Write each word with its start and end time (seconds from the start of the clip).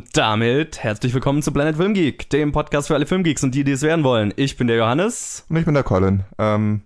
Und 0.00 0.16
damit 0.16 0.82
herzlich 0.82 1.12
willkommen 1.12 1.42
zu 1.42 1.52
Planet 1.52 1.76
Film 1.76 1.92
Geek, 1.92 2.30
dem 2.30 2.52
Podcast 2.52 2.88
für 2.88 2.94
alle 2.94 3.04
Filmgeeks 3.04 3.44
und 3.44 3.54
die, 3.54 3.64
die 3.64 3.72
es 3.72 3.82
werden 3.82 4.02
wollen. 4.02 4.32
Ich 4.36 4.56
bin 4.56 4.66
der 4.66 4.78
Johannes. 4.78 5.44
Und 5.50 5.58
ich 5.58 5.66
bin 5.66 5.74
der 5.74 5.82
Colin. 5.82 6.24
Ähm, 6.38 6.80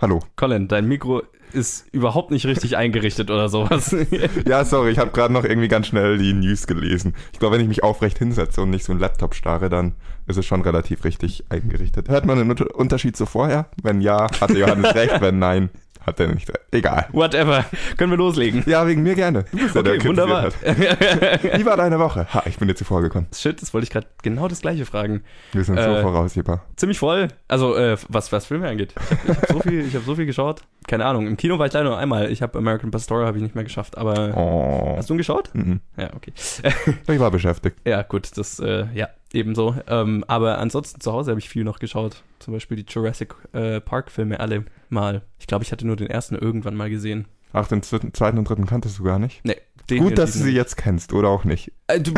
hallo. 0.00 0.18
Colin, 0.34 0.66
dein 0.66 0.88
Mikro 0.88 1.22
ist 1.52 1.86
überhaupt 1.92 2.32
nicht 2.32 2.44
richtig 2.44 2.76
eingerichtet 2.76 3.30
oder 3.30 3.48
sowas. 3.48 3.94
ja, 4.48 4.64
sorry, 4.64 4.90
ich 4.90 4.98
habe 4.98 5.12
gerade 5.12 5.32
noch 5.32 5.44
irgendwie 5.44 5.68
ganz 5.68 5.86
schnell 5.86 6.18
die 6.18 6.32
News 6.32 6.66
gelesen. 6.66 7.14
Ich 7.32 7.38
glaube, 7.38 7.54
wenn 7.54 7.62
ich 7.62 7.68
mich 7.68 7.84
aufrecht 7.84 8.18
hinsetze 8.18 8.60
und 8.60 8.70
nicht 8.70 8.84
so 8.84 8.90
einen 8.90 9.00
Laptop 9.00 9.36
starre, 9.36 9.68
dann 9.68 9.92
ist 10.26 10.36
es 10.36 10.44
schon 10.44 10.62
relativ 10.62 11.04
richtig 11.04 11.44
eingerichtet. 11.50 12.08
Hört 12.08 12.26
man 12.26 12.36
einen 12.36 12.50
Unterschied 12.50 13.16
zu 13.16 13.26
vorher? 13.26 13.70
Wenn 13.80 14.00
ja, 14.00 14.26
hatte 14.40 14.58
Johannes 14.58 14.92
recht, 14.96 15.20
wenn 15.20 15.38
nein, 15.38 15.70
hat 16.06 16.20
er 16.20 16.28
nicht. 16.28 16.50
Egal. 16.70 17.06
Whatever. 17.12 17.64
Können 17.96 18.12
wir 18.12 18.18
loslegen? 18.18 18.62
Ja, 18.66 18.86
wegen 18.86 19.02
mir 19.02 19.14
gerne. 19.14 19.44
Du 19.50 19.58
bist 19.58 19.76
okay, 19.76 19.98
der 19.98 20.04
wunderbar. 20.04 20.44
Hat. 20.44 20.54
Wie 20.62 21.66
war 21.66 21.76
deine 21.76 21.98
Woche? 21.98 22.32
Ha, 22.32 22.44
ich 22.46 22.58
bin 22.58 22.68
dir 22.68 22.74
zuvor 22.74 23.02
gekommen. 23.02 23.26
Shit, 23.34 23.60
das 23.60 23.74
wollte 23.74 23.84
ich 23.84 23.90
gerade 23.90 24.06
genau 24.22 24.48
das 24.48 24.60
gleiche 24.60 24.86
fragen. 24.86 25.22
Wir 25.52 25.64
sind 25.64 25.76
äh, 25.76 25.82
so 25.82 26.02
voraussehbar. 26.02 26.64
Ziemlich 26.76 26.98
voll. 26.98 27.28
Also, 27.48 27.76
äh, 27.76 27.96
was, 28.08 28.30
was 28.32 28.46
Filme 28.46 28.68
angeht. 28.68 28.94
Ich 29.24 29.28
habe 29.28 29.40
hab 29.40 29.52
so, 29.52 29.60
viel, 29.60 29.92
hab 29.92 30.02
so 30.04 30.14
viel 30.14 30.26
geschaut. 30.26 30.62
Keine 30.86 31.04
Ahnung. 31.04 31.26
Im 31.26 31.36
Kino 31.36 31.58
war 31.58 31.66
ich 31.66 31.72
leider 31.72 31.88
nur 31.88 31.98
einmal. 31.98 32.30
Ich 32.30 32.42
habe 32.42 32.58
American 32.58 32.90
Pastoral 32.90 33.26
habe 33.26 33.38
ich 33.38 33.42
nicht 33.42 33.54
mehr 33.54 33.64
geschafft. 33.64 33.98
Aber 33.98 34.36
oh. 34.36 34.96
hast 34.96 35.10
du 35.10 35.14
ihn 35.14 35.18
geschaut? 35.18 35.50
Mhm. 35.54 35.80
Ja, 35.96 36.10
okay. 36.14 36.32
ich 37.08 37.20
war 37.20 37.30
beschäftigt. 37.30 37.76
Ja, 37.84 38.02
gut. 38.02 38.30
Das, 38.36 38.60
äh, 38.60 38.86
ja, 38.94 39.08
ebenso. 39.36 39.76
Ähm, 39.86 40.24
aber 40.26 40.58
ansonsten 40.58 41.00
zu 41.00 41.12
Hause 41.12 41.30
habe 41.30 41.40
ich 41.40 41.48
viel 41.48 41.64
noch 41.64 41.78
geschaut. 41.78 42.22
Zum 42.38 42.54
Beispiel 42.54 42.76
die 42.76 42.86
Jurassic 42.88 43.34
äh, 43.52 43.80
Park-Filme 43.80 44.40
alle 44.40 44.64
mal. 44.88 45.22
Ich 45.38 45.46
glaube, 45.46 45.64
ich 45.64 45.72
hatte 45.72 45.86
nur 45.86 45.96
den 45.96 46.08
ersten 46.08 46.34
irgendwann 46.34 46.74
mal 46.74 46.90
gesehen. 46.90 47.26
Ach, 47.52 47.68
den 47.68 47.82
zweiten 47.82 48.38
und 48.38 48.48
dritten 48.48 48.66
kanntest 48.66 48.98
du 48.98 49.04
gar 49.04 49.18
nicht? 49.18 49.40
Nee. 49.44 49.56
Gut, 49.88 50.18
dass 50.18 50.32
du 50.32 50.40
sie 50.40 50.50
jetzt 50.50 50.76
kennst, 50.76 51.12
oder 51.12 51.28
auch 51.28 51.44
nicht. 51.44 51.70
Äh, 51.86 52.00
du, 52.00 52.12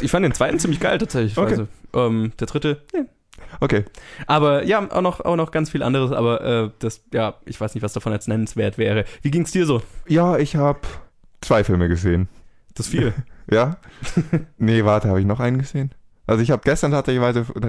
ich 0.00 0.10
fand 0.10 0.24
den 0.24 0.32
zweiten 0.32 0.58
ziemlich 0.58 0.80
geil 0.80 0.96
tatsächlich. 0.96 1.36
Okay. 1.36 1.50
Also, 1.50 1.68
ähm, 1.92 2.32
der 2.40 2.46
dritte, 2.46 2.82
nee. 2.94 3.04
Okay. 3.60 3.84
Aber 4.26 4.64
ja, 4.64 4.90
auch 4.90 5.02
noch, 5.02 5.20
auch 5.20 5.36
noch 5.36 5.50
ganz 5.50 5.70
viel 5.70 5.82
anderes, 5.82 6.10
aber 6.10 6.40
äh, 6.40 6.70
das, 6.78 7.02
ja, 7.12 7.34
ich 7.44 7.60
weiß 7.60 7.74
nicht, 7.74 7.82
was 7.82 7.92
davon 7.92 8.12
jetzt 8.12 8.28
nennenswert 8.28 8.78
wäre. 8.78 9.04
Wie 9.20 9.30
ging's 9.30 9.52
dir 9.52 9.66
so? 9.66 9.82
Ja, 10.08 10.38
ich 10.38 10.56
habe 10.56 10.80
zwei 11.40 11.64
Filme 11.64 11.88
gesehen. 11.88 12.28
Das 12.74 12.88
viel. 12.88 13.12
ja? 13.50 13.76
nee, 14.58 14.84
warte, 14.84 15.08
habe 15.08 15.20
ich 15.20 15.26
noch 15.26 15.40
einen 15.40 15.58
gesehen? 15.58 15.92
Also 16.32 16.42
ich 16.42 16.50
habe 16.50 16.62
gestern 16.64 16.92
tatsächlich 16.92 17.22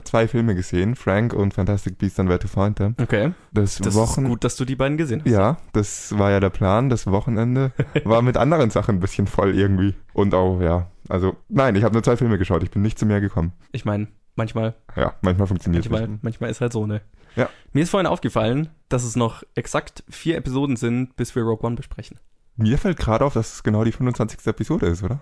zwei 0.06 0.28
Filme 0.30 0.56
gesehen, 0.56 0.96
Frank 0.96 1.34
und 1.34 1.54
Fantastic 1.54 1.98
Beasts 1.98 2.18
and 2.18 2.30
Where 2.30 2.40
to 2.40 2.48
Find 2.48 2.78
Them. 2.78 2.96
Okay. 3.02 3.34
Das, 3.52 3.78
das 3.78 3.94
Wochen 3.94 4.24
ist 4.24 4.30
gut, 4.30 4.44
dass 4.46 4.56
du 4.56 4.64
die 4.64 4.78
beiden 4.78 4.98
gesehen 4.98 5.22
hast. 5.24 5.30
Ja, 5.30 5.58
das 5.74 6.18
war 6.18 6.32
ja 6.32 6.40
der 6.40 6.50
Plan. 6.50 6.90
Das 6.90 7.06
Wochenende 7.08 7.74
war 8.06 8.22
mit 8.22 8.38
anderen 8.38 8.70
Sachen 8.70 8.96
ein 8.96 9.00
bisschen 9.02 9.28
voll 9.28 9.54
irgendwie. 9.54 9.96
Und 10.14 10.34
auch, 10.34 10.62
ja, 10.62 10.90
also 11.10 11.36
nein, 11.50 11.76
ich 11.76 11.84
habe 11.84 11.94
nur 11.94 12.04
zwei 12.04 12.16
Filme 12.16 12.38
geschaut. 12.38 12.64
Ich 12.64 12.72
bin 12.72 12.82
nicht 12.82 12.98
zu 12.98 13.06
mehr 13.06 13.20
gekommen. 13.20 13.52
Ich 13.74 13.84
meine, 13.84 14.08
manchmal. 14.36 14.76
Ja, 14.96 15.16
manchmal 15.22 15.48
funktioniert 15.48 15.84
es 15.84 15.92
manchmal, 15.92 16.20
manchmal 16.22 16.50
ist 16.50 16.62
halt 16.62 16.72
so, 16.72 16.88
ne? 16.88 17.02
Ja. 17.36 17.50
Mir 17.74 17.84
ist 17.84 17.90
vorhin 17.90 18.08
aufgefallen, 18.08 18.70
dass 18.88 19.04
es 19.04 19.18
noch 19.18 19.44
exakt 19.56 20.06
vier 20.08 20.38
Episoden 20.38 20.78
sind, 20.78 21.18
bis 21.18 21.36
wir 21.36 21.44
Rogue 21.44 21.68
One 21.68 21.76
besprechen. 21.76 22.18
Mir 22.56 22.78
fällt 22.78 22.98
gerade 22.98 23.26
auf, 23.26 23.34
dass 23.34 23.56
es 23.56 23.64
genau 23.64 23.84
die 23.84 23.92
25. 23.92 24.46
Episode 24.46 24.86
ist, 24.86 25.04
oder? 25.04 25.22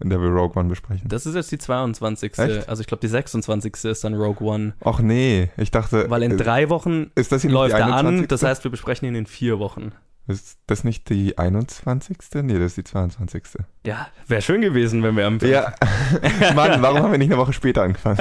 In 0.00 0.10
der 0.10 0.20
wir 0.20 0.28
Rogue 0.28 0.58
One 0.58 0.68
besprechen. 0.68 1.08
Das 1.08 1.26
ist 1.26 1.34
jetzt 1.34 1.50
die 1.50 1.58
22. 1.58 2.38
Echt? 2.38 2.68
Also 2.68 2.80
ich 2.80 2.86
glaube, 2.86 3.00
die 3.00 3.08
26. 3.08 3.84
ist 3.84 4.04
dann 4.04 4.14
Rogue 4.14 4.46
One. 4.46 4.74
Ach 4.84 5.00
nee, 5.00 5.50
ich 5.56 5.70
dachte. 5.70 6.08
Weil 6.08 6.22
in 6.22 6.36
drei 6.36 6.68
Wochen 6.68 7.10
ist 7.14 7.32
das 7.32 7.44
läuft 7.44 7.74
er 7.74 7.86
an, 7.86 8.28
das 8.28 8.42
heißt, 8.42 8.64
wir 8.64 8.70
besprechen 8.70 9.08
ihn 9.08 9.14
in 9.14 9.26
vier 9.26 9.58
Wochen. 9.58 9.92
Ist 10.28 10.58
das 10.66 10.84
nicht 10.84 11.08
die 11.08 11.38
21.? 11.38 12.18
Nee, 12.42 12.58
das 12.58 12.66
ist 12.72 12.76
die 12.76 12.84
22. 12.84 13.44
Ja, 13.86 14.08
wäre 14.26 14.42
schön 14.42 14.60
gewesen, 14.60 15.02
wenn 15.02 15.16
wir 15.16 15.26
am. 15.26 15.38
Ja. 15.38 15.72
Mann, 16.54 16.82
warum 16.82 16.98
haben 16.98 17.12
wir 17.12 17.18
nicht 17.18 17.32
eine 17.32 17.40
Woche 17.40 17.54
später 17.54 17.82
angefangen? 17.82 18.18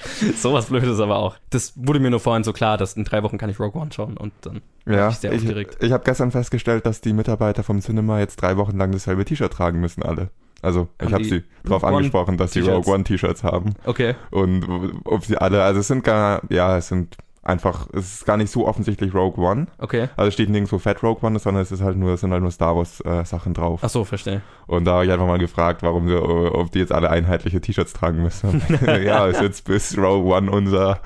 Sowas 0.36 0.66
Blödes 0.66 1.00
aber 1.00 1.16
auch. 1.16 1.36
Das 1.50 1.72
wurde 1.76 1.98
mir 1.98 2.10
nur 2.10 2.20
vorhin 2.20 2.44
so 2.44 2.52
klar, 2.52 2.78
dass 2.78 2.94
in 2.94 3.04
drei 3.04 3.22
Wochen 3.22 3.38
kann 3.38 3.50
ich 3.50 3.58
Rogue 3.58 3.80
One 3.80 3.92
schauen 3.92 4.16
und 4.16 4.32
dann 4.42 4.62
ja, 4.86 5.06
bin 5.06 5.08
ich 5.10 5.16
sehr 5.16 5.34
aufgeregt. 5.34 5.76
Ich, 5.80 5.86
ich 5.88 5.92
habe 5.92 6.04
gestern 6.04 6.30
festgestellt, 6.30 6.86
dass 6.86 7.00
die 7.00 7.12
Mitarbeiter 7.12 7.64
vom 7.64 7.80
Cinema 7.80 8.20
jetzt 8.20 8.36
drei 8.36 8.56
Wochen 8.56 8.78
lang 8.78 8.92
dasselbe 8.92 9.24
T-Shirt 9.24 9.52
tragen 9.52 9.80
müssen, 9.80 10.02
alle. 10.02 10.30
Also 10.62 10.88
haben 11.00 11.08
ich 11.08 11.12
habe 11.12 11.24
sie 11.24 11.42
darauf 11.64 11.84
angesprochen, 11.84 12.36
dass 12.36 12.52
sie 12.52 12.60
Rogue 12.60 12.92
One 12.92 13.04
T-Shirts 13.04 13.44
haben. 13.44 13.74
Okay. 13.84 14.14
Und 14.30 14.66
ob 15.04 15.24
sie 15.24 15.36
alle, 15.36 15.62
also 15.62 15.80
es 15.80 15.88
sind 15.88 16.04
gar, 16.04 16.42
ja, 16.50 16.76
es 16.76 16.88
sind 16.88 17.16
einfach, 17.42 17.88
es 17.92 18.14
ist 18.14 18.26
gar 18.26 18.36
nicht 18.36 18.50
so 18.50 18.66
offensichtlich 18.66 19.14
Rogue 19.14 19.42
One. 19.42 19.66
Okay. 19.78 20.08
Also 20.16 20.28
es 20.28 20.34
steht 20.34 20.50
nirgendwo 20.50 20.78
Fat 20.78 21.02
Rogue 21.02 21.26
One, 21.26 21.38
sondern 21.38 21.62
es 21.62 21.72
ist 21.72 21.82
halt 21.82 21.96
nur, 21.96 22.12
es 22.12 22.20
sind 22.20 22.32
halt 22.32 22.42
nur 22.42 22.50
Star 22.50 22.76
Wars 22.76 23.00
äh, 23.04 23.24
Sachen 23.24 23.54
drauf. 23.54 23.80
Ach 23.82 23.88
so, 23.88 24.04
verstehe. 24.04 24.42
Und 24.66 24.84
da 24.84 24.94
habe 24.94 25.06
ich 25.06 25.12
einfach 25.12 25.26
mal 25.26 25.38
gefragt, 25.38 25.82
warum 25.82 26.08
sie, 26.08 26.16
ob 26.16 26.70
die 26.72 26.78
jetzt 26.78 26.92
alle 26.92 27.10
einheitliche 27.10 27.60
T-Shirts 27.60 27.92
tragen 27.92 28.22
müssen. 28.22 28.62
ja, 28.86 29.26
ist 29.26 29.40
jetzt 29.40 29.64
bis 29.64 29.96
Rogue 29.96 30.34
One 30.34 30.50
unser, 30.50 31.00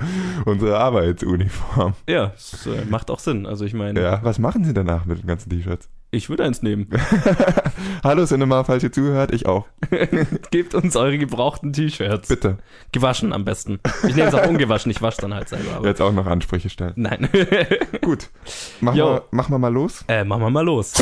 unsere 0.44 0.78
Arbeitsuniform. 0.78 1.94
Ja, 2.08 2.32
es 2.34 2.66
äh, 2.66 2.84
macht 2.88 3.10
auch 3.10 3.20
Sinn. 3.20 3.46
Also 3.46 3.64
ich 3.64 3.74
meine. 3.74 4.00
Ja, 4.00 4.20
was 4.22 4.38
machen 4.38 4.64
sie 4.64 4.74
danach 4.74 5.04
mit 5.04 5.20
den 5.20 5.26
ganzen 5.26 5.50
T-Shirts? 5.50 5.88
Ich 6.14 6.28
würde 6.28 6.44
eins 6.44 6.62
nehmen. 6.62 6.88
Hallo 8.04 8.24
Cinema, 8.24 8.62
falls 8.62 8.84
ihr 8.84 8.92
zuhört, 8.92 9.32
ich 9.32 9.46
auch. 9.46 9.66
Gebt 10.52 10.74
uns 10.74 10.94
eure 10.94 11.18
gebrauchten 11.18 11.72
T-Shirts. 11.72 12.28
Bitte. 12.28 12.58
Gewaschen 12.92 13.32
am 13.32 13.44
besten. 13.44 13.80
Ich 14.06 14.14
nehme 14.14 14.28
es 14.28 14.34
auch 14.34 14.46
ungewaschen, 14.46 14.92
ich 14.92 15.02
wasche 15.02 15.22
dann 15.22 15.34
halt 15.34 15.48
selber. 15.48 15.84
Jetzt 15.84 16.00
auch 16.00 16.12
noch 16.12 16.26
Ansprüche 16.26 16.70
stellen. 16.70 16.92
Nein. 16.94 17.28
Gut. 18.00 18.30
Machen 18.80 18.96
wir, 18.96 19.24
machen 19.32 19.52
wir 19.52 19.58
mal 19.58 19.72
los? 19.72 20.04
Äh, 20.06 20.22
machen 20.22 20.42
wir 20.42 20.50
mal 20.50 20.64
los. 20.64 20.92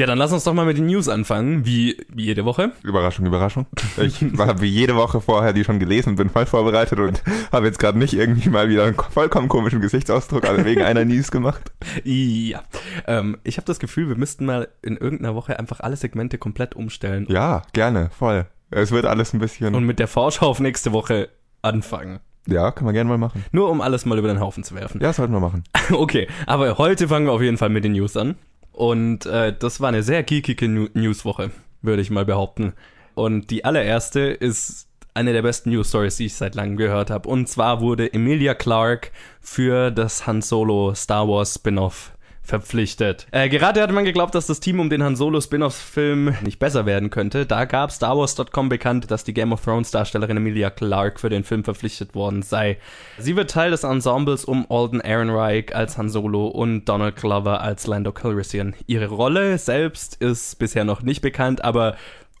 Ja, 0.00 0.06
dann 0.06 0.16
lass 0.16 0.32
uns 0.32 0.44
doch 0.44 0.54
mal 0.54 0.64
mit 0.64 0.78
den 0.78 0.86
News 0.86 1.10
anfangen, 1.10 1.66
wie, 1.66 1.94
wie 2.08 2.24
jede 2.24 2.46
Woche. 2.46 2.72
Überraschung, 2.82 3.26
Überraschung. 3.26 3.66
Ich 3.98 4.22
habe 4.38 4.62
wie 4.62 4.66
jede 4.66 4.96
Woche 4.96 5.20
vorher 5.20 5.52
die 5.52 5.62
schon 5.62 5.78
gelesen, 5.78 6.16
bin 6.16 6.30
voll 6.30 6.46
vorbereitet 6.46 6.98
und 6.98 7.22
habe 7.52 7.66
jetzt 7.66 7.78
gerade 7.78 7.98
nicht 7.98 8.14
irgendwie 8.14 8.48
mal 8.48 8.70
wieder 8.70 8.84
einen 8.84 8.94
vollkommen 8.94 9.50
komischen 9.50 9.82
Gesichtsausdruck 9.82 10.46
also 10.46 10.64
wegen 10.64 10.80
einer 10.80 11.04
News 11.04 11.30
gemacht. 11.30 11.70
Ja, 12.02 12.62
ähm, 13.06 13.36
ich 13.44 13.58
habe 13.58 13.66
das 13.66 13.78
Gefühl, 13.78 14.08
wir 14.08 14.16
müssten 14.16 14.46
mal 14.46 14.68
in 14.80 14.96
irgendeiner 14.96 15.34
Woche 15.34 15.58
einfach 15.58 15.80
alle 15.80 15.96
Segmente 15.96 16.38
komplett 16.38 16.74
umstellen. 16.74 17.26
Ja, 17.28 17.62
gerne, 17.74 18.08
voll. 18.08 18.46
Es 18.70 18.92
wird 18.92 19.04
alles 19.04 19.34
ein 19.34 19.38
bisschen... 19.38 19.74
Und 19.74 19.84
mit 19.84 19.98
der 19.98 20.08
Vorschau 20.08 20.46
auf 20.46 20.60
nächste 20.60 20.92
Woche 20.92 21.28
anfangen. 21.60 22.20
Ja, 22.46 22.70
können 22.70 22.88
wir 22.88 22.94
gerne 22.94 23.10
mal 23.10 23.18
machen. 23.18 23.44
Nur 23.52 23.68
um 23.70 23.82
alles 23.82 24.06
mal 24.06 24.18
über 24.18 24.28
den 24.28 24.40
Haufen 24.40 24.64
zu 24.64 24.74
werfen. 24.74 25.00
Ja, 25.02 25.12
sollten 25.12 25.34
wir 25.34 25.40
machen. 25.40 25.64
okay, 25.92 26.26
aber 26.46 26.78
heute 26.78 27.08
fangen 27.08 27.26
wir 27.26 27.32
auf 27.32 27.42
jeden 27.42 27.58
Fall 27.58 27.68
mit 27.68 27.84
den 27.84 27.92
News 27.92 28.16
an. 28.16 28.36
Und 28.80 29.26
äh, 29.26 29.54
das 29.54 29.82
war 29.82 29.90
eine 29.90 30.02
sehr 30.02 30.22
geekige 30.22 30.66
Newswoche, 30.66 31.50
würde 31.82 32.00
ich 32.00 32.08
mal 32.08 32.24
behaupten. 32.24 32.72
Und 33.14 33.50
die 33.50 33.66
allererste 33.66 34.20
ist 34.20 34.88
eine 35.12 35.34
der 35.34 35.42
besten 35.42 35.68
News 35.68 35.90
Stories, 35.90 36.16
die 36.16 36.24
ich 36.24 36.34
seit 36.34 36.54
langem 36.54 36.78
gehört 36.78 37.10
habe. 37.10 37.28
Und 37.28 37.46
zwar 37.46 37.82
wurde 37.82 38.10
Emilia 38.10 38.54
Clarke 38.54 39.10
für 39.42 39.90
das 39.90 40.26
Han 40.26 40.40
Solo 40.40 40.94
Star 40.94 41.28
Wars 41.28 41.56
Spin-off 41.56 42.12
verpflichtet. 42.42 43.26
Äh, 43.30 43.48
gerade 43.48 43.82
hatte 43.82 43.92
man 43.92 44.04
geglaubt, 44.04 44.34
dass 44.34 44.46
das 44.46 44.60
Team 44.60 44.80
um 44.80 44.90
den 44.90 45.02
Han 45.02 45.16
Solo 45.16 45.40
Spin-off-Film 45.40 46.36
nicht 46.42 46.58
besser 46.58 46.86
werden 46.86 47.10
könnte. 47.10 47.46
Da 47.46 47.64
gab 47.64 47.92
StarWars.com 47.92 48.68
bekannt, 48.68 49.10
dass 49.10 49.24
die 49.24 49.34
Game 49.34 49.52
of 49.52 49.62
Thrones 49.62 49.90
Darstellerin 49.90 50.36
Emilia 50.36 50.70
Clarke 50.70 51.18
für 51.18 51.28
den 51.28 51.44
Film 51.44 51.64
verpflichtet 51.64 52.14
worden 52.14 52.42
sei. 52.42 52.78
Sie 53.18 53.36
wird 53.36 53.50
Teil 53.50 53.70
des 53.70 53.84
Ensembles 53.84 54.44
um 54.44 54.66
Alden 54.68 55.00
Ehrenreich 55.00 55.74
als 55.74 55.96
Han 55.98 56.08
Solo 56.08 56.48
und 56.48 56.86
Donald 56.86 57.16
Glover 57.16 57.60
als 57.60 57.86
Lando 57.86 58.12
Calrissian. 58.12 58.74
Ihre 58.86 59.06
Rolle 59.06 59.58
selbst 59.58 60.16
ist 60.16 60.58
bisher 60.58 60.84
noch 60.84 61.02
nicht 61.02 61.20
bekannt, 61.20 61.62
aber 61.64 61.96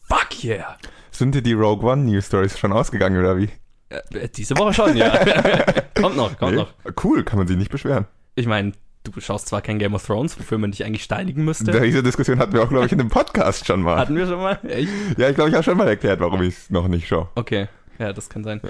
fuck 0.08 0.42
yeah! 0.42 0.76
Sind 1.10 1.34
dir 1.34 1.42
die 1.42 1.52
Rogue 1.52 1.88
One 1.88 2.04
News 2.04 2.26
Stories 2.26 2.58
schon 2.58 2.72
ausgegangen 2.72 3.18
oder 3.18 3.36
wie? 3.36 3.50
Äh, 3.90 4.28
diese 4.28 4.56
Woche 4.56 4.72
schon, 4.72 4.96
ja. 4.96 5.10
kommt 5.94 6.16
noch, 6.16 6.36
kommt 6.38 6.52
nee. 6.52 6.58
noch. 6.58 6.72
Cool, 7.02 7.24
kann 7.24 7.38
man 7.38 7.48
sich 7.48 7.56
nicht 7.56 7.70
beschweren. 7.70 8.06
Ich 8.36 8.46
meine, 8.46 8.72
du 9.04 9.20
schaust 9.20 9.48
zwar 9.48 9.62
kein 9.62 9.78
Game 9.78 9.94
of 9.94 10.06
Thrones, 10.06 10.38
wofür 10.38 10.58
man 10.58 10.70
dich 10.70 10.84
eigentlich 10.84 11.04
steinigen 11.04 11.44
müsste. 11.44 11.80
Diese 11.80 12.02
Diskussion 12.02 12.38
hatten 12.38 12.52
wir 12.52 12.62
auch, 12.62 12.68
glaube 12.68 12.86
ich, 12.86 12.92
in 12.92 12.98
dem 12.98 13.08
Podcast 13.08 13.66
schon 13.66 13.82
mal. 13.82 13.98
Hatten 13.98 14.16
wir 14.16 14.26
schon 14.26 14.40
mal? 14.40 14.58
Echt? 14.64 14.90
Ja, 15.16 15.28
ich 15.28 15.34
glaube, 15.34 15.50
ich 15.50 15.54
habe 15.54 15.64
schon 15.64 15.76
mal 15.76 15.88
erklärt, 15.88 16.20
warum 16.20 16.42
ich 16.42 16.54
es 16.54 16.70
noch 16.70 16.88
nicht 16.88 17.08
schaue. 17.08 17.28
Okay, 17.34 17.68
ja, 17.98 18.12
das 18.12 18.28
kann 18.28 18.44
sein. 18.44 18.60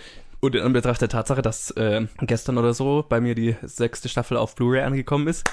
Und 0.41 0.55
in 0.55 0.63
Anbetracht 0.63 1.01
der 1.01 1.09
Tatsache, 1.09 1.43
dass 1.43 1.71
äh, 1.73 2.07
gestern 2.23 2.57
oder 2.59 2.73
so 2.73 3.05
bei 3.09 3.21
mir 3.21 3.35
die 3.35 3.57
sechste 3.63 4.09
Staffel 4.09 4.37
auf 4.37 4.55
Blu-ray 4.55 4.83
angekommen 4.83 5.29
ist, 5.29 5.45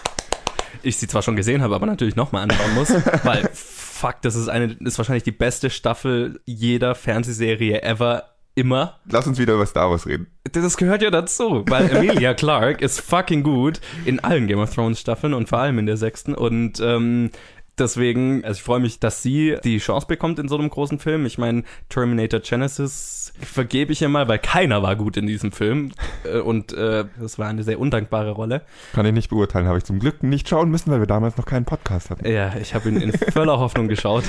ich 0.83 0.97
sie 0.97 1.07
zwar 1.07 1.21
schon 1.21 1.35
gesehen 1.35 1.61
habe, 1.61 1.75
aber 1.75 1.85
natürlich 1.85 2.15
nochmal 2.15 2.43
anschauen 2.43 2.73
muss, 2.75 2.89
weil 3.23 3.49
fuck, 3.53 4.21
das 4.21 4.35
ist 4.35 4.47
eine, 4.47 4.77
ist 4.79 4.97
wahrscheinlich 4.97 5.23
die 5.23 5.31
beste 5.31 5.69
Staffel 5.69 6.39
jeder 6.45 6.95
Fernsehserie 6.95 7.81
ever 7.81 8.36
immer. 8.57 8.99
Lass 9.09 9.27
uns 9.27 9.37
wieder 9.37 9.53
über 9.53 9.67
Star 9.67 9.91
Wars 9.91 10.07
reden. 10.07 10.27
Das 10.51 10.77
gehört 10.77 11.03
ja 11.03 11.11
dazu, 11.11 11.63
weil 11.67 11.89
Emilia 11.95 12.33
Clarke 12.33 12.83
ist 12.83 12.99
fucking 12.99 13.43
gut 13.43 13.79
in 14.03 14.19
allen 14.19 14.47
Game 14.47 14.59
of 14.59 14.73
Thrones 14.73 14.99
Staffeln 14.99 15.35
und 15.35 15.47
vor 15.47 15.59
allem 15.59 15.77
in 15.77 15.85
der 15.85 15.95
sechsten 15.95 16.33
und 16.33 16.79
ähm, 16.81 17.29
deswegen, 17.79 18.43
also 18.43 18.57
ich 18.57 18.63
freue 18.63 18.79
mich, 18.79 18.99
dass 18.99 19.21
sie 19.21 19.57
die 19.63 19.77
Chance 19.77 20.07
bekommt 20.07 20.39
in 20.39 20.47
so 20.47 20.57
einem 20.57 20.69
großen 20.69 20.99
Film. 20.99 21.25
Ich 21.25 21.37
meine, 21.37 21.63
Terminator 21.89 22.39
Genesis 22.39 23.33
vergebe 23.39 23.91
ich 23.93 24.01
ihr 24.01 24.09
mal, 24.09 24.27
weil 24.27 24.39
keiner 24.39 24.81
war 24.81 24.95
gut 24.95 25.17
in 25.17 25.27
diesem 25.27 25.51
Film 25.51 25.91
äh, 26.23 26.39
und 26.39 26.73
äh, 26.73 27.05
das 27.19 27.37
war 27.37 27.47
eine 27.47 27.63
sehr 27.63 27.79
undankbare 27.79 28.31
Rolle. 28.31 28.61
Kann 28.93 29.05
ich 29.05 29.13
nicht 29.13 29.29
beurteilen, 29.29 29.67
habe 29.67 29.77
ich 29.77 29.83
zum 29.83 29.99
Glück 29.99 30.23
nicht 30.23 30.49
schauen 30.49 30.69
müssen, 30.69 30.91
weil 30.91 30.99
wir 30.99 31.07
damals 31.07 31.37
noch 31.37 31.45
keinen 31.45 31.65
Podcast 31.65 32.09
hatten. 32.09 32.27
Ja, 32.27 32.55
ich 32.57 32.73
habe 32.73 32.89
ihn 32.89 32.97
in 32.97 33.13
voller 33.13 33.59
Hoffnung 33.59 33.87
geschaut. 33.87 34.23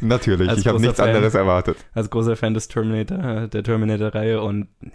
Natürlich, 0.00 0.48
Als 0.48 0.60
ich 0.60 0.66
habe 0.66 0.80
nichts 0.80 0.96
Fan. 0.96 1.08
anderes 1.08 1.34
erwartet. 1.34 1.76
Als 1.94 2.10
großer 2.10 2.36
Fan 2.36 2.54
des 2.54 2.68
Terminator, 2.68 3.48
der 3.48 3.62
Terminator-Reihe 3.62 4.40
und 4.40 4.68
nee. 4.80 4.92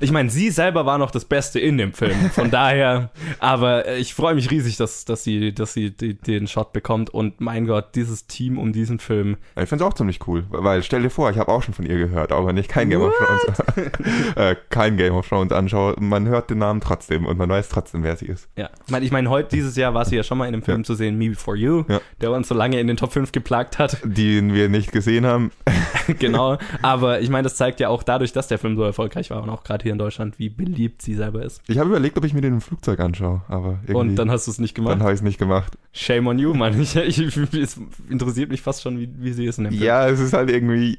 Ich 0.00 0.12
meine, 0.12 0.28
sie 0.30 0.50
selber 0.50 0.84
war 0.84 0.98
noch 0.98 1.10
das 1.10 1.24
Beste 1.24 1.58
in 1.58 1.78
dem 1.78 1.92
Film. 1.94 2.16
Von 2.30 2.50
daher, 2.50 3.10
aber 3.38 3.96
ich 3.96 4.14
freue 4.14 4.34
mich 4.34 4.50
riesig, 4.50 4.76
dass, 4.76 5.04
dass 5.04 5.24
sie, 5.24 5.54
dass 5.54 5.72
sie 5.72 5.90
die, 5.90 6.14
den 6.14 6.46
Shot 6.46 6.72
bekommt. 6.72 7.10
Und 7.10 7.40
mein 7.40 7.66
Gott, 7.66 7.94
dieses 7.94 8.26
Team 8.26 8.58
um 8.58 8.72
diesen 8.72 8.98
Film. 8.98 9.36
Ich 9.60 9.68
finde 9.68 9.84
es 9.84 9.90
auch 9.90 9.94
ziemlich 9.94 10.26
cool, 10.26 10.44
weil 10.50 10.82
stell 10.82 11.02
dir 11.02 11.10
vor, 11.10 11.30
ich 11.30 11.38
habe 11.38 11.50
auch 11.50 11.62
schon 11.62 11.72
von 11.74 11.86
ihr 11.86 11.96
gehört, 11.96 12.32
aber 12.32 12.52
nicht 12.52 12.68
kein 12.68 12.90
Game 12.90 13.00
of 13.00 13.14
Thrones, 13.16 13.86
äh, 14.36 14.56
kein 14.70 14.96
Game 14.96 15.14
of 15.14 15.28
Thrones 15.28 15.52
anschaue. 15.52 15.94
Man 15.98 16.26
hört 16.28 16.50
den 16.50 16.58
Namen 16.58 16.80
trotzdem 16.80 17.24
und 17.26 17.38
man 17.38 17.48
weiß 17.48 17.68
trotzdem, 17.70 18.02
wer 18.02 18.16
sie 18.16 18.26
ist. 18.26 18.48
Ja, 18.56 18.70
ich 18.84 18.90
meine, 18.92 19.04
ich 19.06 19.12
mein, 19.12 19.30
heute, 19.30 19.48
dieses 19.56 19.76
Jahr 19.76 19.94
war 19.94 20.04
sie 20.04 20.16
ja 20.16 20.22
schon 20.22 20.36
mal 20.38 20.46
in 20.46 20.54
einem 20.54 20.62
Film 20.62 20.78
Ja. 20.80 20.84
zu 20.84 20.94
sehen, 20.94 21.16
Me 21.16 21.30
Before 21.30 21.56
You, 21.56 21.84
Ja. 21.88 22.00
der 22.20 22.32
uns 22.32 22.48
so 22.48 22.54
lange 22.54 22.78
in 22.80 22.86
den 22.86 22.96
Top 22.96 23.12
5 23.12 23.32
geplagt 23.32 23.78
hat. 23.78 23.98
Den 24.04 24.52
wir 24.52 24.68
nicht 24.68 24.92
gesehen 24.92 25.24
haben. 25.26 25.50
genau. 26.18 26.58
Aber 26.82 27.20
ich 27.20 27.30
meine, 27.30 27.44
das 27.44 27.56
zeigt 27.56 27.80
ja 27.80 27.88
auch 27.88 28.02
dadurch, 28.02 28.32
dass 28.32 28.48
der 28.48 28.58
Film 28.58 28.76
so 28.76 28.82
erfolgreich 28.82 29.30
war 29.30 29.42
und 29.42 29.48
auch 29.50 29.64
gerade 29.64 29.85
hier 29.86 29.92
in 29.92 29.98
Deutschland, 29.98 30.38
wie 30.38 30.48
beliebt 30.48 31.00
sie 31.00 31.14
selber 31.14 31.44
ist. 31.44 31.62
Ich 31.68 31.78
habe 31.78 31.88
überlegt, 31.88 32.18
ob 32.18 32.24
ich 32.24 32.34
mir 32.34 32.40
den 32.40 32.54
im 32.54 32.60
Flugzeug 32.60 33.00
anschaue, 33.00 33.42
aber 33.48 33.78
irgendwie 33.82 33.94
Und 33.94 34.16
dann 34.16 34.30
hast 34.30 34.46
du 34.46 34.50
es 34.50 34.58
nicht 34.58 34.74
gemacht. 34.74 34.94
dann 34.94 35.02
habe 35.02 35.12
ich 35.12 35.18
es 35.18 35.22
nicht 35.22 35.38
gemacht. 35.38 35.78
Shame 35.92 36.26
on 36.26 36.38
you, 36.38 36.52
Mann. 36.54 36.80
Ich, 36.80 36.96
ich, 36.96 37.18
es 37.18 37.80
interessiert 38.10 38.50
mich 38.50 38.62
fast 38.62 38.82
schon, 38.82 38.98
wie, 38.98 39.08
wie 39.18 39.32
sie 39.32 39.44
dem 39.44 39.52
Film. 39.52 39.72
Ja, 39.72 40.08
es 40.08 40.20
ist 40.20 40.32
halt 40.32 40.50
irgendwie, 40.50 40.98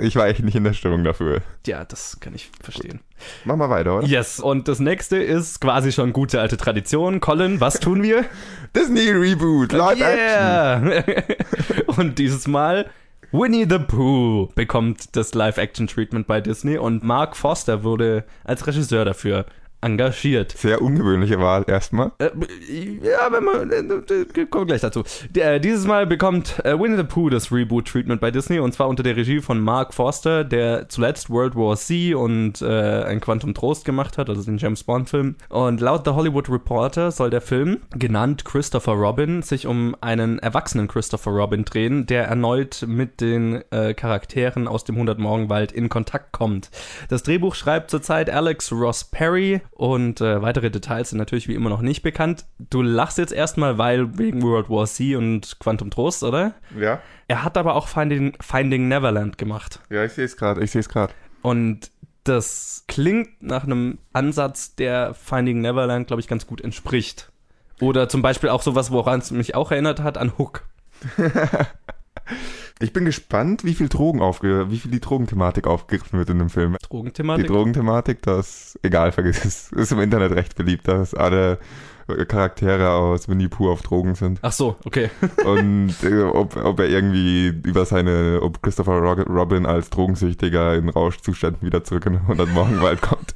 ich 0.00 0.16
war 0.16 0.26
echt 0.26 0.42
nicht 0.42 0.56
in 0.56 0.64
der 0.64 0.72
Stimmung 0.72 1.04
dafür. 1.04 1.42
Ja, 1.66 1.84
das 1.84 2.18
kann 2.18 2.34
ich 2.34 2.50
verstehen. 2.60 3.00
Mach 3.44 3.56
mal 3.56 3.70
weiter, 3.70 3.98
oder? 3.98 4.06
Yes, 4.06 4.40
und 4.40 4.66
das 4.66 4.80
nächste 4.80 5.18
ist 5.18 5.60
quasi 5.60 5.92
schon 5.92 6.12
gute 6.12 6.40
alte 6.40 6.56
Tradition. 6.56 7.20
Colin, 7.20 7.60
was 7.60 7.80
tun 7.80 8.02
wir? 8.02 8.24
Disney 8.76 9.10
Reboot, 9.10 9.72
Live 9.72 10.00
Action. 10.00 10.88
yeah! 10.88 11.22
und 11.98 12.18
dieses 12.18 12.48
Mal 12.48 12.90
Winnie 13.36 13.66
the 13.68 13.80
Pooh 13.80 14.48
bekommt 14.54 15.16
das 15.16 15.34
Live-Action-Treatment 15.34 16.28
bei 16.28 16.40
Disney 16.40 16.78
und 16.78 17.02
Mark 17.02 17.36
Foster 17.36 17.82
wurde 17.82 18.22
als 18.44 18.64
Regisseur 18.64 19.04
dafür 19.04 19.44
engagiert. 19.84 20.52
Sehr 20.56 20.82
ungewöhnliche 20.82 21.38
Wahl 21.38 21.64
erstmal. 21.66 22.12
Äh, 22.18 22.30
ja, 23.02 23.30
wenn 23.30 23.44
man. 23.44 23.70
Äh, 23.70 24.40
äh, 24.40 24.46
kommen 24.46 24.66
gleich 24.66 24.80
dazu. 24.80 25.04
Der, 25.30 25.58
dieses 25.58 25.86
Mal 25.86 26.06
bekommt 26.06 26.64
äh, 26.64 26.78
Winnie 26.78 26.96
the 26.96 27.04
Pooh 27.04 27.28
das 27.28 27.52
Reboot-Treatment 27.52 28.20
bei 28.20 28.30
Disney 28.30 28.58
und 28.58 28.72
zwar 28.72 28.88
unter 28.88 29.02
der 29.02 29.16
Regie 29.16 29.40
von 29.40 29.60
Mark 29.60 29.94
Forster, 29.94 30.44
der 30.44 30.88
zuletzt 30.88 31.30
World 31.30 31.54
War 31.54 31.76
Z 31.76 32.14
und 32.14 32.62
äh, 32.62 33.04
ein 33.04 33.20
Quantum 33.20 33.54
Trost 33.54 33.84
gemacht 33.84 34.18
hat, 34.18 34.28
also 34.28 34.42
den 34.42 34.58
James 34.58 34.84
Bond-Film. 34.84 35.36
Und 35.48 35.80
laut 35.80 36.04
The 36.04 36.12
Hollywood 36.12 36.48
Reporter 36.48 37.10
soll 37.10 37.30
der 37.30 37.40
Film, 37.40 37.80
genannt 37.90 38.44
Christopher 38.44 38.92
Robin, 38.92 39.42
sich 39.42 39.66
um 39.66 39.94
einen 40.00 40.38
erwachsenen 40.38 40.88
Christopher 40.88 41.30
Robin 41.30 41.64
drehen, 41.64 42.06
der 42.06 42.24
erneut 42.26 42.84
mit 42.86 43.20
den 43.20 43.62
äh, 43.70 43.94
Charakteren 43.94 44.66
aus 44.66 44.84
dem 44.84 44.96
100-Morgenwald 44.96 45.72
in 45.72 45.88
Kontakt 45.88 46.32
kommt. 46.32 46.70
Das 47.08 47.22
Drehbuch 47.22 47.54
schreibt 47.54 47.90
zurzeit 47.90 48.30
Alex 48.30 48.72
Ross 48.72 49.04
Perry 49.04 49.60
und 49.74 50.20
äh, 50.20 50.40
weitere 50.40 50.70
Details 50.70 51.10
sind 51.10 51.18
natürlich 51.18 51.48
wie 51.48 51.54
immer 51.54 51.68
noch 51.68 51.80
nicht 51.80 52.02
bekannt. 52.02 52.44
Du 52.58 52.80
lachst 52.80 53.18
jetzt 53.18 53.32
erstmal, 53.32 53.76
weil 53.76 54.18
wegen 54.18 54.42
World 54.42 54.70
War 54.70 54.86
Z 54.86 55.16
und 55.16 55.58
Quantum 55.58 55.90
Trost, 55.90 56.22
oder? 56.22 56.54
Ja. 56.78 57.00
Er 57.26 57.42
hat 57.42 57.56
aber 57.56 57.74
auch 57.74 57.88
Finding, 57.88 58.36
Finding 58.40 58.86
Neverland 58.86 59.36
gemacht. 59.36 59.80
Ja, 59.90 60.04
ich 60.04 60.12
sehe 60.12 60.24
es 60.24 60.36
gerade, 60.36 60.62
ich 60.62 60.70
sehe 60.70 60.80
es 60.80 60.88
gerade. 60.88 61.12
Und 61.42 61.90
das 62.22 62.84
klingt 62.86 63.42
nach 63.42 63.64
einem 63.64 63.98
Ansatz, 64.12 64.76
der 64.76 65.12
Finding 65.12 65.60
Neverland, 65.60 66.06
glaube 66.06 66.20
ich, 66.20 66.28
ganz 66.28 66.46
gut 66.46 66.60
entspricht. 66.60 67.32
Oder 67.80 68.08
zum 68.08 68.22
Beispiel 68.22 68.50
auch 68.50 68.62
sowas, 68.62 68.92
woran 68.92 69.18
es 69.18 69.32
mich 69.32 69.56
auch 69.56 69.72
erinnert 69.72 70.00
hat, 70.00 70.18
an 70.18 70.38
Hook. 70.38 70.62
Ich 72.80 72.92
bin 72.92 73.04
gespannt, 73.04 73.64
wie 73.64 73.74
viel 73.74 73.88
Drogen 73.88 74.20
aufge 74.20 74.70
wie 74.70 74.78
viel 74.78 74.90
die 74.90 75.00
Drogenthematik 75.00 75.66
aufgegriffen 75.66 76.18
wird 76.18 76.30
in 76.30 76.38
dem 76.40 76.50
Film. 76.50 76.76
Die 76.82 76.86
Drogenthematik. 76.88 77.46
Drogenthematik, 77.46 78.22
das, 78.22 78.78
egal, 78.82 79.12
vergiss 79.12 79.44
es, 79.44 79.70
ist 79.72 79.92
im 79.92 80.00
Internet 80.00 80.32
recht 80.32 80.56
beliebt, 80.56 80.88
dass 80.88 81.14
alle 81.14 81.58
äh, 82.08 82.24
Charaktere 82.24 82.90
aus 82.90 83.28
Winnie 83.28 83.46
Pooh 83.48 83.70
auf 83.70 83.82
Drogen 83.82 84.16
sind. 84.16 84.40
Ach 84.42 84.50
so, 84.52 84.74
okay. 84.84 85.08
Und 85.44 85.94
äh, 86.02 86.22
ob, 86.24 86.56
ob 86.56 86.80
er 86.80 86.88
irgendwie 86.88 87.46
über 87.46 87.84
seine, 87.86 88.40
ob 88.42 88.60
Christopher 88.60 88.98
Ro- 88.98 89.22
Robin 89.32 89.66
als 89.66 89.88
Drogensüchtiger 89.90 90.74
in 90.74 90.88
Rauschzuständen 90.88 91.62
wieder 91.62 91.84
zurück 91.84 92.06
in 92.06 92.14
den 92.14 92.22
100 92.22 92.48
Morgenwald 92.50 93.00
kommt. 93.02 93.34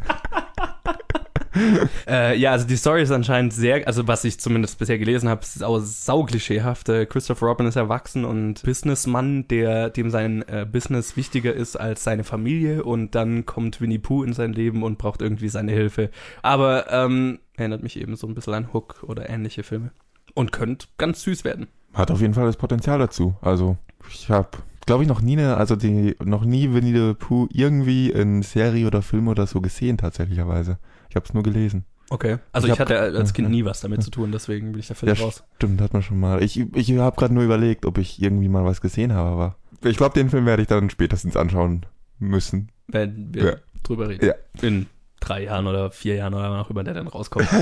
Äh, 2.06 2.38
ja, 2.38 2.52
also 2.52 2.66
die 2.66 2.76
Story 2.76 3.02
ist 3.02 3.10
anscheinend 3.10 3.52
sehr, 3.52 3.86
also 3.86 4.08
was 4.08 4.24
ich 4.24 4.40
zumindest 4.40 4.78
bisher 4.78 4.98
gelesen 4.98 5.28
habe, 5.28 5.42
ist 5.42 5.62
auch 5.62 5.78
sauklischeehaft. 5.78 6.88
Äh, 6.88 7.06
Christopher 7.06 7.46
Robin 7.46 7.66
ist 7.66 7.76
erwachsen 7.76 8.24
und 8.24 8.62
Businessmann, 8.62 9.46
der 9.48 9.90
dem 9.90 10.08
sein 10.10 10.42
äh, 10.48 10.66
Business 10.70 11.16
wichtiger 11.16 11.52
ist 11.52 11.76
als 11.76 12.04
seine 12.04 12.24
Familie 12.24 12.84
und 12.84 13.14
dann 13.14 13.44
kommt 13.44 13.80
Winnie 13.80 13.98
Pooh 13.98 14.22
in 14.22 14.32
sein 14.32 14.52
Leben 14.52 14.82
und 14.82 14.96
braucht 14.96 15.20
irgendwie 15.20 15.48
seine 15.48 15.72
Hilfe. 15.72 16.10
Aber 16.42 16.90
ähm, 16.90 17.40
erinnert 17.56 17.82
mich 17.82 18.00
eben 18.00 18.16
so 18.16 18.26
ein 18.26 18.34
bisschen 18.34 18.54
an 18.54 18.72
Hook 18.72 19.02
oder 19.02 19.28
ähnliche 19.28 19.62
Filme. 19.62 19.90
Und 20.34 20.52
könnte 20.52 20.86
ganz 20.98 21.22
süß 21.22 21.44
werden. 21.44 21.66
Hat 21.94 22.10
auf 22.10 22.20
jeden 22.20 22.34
Fall 22.34 22.46
das 22.46 22.56
Potenzial 22.56 22.98
dazu. 22.98 23.34
Also, 23.40 23.76
ich 24.10 24.30
habe, 24.30 24.50
glaube 24.86 25.02
ich, 25.02 25.08
noch 25.08 25.20
nie 25.20 25.36
eine, 25.36 25.56
also 25.56 25.74
die, 25.74 26.14
noch 26.22 26.44
nie 26.44 26.72
Winnie 26.72 26.92
the 26.92 27.14
Pooh 27.14 27.48
irgendwie 27.52 28.10
in 28.10 28.42
Serie 28.42 28.86
oder 28.86 29.02
Film 29.02 29.28
oder 29.28 29.46
so 29.46 29.60
gesehen, 29.60 29.98
tatsächlicherweise. 29.98 30.78
Ich 31.08 31.16
habe 31.16 31.25
es 31.26 31.34
nur 31.34 31.43
gelesen. 31.43 31.84
Okay. 32.10 32.38
Also 32.52 32.69
Ich 32.69 32.75
ich, 32.75 32.81
hatte 32.81 32.99
als 33.00 33.32
Kind 33.34 33.50
nie 33.50 33.64
was 33.64 33.81
damit 33.81 34.02
zu 34.02 34.10
tun, 34.10 34.32
deswegen 34.32 34.72
bin 34.72 34.81
ich 34.81 34.88
da 34.88 34.94
völlig 34.94 35.19
Ja, 35.19 35.25
raus. 35.25 35.44
Stimmt, 35.56 35.81
hat 35.81 35.93
man 35.93 36.02
schon 36.02 36.19
mal. 36.20 36.43
Ich, 36.43 36.58
ich 36.75 36.93
habe 36.96 37.16
gerade 37.16 37.34
nur 37.34 37.43
überlegt, 37.44 37.84
ob 37.87 37.99
ich 37.99 38.20
irgendwie 38.22 38.49
mal 38.49 38.64
was 38.64 38.81
gesehen 38.81 39.12
habe, 39.12 39.28
aber 39.31 39.56
ich 39.88 39.96
glaube, 39.96 40.14
den 40.14 40.31
Film 40.31 40.46
werde 40.46 40.62
ich 40.62 40.69
dann 40.69 40.90
spätestens 40.90 41.37
anschauen 41.37 41.84
müssen. 42.19 42.70
Wenn 42.87 43.34
wir 43.34 43.44
Ja. 43.44 43.56
drüber 43.82 44.08
reden. 44.08 44.25
Ja. 44.26 44.34
In 44.62 44.87
drei 45.20 45.44
Jahren 45.44 45.66
oder 45.66 45.90
vier 45.90 46.14
Jahren 46.14 46.32
oder 46.34 46.50
wann 46.50 46.60
auch 46.60 46.70
immer 46.70 46.84
der 46.84 46.94
dann 46.94 47.08
rauskommt. 47.08 47.49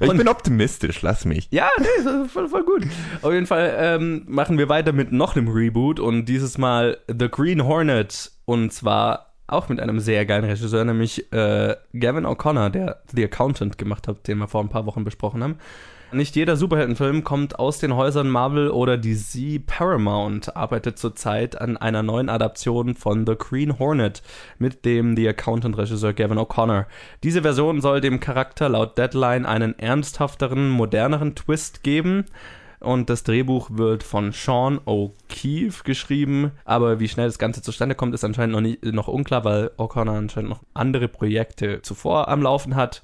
Ich 0.00 0.10
bin 0.10 0.26
optimistisch, 0.26 1.02
lass 1.02 1.24
mich. 1.24 1.46
Ja, 1.52 1.68
nee, 1.78 1.86
das 2.02 2.26
ist 2.26 2.32
voll, 2.32 2.48
voll 2.48 2.64
gut. 2.64 2.84
Auf 3.22 3.32
jeden 3.32 3.46
Fall 3.46 3.72
ähm, 3.78 4.24
machen 4.26 4.58
wir 4.58 4.68
weiter 4.68 4.92
mit 4.92 5.12
noch 5.12 5.36
einem 5.36 5.46
Reboot 5.46 6.00
und 6.00 6.24
dieses 6.24 6.58
Mal 6.58 6.98
The 7.06 7.28
Green 7.28 7.64
Hornet 7.64 8.32
und 8.44 8.72
zwar 8.72 9.33
auch 9.46 9.68
mit 9.68 9.80
einem 9.80 10.00
sehr 10.00 10.24
geilen 10.26 10.44
Regisseur, 10.44 10.84
nämlich 10.84 11.32
äh, 11.32 11.76
Gavin 11.92 12.26
O'Connor, 12.26 12.70
der 12.70 13.02
The 13.14 13.24
Accountant 13.24 13.78
gemacht 13.78 14.08
hat, 14.08 14.26
den 14.26 14.38
wir 14.38 14.48
vor 14.48 14.62
ein 14.62 14.68
paar 14.68 14.86
Wochen 14.86 15.04
besprochen 15.04 15.42
haben. 15.42 15.58
Nicht 16.14 16.36
jeder 16.36 16.56
Superheldenfilm 16.56 17.24
kommt 17.24 17.58
aus 17.58 17.80
den 17.80 17.96
Häusern 17.96 18.30
Marvel 18.30 18.70
oder 18.70 18.96
DC. 18.96 19.66
Paramount 19.66 20.56
arbeitet 20.56 20.96
zurzeit 20.96 21.60
an 21.60 21.76
einer 21.76 22.04
neuen 22.04 22.28
Adaption 22.28 22.94
von 22.94 23.26
The 23.26 23.34
Green 23.36 23.80
Hornet 23.80 24.22
mit 24.58 24.84
dem 24.84 25.16
The 25.16 25.30
Accountant-Regisseur 25.30 26.12
Gavin 26.12 26.38
O'Connor. 26.38 26.86
Diese 27.24 27.42
Version 27.42 27.80
soll 27.80 28.00
dem 28.00 28.20
Charakter 28.20 28.68
laut 28.68 28.96
Deadline 28.96 29.44
einen 29.44 29.76
ernsthafteren, 29.76 30.68
moderneren 30.68 31.34
Twist 31.34 31.82
geben. 31.82 32.26
Und 32.80 33.10
das 33.10 33.22
Drehbuch 33.22 33.70
wird 33.72 34.02
von 34.02 34.32
Sean 34.32 34.78
O'Keefe 34.80 35.84
geschrieben. 35.84 36.52
Aber 36.64 37.00
wie 37.00 37.08
schnell 37.08 37.26
das 37.26 37.38
Ganze 37.38 37.62
zustande 37.62 37.94
kommt, 37.94 38.14
ist 38.14 38.24
anscheinend 38.24 38.54
noch, 38.54 38.60
nicht, 38.60 38.84
noch 38.84 39.08
unklar, 39.08 39.44
weil 39.44 39.70
O'Connor 39.76 40.16
anscheinend 40.16 40.50
noch 40.50 40.62
andere 40.74 41.08
Projekte 41.08 41.82
zuvor 41.82 42.28
am 42.28 42.42
Laufen 42.42 42.74
hat. 42.74 43.02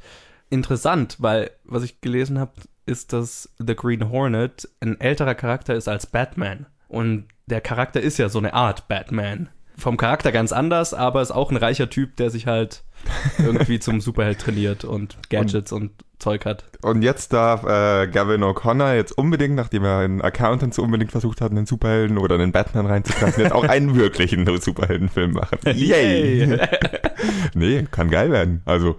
Interessant, 0.50 1.16
weil 1.20 1.50
was 1.64 1.84
ich 1.84 2.00
gelesen 2.00 2.38
habe, 2.38 2.52
ist, 2.86 3.12
dass 3.12 3.54
The 3.58 3.76
Green 3.76 4.10
Hornet 4.10 4.68
ein 4.80 5.00
älterer 5.00 5.34
Charakter 5.34 5.74
ist 5.74 5.88
als 5.88 6.06
Batman. 6.06 6.66
Und 6.88 7.28
der 7.46 7.60
Charakter 7.60 8.00
ist 8.00 8.18
ja 8.18 8.28
so 8.28 8.38
eine 8.38 8.54
Art 8.54 8.88
Batman. 8.88 9.48
Vom 9.76 9.96
Charakter 9.96 10.32
ganz 10.32 10.52
anders, 10.52 10.92
aber 10.92 11.22
ist 11.22 11.30
auch 11.30 11.50
ein 11.50 11.56
reicher 11.56 11.88
Typ, 11.88 12.16
der 12.16 12.30
sich 12.30 12.46
halt 12.46 12.82
irgendwie 13.38 13.78
zum 13.78 14.00
Superheld 14.00 14.40
trainiert 14.40 14.84
und 14.84 15.16
Gadgets 15.28 15.72
und, 15.72 15.92
Zeug 16.20 16.44
hat. 16.44 16.64
Und 16.82 17.02
jetzt 17.02 17.32
darf 17.32 17.64
äh, 17.64 18.06
Gavin 18.06 18.42
O'Connor 18.42 18.94
jetzt 18.94 19.16
unbedingt, 19.16 19.56
nachdem 19.56 19.84
er 19.84 20.04
in 20.04 20.22
Accountants 20.22 20.78
unbedingt 20.78 21.10
versucht 21.10 21.40
hat, 21.40 21.50
einen 21.50 21.66
Superhelden 21.66 22.18
oder 22.18 22.36
einen 22.36 22.52
Batman 22.52 22.86
reinzukratzen, 22.86 23.42
jetzt 23.42 23.52
auch 23.52 23.64
einen 23.64 23.96
wirklichen 23.96 24.46
Superheldenfilm 24.60 25.32
machen. 25.32 25.58
Yay! 25.74 26.58
nee, 27.54 27.86
kann 27.90 28.10
geil 28.10 28.30
werden. 28.30 28.62
Also, 28.64 28.96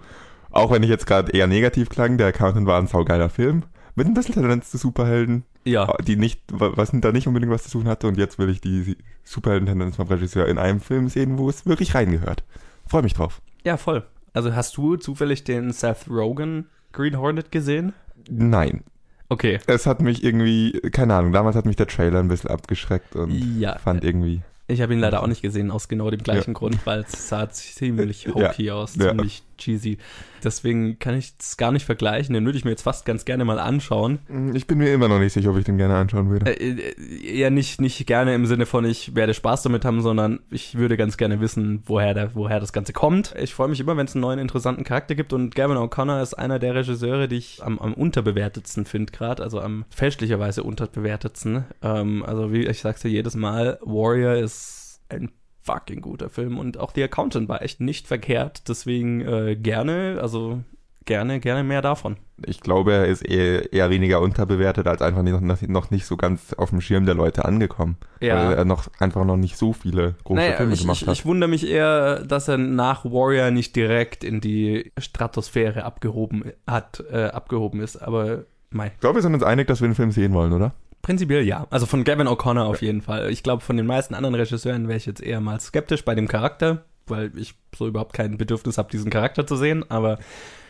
auch 0.50 0.70
wenn 0.70 0.82
ich 0.82 0.90
jetzt 0.90 1.06
gerade 1.06 1.32
eher 1.32 1.46
negativ 1.46 1.88
klang, 1.88 2.18
der 2.18 2.26
Accountant 2.28 2.66
war 2.66 2.78
ein 2.78 2.88
saugeiler 2.88 3.30
Film. 3.30 3.62
Mit 3.94 4.06
ein 4.06 4.14
bisschen 4.14 4.34
Tendenz 4.34 4.70
zu 4.70 4.78
Superhelden, 4.78 5.44
ja. 5.64 5.94
die 6.06 6.16
nicht, 6.16 6.40
was 6.48 6.92
da 6.94 7.12
nicht 7.12 7.26
unbedingt 7.26 7.52
was 7.52 7.64
zu 7.64 7.70
tun 7.70 7.88
hatte. 7.88 8.06
Und 8.06 8.16
jetzt 8.16 8.38
will 8.38 8.48
ich 8.48 8.62
die 8.62 8.96
Superhelden-Tendenz 9.24 9.96
vom 9.96 10.08
Regisseur 10.08 10.46
in 10.48 10.56
einem 10.56 10.80
Film 10.80 11.08
sehen, 11.08 11.36
wo 11.36 11.48
es 11.50 11.66
wirklich 11.66 11.94
reingehört. 11.94 12.42
Freue 12.86 13.02
mich 13.02 13.12
drauf. 13.12 13.42
Ja, 13.64 13.76
voll. 13.76 14.04
Also 14.32 14.54
hast 14.54 14.76
du 14.76 14.96
zufällig 14.96 15.44
den 15.44 15.72
Seth 15.72 16.08
Rogen 16.08 16.66
Green 16.92 17.18
Hornet 17.18 17.52
gesehen? 17.52 17.92
Nein. 18.30 18.82
Okay. 19.28 19.60
Es 19.66 19.86
hat 19.86 20.02
mich 20.02 20.22
irgendwie, 20.22 20.72
keine 20.92 21.14
Ahnung, 21.14 21.32
damals 21.32 21.56
hat 21.56 21.64
mich 21.64 21.76
der 21.76 21.86
Trailer 21.86 22.18
ein 22.20 22.28
bisschen 22.28 22.50
abgeschreckt 22.50 23.16
und 23.16 23.30
Ja. 23.58 23.78
fand 23.78 24.04
irgendwie. 24.04 24.42
Ich 24.68 24.80
habe 24.80 24.92
ihn 24.94 25.00
leider 25.00 25.22
auch 25.22 25.26
nicht 25.26 25.42
gesehen, 25.42 25.70
aus 25.70 25.88
genau 25.88 26.10
dem 26.10 26.22
gleichen 26.22 26.50
ja. 26.52 26.58
Grund, 26.58 26.86
weil 26.86 27.00
es 27.00 27.28
sah 27.28 27.48
ziemlich 27.50 28.28
hokey 28.34 28.64
ja. 28.64 28.74
aus, 28.74 28.92
ziemlich 28.94 29.42
cheesy. 29.62 29.98
Deswegen 30.42 30.98
kann 30.98 31.16
ich 31.16 31.34
es 31.38 31.56
gar 31.56 31.72
nicht 31.72 31.86
vergleichen. 31.86 32.34
Den 32.34 32.44
würde 32.44 32.58
ich 32.58 32.64
mir 32.64 32.70
jetzt 32.70 32.82
fast 32.82 33.04
ganz 33.04 33.24
gerne 33.24 33.44
mal 33.44 33.58
anschauen. 33.58 34.18
Mm, 34.28 34.54
ich 34.54 34.66
bin 34.66 34.78
mir 34.78 34.92
immer 34.92 35.08
noch 35.08 35.18
nicht 35.18 35.32
sicher, 35.32 35.50
ob 35.50 35.58
ich 35.58 35.64
den 35.64 35.78
gerne 35.78 35.94
anschauen 35.94 36.30
würde. 36.30 36.50
Äh, 36.50 36.92
äh, 36.92 37.38
eher 37.38 37.50
nicht, 37.50 37.80
nicht 37.80 38.06
gerne 38.06 38.34
im 38.34 38.46
Sinne 38.46 38.66
von, 38.66 38.84
ich 38.84 39.14
werde 39.14 39.34
Spaß 39.34 39.62
damit 39.62 39.84
haben, 39.84 40.02
sondern 40.02 40.40
ich 40.50 40.76
würde 40.76 40.96
ganz 40.96 41.16
gerne 41.16 41.40
wissen, 41.40 41.82
woher, 41.86 42.14
der, 42.14 42.34
woher 42.34 42.60
das 42.60 42.72
Ganze 42.72 42.92
kommt. 42.92 43.34
Ich 43.40 43.54
freue 43.54 43.68
mich 43.68 43.80
immer, 43.80 43.96
wenn 43.96 44.06
es 44.06 44.14
einen 44.14 44.22
neuen 44.22 44.38
interessanten 44.38 44.84
Charakter 44.84 45.14
gibt 45.14 45.32
und 45.32 45.54
Gavin 45.54 45.76
O'Connor 45.76 46.22
ist 46.22 46.34
einer 46.34 46.58
der 46.58 46.74
Regisseure, 46.74 47.28
die 47.28 47.36
ich 47.36 47.62
am, 47.62 47.78
am 47.78 47.94
unterbewertetsten 47.94 48.84
finde 48.84 49.12
gerade, 49.12 49.42
also 49.42 49.60
am 49.60 49.84
fälschlicherweise 49.90 50.62
unterbewertetsten. 50.62 51.64
Ähm, 51.82 52.24
also 52.24 52.52
wie 52.52 52.66
ich 52.66 52.80
sagte 52.80 53.08
jedes 53.08 53.34
Mal, 53.34 53.78
Warrior 53.82 54.34
ist 54.34 55.00
ein 55.08 55.30
fucking 55.62 56.00
guter 56.00 56.28
Film 56.28 56.58
und 56.58 56.78
auch 56.78 56.92
The 56.94 57.04
Accountant 57.04 57.48
war 57.48 57.62
echt 57.62 57.80
nicht 57.80 58.06
verkehrt. 58.06 58.68
Deswegen 58.68 59.20
äh, 59.20 59.56
gerne, 59.56 60.18
also 60.20 60.62
gerne, 61.04 61.40
gerne 61.40 61.62
mehr 61.64 61.82
davon. 61.82 62.16
Ich 62.44 62.60
glaube, 62.60 62.92
er 62.92 63.06
ist 63.06 63.22
eher, 63.22 63.72
eher 63.72 63.90
weniger 63.90 64.20
unterbewertet 64.20 64.86
als 64.86 65.02
einfach 65.02 65.22
noch, 65.22 65.60
noch 65.60 65.90
nicht 65.90 66.06
so 66.06 66.16
ganz 66.16 66.52
auf 66.54 66.70
dem 66.70 66.80
Schirm 66.80 67.06
der 67.06 67.14
Leute 67.14 67.44
angekommen. 67.44 67.96
Ja. 68.20 68.36
Weil 68.36 68.54
er 68.58 68.64
noch 68.64 68.88
einfach 68.98 69.24
noch 69.24 69.36
nicht 69.36 69.56
so 69.56 69.72
viele 69.72 70.14
große 70.24 70.40
naja, 70.40 70.56
Filme 70.56 70.74
ich, 70.74 70.80
gemacht 70.80 71.02
ich, 71.02 71.08
hat. 71.08 71.14
Ich 71.14 71.24
wundere 71.24 71.48
mich 71.48 71.68
eher, 71.68 72.24
dass 72.24 72.48
er 72.48 72.58
nach 72.58 73.04
Warrior 73.04 73.50
nicht 73.50 73.76
direkt 73.76 74.24
in 74.24 74.40
die 74.40 74.92
Stratosphäre 74.98 75.84
abgehoben 75.84 76.52
hat, 76.66 77.04
äh, 77.10 77.26
abgehoben 77.26 77.80
ist, 77.80 77.96
aber 77.96 78.44
mei. 78.70 78.92
Ich 78.94 79.00
glaube, 79.00 79.16
wir 79.16 79.22
sind 79.22 79.34
uns 79.34 79.42
einig, 79.42 79.68
dass 79.68 79.80
wir 79.80 79.88
den 79.88 79.94
Film 79.94 80.10
sehen 80.10 80.32
wollen, 80.32 80.52
oder? 80.52 80.72
Prinzipiell 81.02 81.42
ja. 81.42 81.66
Also 81.70 81.86
von 81.86 82.04
Gavin 82.04 82.28
O'Connor 82.28 82.62
auf 82.62 82.80
jeden 82.80 83.02
Fall. 83.02 83.30
Ich 83.30 83.42
glaube, 83.42 83.62
von 83.62 83.76
den 83.76 83.86
meisten 83.86 84.14
anderen 84.14 84.36
Regisseuren 84.36 84.88
wäre 84.88 84.96
ich 84.96 85.06
jetzt 85.06 85.20
eher 85.20 85.40
mal 85.40 85.60
skeptisch 85.60 86.04
bei 86.04 86.14
dem 86.14 86.28
Charakter, 86.28 86.84
weil 87.06 87.36
ich 87.36 87.54
so 87.76 87.88
überhaupt 87.88 88.12
kein 88.12 88.38
Bedürfnis 88.38 88.78
habe, 88.78 88.90
diesen 88.90 89.10
Charakter 89.10 89.46
zu 89.46 89.56
sehen. 89.56 89.84
Aber 89.90 90.18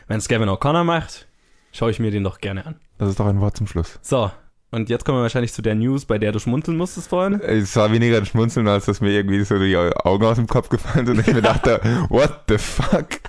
wenn 0.09 0.19
es 0.19 0.29
Gavin 0.29 0.49
O'Connor 0.49 0.85
macht, 0.85 1.29
schaue 1.73 1.91
ich 1.91 2.01
mir 2.01 2.11
den 2.11 2.25
doch 2.25 2.39
gerne 2.39 2.67
an. 2.67 2.77
Das 2.99 3.11
ist 3.11 3.21
doch 3.21 3.27
ein 3.27 3.41
Wort 3.41 3.57
zum 3.57 3.67
Schluss. 3.67 3.99
So, 4.01 4.31
und 4.71 4.89
jetzt 4.89 5.05
kommen 5.05 5.19
wir 5.19 5.23
wahrscheinlich 5.23 5.53
zu 5.53 5.61
der 5.61 5.75
News, 5.75 6.07
bei 6.07 6.19
der 6.19 6.33
du 6.33 6.39
schmunzeln 6.39 6.79
musstest 6.79 7.09
vorhin. 7.09 7.39
Es 7.43 7.77
war 7.77 7.93
weniger 7.93 8.17
ein 8.17 8.25
Schmunzeln, 8.25 8.67
als 8.69 8.87
dass 8.87 9.03
mir 9.03 9.11
irgendwie 9.11 9.45
so 9.45 9.59
die 9.59 9.77
Augen 9.77 10.25
aus 10.25 10.37
dem 10.37 10.47
Kopf 10.47 10.71
gefallen 10.71 11.05
sind 11.05 11.19
und 11.19 11.29
ich 11.29 11.35
mir 11.35 11.43
dachte, 11.43 11.79
what 12.09 12.45
the 12.49 12.57
fuck? 12.57 13.21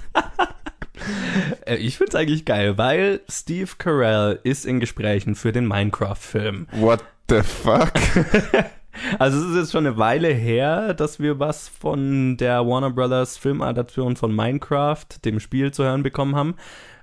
Äh, 1.66 1.76
ich 1.76 1.98
find's 1.98 2.16
eigentlich 2.16 2.46
geil, 2.46 2.78
weil 2.78 3.22
Steve 3.30 3.72
Carell 3.78 4.40
ist 4.44 4.66
in 4.66 4.80
Gesprächen 4.80 5.36
für 5.36 5.52
den 5.52 5.66
Minecraft-Film. 5.66 6.68
What 6.74 7.04
the 7.30 7.42
fuck? 7.42 7.94
Also 9.20 9.40
es 9.40 9.52
ist 9.52 9.56
jetzt 9.56 9.72
schon 9.72 9.86
eine 9.86 9.98
Weile 9.98 10.30
her, 10.30 10.94
dass 10.94 11.20
wir 11.20 11.40
was 11.40 11.68
von 11.68 12.38
der 12.38 12.66
Warner 12.68 12.92
Brothers 12.92 13.38
Filmadaption 13.38 14.16
von 14.16 14.36
Minecraft, 14.36 15.06
dem 15.26 15.40
Spiel, 15.40 15.72
zu 15.72 15.84
hören 15.84 16.04
bekommen 16.04 16.36
haben. 16.36 16.56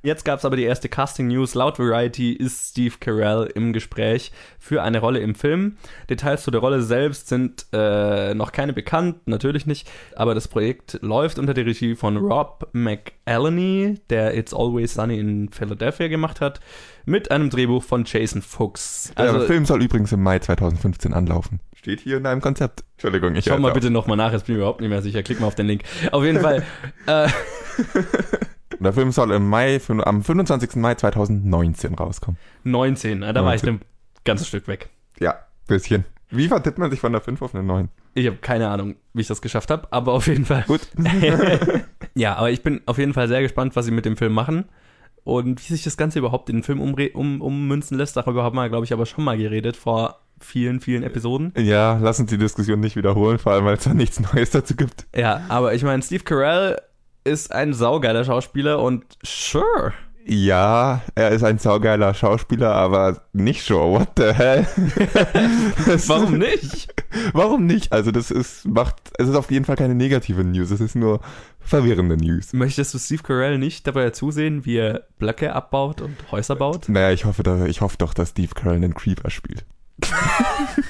Jetzt 0.02 0.24
gab 0.24 0.38
es 0.38 0.46
aber 0.46 0.56
die 0.56 0.62
erste 0.62 0.88
Casting-News. 0.88 1.54
Laut 1.54 1.78
Variety 1.78 2.32
ist 2.32 2.70
Steve 2.70 2.94
Carell 3.00 3.50
im 3.54 3.74
Gespräch 3.74 4.32
für 4.58 4.82
eine 4.82 4.98
Rolle 4.98 5.20
im 5.20 5.34
Film. 5.34 5.76
Details 6.08 6.42
zu 6.42 6.50
der 6.50 6.62
Rolle 6.62 6.80
selbst 6.82 7.28
sind 7.28 7.66
äh, 7.72 8.32
noch 8.34 8.52
keine 8.52 8.72
bekannt, 8.72 9.26
natürlich 9.26 9.66
nicht. 9.66 9.90
Aber 10.16 10.34
das 10.34 10.48
Projekt 10.48 10.98
läuft 11.02 11.38
unter 11.38 11.52
der 11.52 11.66
Regie 11.66 11.94
von 11.94 12.16
Rob 12.16 12.68
McElhenney, 12.72 14.00
der 14.08 14.34
It's 14.36 14.54
Always 14.54 14.94
Sunny 14.94 15.18
in 15.18 15.50
Philadelphia 15.50 16.08
gemacht 16.08 16.40
hat, 16.40 16.60
mit 17.04 17.30
einem 17.30 17.50
Drehbuch 17.50 17.82
von 17.82 18.04
Jason 18.06 18.40
Fuchs. 18.40 19.12
Also, 19.16 19.38
der 19.38 19.46
Film 19.46 19.66
soll 19.66 19.82
übrigens 19.82 20.12
im 20.12 20.22
Mai 20.22 20.38
2015 20.38 21.12
anlaufen. 21.12 21.60
Steht 21.80 22.00
hier 22.00 22.18
in 22.18 22.24
deinem 22.24 22.42
Konzept. 22.42 22.84
Entschuldigung, 22.92 23.34
ich 23.34 23.46
Schau 23.46 23.58
mal 23.58 23.72
bitte 23.72 23.88
nochmal 23.88 24.18
nach, 24.18 24.32
jetzt 24.32 24.44
bin 24.44 24.54
ich 24.54 24.58
überhaupt 24.58 24.82
nicht 24.82 24.90
mehr 24.90 25.00
sicher. 25.00 25.22
Klick 25.22 25.40
mal 25.40 25.46
auf 25.46 25.54
den 25.54 25.66
Link. 25.66 25.82
Auf 26.12 26.22
jeden 26.22 26.38
Fall. 26.38 26.62
äh, 27.06 27.26
Der 28.78 28.92
Film 28.92 29.12
soll 29.12 29.30
im 29.30 29.48
Mai, 29.48 29.80
am 29.88 30.22
25. 30.22 30.76
Mai 30.76 30.96
2019 30.96 31.94
rauskommen. 31.94 32.38
19, 32.64 33.22
da 33.22 33.32
19. 33.32 33.44
war 33.46 33.54
ich 33.54 33.62
ein 33.62 33.80
ganzes 34.24 34.48
Stück 34.48 34.68
weg. 34.68 34.90
Ja, 35.20 35.38
bisschen. 35.68 36.04
Wie 36.28 36.48
vertippt 36.48 36.76
man 36.76 36.90
sich 36.90 37.00
von 37.00 37.12
der 37.12 37.22
5 37.22 37.40
auf 37.40 37.54
eine 37.54 37.64
9? 37.64 37.88
Ich 38.12 38.26
habe 38.26 38.36
keine 38.36 38.68
Ahnung, 38.68 38.96
wie 39.14 39.22
ich 39.22 39.28
das 39.28 39.40
geschafft 39.40 39.70
habe, 39.70 39.88
aber 39.90 40.12
auf 40.12 40.26
jeden 40.26 40.44
Fall. 40.44 40.64
Gut. 40.66 40.82
ja, 42.14 42.36
aber 42.36 42.50
ich 42.50 42.62
bin 42.62 42.82
auf 42.84 42.98
jeden 42.98 43.14
Fall 43.14 43.28
sehr 43.28 43.40
gespannt, 43.40 43.74
was 43.74 43.86
sie 43.86 43.90
mit 43.90 44.04
dem 44.04 44.18
Film 44.18 44.34
machen 44.34 44.66
und 45.24 45.66
wie 45.66 45.72
sich 45.72 45.84
das 45.84 45.96
Ganze 45.96 46.18
überhaupt 46.18 46.50
in 46.50 46.56
den 46.56 46.62
Film 46.62 46.82
um, 46.82 47.40
ummünzen 47.40 47.96
lässt. 47.96 48.18
Darüber 48.18 48.42
haben 48.42 48.56
wir, 48.56 48.68
glaube 48.68 48.84
ich, 48.84 48.92
aber 48.92 49.06
schon 49.06 49.24
mal 49.24 49.38
geredet 49.38 49.78
vor 49.78 50.20
vielen, 50.40 50.80
vielen 50.80 51.02
Episoden. 51.02 51.52
Ja, 51.56 51.98
lass 52.00 52.20
uns 52.20 52.30
die 52.30 52.38
Diskussion 52.38 52.80
nicht 52.80 52.96
wiederholen, 52.96 53.38
vor 53.38 53.52
allem, 53.52 53.64
weil 53.64 53.76
es 53.76 53.84
da 53.84 53.94
nichts 53.94 54.20
Neues 54.20 54.50
dazu 54.50 54.74
gibt. 54.74 55.06
Ja, 55.14 55.42
aber 55.48 55.74
ich 55.74 55.82
meine, 55.82 56.02
Steve 56.02 56.24
Carell 56.24 56.80
ist 57.24 57.52
ein 57.52 57.74
saugeiler 57.74 58.24
Schauspieler 58.24 58.82
und 58.82 59.04
sure. 59.22 59.92
Ja, 60.24 61.00
er 61.14 61.30
ist 61.30 61.42
ein 61.42 61.58
saugeiler 61.58 62.14
Schauspieler, 62.14 62.74
aber 62.74 63.22
nicht 63.32 63.64
sure. 63.64 63.90
What 63.90 64.10
the 64.16 64.32
hell? 64.32 64.66
Warum 66.06 66.38
nicht? 66.38 66.94
Warum 67.32 67.66
nicht? 67.66 67.92
Also 67.92 68.10
das 68.10 68.30
ist 68.30 68.66
macht 68.66 68.96
es 69.18 69.28
ist 69.28 69.34
auf 69.34 69.50
jeden 69.50 69.64
Fall 69.64 69.76
keine 69.76 69.94
negative 69.94 70.44
News, 70.44 70.70
es 70.70 70.80
ist 70.80 70.94
nur 70.94 71.20
verwirrende 71.58 72.16
News. 72.16 72.52
Möchtest 72.52 72.94
du 72.94 72.98
Steve 72.98 73.22
Carell 73.22 73.58
nicht 73.58 73.86
dabei 73.86 74.10
zusehen, 74.10 74.64
wie 74.64 74.76
er 74.76 75.06
Blöcke 75.18 75.54
abbaut 75.54 76.00
und 76.00 76.16
Häuser 76.30 76.56
baut? 76.56 76.88
Naja, 76.88 77.12
ich 77.12 77.24
hoffe, 77.24 77.42
dass, 77.42 77.66
ich 77.68 77.80
hoffe 77.80 77.96
doch, 77.98 78.14
dass 78.14 78.30
Steve 78.30 78.54
Carell 78.54 78.76
einen 78.76 78.94
Creeper 78.94 79.30
spielt. 79.30 79.64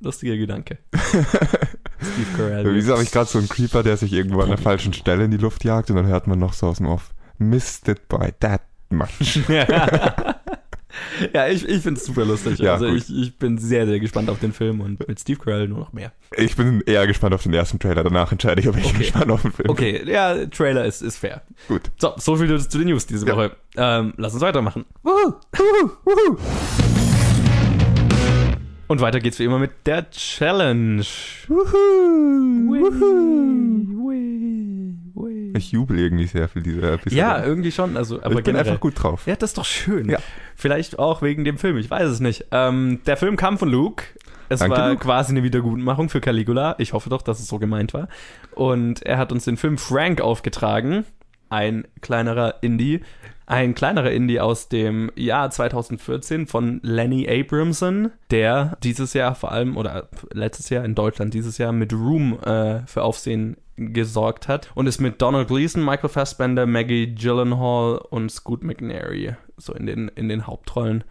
Lustiger 0.00 0.36
Gedanke. 0.36 0.78
Steve 0.94 2.36
Carell. 2.36 2.74
Wieso 2.74 2.92
habe 2.92 3.02
ich 3.02 3.10
gerade 3.10 3.28
so 3.28 3.38
einen 3.38 3.48
Creeper, 3.48 3.82
der 3.82 3.96
sich 3.96 4.12
irgendwo 4.12 4.40
an 4.40 4.48
der 4.48 4.58
falschen 4.58 4.92
Stelle 4.92 5.24
in 5.24 5.30
die 5.30 5.38
Luft 5.38 5.64
jagt 5.64 5.90
und 5.90 5.96
dann 5.96 6.06
hört 6.06 6.26
man 6.26 6.38
noch 6.38 6.52
so 6.52 6.68
aus 6.68 6.76
dem 6.78 6.86
Off. 6.86 7.10
Missed 7.38 7.88
it 7.88 8.08
by 8.08 8.32
that 8.40 8.62
much. 8.90 9.40
ja, 11.32 11.48
ich, 11.48 11.68
ich 11.68 11.82
finde 11.82 12.00
es 12.00 12.06
super 12.06 12.24
lustig. 12.24 12.58
Ja, 12.58 12.74
also 12.74 12.86
ich, 12.86 13.08
ich 13.14 13.36
bin 13.36 13.58
sehr, 13.58 13.86
sehr 13.86 14.00
gespannt 14.00 14.30
auf 14.30 14.38
den 14.38 14.52
Film 14.52 14.80
und 14.80 15.06
mit 15.06 15.20
Steve 15.20 15.38
Carell 15.38 15.68
nur 15.68 15.78
noch 15.78 15.92
mehr. 15.92 16.12
Ich 16.36 16.56
bin 16.56 16.82
eher 16.86 17.06
gespannt 17.06 17.34
auf 17.34 17.42
den 17.42 17.54
ersten 17.54 17.78
Trailer. 17.78 18.04
Danach 18.04 18.32
entscheide 18.32 18.60
ich, 18.60 18.68
ob 18.68 18.76
ich 18.76 18.86
okay. 18.86 18.98
gespannt 18.98 19.30
auf 19.30 19.42
den 19.42 19.52
Film 19.52 19.68
Okay, 19.68 20.02
ja, 20.06 20.46
Trailer 20.46 20.84
ist, 20.84 21.02
ist 21.02 21.18
fair. 21.18 21.42
Gut. 21.68 21.90
So, 21.98 22.14
so 22.16 22.36
viel 22.36 22.58
zu 22.60 22.78
den 22.78 22.88
News 22.88 23.06
diese 23.06 23.26
ja. 23.26 23.36
Woche. 23.36 23.56
Ähm, 23.76 24.14
lass 24.16 24.34
uns 24.34 24.42
weitermachen. 24.42 24.84
Wuhu, 25.02 25.34
wuhu, 25.52 25.90
wuhu. 26.04 26.38
Und 28.88 29.02
weiter 29.02 29.20
geht's 29.20 29.38
wie 29.38 29.44
immer 29.44 29.58
mit 29.58 29.72
der 29.84 30.10
Challenge. 30.10 31.04
Wuhu, 31.46 31.74
wuhu, 32.70 33.67
ich 35.58 35.72
jubel 35.72 35.98
irgendwie 35.98 36.26
sehr 36.26 36.48
für 36.48 36.60
diese 36.60 36.92
Episode. 36.92 37.14
Ja, 37.14 37.44
irgendwie 37.44 37.72
schon. 37.72 37.96
Also, 37.96 38.16
aber 38.16 38.30
ich 38.30 38.36
bin 38.36 38.44
generell. 38.44 38.66
einfach 38.66 38.80
gut 38.80 39.02
drauf. 39.02 39.26
Ja, 39.26 39.36
das 39.36 39.50
ist 39.50 39.58
doch 39.58 39.64
schön. 39.64 40.08
Ja. 40.08 40.18
Vielleicht 40.56 40.98
auch 40.98 41.22
wegen 41.22 41.44
dem 41.44 41.58
Film, 41.58 41.76
ich 41.76 41.90
weiß 41.90 42.08
es 42.08 42.20
nicht. 42.20 42.46
Ähm, 42.50 43.00
der 43.06 43.16
Film 43.16 43.36
kam 43.36 43.58
von 43.58 43.68
Luke. 43.68 44.04
Es 44.48 44.60
Danke, 44.60 44.76
war 44.76 44.88
Luke. 44.90 45.04
quasi 45.04 45.32
eine 45.32 45.42
Wiedergutmachung 45.42 46.08
für 46.08 46.20
Caligula. 46.20 46.74
Ich 46.78 46.92
hoffe 46.94 47.10
doch, 47.10 47.22
dass 47.22 47.38
es 47.38 47.48
so 47.48 47.58
gemeint 47.58 47.92
war. 47.92 48.08
Und 48.54 49.02
er 49.02 49.18
hat 49.18 49.30
uns 49.32 49.44
den 49.44 49.56
Film 49.56 49.76
Frank 49.78 50.20
aufgetragen. 50.20 51.04
Ein 51.50 51.86
kleinerer 52.00 52.62
Indie, 52.62 53.00
ein 53.48 53.74
kleinerer 53.74 54.10
Indie 54.10 54.40
aus 54.40 54.68
dem 54.68 55.10
Jahr 55.16 55.50
2014 55.50 56.46
von 56.46 56.80
Lenny 56.82 57.26
Abramson, 57.26 58.10
der 58.30 58.76
dieses 58.82 59.14
Jahr 59.14 59.34
vor 59.34 59.52
allem 59.52 59.78
oder 59.78 60.10
letztes 60.34 60.68
Jahr 60.68 60.84
in 60.84 60.94
Deutschland 60.94 61.32
dieses 61.32 61.56
Jahr 61.56 61.72
mit 61.72 61.94
Room 61.94 62.38
äh, 62.40 62.86
für 62.86 63.02
Aufsehen 63.02 63.56
gesorgt 63.78 64.48
hat 64.48 64.70
und 64.74 64.86
ist 64.86 65.00
mit 65.00 65.22
Donald 65.22 65.48
Gleason, 65.48 65.84
Michael 65.84 66.10
Fassbender, 66.10 66.66
Maggie 66.66 67.14
Gyllenhaal 67.14 67.98
und 68.10 68.30
Scoot 68.30 68.62
McNairy 68.62 69.34
so 69.56 69.72
in 69.72 69.86
den, 69.86 70.08
in 70.08 70.28
den 70.28 70.46
Hauptrollen 70.46 71.04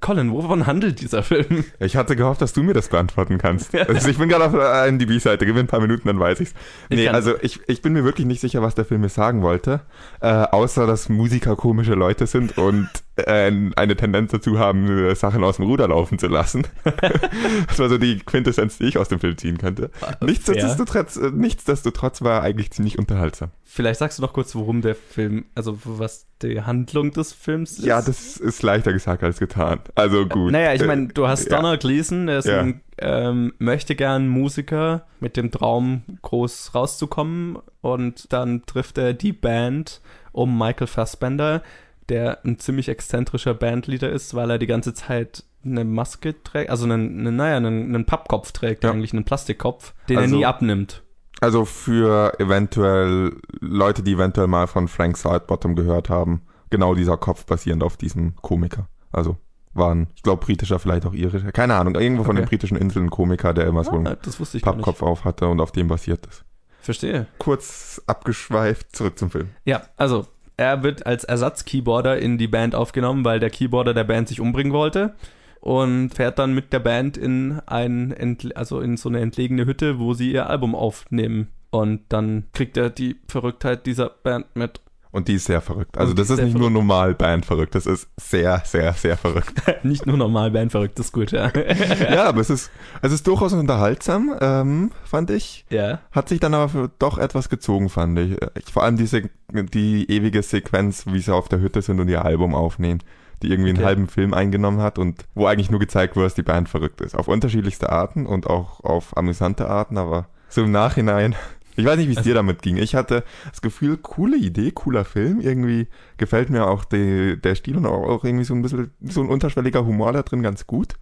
Colin, 0.00 0.32
wovon 0.32 0.66
handelt 0.66 1.00
dieser 1.00 1.22
Film? 1.22 1.64
Ich 1.80 1.96
hatte 1.96 2.14
gehofft, 2.14 2.40
dass 2.40 2.52
du 2.52 2.62
mir 2.62 2.72
das 2.72 2.88
beantworten 2.88 3.38
kannst. 3.38 3.72
Also 3.88 4.08
ich 4.08 4.18
bin 4.18 4.28
gerade 4.28 4.44
auf 4.44 4.52
der 4.52 4.86
IMDb-Seite, 4.86 5.46
gewinn 5.46 5.64
ein 5.64 5.66
paar 5.66 5.80
Minuten, 5.80 6.06
dann 6.08 6.20
weiß 6.20 6.40
ich's. 6.40 6.54
Nee, 6.90 7.04
ich 7.04 7.12
also 7.12 7.34
ich, 7.40 7.60
ich 7.66 7.80
bin 7.80 7.94
mir 7.94 8.04
wirklich 8.04 8.26
nicht 8.26 8.40
sicher, 8.40 8.60
was 8.60 8.74
der 8.74 8.84
Film 8.84 9.00
mir 9.00 9.08
sagen 9.08 9.42
wollte. 9.42 9.80
Äh, 10.20 10.28
außer, 10.28 10.86
dass 10.86 11.08
Musiker 11.08 11.56
komische 11.56 11.94
Leute 11.94 12.26
sind 12.26 12.58
und 12.58 12.88
eine 13.26 13.96
Tendenz 13.96 14.32
dazu 14.32 14.58
haben, 14.58 15.14
Sachen 15.14 15.42
aus 15.44 15.56
dem 15.56 15.66
Ruder 15.66 15.88
laufen 15.88 16.18
zu 16.18 16.28
lassen. 16.28 16.66
das 17.68 17.78
war 17.78 17.88
so 17.88 17.98
die 17.98 18.18
Quintessenz, 18.18 18.78
die 18.78 18.84
ich 18.84 18.98
aus 18.98 19.08
dem 19.08 19.20
Film 19.20 19.36
ziehen 19.36 19.58
könnte. 19.58 19.90
Äh, 20.00 20.24
nichtsdestotrotz, 20.24 21.16
äh, 21.16 21.30
nichtsdestotrotz 21.32 22.22
war 22.22 22.42
eigentlich 22.42 22.70
ziemlich 22.70 22.98
unterhaltsam. 22.98 23.50
Vielleicht 23.64 23.98
sagst 23.98 24.18
du 24.18 24.22
noch 24.22 24.32
kurz, 24.32 24.54
worum 24.54 24.80
der 24.80 24.94
Film, 24.94 25.46
also 25.54 25.78
was 25.84 26.26
die 26.42 26.62
Handlung 26.62 27.10
des 27.12 27.32
Films 27.32 27.78
ist. 27.78 27.84
Ja, 27.84 28.00
das 28.00 28.36
ist 28.36 28.62
leichter 28.62 28.92
gesagt 28.92 29.22
als 29.22 29.38
getan. 29.38 29.80
Also 29.94 30.26
gut. 30.26 30.52
Naja, 30.52 30.72
ich 30.72 30.86
meine, 30.86 31.08
du 31.08 31.26
hast 31.26 31.50
Donald 31.50 31.82
ja. 31.82 31.90
Gleason, 31.90 32.26
der 32.26 32.38
ist 32.38 32.46
ja. 32.46 32.60
ein 32.60 32.80
ähm, 33.00 33.52
möchte 33.58 33.94
gern 33.94 34.28
Musiker 34.28 35.06
mit 35.20 35.36
dem 35.36 35.50
Traum, 35.50 36.02
groß 36.22 36.74
rauszukommen. 36.74 37.58
Und 37.80 38.32
dann 38.32 38.64
trifft 38.66 38.98
er 38.98 39.14
die 39.14 39.32
Band 39.32 40.00
um 40.32 40.56
Michael 40.58 40.86
Fassbender, 40.86 41.62
der 42.08 42.44
ein 42.44 42.58
ziemlich 42.58 42.88
exzentrischer 42.88 43.54
Bandleader 43.54 44.10
ist, 44.10 44.34
weil 44.34 44.50
er 44.50 44.58
die 44.58 44.66
ganze 44.66 44.94
Zeit 44.94 45.44
eine 45.64 45.84
Maske 45.84 46.42
trägt, 46.42 46.70
also 46.70 46.84
einen, 46.84 47.20
einen 47.20 47.36
naja, 47.36 47.56
einen, 47.56 47.94
einen 47.94 48.06
Pappkopf 48.06 48.52
trägt, 48.52 48.84
Ja. 48.84 48.90
eigentlich 48.92 49.12
einen 49.12 49.24
Plastikkopf, 49.24 49.92
den 50.08 50.18
Also- 50.18 50.34
er 50.34 50.38
nie 50.38 50.46
abnimmt. 50.46 51.02
Also 51.40 51.64
für 51.64 52.32
eventuell 52.40 53.36
Leute, 53.60 54.02
die 54.02 54.14
eventuell 54.14 54.48
mal 54.48 54.66
von 54.66 54.88
Frank 54.88 55.16
Sidebottom 55.16 55.76
gehört 55.76 56.08
haben, 56.08 56.42
genau 56.70 56.94
dieser 56.94 57.16
Kopf 57.16 57.46
basierend 57.46 57.82
auf 57.84 57.96
diesem 57.96 58.34
Komiker. 58.36 58.88
Also 59.12 59.36
waren, 59.72 60.08
ich 60.16 60.22
glaube, 60.22 60.44
britischer, 60.44 60.78
vielleicht 60.80 61.06
auch 61.06 61.12
irischer, 61.14 61.52
keine 61.52 61.76
Ahnung, 61.76 61.94
irgendwo 61.94 62.24
von 62.24 62.36
Okay. 62.36 62.44
den 62.44 62.48
britischen 62.48 62.76
Inseln 62.76 63.06
ein 63.06 63.10
Komiker, 63.10 63.54
der 63.54 63.66
immer 63.68 63.84
so 63.84 63.92
Ah, 63.92 63.94
einen 63.94 64.04
gar 64.04 64.16
nicht. 64.16 64.62
Pappkopf 64.62 65.02
auf 65.02 65.24
hatte 65.24 65.46
und 65.46 65.60
auf 65.60 65.70
dem 65.70 65.86
basiert 65.86 66.26
ist. 66.26 66.44
Verstehe. 66.80 67.26
Kurz 67.38 68.02
abgeschweift, 68.06 68.96
zurück 68.96 69.18
zum 69.18 69.30
Film. 69.30 69.50
Ja, 69.64 69.82
also 69.96 70.26
er 70.58 70.82
wird 70.82 71.06
als 71.06 71.24
Ersatz-Keyboarder 71.24 72.18
in 72.18 72.36
die 72.36 72.48
Band 72.48 72.74
aufgenommen, 72.74 73.24
weil 73.24 73.40
der 73.40 73.48
Keyboarder 73.48 73.94
der 73.94 74.04
Band 74.04 74.28
sich 74.28 74.40
umbringen 74.40 74.72
wollte 74.72 75.14
und 75.60 76.10
fährt 76.10 76.38
dann 76.38 76.52
mit 76.52 76.72
der 76.72 76.80
Band 76.80 77.16
in 77.16 77.60
ein 77.64 78.36
also 78.54 78.80
in 78.80 78.96
so 78.96 79.08
eine 79.08 79.20
entlegene 79.20 79.64
Hütte, 79.64 79.98
wo 79.98 80.12
sie 80.12 80.32
ihr 80.32 80.50
Album 80.50 80.74
aufnehmen 80.74 81.48
und 81.70 82.00
dann 82.08 82.44
kriegt 82.52 82.76
er 82.76 82.90
die 82.90 83.16
Verrücktheit 83.28 83.86
dieser 83.86 84.10
Band 84.10 84.46
mit. 84.54 84.80
Und 85.18 85.26
die 85.26 85.34
ist 85.34 85.46
sehr 85.46 85.60
verrückt. 85.60 85.98
Also 85.98 86.14
das 86.14 86.30
ist 86.30 86.38
ist 86.38 86.44
nicht 86.44 86.56
nur 86.56 86.70
normal 86.70 87.12
Band 87.12 87.44
verrückt, 87.44 87.74
das 87.74 87.86
ist 87.86 88.08
sehr, 88.16 88.62
sehr, 88.64 88.92
sehr 88.92 89.16
verrückt. 89.16 89.52
Nicht 89.82 90.06
nur 90.06 90.16
normal 90.16 90.52
Band 90.52 90.70
verrückt, 90.70 90.96
das 90.96 91.06
ist 91.06 91.12
gut, 91.12 91.32
ja. 91.32 91.50
ja, 92.10 92.28
aber 92.28 92.40
es 92.40 92.50
ist, 92.50 92.70
es 93.02 93.12
ist 93.12 93.26
durchaus 93.26 93.52
unterhaltsam, 93.52 94.32
ähm, 94.40 94.92
fand 95.04 95.30
ich. 95.30 95.66
ja. 95.70 95.98
Hat 96.12 96.28
sich 96.28 96.38
dann 96.38 96.54
aber 96.54 96.90
doch 97.00 97.18
etwas 97.18 97.48
gezogen, 97.48 97.88
fand 97.88 98.16
ich. 98.18 98.36
ich. 98.56 98.72
Vor 98.72 98.84
allem 98.84 98.96
diese, 98.96 99.28
die 99.52 100.08
ewige 100.08 100.42
Sequenz, 100.42 101.04
wie 101.06 101.18
sie 101.18 101.34
auf 101.34 101.48
der 101.48 101.58
Hütte 101.60 101.82
sind 101.82 101.98
und 101.98 102.08
ihr 102.08 102.24
Album 102.24 102.54
aufnehmen, 102.54 103.02
die 103.42 103.50
irgendwie 103.50 103.70
einen 103.70 103.78
Okay. 103.78 103.86
halben 103.86 104.06
Film 104.06 104.34
eingenommen 104.34 104.80
hat 104.80 105.00
und 105.00 105.24
wo 105.34 105.46
eigentlich 105.46 105.70
nur 105.70 105.80
gezeigt 105.80 106.14
wurde, 106.14 106.26
dass 106.26 106.34
die 106.34 106.42
Band 106.42 106.68
verrückt 106.68 107.00
ist. 107.00 107.16
Auf 107.16 107.26
unterschiedlichste 107.26 107.90
Arten 107.90 108.24
und 108.24 108.46
auch 108.46 108.84
auf 108.84 109.16
amüsante 109.16 109.68
Arten, 109.68 109.98
aber 109.98 110.28
so 110.48 110.62
im 110.62 110.70
Nachhinein. 110.70 111.34
Ich 111.78 111.84
weiß 111.84 111.96
nicht, 111.96 112.08
wie 112.08 112.12
es 112.12 112.18
Also- 112.18 112.30
dir 112.30 112.34
damit 112.34 112.60
ging. 112.60 112.76
Ich 112.76 112.94
hatte 112.94 113.22
das 113.48 113.62
Gefühl, 113.62 113.96
coole 113.98 114.36
Idee, 114.36 114.72
cooler 114.72 115.04
Film. 115.04 115.40
Irgendwie 115.40 115.86
gefällt 116.16 116.50
mir 116.50 116.66
auch 116.66 116.84
die, 116.84 117.40
der 117.40 117.54
Stil 117.54 117.76
und 117.76 117.86
auch, 117.86 118.24
irgendwie 118.24 118.44
so 118.44 118.54
ein 118.54 118.62
bisschen 118.62 118.90
so 119.00 119.22
ein 119.22 119.28
unterschwelliger 119.28 119.86
Humor 119.86 120.12
da 120.12 120.22
drin 120.22 120.42
ganz 120.42 120.66
gut. 120.66 120.94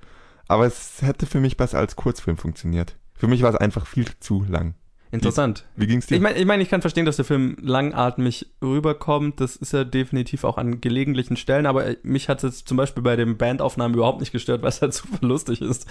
Aber 0.49 0.67
es 0.67 1.01
hätte 1.01 1.27
für 1.27 1.41
mich 1.41 1.57
besser 1.57 1.79
als 1.79 1.97
Kurzfilm 1.97 2.37
funktioniert. 2.37 2.97
Für 3.15 3.27
mich 3.27 3.43
war 3.43 3.51
es 3.51 3.57
einfach 3.57 3.87
viel 3.87 4.07
zu 4.21 4.45
lang. 4.49 4.75
Interessant. 5.13 5.65
Wie 5.77 5.87
ging's 5.87 6.07
dir? 6.07 6.17
Ich 6.17 6.21
meine, 6.21 6.37
ich, 6.37 6.45
mein, 6.45 6.61
ich 6.61 6.69
kann 6.69 6.81
verstehen, 6.83 7.07
dass 7.07 7.17
der 7.17 7.25
Film 7.25 7.57
langatmig 7.61 8.47
rüberkommt. 8.63 9.41
Das 9.41 9.57
ist 9.57 9.73
er 9.73 9.85
definitiv 9.85 10.45
auch 10.45 10.59
an 10.59 10.81
gelegentlichen 10.81 11.37
Stellen. 11.37 11.65
Aber 11.65 11.87
äh, 11.87 11.97
mich 12.03 12.29
hat 12.29 12.39
es 12.39 12.43
jetzt 12.43 12.69
zum 12.69 12.77
Beispiel 12.77 13.03
bei 13.03 13.17
den 13.17 13.37
Bandaufnahmen 13.39 13.97
überhaupt 13.97 14.21
nicht 14.21 14.33
gestört, 14.33 14.63
weil 14.63 14.69
es 14.69 14.83
halt 14.83 14.93
super 14.93 15.27
lustig 15.27 15.63
ist, 15.63 15.87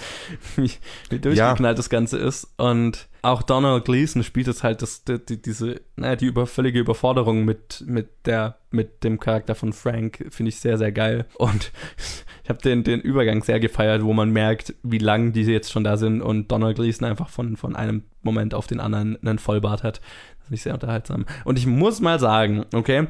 wie, 0.58 0.70
wie 1.10 1.20
durchgeknallt 1.20 1.80
das 1.80 1.90
Ganze 1.90 2.18
ist. 2.18 2.54
Und 2.58 3.08
auch 3.26 3.42
Donald 3.42 3.86
Gleason 3.86 4.24
spielt 4.24 4.48
es 4.48 4.64
halt 4.64 4.82
das, 4.82 5.04
die, 5.04 5.18
die, 5.18 5.42
diese, 5.42 5.82
naja, 5.96 6.16
die 6.16 6.28
über, 6.28 6.46
völlige 6.46 6.80
Überforderung 6.80 7.44
mit, 7.44 7.84
mit 7.88 8.10
der, 8.26 8.58
mit 8.70 9.04
dem 9.04 9.20
Charakter 9.20 9.56
von 9.56 9.74
Frank 9.74 10.28
finde 10.30 10.50
ich 10.50 10.60
sehr, 10.60 10.78
sehr 10.78 10.92
geil. 10.92 11.26
Und 11.36 11.72
ich 12.44 12.50
habe 12.50 12.62
den, 12.62 12.84
den 12.84 13.02
Übergang 13.02 13.42
sehr 13.42 13.60
gefeiert, 13.60 14.04
wo 14.04 14.14
man 14.14 14.30
merkt, 14.30 14.76
wie 14.84 15.00
lang 15.00 15.34
die 15.34 15.42
jetzt 15.42 15.72
schon 15.72 15.84
da 15.84 15.98
sind 15.98 16.22
und 16.22 16.52
Donald 16.52 16.76
Gleason 16.76 17.08
einfach 17.08 17.30
von, 17.30 17.58
von 17.58 17.76
einem 17.76 18.04
Moment 18.22 18.54
auf 18.54 18.68
den 18.68 18.80
anderen 18.80 19.18
einen 19.26 19.40
Vollbart 19.40 19.84
hat. 19.84 19.98
Das 19.98 20.48
finde 20.48 20.56
ich 20.56 20.62
sehr 20.62 20.74
unterhaltsam. 20.76 21.26
Und 21.46 21.58
ich 21.58 21.66
muss 21.66 22.02
mal 22.02 22.20
sagen, 22.20 22.66
okay, 22.74 23.08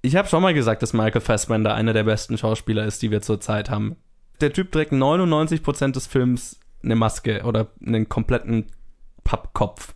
ich 0.00 0.16
habe 0.16 0.28
schon 0.28 0.42
mal 0.42 0.54
gesagt, 0.54 0.82
dass 0.82 0.94
Michael 0.94 1.20
Fassbender 1.20 1.74
einer 1.74 1.92
der 1.92 2.04
besten 2.04 2.38
Schauspieler 2.38 2.86
ist, 2.86 3.02
die 3.02 3.10
wir 3.10 3.20
zurzeit 3.20 3.68
haben. 3.68 3.96
Der 4.40 4.54
Typ 4.54 4.72
trägt 4.72 4.92
99% 4.92 5.92
des 5.92 6.06
Films 6.06 6.58
eine 6.82 6.96
Maske 6.96 7.42
oder 7.44 7.68
einen 7.84 8.08
kompletten 8.08 8.66
Pappkopf. 9.30 9.94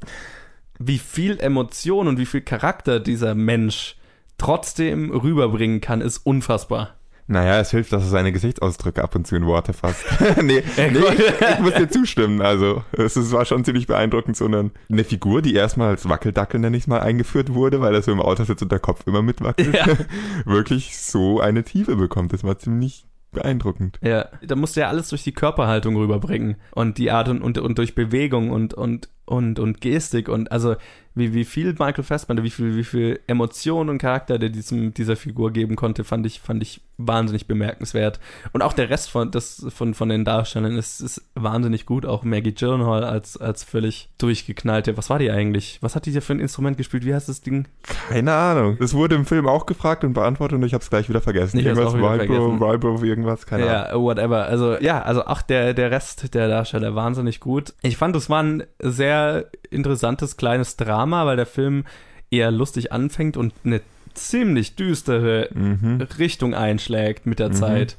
Wie 0.79 0.99
viel 0.99 1.41
Emotion 1.41 2.07
und 2.07 2.19
wie 2.19 2.27
viel 2.27 2.41
Charakter 2.41 3.01
dieser 3.01 3.35
Mensch 3.35 3.97
trotzdem 4.39 5.11
rüberbringen 5.11 5.81
kann, 5.81 6.01
ist 6.01 6.19
unfassbar. 6.19 6.95
Naja, 7.27 7.59
es 7.59 7.73
hilft, 7.73 7.93
dass 7.93 8.05
er 8.05 8.11
seine 8.11 8.31
Gesichtsausdrücke 8.31 9.03
ab 9.03 9.17
und 9.17 9.27
zu 9.27 9.35
in 9.35 9.45
Worte 9.45 9.73
fasst. 9.73 10.05
nee, 10.43 10.63
Ja, 10.77 10.89
nee 10.89 10.99
ich, 10.99 11.41
ich 11.41 11.59
muss 11.59 11.75
dir 11.75 11.89
zustimmen. 11.89 12.43
Also, 12.43 12.85
es 12.93 13.17
ist, 13.17 13.33
war 13.33 13.45
schon 13.45 13.65
ziemlich 13.65 13.89
beeindruckend, 13.89 14.37
so 14.37 14.45
eine, 14.45 14.71
Figur, 15.03 15.43
die 15.43 15.55
erstmal 15.55 15.89
als 15.89 16.09
Wackeldackel, 16.09 16.61
nenne 16.61 16.77
ich 16.77 16.85
es 16.85 16.87
mal, 16.87 17.01
eingeführt 17.01 17.55
wurde, 17.55 17.81
weil 17.81 17.93
er 17.93 18.03
so 18.03 18.13
im 18.13 18.21
Auto 18.21 18.45
sitzt 18.45 18.63
und 18.63 18.71
der 18.71 18.79
Kopf 18.79 19.05
immer 19.09 19.23
mitwackelt. 19.23 19.75
Ja. 19.75 19.87
Wirklich 20.45 20.97
so 20.97 21.41
eine 21.41 21.65
Tiefe 21.65 21.97
bekommt. 21.97 22.33
Das 22.33 22.45
war 22.45 22.57
ziemlich 22.57 23.05
beeindruckend. 23.33 23.99
Ja, 24.01 24.29
da 24.43 24.55
musst 24.55 24.77
du 24.77 24.81
ja 24.81 24.89
alles 24.89 25.09
durch 25.09 25.25
die 25.25 25.33
Körperhaltung 25.33 25.97
rüberbringen 25.97 26.57
und 26.71 26.97
die 26.97 27.11
Art 27.11 27.29
und, 27.29 27.43
und, 27.43 27.59
und 27.59 27.77
durch 27.77 27.95
Bewegung 27.95 28.51
und, 28.51 28.73
und, 28.73 29.09
und, 29.27 29.59
und 29.59 29.81
Gestik 29.81 30.29
und 30.29 30.53
also 30.53 30.77
wie, 31.15 31.33
wie 31.33 31.45
viel 31.45 31.73
Michael 31.73 32.05
Fassbender, 32.05 32.43
wie 32.43 32.51
viel, 32.51 32.77
wie 32.77 32.85
viel 32.85 33.21
Emotion 33.27 33.89
und 33.89 33.99
Charakter 33.99 34.39
der 34.39 34.51
diesem, 34.51 34.95
dieser 34.95 35.17
Figur 35.17 35.53
geben 35.53 35.77
konnte, 35.77 36.05
fand 36.05 36.27
ich, 36.27 36.41
fand 36.41 36.63
ich 36.63 36.81
wahnsinnig 36.97 37.47
bemerkenswert. 37.47 38.21
Und 38.53 38.63
auch 38.63 38.73
der 38.73 38.91
Rest 38.91 39.11
von, 39.11 39.31
das, 39.31 39.67
von, 39.75 39.95
von 39.95 40.09
den 40.09 40.25
Darstellern 40.25 40.77
ist, 40.77 41.01
ist 41.01 41.23
wahnsinnig 41.35 41.87
gut. 41.87 42.07
Auch 42.07 42.23
Maggie 42.25 42.53
Gyllenhaal 42.53 43.05
als, 43.05 43.37
als 43.37 43.65
völlig 43.65 44.09
durchgeknallte. 44.19 44.97
Was 44.97 45.11
war 45.11 45.19
die 45.19 45.31
eigentlich? 45.31 45.79
Was 45.81 45.97
hat 45.97 46.07
die 46.07 46.13
hier 46.13 46.23
für 46.23 46.35
ein 46.35 46.41
Instrument 46.41 46.77
gespielt? 46.77 47.05
Wie 47.05 47.15
heißt 47.15 47.29
das 47.29 47.41
Ding? 47.41 47.67
Keine 47.83 48.33
Ahnung. 48.33 48.77
Das 48.79 48.95
wurde 48.95 49.15
im 49.15 49.27
Film 49.27 49.49
auch 49.49 49.67
gefragt 49.67 50.05
und 50.05 50.13
beantwortet 50.13 50.57
und 50.57 50.65
ich 50.65 50.75
habe 50.75 50.83
es 50.83 50.91
gleich 50.91 51.09
wieder 51.09 51.21
vergessen. 51.21 51.59
Ich 51.59 51.67
irgendwas. 51.67 51.95
Vibro, 51.95 53.03
irgendwas, 53.03 53.47
keine 53.47 53.65
Ahnung. 53.65 53.75
Ja, 53.75 54.01
whatever. 54.01 54.45
Also, 54.47 54.79
ja, 54.79 55.03
also 55.03 55.25
auch 55.27 55.43
der, 55.43 55.75
der 55.75 55.91
Rest 55.91 56.35
der 56.35 56.49
Darsteller 56.49 56.95
wahnsinnig 56.95 57.41
gut. 57.41 57.75
Ich 57.83 57.97
fand, 57.97 58.15
es 58.17 58.31
war 58.31 58.43
ein 58.43 58.65
sehr 58.81 59.47
interessantes 59.71 60.37
kleines 60.37 60.77
Drama, 60.77 61.04
weil 61.11 61.37
der 61.37 61.47
Film 61.47 61.85
eher 62.31 62.51
lustig 62.51 62.93
anfängt 62.93 63.37
und 63.37 63.55
eine 63.65 63.81
ziemlich 64.15 64.77
düstere 64.77 65.49
Mhm. 65.53 66.01
Richtung 66.19 66.55
einschlägt 66.55 67.27
mit 67.27 67.39
der 67.39 67.49
Mhm. 67.51 67.55
Zeit. 67.55 67.97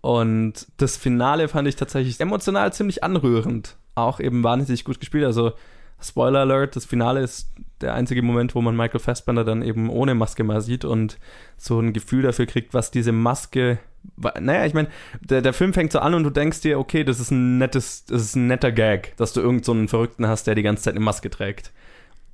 Und 0.00 0.66
das 0.76 0.96
Finale 0.96 1.48
fand 1.48 1.66
ich 1.68 1.76
tatsächlich 1.76 2.20
emotional 2.20 2.72
ziemlich 2.72 3.02
anrührend. 3.02 3.76
Auch 3.94 4.20
eben 4.20 4.44
wahnsinnig 4.44 4.84
gut 4.84 5.00
gespielt. 5.00 5.24
Also, 5.24 5.52
Spoiler 6.02 6.40
Alert, 6.40 6.76
das 6.76 6.84
Finale 6.84 7.20
ist 7.20 7.48
der 7.80 7.94
einzige 7.94 8.20
Moment, 8.20 8.54
wo 8.54 8.60
man 8.60 8.76
Michael 8.76 9.00
Fassbender 9.00 9.44
dann 9.44 9.62
eben 9.62 9.88
ohne 9.88 10.14
Maske 10.14 10.44
mal 10.44 10.60
sieht 10.60 10.84
und 10.84 11.18
so 11.56 11.80
ein 11.80 11.94
Gefühl 11.94 12.22
dafür 12.22 12.44
kriegt, 12.44 12.74
was 12.74 12.90
diese 12.90 13.12
Maske. 13.12 13.78
Naja, 14.38 14.66
ich 14.66 14.74
meine, 14.74 14.88
der, 15.22 15.40
der 15.40 15.54
Film 15.54 15.72
fängt 15.72 15.92
so 15.92 16.00
an 16.00 16.12
und 16.12 16.24
du 16.24 16.30
denkst 16.30 16.60
dir, 16.60 16.78
okay, 16.78 17.04
das 17.04 17.20
ist 17.20 17.30
ein 17.30 17.56
nettes, 17.56 18.04
das 18.04 18.20
ist 18.20 18.36
ein 18.36 18.48
netter 18.48 18.72
Gag, 18.72 19.16
dass 19.16 19.32
du 19.32 19.40
irgend 19.40 19.64
so 19.64 19.72
einen 19.72 19.88
Verrückten 19.88 20.26
hast, 20.26 20.46
der 20.46 20.54
die 20.54 20.62
ganze 20.62 20.82
Zeit 20.82 20.94
eine 20.94 21.04
Maske 21.04 21.30
trägt. 21.30 21.72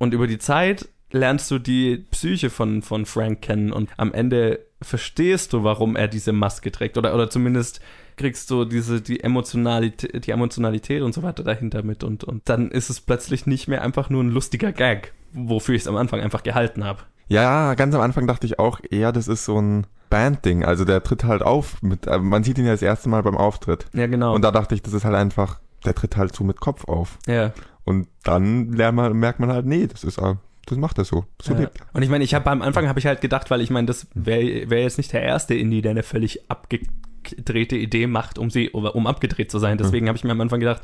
Und 0.01 0.15
über 0.15 0.25
die 0.25 0.39
Zeit 0.39 0.89
lernst 1.11 1.51
du 1.51 1.59
die 1.59 1.97
Psyche 2.09 2.49
von, 2.49 2.81
von 2.81 3.05
Frank 3.05 3.43
kennen 3.43 3.71
und 3.71 3.91
am 3.97 4.11
Ende 4.13 4.65
verstehst 4.81 5.53
du, 5.53 5.63
warum 5.63 5.95
er 5.95 6.07
diese 6.07 6.31
Maske 6.31 6.71
trägt. 6.71 6.97
Oder, 6.97 7.13
oder 7.13 7.29
zumindest 7.29 7.81
kriegst 8.17 8.49
du 8.49 8.65
diese, 8.65 8.99
die 8.99 9.19
Emotionalität, 9.19 10.25
die 10.25 10.31
Emotionalität 10.31 11.03
und 11.03 11.13
so 11.13 11.21
weiter 11.21 11.43
dahinter 11.43 11.83
mit. 11.83 12.03
Und, 12.03 12.23
und 12.23 12.49
dann 12.49 12.71
ist 12.71 12.89
es 12.89 12.99
plötzlich 12.99 13.45
nicht 13.45 13.67
mehr 13.67 13.83
einfach 13.83 14.09
nur 14.09 14.23
ein 14.23 14.31
lustiger 14.31 14.71
Gag, 14.71 15.13
wofür 15.33 15.75
ich 15.75 15.83
es 15.83 15.87
am 15.87 15.97
Anfang 15.97 16.19
einfach 16.19 16.41
gehalten 16.41 16.83
habe. 16.83 17.03
Ja, 17.27 17.75
ganz 17.75 17.93
am 17.93 18.01
Anfang 18.01 18.25
dachte 18.25 18.47
ich 18.47 18.57
auch 18.57 18.79
eher, 18.89 19.11
das 19.11 19.27
ist 19.27 19.45
so 19.45 19.61
ein 19.61 19.85
Bandding. 20.09 20.65
Also 20.65 20.83
der 20.83 21.03
tritt 21.03 21.25
halt 21.25 21.43
auf. 21.43 21.79
Mit, 21.83 22.07
äh, 22.07 22.17
man 22.17 22.43
sieht 22.43 22.57
ihn 22.57 22.65
ja 22.65 22.71
das 22.71 22.81
erste 22.81 23.07
Mal 23.07 23.21
beim 23.21 23.37
Auftritt. 23.37 23.85
Ja, 23.93 24.07
genau. 24.07 24.33
Und 24.33 24.41
da 24.41 24.49
dachte 24.49 24.73
ich, 24.73 24.81
das 24.81 24.93
ist 24.93 25.05
halt 25.05 25.15
einfach, 25.15 25.59
der 25.85 25.93
tritt 25.93 26.17
halt 26.17 26.35
so 26.35 26.43
mit 26.43 26.59
Kopf 26.59 26.85
auf. 26.85 27.19
ja. 27.27 27.53
Und 27.83 28.07
dann 28.23 28.69
man, 28.71 29.13
merkt 29.13 29.39
man 29.39 29.49
halt, 29.51 29.65
nee, 29.65 29.87
das 29.87 30.03
ist, 30.03 30.17
äh, 30.17 30.35
das 30.65 30.77
macht 30.77 30.97
er 30.97 31.05
so. 31.05 31.25
So 31.41 31.53
Ja. 31.53 31.59
lebt 31.61 31.79
er. 31.79 31.85
Und 31.93 32.03
ich 32.03 32.09
meine, 32.09 32.23
ich 32.23 32.33
habe 32.33 32.49
am 32.51 32.61
Anfang 32.61 32.87
habe 32.87 32.99
ich 32.99 33.05
halt 33.05 33.21
gedacht, 33.21 33.49
weil 33.49 33.61
ich 33.61 33.69
meine, 33.69 33.87
das 33.87 34.07
wäre 34.13 34.69
wär 34.69 34.81
jetzt 34.81 34.97
nicht 34.97 35.11
der 35.13 35.23
erste 35.23 35.55
Indie, 35.55 35.81
der 35.81 35.91
eine 35.91 36.03
völlig 36.03 36.49
abgedrehte 36.49 37.75
Idee 37.75 38.07
macht, 38.07 38.37
um 38.37 38.49
sie 38.49 38.69
um 38.69 39.07
abgedreht 39.07 39.49
zu 39.51 39.57
sein. 39.59 39.77
Deswegen 39.77 40.07
habe 40.07 40.17
ich 40.17 40.23
mir 40.23 40.31
am 40.31 40.41
Anfang 40.41 40.59
gedacht, 40.59 40.83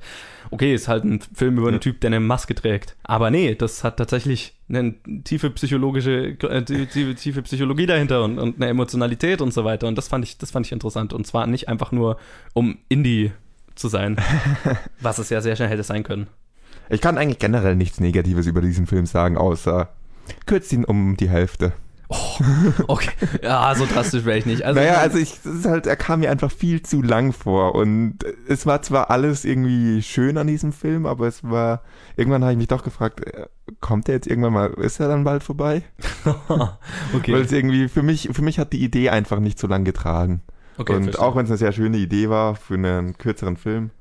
okay, 0.51 0.73
ist 0.73 0.87
halt 0.87 1.03
ein 1.03 1.19
Film 1.33 1.57
über 1.57 1.67
einen 1.67 1.75
Ja. 1.75 1.79
Typ, 1.81 2.01
der 2.01 2.09
eine 2.09 2.19
Maske 2.19 2.55
trägt. 2.55 2.95
Aber 3.03 3.29
nee, 3.29 3.53
das 3.55 3.83
hat 3.83 3.97
tatsächlich 3.97 4.55
eine 4.69 4.95
tiefe 5.23 5.49
psychologische 5.51 6.35
äh, 6.41 6.63
tiefe, 6.63 7.15
tiefe 7.15 7.41
Psychologie 7.43 7.85
dahinter 7.85 8.23
und, 8.23 8.39
und 8.39 8.55
eine 8.57 8.67
Emotionalität 8.67 9.41
und 9.41 9.53
so 9.53 9.63
weiter. 9.63 9.87
Und 9.87 9.97
das 9.97 10.07
fand 10.07 10.25
ich 10.25 10.37
das 10.39 10.51
fand 10.51 10.65
ich 10.65 10.71
interessant 10.71 11.13
und 11.13 11.25
zwar 11.27 11.45
nicht 11.47 11.69
einfach 11.69 11.91
nur 11.91 12.17
um 12.53 12.79
Indie 12.89 13.31
zu 13.75 13.87
sein, 13.89 14.17
was 15.01 15.19
es 15.19 15.29
ja 15.29 15.39
sehr 15.41 15.55
schnell 15.55 15.69
hätte 15.69 15.83
sein 15.83 16.03
können. 16.03 16.27
Ich 16.89 17.01
kann 17.01 17.17
eigentlich 17.17 17.39
generell 17.39 17.75
nichts 17.75 17.99
Negatives 17.99 18.45
über 18.45 18.61
diesen 18.61 18.87
Film 18.87 19.05
sagen, 19.05 19.37
außer 19.37 19.89
kürzt 20.45 20.71
ihn 20.73 20.85
um 20.85 21.17
die 21.17 21.29
Hälfte. 21.29 21.73
Okay, 22.87 23.11
ja, 23.43 23.73
so 23.75 23.85
drastisch 23.85 24.23
wäre 24.23 24.37
ich 24.37 24.45
nicht. 24.45 24.63
Also, 24.63 24.79
naja, 24.79 24.95
also 24.95 25.17
ich, 25.17 25.33
es 25.33 25.45
ist 25.45 25.65
halt, 25.65 25.87
er 25.87 25.97
kam 25.97 26.21
mir 26.21 26.31
einfach 26.31 26.51
viel 26.51 26.81
zu 26.81 27.01
lang 27.01 27.33
vor 27.33 27.75
und 27.75 28.19
es 28.47 28.65
war 28.65 28.81
zwar 28.81 29.09
alles 29.09 29.43
irgendwie 29.43 30.01
schön 30.01 30.37
an 30.37 30.47
diesem 30.47 30.71
Film, 30.71 31.05
aber 31.05 31.27
es 31.27 31.43
war, 31.43 31.83
irgendwann 32.15 32.43
habe 32.43 32.53
ich 32.53 32.57
mich 32.57 32.67
doch 32.67 32.83
gefragt, 32.83 33.25
äh, 33.25 33.47
kommt 33.81 34.07
der 34.07 34.15
jetzt 34.15 34.27
irgendwann 34.27 34.53
mal, 34.53 34.67
ist 34.75 34.99
er 35.01 35.09
dann 35.09 35.25
bald 35.25 35.43
vorbei? 35.43 35.83
okay. 37.13 37.33
Weil 37.33 37.41
es 37.41 37.51
irgendwie, 37.51 37.89
für 37.89 38.03
mich, 38.03 38.29
für 38.31 38.41
mich 38.41 38.57
hat 38.57 38.71
die 38.71 38.83
Idee 38.83 39.09
einfach 39.09 39.39
nicht 39.39 39.59
so 39.59 39.67
lange 39.67 39.83
getragen. 39.83 40.43
okay 40.77 40.95
und 40.95 41.03
verstehe. 41.03 41.25
auch 41.25 41.35
wenn 41.35 41.43
es 41.43 41.51
eine 41.51 41.57
sehr 41.57 41.73
schöne 41.73 41.97
Idee 41.97 42.29
war 42.29 42.55
für 42.55 42.75
einen 42.75 43.17
kürzeren 43.17 43.57
Film, 43.57 43.91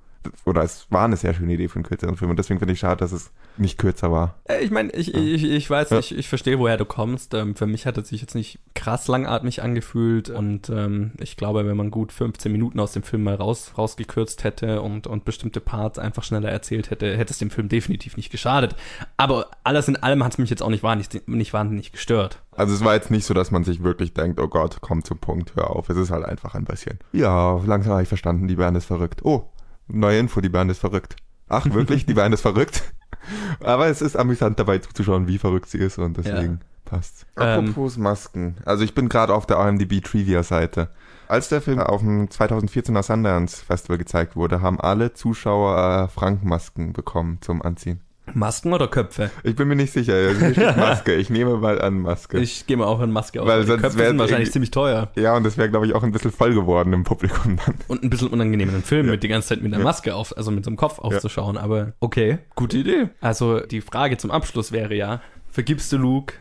oder 0.44 0.62
es 0.62 0.86
war 0.90 1.04
eine 1.04 1.16
sehr 1.16 1.34
schöne 1.34 1.52
Idee 1.54 1.68
für 1.68 1.76
einen 1.76 1.84
kürzeren 1.84 2.16
Film 2.16 2.30
und 2.30 2.38
deswegen 2.38 2.58
finde 2.58 2.72
ich 2.74 2.80
schade, 2.80 2.96
dass 2.98 3.12
es 3.12 3.30
nicht 3.56 3.78
kürzer 3.78 4.10
war. 4.12 4.34
Äh, 4.44 4.64
Ich 4.64 4.70
meine, 4.70 4.90
ich, 4.92 5.14
ich, 5.14 5.44
ich 5.44 5.70
weiß, 5.70 5.90
Ja. 5.90 5.98
ich, 5.98 6.16
ich 6.16 6.28
verstehe, 6.28 6.58
woher 6.58 6.76
du 6.76 6.84
kommst. 6.84 7.34
Ähm, 7.34 7.54
für 7.54 7.66
mich 7.66 7.86
hat 7.86 7.96
es 7.98 8.08
sich 8.08 8.20
jetzt 8.20 8.34
nicht 8.34 8.58
krass 8.74 9.08
langatmig 9.08 9.62
angefühlt 9.62 10.28
und 10.30 10.68
ähm, 10.70 11.12
ich 11.18 11.36
glaube, 11.36 11.66
wenn 11.66 11.76
man 11.76 11.90
gut 11.90 12.12
15 12.12 12.50
Minuten 12.52 12.80
aus 12.80 12.92
dem 12.92 13.02
Film 13.02 13.22
mal 13.24 13.34
raus, 13.36 13.72
rausgekürzt 13.78 14.44
hätte 14.44 14.82
und, 14.82 15.06
und 15.06 15.24
bestimmte 15.24 15.60
Parts 15.60 15.98
einfach 15.98 16.22
schneller 16.22 16.50
erzählt 16.50 16.90
hätte, 16.90 17.16
hätte 17.16 17.32
es 17.32 17.38
dem 17.38 17.50
Film 17.50 17.68
definitiv 17.68 18.16
nicht 18.16 18.30
geschadet. 18.30 18.76
Aber 19.16 19.46
alles 19.64 19.88
in 19.88 19.96
allem 19.96 20.22
hat 20.24 20.32
es 20.32 20.38
mich 20.38 20.50
jetzt 20.50 20.62
auch 20.62 20.70
nicht 20.70 20.82
wahnsinnig, 20.82 21.26
nicht 21.26 21.52
wahnsinnig 21.52 21.92
gestört. 21.92 22.42
Also 22.52 22.74
es 22.74 22.84
war 22.84 22.94
jetzt 22.94 23.10
nicht 23.10 23.24
so, 23.26 23.34
dass 23.34 23.50
man 23.50 23.64
sich 23.64 23.82
wirklich 23.82 24.14
denkt, 24.14 24.40
oh 24.40 24.48
Gott, 24.48 24.78
komm 24.80 25.04
zum 25.04 25.18
Punkt, 25.18 25.54
hör 25.56 25.70
auf. 25.70 25.88
Es 25.90 25.96
ist 25.96 26.10
halt 26.10 26.24
einfach 26.24 26.54
ein 26.54 26.64
bisschen. 26.64 26.98
Ja, 27.12 27.60
langsam 27.66 27.92
habe 27.92 28.02
ich 28.02 28.08
verstanden, 28.08 28.48
die 28.48 28.56
Band 28.56 28.76
ist 28.76 28.86
verrückt. 28.86 29.20
Oh, 29.24 29.50
neue 29.88 30.18
Info, 30.18 30.40
die 30.40 30.48
Band 30.48 30.70
ist 30.70 30.78
verrückt. 30.78 31.16
Ach, 31.48 31.66
wirklich, 31.72 32.06
die 32.06 32.14
Band 32.14 32.34
ist 32.34 32.40
verrückt? 32.40 32.82
Aber 33.60 33.86
es 33.86 34.02
ist 34.02 34.16
amüsant 34.16 34.58
dabei 34.58 34.78
zuzuschauen, 34.78 35.28
wie 35.28 35.38
verrückt 35.38 35.68
sie 35.68 35.78
ist 35.78 35.98
und 35.98 36.16
deswegen 36.16 36.60
passt's. 36.84 37.26
Ähm. 37.36 37.68
Apropos 37.68 37.96
Masken. 37.96 38.56
Also 38.64 38.84
ich 38.84 38.94
bin 38.94 39.08
gerade 39.08 39.34
auf 39.34 39.46
der 39.46 39.58
IMDb 39.58 40.02
Trivia 40.02 40.42
Seite. 40.42 40.90
Als 41.28 41.48
der 41.48 41.60
Film 41.60 41.80
auf 41.80 42.00
dem 42.00 42.28
2014er 42.28 43.02
Sundance 43.02 43.64
Festival 43.64 43.98
gezeigt 43.98 44.36
wurde, 44.36 44.60
haben 44.60 44.80
alle 44.80 45.12
Zuschauer 45.12 46.04
äh, 46.04 46.08
Frankenmasken 46.08 46.92
bekommen 46.92 47.38
zum 47.40 47.62
Anziehen. 47.62 48.00
Masken 48.34 48.72
oder 48.72 48.88
Köpfe? 48.88 49.30
Ich 49.44 49.54
bin 49.56 49.68
mir 49.68 49.76
nicht 49.76 49.92
sicher. 49.92 50.14
Also 50.14 50.60
Maske. 50.80 51.14
Ich 51.14 51.30
nehme 51.30 51.56
mal 51.56 51.80
an 51.80 52.00
Maske. 52.00 52.38
Ich 52.38 52.66
gehe 52.66 52.76
mal 52.76 52.84
auch 52.86 53.00
in 53.00 53.10
Maske 53.10 53.40
aus. 53.40 53.48
Weil 53.48 53.60
Die 53.62 53.66
sonst 53.68 53.82
Köpfe 53.82 54.06
sind 54.06 54.18
wahrscheinlich 54.18 54.52
ziemlich 54.52 54.70
teuer. 54.70 55.10
Ja, 55.16 55.36
und 55.36 55.44
das 55.44 55.56
wäre, 55.56 55.70
glaube 55.70 55.86
ich, 55.86 55.94
auch 55.94 56.02
ein 56.02 56.12
bisschen 56.12 56.32
voll 56.32 56.52
geworden 56.54 56.92
im 56.92 57.04
Publikum 57.04 57.56
dann. 57.64 57.76
Und 57.88 58.02
ein 58.02 58.10
bisschen 58.10 58.28
unangenehm, 58.28 58.68
einen 58.68 58.82
Film 58.82 59.06
Ja. 59.06 59.12
mit 59.12 59.22
die 59.22 59.28
ganze 59.28 59.48
Zeit 59.48 59.62
mit 59.62 59.72
einer 59.72 59.78
Ja. 59.80 59.84
Maske 59.84 60.14
auf, 60.14 60.36
also 60.36 60.50
mit 60.50 60.64
so 60.64 60.70
einem 60.70 60.76
Kopf 60.76 60.98
aufzuschauen. 60.98 61.56
Aber 61.56 61.92
okay, 62.00 62.38
gute 62.56 62.78
Idee. 62.78 63.08
Also 63.20 63.60
die 63.60 63.80
Frage 63.80 64.16
zum 64.18 64.30
Abschluss 64.30 64.72
wäre 64.72 64.94
ja, 64.94 65.20
vergibst 65.50 65.92
du 65.92 65.96
Luke 65.96 66.34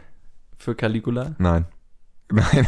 für 0.58 0.76
Caligula? 0.76 1.36
Nein. 1.38 1.66
Nein. 2.32 2.68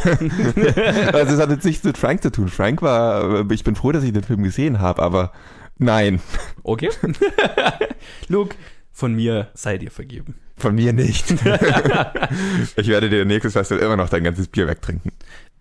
also 1.12 1.34
es 1.34 1.40
hat 1.40 1.50
jetzt 1.50 1.64
nichts 1.64 1.82
mit 1.82 1.98
Frank 1.98 2.22
zu 2.22 2.30
tun. 2.30 2.48
Frank 2.48 2.80
war, 2.80 3.50
ich 3.50 3.64
bin 3.64 3.74
froh, 3.74 3.90
dass 3.90 4.04
ich 4.04 4.12
den 4.12 4.22
Film 4.22 4.44
gesehen 4.44 4.78
habe, 4.78 5.02
aber 5.02 5.32
nein, 5.78 6.20
Okay. 6.62 6.90
Luke, 8.28 8.54
von 8.98 9.14
mir 9.14 9.46
sei 9.54 9.78
dir 9.78 9.92
vergeben. 9.92 10.34
von 10.56 10.74
mir 10.74 10.92
nicht. 10.92 11.30
ich 12.76 12.88
werde 12.88 13.08
dir 13.08 13.24
nächstes 13.24 13.52
Festival 13.52 13.84
immer 13.84 13.96
noch 13.96 14.08
dein 14.08 14.24
ganzes 14.24 14.48
Bier 14.48 14.66
wegtrinken. 14.66 15.12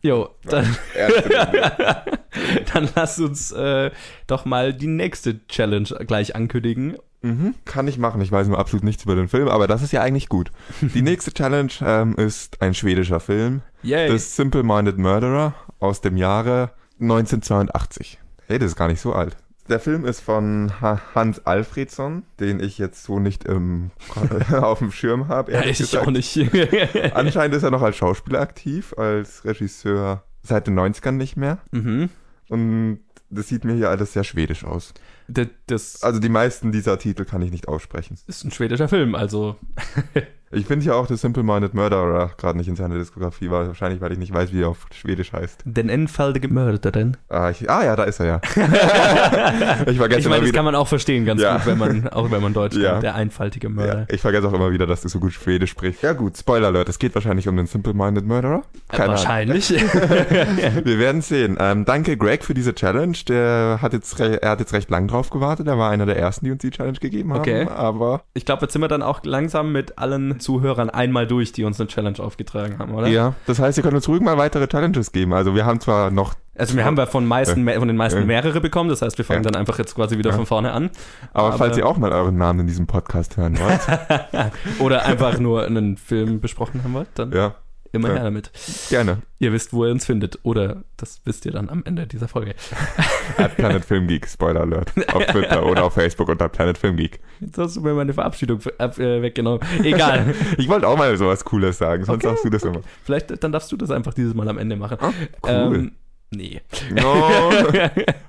Jo, 0.02 0.30
dann, 0.44 0.76
dann 2.74 2.90
lass 2.96 3.20
uns 3.20 3.52
äh, 3.52 3.92
doch 4.26 4.46
mal 4.46 4.74
die 4.74 4.88
nächste 4.88 5.46
Challenge 5.48 5.88
gleich 6.08 6.36
ankündigen. 6.36 6.98
mhm, 7.22 7.54
kann 7.64 7.88
ich 7.88 8.00
machen. 8.00 8.22
Ich 8.22 8.32
weiß 8.32 8.48
nur 8.48 8.58
absolut 8.58 8.84
nichts 8.84 9.04
über 9.04 9.14
den 9.14 9.28
Film, 9.28 9.50
aber 9.50 9.68
das 9.68 9.84
ist 9.84 9.92
ja 9.94 10.02
eigentlich 10.02 10.30
gut. 10.30 10.52
Die 10.82 11.04
nächste 11.04 11.32
Challenge 11.32 11.72
ähm, 11.82 12.16
ist 12.16 12.60
ein 12.60 12.74
schwedischer 12.74 13.20
Film. 13.20 13.62
Yay. 13.84 14.10
The 14.10 14.18
Simple 14.18 14.64
Minded 14.64 14.98
Murderer 14.98 15.54
aus 15.80 16.02
dem 16.02 16.18
Jahre 16.18 16.72
1982. 17.00 18.18
Hey, 18.48 18.58
das 18.58 18.72
ist 18.72 18.76
gar 18.76 18.88
nicht 18.88 19.02
so 19.02 19.14
alt. 19.14 19.38
Der 19.70 19.80
Film 19.80 20.06
ist 20.06 20.22
von 20.22 20.72
Ha- 20.82 21.02
Hans 21.14 21.46
Alfredsson, 21.46 22.24
den 22.40 22.60
ich 22.60 22.78
jetzt 22.78 23.04
so 23.04 23.20
nicht 23.20 23.44
im, 23.46 23.92
auf 24.52 24.80
dem 24.80 24.92
Schirm 24.92 25.28
habe. 25.28 25.52
ja, 25.52 25.62
ich 25.66 25.78
gesagt. 25.80 26.08
auch 26.08 26.12
nicht. 26.12 26.38
Anscheinend 27.14 27.56
ist 27.56 27.64
er 27.64 27.72
noch 27.72 27.82
als 27.82 27.98
Schauspieler 27.98 28.40
aktiv, 28.40 28.94
als 28.98 29.44
Regisseur 29.46 30.24
seit 30.44 30.68
den 30.68 30.80
90ern 30.80 31.12
nicht 31.12 31.36
mehr. 31.38 31.60
mhm. 31.72 32.10
Und 32.50 33.00
das 33.30 33.50
sieht 33.50 33.66
mir 33.66 33.74
hier 33.74 33.90
alles 33.90 34.14
sehr 34.14 34.24
schwedisch 34.24 34.64
aus. 34.64 34.94
Das, 35.28 35.48
das 35.66 36.02
Also 36.02 36.22
die 36.22 36.30
meisten 36.30 36.72
dieser 36.72 36.98
Titel 36.98 37.26
kann 37.26 37.42
ich 37.42 37.52
nicht 37.52 37.68
aussprechen. 37.68 38.18
ist 38.26 38.46
ein 38.46 38.52
schwedischer 38.52 38.88
Film, 38.88 39.16
also 39.16 39.58
Ich 40.52 40.66
finde 40.66 40.86
ja 40.86 40.94
auch 40.94 41.08
The 41.08 41.18
Simple 41.18 41.44
Minded 41.44 41.74
Murderer 41.74 42.32
gerade 42.38 42.58
nicht 42.58 42.68
in 42.70 42.76
seiner 42.76 42.96
Diskografie, 42.98 43.52
weil 43.52 43.68
wahrscheinlich, 43.68 44.00
weil 44.02 44.12
ich 44.14 44.18
nicht 44.18 44.34
weiß, 44.34 44.54
wie 44.54 44.62
er 44.62 44.70
auf 44.70 44.88
Schwedisch 44.94 45.34
heißt. 45.34 45.62
den 45.66 45.90
enfaltige 45.90 46.48
Mörderin. 46.48 47.18
Ah, 47.30 47.50
ich, 47.50 47.70
ah 47.70 47.84
ja, 47.84 47.96
da 47.96 48.04
ist 48.06 48.20
er 48.22 48.26
ja. 48.26 48.42
ich 49.86 49.98
vergesse 49.98 50.20
Ich 50.20 50.26
immer 50.26 50.36
meine, 50.36 50.42
das 50.42 50.48
wieder. 50.48 50.52
kann 50.54 50.66
man 50.66 50.76
auch 50.76 50.88
verstehen 50.88 51.26
ganz 51.26 51.42
Ja. 51.42 51.58
gut, 51.58 51.66
wenn 51.66 51.78
man, 51.78 52.08
auch 52.12 52.32
wenn 52.32 52.42
man 52.42 52.54
Deutsch 52.54 52.76
Ja. 52.78 52.94
kann. 52.94 53.02
Der 53.02 53.16
einfaltige 53.16 53.68
Ja, 53.68 53.74
Mörder. 53.74 54.06
ich 54.10 54.22
vergesse 54.22 54.48
auch 54.48 54.54
immer 54.54 54.72
wieder, 54.72 54.86
dass 54.88 55.02
du 55.02 55.10
so 55.10 55.20
gut 55.20 55.34
Schwedisch 55.34 55.72
sprichst. 55.72 56.02
Ja 56.02 56.14
gut, 56.14 56.38
Spoiler 56.38 56.68
Alert, 56.68 56.90
es 56.90 57.00
geht 57.00 57.14
wahrscheinlich 57.16 57.48
um 57.48 57.58
den 57.58 57.68
Simple 57.68 57.94
Minded 57.94 58.26
Murderer. 58.26 58.64
Keine 58.90 59.04
Ahnung. 59.04 59.16
Wahrscheinlich. 59.18 59.70
Wir 60.84 61.00
werden 61.00 61.22
sehen. 61.22 61.58
Ähm, 61.60 61.86
danke 61.86 62.18
Greg 62.18 62.44
für 62.46 62.54
diese 62.54 62.74
Challenge. 62.74 63.18
Der 63.28 63.80
hat 63.82 63.94
jetzt, 63.94 64.20
re- 64.20 64.42
er 64.42 64.52
hat 64.52 64.60
jetzt 64.60 64.74
recht 64.74 64.90
lang 64.90 65.08
drauf 65.08 65.30
gewartet. 65.30 65.68
Er 65.68 65.78
war 65.78 65.90
einer 65.92 66.06
der 66.06 66.18
ersten, 66.18 66.46
die 66.46 66.52
uns 66.52 66.62
die 66.62 66.72
Challenge 66.72 66.98
gegeben 67.00 67.34
haben. 67.34 67.40
Okay. 67.42 67.68
Aber 67.68 68.22
Ich 68.34 68.46
glaube, 68.46 68.62
jetzt 68.64 68.74
sind 68.74 68.82
wir 68.82 68.88
dann 68.88 69.02
auch 69.04 69.22
langsam 69.24 69.72
mit 69.72 69.98
allen 69.98 70.37
Zuhörern 70.40 70.90
einmal 70.90 71.28
durch, 71.28 71.52
die 71.52 71.64
uns 71.64 71.80
eine 71.80 71.88
Challenge 71.88 72.20
aufgetragen 72.20 72.80
haben, 72.80 72.94
oder? 72.94 73.08
ja, 73.08 73.34
das 73.46 73.60
heißt, 73.60 73.78
ihr 73.78 73.84
könnt 73.84 73.96
uns 73.96 74.08
ruhig 74.08 74.22
mal 74.22 74.38
weitere 74.38 74.68
Challenges 74.68 75.12
geben. 75.12 75.34
Also 75.34 75.56
wir 75.56 75.66
haben 75.66 75.80
zwar 75.80 76.12
noch, 76.12 76.34
Also 76.56 76.76
wir 76.76 76.86
haben 76.86 76.98
ja 76.98 77.06
von, 77.06 77.26
meisten, 77.26 77.64
me- 77.64 77.78
von 77.78 77.88
den 77.88 77.98
meisten 77.98 78.20
Ja. 78.22 78.26
mehrere 78.26 78.60
bekommen, 78.62 78.90
das 78.90 79.02
heißt, 79.02 79.18
wir 79.18 79.26
fangen 79.26 79.44
Ja. 79.44 79.52
dann 79.52 79.60
einfach 79.60 79.78
jetzt 79.80 79.96
quasi 79.96 80.18
wieder 80.18 80.32
Ja. 80.32 80.36
von 80.36 80.46
vorne 80.46 80.72
an. 80.72 80.90
aber, 81.34 81.48
Aber- 81.50 81.58
falls 81.58 81.78
ihr 81.78 81.86
auch 81.88 81.98
mal 81.98 82.12
euren 82.12 82.38
Namen 82.38 82.62
in 82.62 82.68
diesem 82.68 82.88
Podcast 82.88 83.38
hören 83.38 83.58
wollt, 83.60 83.80
Oder 84.80 85.06
einfach 85.06 85.38
nur 85.40 85.66
einen 85.66 85.98
Film 85.98 86.40
besprochen 86.40 86.82
haben 86.84 86.94
wollt, 86.94 87.08
dann 87.16 87.32
ja, 87.32 87.56
immer 87.92 88.10
Ja. 88.10 88.16
her 88.16 88.24
damit. 88.26 88.52
gerne. 88.90 89.22
Ihr 89.40 89.54
wisst, 89.54 89.74
wo 89.74 89.86
ihr 89.86 89.92
uns 89.92 90.06
findet. 90.06 90.40
Oder 90.44 90.84
das 90.98 91.22
wisst 91.26 91.46
ihr 91.46 91.52
dann 91.52 91.70
am 91.70 91.84
Ende 91.86 92.08
dieser 92.08 92.28
Folge. 92.28 92.56
At 93.38 93.56
Planet 93.56 93.84
Film 93.86 94.08
Geek, 94.08 94.28
Spoiler 94.28 94.62
Alert. 94.62 94.92
Auf 95.14 95.26
Twitter 95.28 95.66
oder 95.66 95.84
auf 95.84 95.94
Facebook 95.94 96.30
unter 96.30 96.50
Planet 96.50 96.78
Film 96.78 96.98
Geek. 96.98 97.20
Jetzt 97.40 97.58
hast 97.58 97.76
du 97.76 97.82
mir 97.82 97.94
meine 97.94 98.14
Verabschiedung 98.14 98.60
ab- 98.78 98.98
äh, 99.00 99.22
weggenommen. 99.22 99.62
Egal. 99.84 100.34
Ich 100.58 100.68
wollte 100.70 100.88
auch 100.88 100.98
mal 100.98 101.16
sowas 101.18 101.46
Cooles 101.46 101.78
sagen, 101.78 102.04
sonst 102.06 102.24
Okay. 102.26 102.28
sagst 102.34 102.46
du 102.46 102.50
das 102.50 102.64
immer. 102.64 102.82
Vielleicht, 103.04 103.44
dann 103.44 103.52
darfst 103.52 103.72
du 103.72 103.78
das 103.78 103.92
einfach 103.92 104.14
dieses 104.14 104.34
Mal 104.34 104.48
am 104.50 104.58
Ende 104.58 104.76
machen. 104.76 104.98
Ah, 105.00 105.12
cool. 105.44 105.76
Ähm, 105.76 105.92
nee. 106.32 106.62
No. 106.92 107.30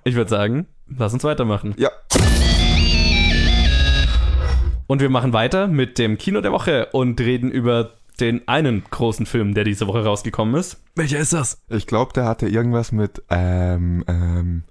ich 0.05 0.15
würde 0.15 0.29
sagen, 0.31 0.67
lass 0.89 1.13
uns 1.15 1.25
weitermachen. 1.25 1.75
ja, 1.79 1.91
Und 4.87 5.01
wir 5.03 5.11
machen 5.11 5.33
weiter 5.35 5.67
mit 5.67 5.99
dem 5.99 6.17
Kino 6.17 6.41
der 6.41 6.53
Woche 6.53 6.89
und 6.93 7.21
reden 7.21 7.51
über 7.51 7.93
den 8.21 8.47
einen 8.49 8.85
großen 8.91 9.27
Film, 9.27 9.55
der 9.55 9.65
diese 9.65 9.87
Woche 9.87 10.05
rausgekommen 10.05 10.55
ist. 10.55 10.79
Welcher 10.97 11.19
ist 11.19 11.33
das? 11.33 11.61
ich 11.69 11.87
glaube, 11.87 12.13
der 12.13 12.25
hatte 12.25 12.49
irgendwas 12.49 12.93
mit, 12.93 13.23
ähm, 13.31 14.05
ähm, 14.09 14.65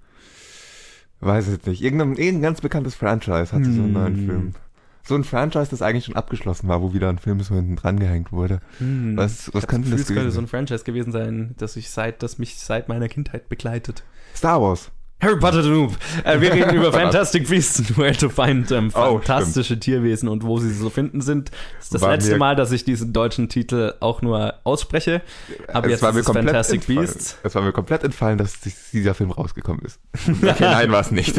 weiß 1.20 1.48
ich 1.48 1.66
nicht, 1.66 1.82
irgendein, 1.82 2.16
irgendein 2.16 2.42
ganz 2.42 2.60
bekanntes 2.60 2.94
Franchise 2.94 3.52
hatte 3.52 3.72
so 3.72 3.82
einen 3.82 3.92
neuen 3.92 4.16
Hm. 4.16 4.26
Film. 4.26 4.54
So 5.04 5.14
ein 5.14 5.24
Franchise, 5.24 5.68
das 5.70 5.80
eigentlich 5.80 6.04
schon 6.04 6.16
abgeschlossen 6.16 6.68
war, 6.68 6.82
wo 6.82 6.92
wieder 6.92 7.08
ein 7.08 7.18
Film 7.18 7.40
so 7.40 7.54
hinten 7.54 7.76
dran 7.76 7.98
gehängt 7.98 8.30
wurde. 8.30 8.60
Hm. 8.78 9.16
Was, 9.16 9.52
was 9.54 9.64
Ich 9.64 9.68
könnte 9.68 9.88
das 9.88 10.00
Gefühl, 10.00 10.16
es 10.16 10.20
könnte 10.20 10.30
so 10.32 10.40
gewesen 10.40 10.44
ein 10.44 10.48
Franchise 10.48 10.84
gewesen 10.84 11.12
sein, 11.12 11.54
das 11.56 11.76
ich 11.76 11.88
seit, 11.88 12.22
das 12.22 12.38
mich 12.38 12.58
seit 12.58 12.88
meiner 12.88 13.08
Kindheit 13.08 13.48
begleitet. 13.48 14.04
Star 14.34 14.60
Wars. 14.60 14.90
Harry 15.20 15.36
Potter 15.38 15.62
the 15.64 15.68
Noob. 15.70 15.96
Äh, 16.24 16.40
wir 16.40 16.52
reden 16.52 16.76
über. 16.76 16.92
Fantastic 16.98 17.48
Beasts 17.48 17.78
and 17.80 17.98
Where 17.98 18.12
to 18.16 18.28
Find 18.28 18.70
ähm, 18.70 18.90
Oh, 18.94 19.18
fantastische 19.18 19.78
Tierwesen 19.80 20.28
und 20.28 20.44
wo 20.44 20.58
sie 20.58 20.72
so 20.72 20.90
finden 20.90 21.20
sind. 21.20 21.50
Das 21.76 21.84
ist 21.86 21.94
das 21.94 22.02
War 22.02 22.12
letzte 22.12 22.36
Mal, 22.38 22.54
dass 22.54 22.70
ich 22.70 22.84
diesen 22.84 23.12
deutschen 23.12 23.48
Titel 23.48 23.94
auch 24.00 24.22
nur 24.22 24.54
ausspreche. 24.62 25.22
Aber 25.72 25.86
es 25.86 25.92
jetzt 25.92 26.02
war 26.02 26.10
ist 26.10 26.14
mir 26.14 26.20
es 26.20 26.26
komplett 26.26 26.46
Fantastic 26.46 26.80
entfallen. 26.88 27.00
Beasts. 27.00 27.38
Es 27.42 27.54
war 27.54 27.62
mir 27.62 27.72
komplett 27.72 28.04
entfallen, 28.04 28.38
dass 28.38 28.60
dies- 28.60 28.90
dieser 28.92 29.14
Film 29.14 29.30
rausgekommen 29.32 29.82
ist. 29.84 29.98
Okay, 30.42 30.54
nein, 30.60 30.92
war 30.92 31.00
es 31.00 31.10
nicht. 31.10 31.34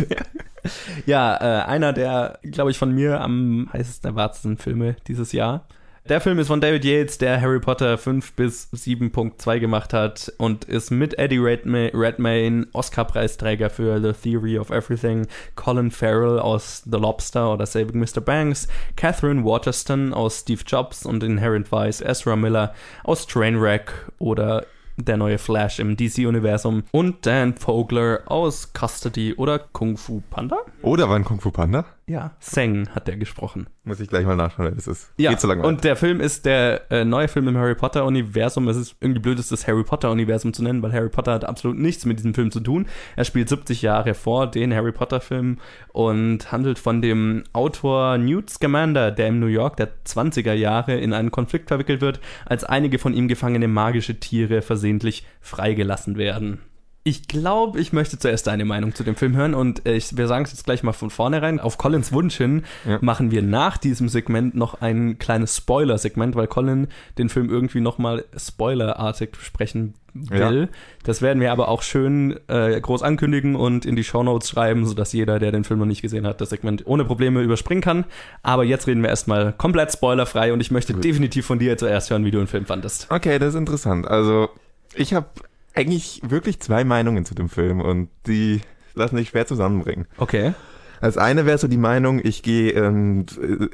Ja, 1.05 1.37
äh, 1.37 1.63
einer 1.65 1.93
der, 1.93 2.39
glaube 2.43 2.71
ich, 2.71 2.77
von 2.77 2.91
mir 2.93 3.21
am 3.21 3.69
heißesten 3.71 4.09
erwartetsten 4.09 4.57
Filme 4.57 4.97
dieses 5.07 5.31
Jahr. 5.31 5.65
Der 6.09 6.21
Film 6.21 6.39
ist 6.39 6.47
von 6.47 6.59
David 6.59 6.83
Yates, 6.85 7.19
der 7.19 7.39
Harry 7.39 7.59
Potter 7.59 7.95
5 7.95 8.33
bis 8.33 8.67
7.2 8.73 9.59
gemacht 9.59 9.93
hat 9.93 10.33
und 10.39 10.65
ist 10.65 10.89
mit 10.89 11.19
Eddie 11.19 11.37
Redma 11.37 11.89
Redmayne 11.93 12.65
Oscar-Preisträger 12.73 13.69
für 13.69 14.01
The 14.01 14.13
Theory 14.13 14.57
of 14.57 14.71
Everything, 14.71 15.27
Colin 15.53 15.91
Farrell 15.91 16.39
aus 16.39 16.81
The 16.83 16.97
Lobster 16.97 17.53
oder 17.53 17.67
Saving 17.67 17.99
Mr. 17.99 18.21
Banks, 18.21 18.67
Catherine 18.95 19.45
Waterston 19.45 20.11
aus 20.11 20.39
Steve 20.39 20.63
Jobs 20.65 21.05
und 21.05 21.23
Inherent 21.23 21.71
Vice, 21.71 22.01
Ezra 22.01 22.35
Miller 22.35 22.73
aus 23.03 23.27
Trainwreck 23.27 23.93
oder 24.17 24.65
der 24.97 25.17
neue 25.17 25.37
Flash 25.37 25.77
im 25.77 25.95
DC-Universum 25.95 26.85
und 26.89 27.23
Dan 27.27 27.55
Vogler 27.55 28.21
aus 28.25 28.73
Custody 28.73 29.35
oder 29.35 29.59
Kung 29.59 29.95
Fu 29.95 30.23
Panda? 30.31 30.57
Oder 30.81 31.07
war 31.07 31.17
ein 31.17 31.23
Kung 31.23 31.39
Fu 31.39 31.51
Panda? 31.51 31.85
Ja, 32.09 32.31
Seng 32.39 32.89
hat 32.95 33.07
der 33.07 33.17
gesprochen. 33.17 33.67
Muss 33.83 33.99
ich 33.99 34.09
gleich 34.09 34.25
mal 34.25 34.35
nachschauen, 34.35 34.73
das 34.73 34.87
ist 34.87 35.13
Ja, 35.17 35.29
geht 35.29 35.39
so 35.39 35.47
lange 35.47 35.61
und 35.61 35.83
der 35.83 35.95
Film 35.95 36.21
ist 36.21 36.43
der 36.43 36.91
äh, 36.91 37.05
neue 37.05 37.27
Film 37.27 37.47
im 37.47 37.55
Harry 37.55 37.75
Potter 37.75 38.03
Universum. 38.03 38.67
Es 38.67 38.77
ist 38.77 38.95
irgendwie 38.99 39.21
blöd, 39.21 39.37
das 39.37 39.67
Harry 39.67 39.83
Potter 39.83 40.09
Universum 40.09 40.51
zu 40.51 40.63
nennen, 40.63 40.81
weil 40.81 40.91
Harry 40.91 41.09
Potter 41.09 41.33
hat 41.33 41.45
absolut 41.45 41.77
nichts 41.77 42.05
mit 42.05 42.17
diesem 42.17 42.33
Film 42.33 42.49
zu 42.49 42.61
tun. 42.61 42.87
Er 43.15 43.25
spielt 43.25 43.47
70 43.47 43.83
Jahre 43.83 44.15
vor 44.15 44.47
den 44.49 44.73
Harry 44.73 44.91
Potter 44.91 45.21
Film 45.21 45.59
und 45.89 46.51
handelt 46.51 46.79
von 46.79 47.03
dem 47.03 47.43
Autor 47.53 48.17
Newt 48.17 48.49
Scamander, 48.49 49.11
der 49.11 49.27
im 49.27 49.39
New 49.39 49.45
York 49.45 49.77
der 49.77 49.89
20er 50.03 50.53
Jahre 50.53 50.97
in 50.97 51.13
einen 51.13 51.29
Konflikt 51.29 51.67
verwickelt 51.67 52.01
wird, 52.01 52.19
als 52.47 52.63
einige 52.63 52.97
von 52.97 53.13
ihm 53.13 53.27
gefangene 53.27 53.67
magische 53.67 54.19
Tiere 54.19 54.63
versehentlich 54.63 55.27
freigelassen 55.41 56.17
werden. 56.17 56.59
Ich 57.03 57.27
glaube, 57.27 57.79
ich 57.79 57.93
möchte 57.93 58.19
zuerst 58.19 58.45
deine 58.47 58.65
Meinung 58.65 58.93
zu 58.93 59.03
dem 59.03 59.15
Film 59.15 59.35
hören 59.35 59.53
und 59.55 59.85
äh, 59.85 59.95
ich, 59.95 60.17
wir 60.17 60.27
sagen 60.27 60.43
es 60.45 60.51
jetzt 60.51 60.65
gleich 60.65 60.83
mal 60.83 60.91
von 60.93 61.09
vornherein. 61.09 61.59
Auf 61.59 61.77
Collins 61.77 62.11
Wunsch 62.11 62.35
hin 62.37 62.63
Ja. 62.85 62.99
machen 63.01 63.31
wir 63.31 63.41
nach 63.41 63.77
diesem 63.77 64.09
Segment 64.09 64.53
noch 64.53 64.81
ein 64.81 65.17
kleines 65.17 65.55
Spoiler-Segment, 65.57 66.35
weil 66.35 66.47
Colin 66.47 66.87
den 67.17 67.29
Film 67.29 67.49
irgendwie 67.49 67.79
nochmal 67.79 68.25
spoilerartig 68.35 69.31
besprechen 69.31 69.93
will. 70.13 70.69
Das 71.03 71.21
werden 71.21 71.39
wir 71.39 71.51
aber 71.51 71.69
auch 71.69 71.83
schön 71.83 72.37
äh, 72.47 72.79
groß 72.81 73.01
ankündigen 73.03 73.55
und 73.55 73.85
in 73.85 73.95
die 73.95 74.03
Shownotes 74.03 74.49
schreiben, 74.49 74.85
sodass 74.85 75.13
jeder, 75.13 75.39
der 75.39 75.51
den 75.51 75.63
Film 75.63 75.79
noch 75.79 75.85
nicht 75.85 76.01
gesehen 76.01 76.27
hat, 76.27 76.41
das 76.41 76.49
Segment 76.49 76.85
ohne 76.85 77.05
Probleme 77.05 77.41
überspringen 77.41 77.81
kann. 77.81 78.05
Aber 78.43 78.63
jetzt 78.65 78.87
reden 78.87 79.01
wir 79.01 79.09
erstmal 79.09 79.53
komplett 79.53 79.91
spoilerfrei 79.93 80.51
und 80.51 80.59
ich 80.59 80.71
möchte 80.71 80.93
definitiv 80.93 81.45
von 81.45 81.59
dir 81.59 81.77
zuerst 81.77 82.09
hören, 82.09 82.25
wie 82.25 82.31
du 82.31 82.39
den 82.39 82.47
Film 82.47 82.65
fandest. 82.65 83.07
Okay, 83.09 83.39
das 83.39 83.49
ist 83.49 83.59
interessant. 83.59 84.07
Also, 84.07 84.49
ich 84.95 85.13
habe 85.13 85.27
eigentlich 85.73 86.21
wirklich 86.23 86.59
zwei 86.59 86.83
Meinungen 86.83 87.25
zu 87.25 87.35
dem 87.35 87.49
Film 87.49 87.81
und 87.81 88.09
die 88.27 88.61
lassen 88.95 89.17
sich 89.17 89.29
schwer 89.29 89.47
zusammenbringen. 89.47 90.07
Okay. 90.17 90.53
Als 91.01 91.17
eine 91.17 91.45
wäre 91.45 91.57
so 91.57 91.67
die 91.67 91.77
Meinung, 91.77 92.19
ich 92.21 92.43
gehe 92.43 92.71
ähm, 92.71 93.25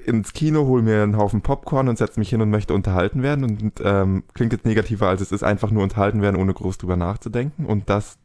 ins 0.06 0.34
Kino, 0.34 0.68
hole 0.68 0.84
mir 0.84 1.02
einen 1.02 1.18
Haufen 1.18 1.42
Popcorn 1.42 1.88
und 1.88 1.98
setze 1.98 2.20
mich 2.20 2.30
hin 2.30 2.42
und 2.42 2.52
möchte 2.52 2.74
unterhalten 2.74 3.24
werden. 3.24 3.44
Und 3.44 3.82
ähm, 3.84 4.24
klingt 4.34 4.54
jetzt 4.54 4.66
negativer, 4.66 5.08
als 5.08 5.22
es 5.22 5.32
ist, 5.32 5.44
einfach 5.44 5.72
nur 5.72 5.84
unterhalten 5.84 6.22
werden, 6.22 6.36
ohne 6.36 6.54
groß 6.54 6.78
drüber 6.78 6.98
nachzudenken. 6.98 7.66
Und 7.66 7.90
das, 7.90 8.20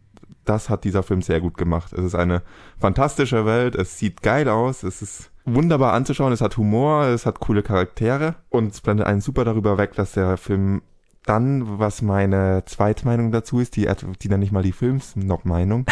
das 0.45 0.69
hat 0.69 0.85
dieser 0.85 1.03
Film 1.03 1.23
sehr 1.23 1.41
gut 1.41 1.57
gemacht. 1.57 1.95
Es 1.95 2.05
ist 2.05 2.15
eine 2.15 2.43
fantastische 2.79 3.47
Welt, 3.47 3.75
es 3.75 3.99
sieht 3.99 4.23
geil 4.23 4.51
aus, 4.51 4.83
es 4.83 5.01
ist 5.01 5.31
wunderbar 5.47 5.95
anzuschauen, 5.95 6.33
es 6.33 6.43
hat 6.43 6.59
Humor, 6.59 7.05
es 7.07 7.25
hat 7.25 7.41
coole 7.41 7.63
Charaktere 7.63 8.35
und 8.51 8.73
es 8.73 8.83
blendet 8.83 9.07
einen 9.07 9.23
super 9.23 9.45
darüber 9.45 9.79
weg, 9.79 9.95
dass 9.95 10.13
der 10.13 10.37
Film 10.37 10.83
dann, 11.31 11.79
was 11.79 12.03
meine 12.03 12.65
Zweitmeinung 12.67 13.31
dazu 13.31 13.61
ist, 13.61 13.77
die, 13.77 13.89
die 14.21 14.29
dann 14.29 14.41
nicht 14.41 14.51
mal 14.51 14.65
die 14.65 14.73
Filmsnob-Meinung, 14.73 15.87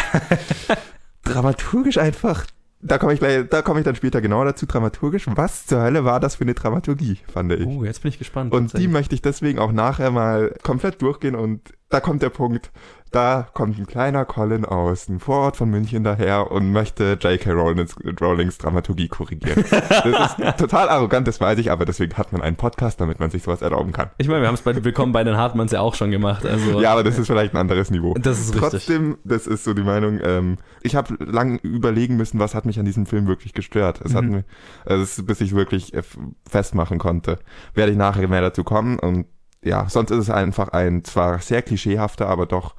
dramaturgisch 1.23 1.97
einfach 1.97 2.45
da 2.81 2.97
komme 2.97 3.13
ich 3.13 3.19
gleich, 3.19 3.45
da 3.49 3.61
komme 3.61 3.81
ich 3.81 3.83
dann 3.83 3.95
später 3.95 4.21
genau 4.21 4.43
dazu, 4.45 4.65
dramaturgisch. 4.65 5.27
Was 5.35 5.65
zur 5.65 5.81
Hölle 5.81 6.05
war 6.05 6.21
das 6.21 6.35
für 6.35 6.45
eine 6.45 6.53
Dramaturgie, 6.53 7.17
fand 7.27 7.51
ich. 7.51 7.65
Uh, 7.65 7.83
jetzt 7.83 8.01
bin 8.03 8.09
ich 8.09 8.17
gespannt. 8.17 8.53
und 8.53 8.77
die 8.77 8.87
möchte 8.87 9.15
ich 9.15 9.21
deswegen 9.21 9.59
auch 9.59 9.73
nachher 9.73 10.11
mal 10.11 10.55
komplett 10.63 11.01
durchgehen 11.01 11.35
und 11.35 11.73
da 11.89 11.99
kommt 11.99 12.21
der 12.21 12.29
Punkt, 12.29 12.71
da 13.11 13.47
kommt 13.53 13.79
ein 13.79 13.87
kleiner 13.87 14.23
Colin 14.25 14.65
aus 14.65 15.07
dem 15.07 15.19
Vorort 15.19 15.57
von 15.57 15.69
München 15.69 16.03
daher 16.03 16.51
und 16.51 16.71
möchte 16.71 17.17
J.K. 17.19 17.51
Rowlings, 17.51 17.95
Rowlings 18.21 18.57
Dramaturgie 18.59 19.07
korrigieren. 19.07 19.63
Das 19.89 20.37
ist 20.37 20.57
total 20.59 20.89
arrogant, 20.89 21.27
das 21.27 21.41
weiß 21.41 21.57
ich, 21.59 21.71
aber 21.71 21.85
deswegen 21.85 22.15
hat 22.17 22.31
man 22.31 22.41
einen 22.41 22.55
Podcast, 22.55 23.01
damit 23.01 23.19
man 23.19 23.29
sich 23.31 23.43
sowas 23.43 23.61
erlauben 23.61 23.91
kann. 23.91 24.09
Ich 24.17 24.27
meine, 24.27 24.41
wir 24.41 24.47
haben 24.47 24.55
es 24.55 24.61
bei 24.61 24.83
Willkommen 24.83 25.11
bei 25.11 25.23
den 25.23 25.35
Hartmanns 25.37 25.71
ja 25.71 25.81
auch 25.81 25.95
schon 25.95 26.11
gemacht. 26.11 26.45
Also 26.45 26.79
Ja, 26.81 26.91
aber 26.93 27.03
das 27.03 27.17
ist 27.17 27.27
vielleicht 27.27 27.53
ein 27.53 27.57
anderes 27.57 27.89
Niveau. 27.91 28.13
Das 28.19 28.39
ist 28.39 28.53
richtig. 28.53 28.69
Trotzdem, 28.69 29.17
das 29.23 29.47
ist 29.47 29.63
so 29.63 29.73
die 29.73 29.83
Meinung, 29.83 30.19
ähm, 30.23 30.57
ich 30.81 30.95
habe 30.95 31.15
lang 31.23 31.57
überlegen 31.59 32.15
müssen, 32.17 32.39
was 32.39 32.53
hat 32.55 32.65
mich 32.65 32.79
an 32.79 32.85
diesem 32.85 33.05
Film 33.05 33.27
wirklich 33.27 33.53
gestört. 33.53 34.01
Es 34.03 34.13
hat 34.13 34.23
Mhm. 34.23 34.31
mich, 34.31 34.43
also 34.85 35.03
es, 35.03 35.25
bis 35.25 35.41
ich 35.41 35.55
wirklich 35.55 35.93
äh, 35.93 36.03
festmachen 36.47 36.99
konnte. 36.99 37.39
Werde 37.73 37.91
ich 37.91 37.97
nachher 37.97 38.27
mehr 38.27 38.41
dazu 38.41 38.63
kommen 38.63 38.99
und 38.99 39.25
ja, 39.63 39.89
sonst 39.89 40.11
ist 40.11 40.19
es 40.19 40.29
einfach 40.29 40.69
ein 40.69 41.03
zwar 41.03 41.39
sehr 41.39 41.61
klischeehafter, 41.61 42.27
aber 42.27 42.45
doch 42.45 42.75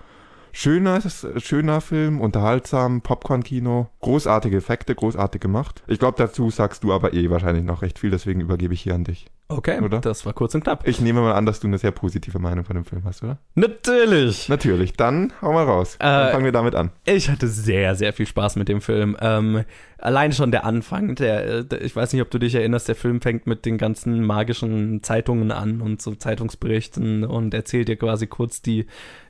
schöner, 0.52 1.00
schöner 1.36 1.80
Film, 1.80 2.20
unterhaltsam, 2.20 3.00
Popcorn-Kino, 3.02 3.88
großartige 4.00 4.56
Effekte, 4.56 4.94
großartig 4.94 5.40
gemacht. 5.40 5.82
Ich 5.86 5.98
glaube, 5.98 6.18
dazu 6.18 6.50
sagst 6.50 6.84
du 6.84 6.92
aber 6.92 7.12
eh 7.14 7.30
wahrscheinlich 7.30 7.64
noch 7.64 7.82
recht 7.82 7.98
viel, 7.98 8.10
deswegen 8.10 8.40
übergebe 8.40 8.74
ich 8.74 8.82
hier 8.82 8.94
an 8.94 9.04
dich. 9.04 9.26
Okay, 9.50 9.80
Oder? 9.80 10.00
das 10.00 10.24
war 10.24 10.32
kurz 10.32 10.54
und 10.54 10.64
knapp. 10.64 10.86
Ich 10.86 11.00
nehme 11.00 11.20
mal 11.20 11.32
an, 11.34 11.46
dass 11.46 11.60
du 11.60 11.66
eine 11.66 11.78
sehr 11.78 11.90
positive 11.90 12.38
Meinung 12.38 12.64
von 12.64 12.74
dem 12.76 12.84
Film 12.84 13.02
hast, 13.04 13.22
oder? 13.22 13.38
Natürlich. 13.54 14.48
Natürlich, 14.48 14.94
dann 14.94 15.32
hau 15.42 15.52
mal 15.52 15.64
raus. 15.64 15.96
Dann 15.98 16.28
Äh, 16.28 16.32
fangen 16.32 16.44
wir 16.44 16.52
damit 16.52 16.74
an. 16.74 16.90
Ich 17.04 17.28
hatte 17.30 17.48
sehr, 17.48 17.94
sehr 17.94 18.12
viel 18.12 18.26
Spaß 18.26 18.56
mit 18.56 18.68
dem 18.68 18.80
Film. 18.80 19.16
Ähm, 19.20 19.64
allein 19.98 20.32
schon 20.32 20.50
der 20.50 20.64
Anfang, 20.64 21.14
der, 21.14 21.46
äh, 21.46 21.64
der, 21.64 21.82
ich 21.82 21.94
weiß 21.94 22.12
nicht, 22.12 22.22
ob 22.22 22.30
du 22.30 22.38
dich 22.38 22.54
erinnerst, 22.54 22.88
der 22.88 22.94
Film 22.96 23.20
fängt 23.20 23.46
mit 23.46 23.66
den 23.66 23.78
ganzen 23.78 24.24
magischen 24.24 25.02
Zeitungen 25.02 25.52
an 25.52 25.80
und 25.80 26.00
so 26.00 26.14
Zeitungsberichten 26.14 27.24
und 27.24 27.54
erzählt 27.54 27.88
dir 27.88 27.96
quasi 27.96 28.26
kurz 28.26 28.62
die, 28.62 28.86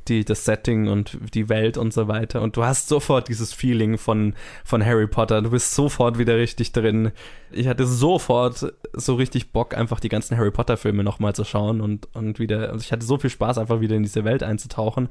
die, 0.09 0.25
das 0.25 0.45
Setting 0.45 0.89
und 0.89 1.19
die 1.35 1.49
Welt 1.49 1.77
und 1.77 1.93
so 1.93 2.09
weiter. 2.09 2.43
Und 2.43 2.57
du 2.57 2.65
hast 2.65 2.89
sofort 2.89 3.29
dieses 3.29 3.53
Feeling 3.53 3.99
von, 3.99 4.35
von 4.65 4.85
Harry 4.85 5.07
Potter. 5.07 5.43
Du 5.43 5.51
bist 5.51 5.75
sofort 5.75 6.19
wieder 6.19 6.37
richtig 6.37 6.73
drin. 6.73 7.13
Ich 7.53 7.69
hatte 7.69 7.87
sofort 7.87 8.73
so 8.93 9.15
richtig 9.15 9.53
Bock, 9.53 9.77
einfach 9.77 10.01
die 10.01 10.09
ganzen 10.09 10.37
Harry 10.39 10.51
Potter 10.51 10.77
Filme 10.77 11.05
nochmal 11.05 11.35
zu 11.35 11.45
schauen 11.45 11.81
und, 11.81 12.09
und 12.15 12.39
wieder, 12.39 12.71
also 12.71 12.83
ich 12.83 12.93
hatte 12.93 13.05
so 13.05 13.19
viel 13.19 13.31
Spaß, 13.31 13.59
einfach 13.59 13.81
wieder 13.81 13.97
in 13.97 14.03
diese 14.03 14.25
Welt 14.25 14.43
einzutauchen. 14.43 15.09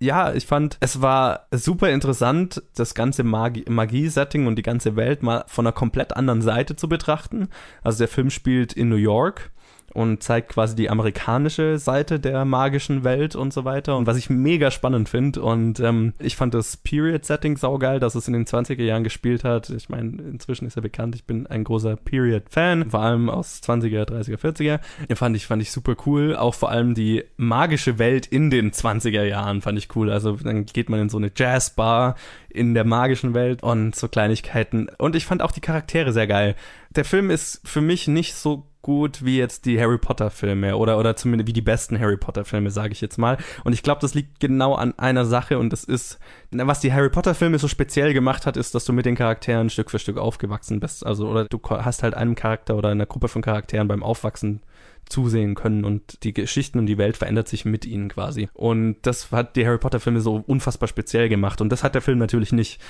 Ja, 0.00 0.32
ich 0.34 0.46
fand, 0.46 0.78
es 0.80 1.00
war 1.00 1.46
super 1.52 1.90
interessant, 1.90 2.62
das 2.74 2.94
ganze 2.94 3.22
Magie- 3.22 3.68
Magie-Setting 3.68 4.46
und 4.46 4.56
die 4.56 4.62
ganze 4.62 4.96
Welt 4.96 5.22
mal 5.22 5.44
von 5.46 5.66
einer 5.66 5.72
komplett 5.72 6.16
anderen 6.16 6.42
Seite 6.42 6.74
zu 6.74 6.88
betrachten. 6.88 7.48
Also 7.82 7.98
der 7.98 8.08
Film 8.08 8.30
spielt 8.30 8.72
in 8.72 8.88
New 8.88 8.96
York 8.96 9.51
und 9.94 10.22
zeigt 10.22 10.48
quasi 10.50 10.74
die 10.74 10.90
amerikanische 10.90 11.78
Seite 11.78 12.18
der 12.18 12.44
magischen 12.44 13.04
Welt 13.04 13.36
und 13.36 13.52
so 13.52 13.64
weiter. 13.64 13.96
Und 13.96 14.06
was 14.06 14.16
ich 14.16 14.30
mega 14.30 14.70
spannend 14.70 15.08
finde. 15.08 15.42
Und 15.42 15.80
ähm, 15.80 16.14
ich 16.18 16.36
fand 16.36 16.54
das 16.54 16.76
Period-Setting 16.78 17.56
saugeil, 17.56 18.00
dass 18.00 18.14
es 18.14 18.26
in 18.26 18.32
den 18.32 18.46
20er 18.46 18.82
Jahren 18.82 19.04
gespielt 19.04 19.44
hat. 19.44 19.70
Ich 19.70 19.88
meine, 19.88 20.22
inzwischen 20.22 20.66
ist 20.66 20.76
ja 20.76 20.82
bekannt, 20.82 21.14
ich 21.14 21.24
bin 21.24 21.46
ein 21.46 21.64
großer 21.64 21.96
Period-Fan, 21.96 22.90
vor 22.90 23.00
allem 23.00 23.28
aus 23.28 23.60
20er, 23.62 24.04
30er, 24.04 24.38
40er. 24.38 24.80
Ja, 25.08 25.16
fand 25.16 25.36
ich, 25.36 25.46
fand 25.46 25.62
ich 25.62 25.70
super 25.70 25.94
cool. 26.06 26.36
Auch 26.36 26.54
vor 26.54 26.70
allem 26.70 26.94
die 26.94 27.24
magische 27.36 27.98
Welt 27.98 28.26
in 28.26 28.50
den 28.50 28.72
20er 28.72 29.24
Jahren 29.24 29.60
fand 29.60 29.78
ich 29.78 29.94
cool. 29.94 30.10
Also 30.10 30.36
dann 30.36 30.64
geht 30.66 30.88
man 30.88 31.00
in 31.00 31.08
so 31.08 31.18
eine 31.18 31.30
Jazzbar 31.34 32.16
in 32.48 32.74
der 32.74 32.84
magischen 32.84 33.34
Welt 33.34 33.62
und 33.62 33.96
so 33.96 34.08
Kleinigkeiten. 34.08 34.88
Und 34.98 35.16
ich 35.16 35.26
fand 35.26 35.42
auch 35.42 35.52
die 35.52 35.60
Charaktere 35.60 36.12
sehr 36.12 36.26
geil. 36.26 36.54
Der 36.94 37.04
Film 37.04 37.30
ist 37.30 37.60
für 37.64 37.80
mich 37.80 38.08
nicht 38.08 38.34
so 38.34 38.66
gut 38.82 39.24
wie 39.24 39.38
jetzt 39.38 39.64
die 39.64 39.80
Harry 39.80 39.96
Potter 39.96 40.28
Filme 40.28 40.76
oder 40.76 40.98
oder 40.98 41.16
zumindest 41.16 41.48
wie 41.48 41.52
die 41.52 41.62
besten 41.62 41.98
Harry 41.98 42.16
Potter 42.16 42.44
Filme, 42.44 42.70
sage 42.70 42.92
ich 42.92 43.00
jetzt 43.00 43.16
mal. 43.16 43.38
Und 43.64 43.72
ich 43.72 43.82
glaube, 43.82 44.00
das 44.00 44.14
liegt 44.14 44.40
genau 44.40 44.74
an 44.74 44.98
einer 44.98 45.24
Sache 45.24 45.58
und 45.58 45.72
das 45.72 45.84
ist, 45.84 46.18
was 46.50 46.80
die 46.80 46.92
Harry 46.92 47.08
Potter 47.08 47.34
Filme 47.34 47.58
so 47.58 47.68
speziell 47.68 48.12
gemacht 48.12 48.44
hat, 48.44 48.56
ist, 48.56 48.74
dass 48.74 48.84
du 48.84 48.92
mit 48.92 49.06
den 49.06 49.14
Charakteren 49.14 49.70
Stück 49.70 49.90
für 49.90 50.00
Stück 50.00 50.18
aufgewachsen 50.18 50.80
bist. 50.80 51.06
Also 51.06 51.28
oder 51.28 51.44
du 51.44 51.60
hast 51.62 52.02
halt 52.02 52.14
einem 52.14 52.34
Charakter 52.34 52.76
oder 52.76 52.90
einer 52.90 53.06
Gruppe 53.06 53.28
von 53.28 53.40
Charakteren 53.40 53.88
beim 53.88 54.02
Aufwachsen 54.02 54.60
zusehen 55.08 55.54
können 55.54 55.84
und 55.84 56.22
die 56.24 56.32
Geschichten 56.32 56.78
und 56.78 56.86
die 56.86 56.98
Welt 56.98 57.16
verändert 57.16 57.48
sich 57.48 57.64
mit 57.64 57.84
ihnen 57.84 58.08
quasi. 58.08 58.48
Und 58.52 58.96
das 59.02 59.30
hat 59.30 59.56
die 59.56 59.66
Harry 59.66 59.78
Potter 59.78 60.00
Filme 60.00 60.20
so 60.20 60.42
unfassbar 60.46 60.88
speziell 60.88 61.28
gemacht 61.28 61.60
und 61.60 61.70
das 61.70 61.84
hat 61.84 61.94
der 61.94 62.02
Film 62.02 62.18
natürlich 62.18 62.52
nicht. 62.52 62.80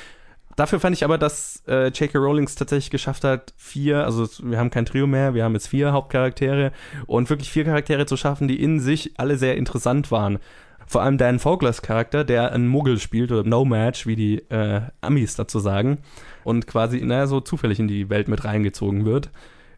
Dafür 0.56 0.80
fand 0.80 0.94
ich 0.94 1.04
aber, 1.04 1.16
dass 1.18 1.62
äh, 1.66 1.88
J.K. 1.88 2.18
Rowlings 2.18 2.54
tatsächlich 2.56 2.90
geschafft 2.90 3.24
hat, 3.24 3.54
vier, 3.56 4.04
also 4.04 4.24
es- 4.24 4.42
wir 4.44 4.58
haben 4.58 4.70
kein 4.70 4.84
Trio 4.84 5.06
mehr, 5.06 5.34
wir 5.34 5.44
haben 5.44 5.54
jetzt 5.54 5.68
vier 5.68 5.92
Hauptcharaktere 5.92 6.72
und 7.06 7.30
wirklich 7.30 7.50
vier 7.50 7.64
Charaktere 7.64 8.04
zu 8.06 8.16
schaffen, 8.16 8.48
die 8.48 8.62
in 8.62 8.78
sich 8.80 9.14
alle 9.18 9.36
sehr 9.38 9.56
interessant 9.56 10.10
waren. 10.10 10.38
Vor 10.86 11.00
allem 11.02 11.16
Dan 11.16 11.38
Foglers 11.38 11.80
Charakter, 11.80 12.22
der 12.24 12.52
einen 12.52 12.68
Muggel 12.68 12.98
spielt 12.98 13.32
oder 13.32 13.48
No 13.48 13.64
Match, 13.64 14.06
wie 14.06 14.16
die 14.16 14.38
äh, 14.50 14.82
Amis 15.00 15.36
dazu 15.36 15.58
sagen, 15.58 15.98
und 16.44 16.66
quasi, 16.66 17.00
naja, 17.00 17.26
so 17.26 17.40
zufällig 17.40 17.78
in 17.80 17.88
die 17.88 18.10
Welt 18.10 18.28
mit 18.28 18.44
reingezogen 18.44 19.06
wird 19.06 19.30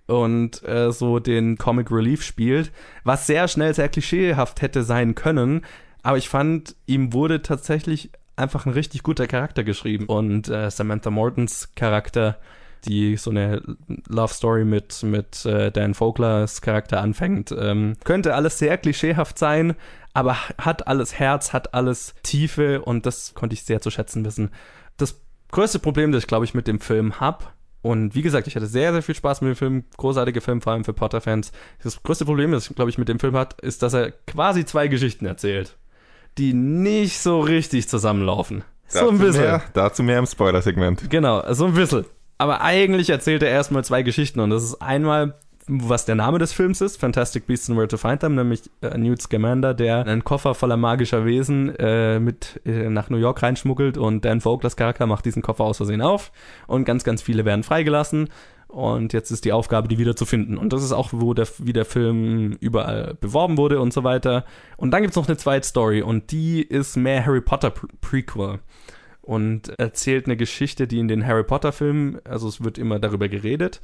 und 0.07 0.63
äh, 0.65 0.91
so 0.91 1.19
den 1.21 1.57
Comic 1.57 1.91
Relief 1.93 2.23
spielt, 2.25 2.73
was 3.05 3.27
sehr 3.29 3.47
schnell 3.49 3.75
sehr 3.75 3.89
klischeehaft 3.89 4.61
hätte 4.61 4.83
sein 4.83 5.15
können, 5.15 5.63
aber 6.03 6.19
ich 6.19 6.29
fand, 6.29 6.75
ihm 6.87 7.13
wurde 7.13 7.43
tatsächlich 7.43 8.11
einfach 8.37 8.67
ein 8.67 8.73
richtig 8.73 9.03
guter 9.03 9.27
Charakter 9.27 9.65
geschrieben 9.65 10.07
und 10.07 10.49
äh, 10.49 10.71
Samantha 10.71 11.11
Mortons 11.11 11.71
Charakter, 11.75 12.39
die 12.85 13.17
so 13.17 13.31
eine 13.31 13.63
Love 14.09 14.33
Story 14.33 14.65
mit 14.65 15.03
mit 15.03 15.45
äh, 15.47 15.71
Dan 15.71 15.99
Voglers 15.99 16.61
Charakter 16.61 17.01
anfängt, 17.01 17.55
ähm, 17.57 17.95
könnte 18.05 18.35
alles 18.35 18.59
sehr 18.59 18.77
klischeehaft 18.79 19.39
sein, 19.39 19.75
aber 20.13 20.37
hat 20.59 20.87
alles 20.87 21.19
Herz, 21.19 21.53
hat 21.53 21.75
alles 21.75 22.15
Tiefe 22.23 22.83
und 22.83 23.07
das 23.07 23.35
konnte 23.35 23.55
ich 23.55 23.65
sehr 23.65 23.81
zu 23.81 23.91
schätzen 23.91 24.25
wissen. 24.25 24.51
Das 24.97 25.21
größte 25.51 25.79
Problem, 25.79 26.13
das 26.13 26.25
ich 26.25 26.29
glaube 26.29 26.45
ich 26.45 26.55
mit 26.55 26.67
dem 26.67 26.81
Film 26.81 27.21
habe, 27.21 27.45
und 27.85 28.15
wie 28.15 28.23
gesagt, 28.23 28.47
ich 28.47 28.57
hatte 28.57 28.67
sehr, 28.67 28.95
sehr 28.95 29.03
viel 29.03 29.15
Spaß 29.15 29.43
mit 29.43 29.51
dem 29.51 29.57
Film. 29.57 29.85
Großartiger 29.99 30.41
Film, 30.41 30.63
vor 30.63 30.73
allem 30.73 30.87
für 30.87 30.95
Potter-Fans. 30.95 31.53
Das 31.83 32.03
größte 32.03 32.25
Problem, 32.25 32.51
das 32.51 32.71
ich, 32.71 32.75
glaube 32.75 32.89
ich, 32.89 32.97
mit 32.97 33.11
dem 33.11 33.19
Film 33.19 33.37
hat, 33.37 33.61
ist, 33.61 33.83
dass 33.83 33.93
er 33.93 34.11
quasi 34.11 34.65
zwei 34.65 34.89
Geschichten 34.89 35.27
erzählt, 35.27 35.77
die 36.39 36.53
nicht 36.55 37.19
so 37.19 37.41
richtig 37.41 37.89
zusammenlaufen. 37.89 38.65
So 38.87 39.01
ein 39.01 39.19
Dazu 39.19 39.19
bisschen. 39.19 39.43
Mehr, 39.43 39.63
dazu 39.73 40.03
mehr 40.03 40.19
im 40.19 40.27
Spoiler-Segment. 40.27 41.11
Genau, 41.11 41.43
so 41.53 41.67
ein 41.67 41.75
bisschen. 41.75 42.05
Aber 42.39 42.61
eigentlich 42.61 43.11
erzählt 43.11 43.43
er 43.43 43.51
erstmal 43.51 43.85
zwei 43.85 44.03
Geschichten 44.03 44.41
und 44.41 44.51
das 44.51 44.65
ist 44.65 44.83
einmal 44.83 45.35
was 45.67 46.05
der 46.05 46.15
Name 46.15 46.39
des 46.39 46.53
Films 46.53 46.81
ist, 46.81 47.01
Fantastic 47.01 47.47
Beasts 47.47 47.71
and 47.71 47.79
Where 47.79 47.89
to 47.89 47.97
Find 47.97 48.21
Them, 48.21 48.35
nämlich 48.35 48.63
äh, 48.83 48.97
Newt 48.99 49.23
Scamander, 49.23 49.73
der 49.73 50.07
einen 50.07 50.23
Koffer 50.23 50.55
voller 50.55 50.77
magischer 50.77 51.25
Wesen 51.25 51.75
äh, 51.77 52.21
mit 52.21 52.61
äh, 52.67 52.91
nach 52.91 53.09
New 53.09 53.17
York 53.17 53.43
reinschmuggelt 53.43 53.97
und 53.97 54.25
Dan 54.25 54.41
Vogelers 54.41 54.77
Charakter 54.77 55.07
macht 55.07 55.25
diesen 55.25 55.43
Koffer 55.43 55.65
aus 55.65 55.79
Versehen 55.79 56.03
auf 56.03 56.33
und 56.67 56.85
ganz, 56.85 57.05
ganz 57.05 57.23
viele 57.23 57.45
werden 57.45 57.63
freigelassen 57.63 58.29
und 58.75 59.13
jetzt 59.13 59.31
ist 59.31 59.45
die 59.45 59.53
Aufgabe, 59.53 59.89
die 59.89 59.99
wieder 59.99 60.17
zu 60.17 60.27
finden. 60.27 60.59
Und 60.59 60.73
das 60.73 60.83
ist 60.83 60.93
auch, 60.93 61.11
wo 61.13 61.33
der, 61.33 61.47
wie 61.59 61.73
der 61.73 61.85
Film 61.85 62.57
überall 62.61 63.15
beworben 63.21 63.57
wurde 63.57 63.81
und 63.81 63.93
so 63.93 64.03
weiter. 64.03 64.45
Und 64.77 64.91
dann 64.91 65.03
gibt's 65.03 65.17
noch 65.17 65.29
eine 65.29 65.37
zweite 65.37 65.67
Story 65.67 66.03
und 66.03 66.33
die 66.33 66.63
ist 66.63 66.97
mehr 66.97 67.25
Harry 67.25 67.41
Potter 67.41 67.71
Pre 67.71 67.87
Prequel 68.01 68.59
und 69.23 69.69
erzählt 69.79 70.27
eine 70.27 70.37
Geschichte, 70.37 70.87
die 70.87 70.99
in 70.99 71.09
den 71.09 71.27
Harry 71.27 71.45
Potter 71.45 71.73
Filmen, 71.73 72.19
also 72.25 72.49
es 72.49 72.63
wird 72.63 72.77
immer 72.77 72.99
darüber 72.99 73.29
geredet, 73.29 73.81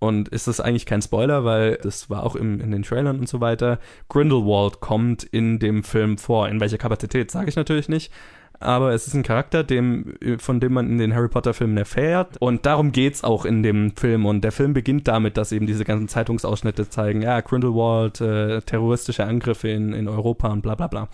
und 0.00 0.28
ist 0.28 0.48
das 0.48 0.60
eigentlich 0.60 0.86
kein 0.86 1.00
Spoiler, 1.00 1.44
weil 1.44 1.76
das 1.76 2.10
war 2.10 2.24
auch 2.24 2.36
im, 2.36 2.60
in 2.60 2.70
den 2.70 2.82
Trailern 2.82 3.20
und 3.20 3.28
so 3.28 3.40
weiter. 3.40 3.78
Grindelwald 4.08 4.80
kommt 4.80 5.22
in 5.22 5.58
dem 5.58 5.82
Film 5.82 6.18
vor. 6.18 6.48
In 6.48 6.60
welcher 6.60 6.76
Kapazität, 6.76 7.30
sage 7.30 7.48
ich 7.48 7.56
natürlich 7.56 7.88
nicht. 7.88 8.12
Aber 8.60 8.92
es 8.92 9.06
ist 9.06 9.14
ein 9.14 9.22
Charakter, 9.22 9.64
dem, 9.64 10.14
von 10.38 10.60
dem 10.60 10.72
man 10.72 10.88
in 10.88 10.98
den 10.98 11.14
Harry 11.14 11.28
Potter-Filmen 11.28 11.76
erfährt. 11.76 12.36
Und 12.40 12.66
darum 12.66 12.92
geht's 12.92 13.24
auch 13.24 13.44
in 13.44 13.62
dem 13.62 13.94
Film. 13.96 14.26
Und 14.26 14.42
der 14.42 14.52
Film 14.52 14.72
beginnt 14.72 15.08
damit, 15.08 15.36
dass 15.36 15.52
eben 15.52 15.66
diese 15.66 15.84
ganzen 15.84 16.08
Zeitungsausschnitte 16.08 16.88
zeigen, 16.88 17.22
ja, 17.22 17.40
Grindelwald, 17.40 18.20
äh, 18.20 18.62
terroristische 18.62 19.24
Angriffe 19.24 19.68
in, 19.68 19.92
in 19.92 20.08
Europa 20.08 20.48
und 20.48 20.62
bla 20.62 20.74
bla 20.74 20.86
bla. 20.86 21.08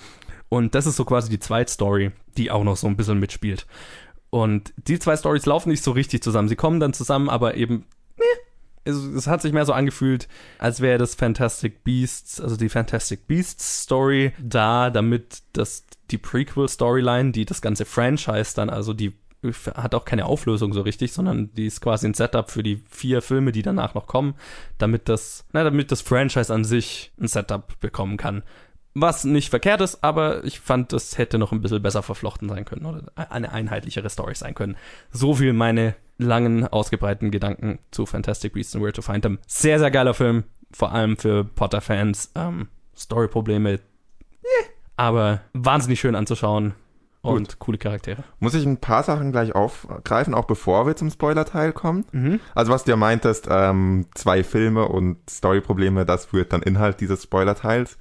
Und 0.48 0.74
das 0.74 0.86
ist 0.86 0.96
so 0.96 1.04
quasi 1.04 1.30
die 1.30 1.38
Zweitstory, 1.38 2.10
die 2.36 2.50
auch 2.50 2.64
noch 2.64 2.76
so 2.76 2.86
ein 2.86 2.96
bisschen 2.96 3.18
mitspielt. 3.18 3.66
Und 4.30 4.72
die 4.76 4.98
zwei 4.98 5.16
Stories 5.16 5.46
laufen 5.46 5.70
nicht 5.70 5.82
so 5.82 5.90
richtig 5.90 6.22
zusammen. 6.22 6.48
Sie 6.48 6.56
kommen 6.56 6.80
dann 6.80 6.92
zusammen, 6.92 7.28
aber 7.28 7.56
eben, 7.56 7.84
nee, 8.16 8.24
es, 8.84 8.96
es, 8.96 9.26
hat 9.26 9.42
sich 9.42 9.52
mehr 9.52 9.66
so 9.66 9.72
angefühlt, 9.72 10.28
als 10.58 10.80
wäre 10.80 10.98
das 10.98 11.14
Fantastic 11.14 11.84
Beasts, 11.84 12.40
also 12.40 12.56
die 12.56 12.68
Fantastic 12.68 13.26
Beasts 13.26 13.82
Story 13.82 14.32
da, 14.40 14.90
damit 14.90 15.42
das 15.52 15.84
die 16.10 16.18
Prequel 16.18 16.68
Storyline, 16.68 17.32
die 17.32 17.44
das 17.44 17.62
ganze 17.62 17.84
Franchise 17.84 18.54
dann, 18.54 18.70
also 18.70 18.92
die 18.92 19.14
hat 19.74 19.94
auch 19.94 20.04
keine 20.04 20.26
Auflösung 20.26 20.74
so 20.74 20.82
richtig, 20.82 21.12
sondern 21.12 21.52
die 21.54 21.66
ist 21.66 21.80
quasi 21.80 22.06
ein 22.06 22.14
Setup 22.14 22.50
für 22.50 22.62
die 22.62 22.82
vier 22.90 23.22
Filme, 23.22 23.52
die 23.52 23.62
danach 23.62 23.94
noch 23.94 24.06
kommen, 24.06 24.34
damit 24.76 25.08
das, 25.08 25.46
na, 25.52 25.64
damit 25.64 25.90
das 25.90 26.02
Franchise 26.02 26.52
an 26.52 26.64
sich 26.64 27.12
ein 27.18 27.26
Setup 27.26 27.78
bekommen 27.80 28.18
kann. 28.18 28.42
Was 28.92 29.24
nicht 29.24 29.50
verkehrt 29.50 29.80
ist, 29.80 30.02
aber 30.02 30.44
ich 30.44 30.60
fand, 30.60 30.92
das 30.92 31.16
hätte 31.16 31.38
noch 31.38 31.52
ein 31.52 31.62
bisschen 31.62 31.80
besser 31.80 32.02
verflochten 32.02 32.48
sein 32.48 32.64
können 32.64 32.84
oder 32.84 33.04
eine 33.16 33.52
einheitlichere 33.52 34.10
Story 34.10 34.34
sein 34.34 34.54
können. 34.54 34.76
So 35.10 35.34
viel 35.34 35.52
meine 35.52 35.94
langen, 36.18 36.66
ausgebreiteten 36.66 37.30
Gedanken 37.30 37.78
zu 37.92 38.04
Fantastic 38.04 38.52
Beasts 38.52 38.74
and 38.74 38.84
Where 38.84 38.92
to 38.92 39.00
Find 39.00 39.22
Them. 39.22 39.38
Sehr, 39.46 39.78
sehr 39.78 39.90
geiler 39.90 40.12
Film, 40.12 40.44
vor 40.72 40.92
allem 40.92 41.16
für 41.16 41.44
Potter-Fans. 41.44 42.32
Ähm, 42.34 42.68
Story-Probleme, 42.96 43.74
eh, 43.74 43.78
aber 45.00 45.40
wahnsinnig 45.52 46.00
schön 46.00 46.14
anzuschauen 46.14 46.74
und 47.22 47.48
Gut. 47.48 47.58
coole 47.58 47.78
Charaktere. 47.78 48.24
Muss 48.38 48.54
ich 48.54 48.64
ein 48.64 48.78
paar 48.78 49.02
Sachen 49.02 49.32
gleich 49.32 49.54
aufgreifen, 49.54 50.32
auch 50.32 50.46
bevor 50.46 50.86
wir 50.86 50.96
zum 50.96 51.10
Spoiler-Teil 51.10 51.72
kommen? 51.72 52.06
Mhm. 52.12 52.40
Also 52.54 52.72
was 52.72 52.84
du 52.84 52.92
ja 52.92 52.96
meintest, 52.96 53.46
ähm, 53.50 54.06
zwei 54.14 54.42
Filme 54.42 54.88
und 54.88 55.18
Story-Probleme, 55.28 56.06
das 56.06 56.32
wird 56.32 56.52
dann 56.52 56.62
Inhalt 56.62 57.00
dieses 57.00 57.24
Spoiler-Teils 57.24 57.98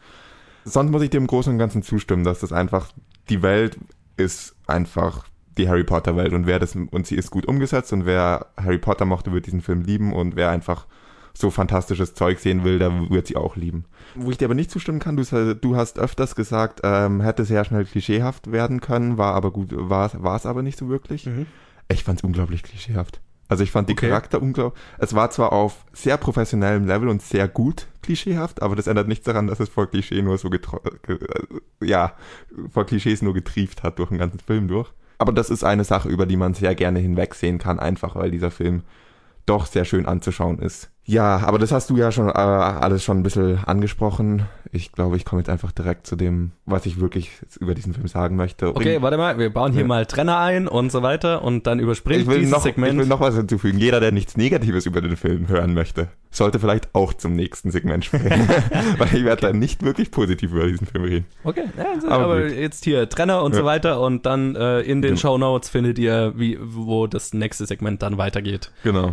sonst 0.64 0.92
muss 0.92 1.02
ich 1.02 1.10
dir 1.10 1.18
im 1.18 1.28
Großen 1.28 1.52
und 1.52 1.60
Ganzen 1.60 1.84
zustimmen, 1.84 2.24
dass 2.24 2.40
das 2.40 2.54
einfach, 2.54 2.90
die 3.30 3.42
Welt 3.42 3.78
ist 4.18 4.56
einfach 4.68 5.26
die 5.58 5.68
Harry 5.68 5.84
Potter 5.84 6.16
Welt 6.16 6.34
und 6.34 6.46
wer 6.46 6.60
das, 6.60 6.76
und 6.76 7.08
sie 7.08 7.16
ist 7.16 7.32
gut 7.32 7.46
umgesetzt 7.46 7.92
und 7.92 8.06
wer 8.06 8.48
Harry 8.58 8.78
Potter 8.78 9.06
mochte, 9.06 9.34
wird 9.34 9.46
diesen 9.46 9.62
Film 9.62 9.82
lieben 9.82 10.14
und 10.14 10.36
wer 10.36 10.50
einfach 10.50 10.86
so 11.40 11.52
fantastisches 11.52 12.14
Zeug 12.14 12.40
sehen 12.40 12.64
will, 12.64 12.80
der 12.80 13.10
wird 13.10 13.28
sie 13.28 13.38
auch 13.38 13.56
lieben. 13.56 13.86
Wo 14.16 14.30
ich 14.30 14.38
dir 14.38 14.46
aber 14.46 14.56
nicht 14.56 14.72
zustimmen 14.72 15.00
kann, 15.00 15.16
du, 15.16 15.56
du 15.56 15.76
hast 15.76 15.98
öfters 15.98 16.36
gesagt, 16.36 16.82
ähm, 16.84 17.22
hätte 17.22 17.46
sehr 17.46 17.64
schnell 17.64 17.86
klischeehaft 17.86 18.52
werden 18.52 18.82
können, 18.82 19.18
war 19.18 19.36
aber 19.36 19.52
gut, 19.52 19.70
war, 19.72 20.36
es 20.36 20.46
aber 20.46 20.62
nicht 20.64 20.78
so 20.78 20.90
wirklich. 20.90 21.26
Mhm. 21.26 21.46
Ich 21.88 22.04
fand 22.04 22.20
es 22.20 22.24
unglaublich 22.24 22.64
klischeehaft. 22.64 23.22
Also 23.48 23.64
ich 23.64 23.72
fand 23.72 23.90
die 23.90 23.94
okay. 23.94 24.10
Charakter 24.10 24.42
unglaublich. 24.42 24.80
Es 25.00 25.16
war 25.16 25.32
zwar 25.32 25.54
auf 25.54 25.86
sehr 25.92 26.18
professionellem 26.18 26.86
Level 26.86 27.10
und 27.10 27.22
sehr 27.22 27.48
gut 27.48 27.88
klischeehaft, 28.04 28.62
aber 28.62 28.76
das 28.76 28.88
ändert 28.88 29.08
nichts 29.08 29.26
daran, 29.26 29.48
dass 29.48 29.60
es 29.60 29.70
vor 29.70 29.88
Klischee 29.88 30.22
nur 30.22 30.38
so 30.38 30.50
getro 30.50 30.80
äh, 31.08 31.86
ja, 31.86 32.14
vor 32.70 32.86
Klischees 32.86 33.22
nur 33.22 33.34
getrieft 33.34 33.82
hat 33.82 33.98
durch 33.98 34.10
den 34.10 34.20
ganzen 34.20 34.40
Film 34.40 34.68
durch. 34.68 34.92
Aber 35.18 35.32
das 35.32 35.50
ist 35.50 35.64
eine 35.64 35.84
Sache, 35.84 36.10
über 36.10 36.26
die 36.26 36.38
man 36.38 36.54
sehr 36.54 36.76
gerne 36.76 37.00
hinwegsehen 37.00 37.58
kann, 37.58 37.80
einfach 37.80 38.16
weil 38.16 38.30
dieser 38.30 38.52
Film 38.52 38.84
doch 39.46 39.66
sehr 39.66 39.84
schön 39.84 40.06
anzuschauen 40.06 40.60
ist. 40.60 40.92
Ja, 41.10 41.38
aber 41.38 41.58
das 41.58 41.72
hast 41.72 41.90
du 41.90 41.98
ja 41.98 42.12
schon 42.12 42.28
äh, 42.28 42.34
alles 42.34 43.04
schon 43.04 43.18
ein 43.18 43.24
bisschen 43.24 43.64
angesprochen. 43.66 44.44
Ich 44.72 44.92
glaube, 44.92 45.18
ich 45.18 45.26
komme 45.26 45.42
jetzt 45.42 45.50
einfach 45.50 45.72
direkt 45.72 46.06
zu 46.06 46.16
dem, 46.16 46.52
was 46.68 46.86
ich 46.86 47.00
wirklich 47.00 47.32
über 47.60 47.74
diesen 47.74 47.96
Film 47.96 48.08
sagen 48.08 48.36
möchte. 48.36 48.76
Okay, 48.76 49.02
warte 49.02 49.18
mal, 49.18 49.40
wir 49.40 49.52
bauen 49.52 49.72
hier 49.72 49.82
ja. 49.82 49.88
mal 49.88 50.06
Trenner 50.06 50.38
ein 50.38 50.68
und 50.68 50.92
so 50.92 51.02
weiter 51.02 51.42
und 51.42 51.66
dann 51.66 51.80
überspringen 51.80 52.30
wir 52.30 52.38
dieses 52.38 52.52
noch, 52.52 52.62
Segment. 52.62 52.94
Ich 52.94 53.00
will 53.00 53.08
noch 53.08 53.22
was 53.22 53.36
hinzufügen. 53.36 53.80
Jeder, 53.80 54.00
der 54.00 54.12
nichts 54.12 54.38
Negatives 54.38 54.86
über 54.86 55.02
den 55.02 55.18
Film 55.18 55.48
hören 55.48 55.74
möchte, 55.74 56.10
sollte 56.30 56.60
vielleicht 56.60 56.94
auch 56.94 57.16
zum 57.16 57.34
nächsten 57.34 57.72
Segment 57.72 58.06
springen. 58.06 58.48
Weil 59.00 59.08
ich 59.08 59.24
werde 59.24 59.32
okay. 59.32 59.48
dann 59.48 59.58
nicht 59.58 59.82
wirklich 59.82 60.12
positiv 60.12 60.52
über 60.52 60.68
diesen 60.68 60.86
Film 60.86 61.06
reden. 61.06 61.26
Okay, 61.44 61.64
ja, 61.76 61.86
also, 61.96 62.08
aber, 62.08 62.24
aber 62.26 62.48
jetzt 62.50 62.84
hier 62.84 63.10
Trenner 63.10 63.42
und 63.42 63.54
ja. 63.54 63.62
so 63.62 63.66
weiter 63.66 64.00
und 64.00 64.28
dann 64.28 64.56
äh, 64.56 64.82
in 64.82 65.02
den 65.02 65.16
ja. 65.16 65.18
Show 65.18 65.40
Notes 65.40 65.70
findet 65.70 65.98
ihr, 65.98 66.34
wie, 66.36 66.60
wo 66.62 67.08
das 67.08 67.34
nächste 67.34 67.66
Segment 67.66 68.04
dann 68.04 68.20
weitergeht. 68.20 68.72
Genau. 68.84 69.12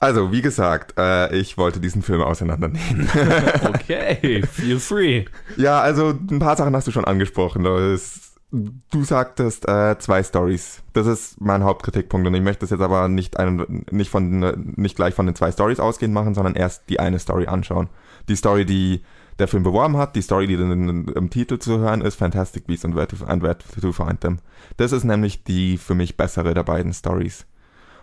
Also, 0.00 0.32
wie 0.32 0.42
gesagt, 0.42 0.98
äh, 0.98 1.34
ich 1.34 1.56
wollte 1.56 1.80
diesen 1.80 2.02
Film 2.02 2.20
auseinandernehmen. 2.20 3.08
okay, 3.64 4.42
feel 4.52 4.78
free. 4.78 5.24
Ja, 5.56 5.80
also 5.80 6.10
ein 6.10 6.40
paar 6.40 6.56
Sachen 6.56 6.76
hast 6.76 6.86
du 6.86 6.90
schon 6.90 7.06
angesprochen. 7.06 7.64
Das, 7.64 8.34
du 8.50 9.02
sagtest 9.02 9.66
äh, 9.66 9.98
zwei 9.98 10.22
Stories. 10.22 10.82
Das 10.92 11.06
ist 11.06 11.40
mein 11.40 11.64
Hauptkritikpunkt 11.64 12.26
und 12.26 12.34
ich 12.34 12.42
möchte 12.42 12.60
das 12.60 12.70
jetzt 12.70 12.82
aber 12.82 13.08
nicht, 13.08 13.38
ein, 13.38 13.86
nicht, 13.90 14.10
von, 14.10 14.74
nicht 14.76 14.96
gleich 14.96 15.14
von 15.14 15.24
den 15.24 15.34
zwei 15.34 15.50
Stories 15.50 15.80
ausgehend 15.80 16.12
machen, 16.12 16.34
sondern 16.34 16.54
erst 16.54 16.82
die 16.90 17.00
eine 17.00 17.18
Story 17.18 17.46
anschauen. 17.46 17.88
Die 18.28 18.36
Story, 18.36 18.64
die 18.64 19.02
der 19.38 19.48
Film 19.48 19.62
beworben 19.62 19.96
hat, 19.96 20.14
die 20.16 20.22
Story, 20.22 20.46
die 20.46 20.56
dann 20.56 21.08
im 21.08 21.30
Titel 21.30 21.58
zu 21.58 21.78
hören 21.78 22.02
ist, 22.02 22.16
Fantastic 22.16 22.66
Beasts 22.66 22.84
and 22.84 22.94
Where 22.94 23.08
to, 23.08 23.24
and 23.24 23.42
Where 23.42 23.56
to 23.80 23.92
Find 23.92 24.20
Them. 24.20 24.38
Das 24.76 24.92
ist 24.92 25.04
nämlich 25.04 25.44
die 25.44 25.76
für 25.78 25.94
mich 25.94 26.16
bessere 26.16 26.54
der 26.54 26.62
beiden 26.62 26.92
Stories. 26.92 27.46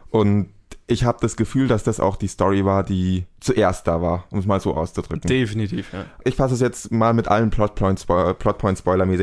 Und 0.10 0.50
ich 0.88 1.06
habe 1.06 1.20
das 1.22 1.38
Gefühl, 1.38 1.68
dass 1.68 1.84
das 1.84 2.02
auch 2.02 2.18
die 2.18 2.28
Story 2.28 2.66
war, 2.66 2.84
die 2.84 3.26
zuerst 3.40 3.88
da 3.88 4.02
war, 4.02 4.26
um 4.30 4.40
es 4.40 4.46
mal 4.46 4.60
so 4.60 4.76
auszudrücken. 4.76 5.30
Definitiv, 5.30 5.94
ja. 5.94 6.06
Ich 6.26 6.36
fasse 6.36 6.54
es 6.54 6.60
jetzt 6.60 6.92
mal 6.92 7.14
mit 7.14 7.30
allen 7.30 7.50
Plotpoints 7.50 8.06
Plotpoint 8.06 8.78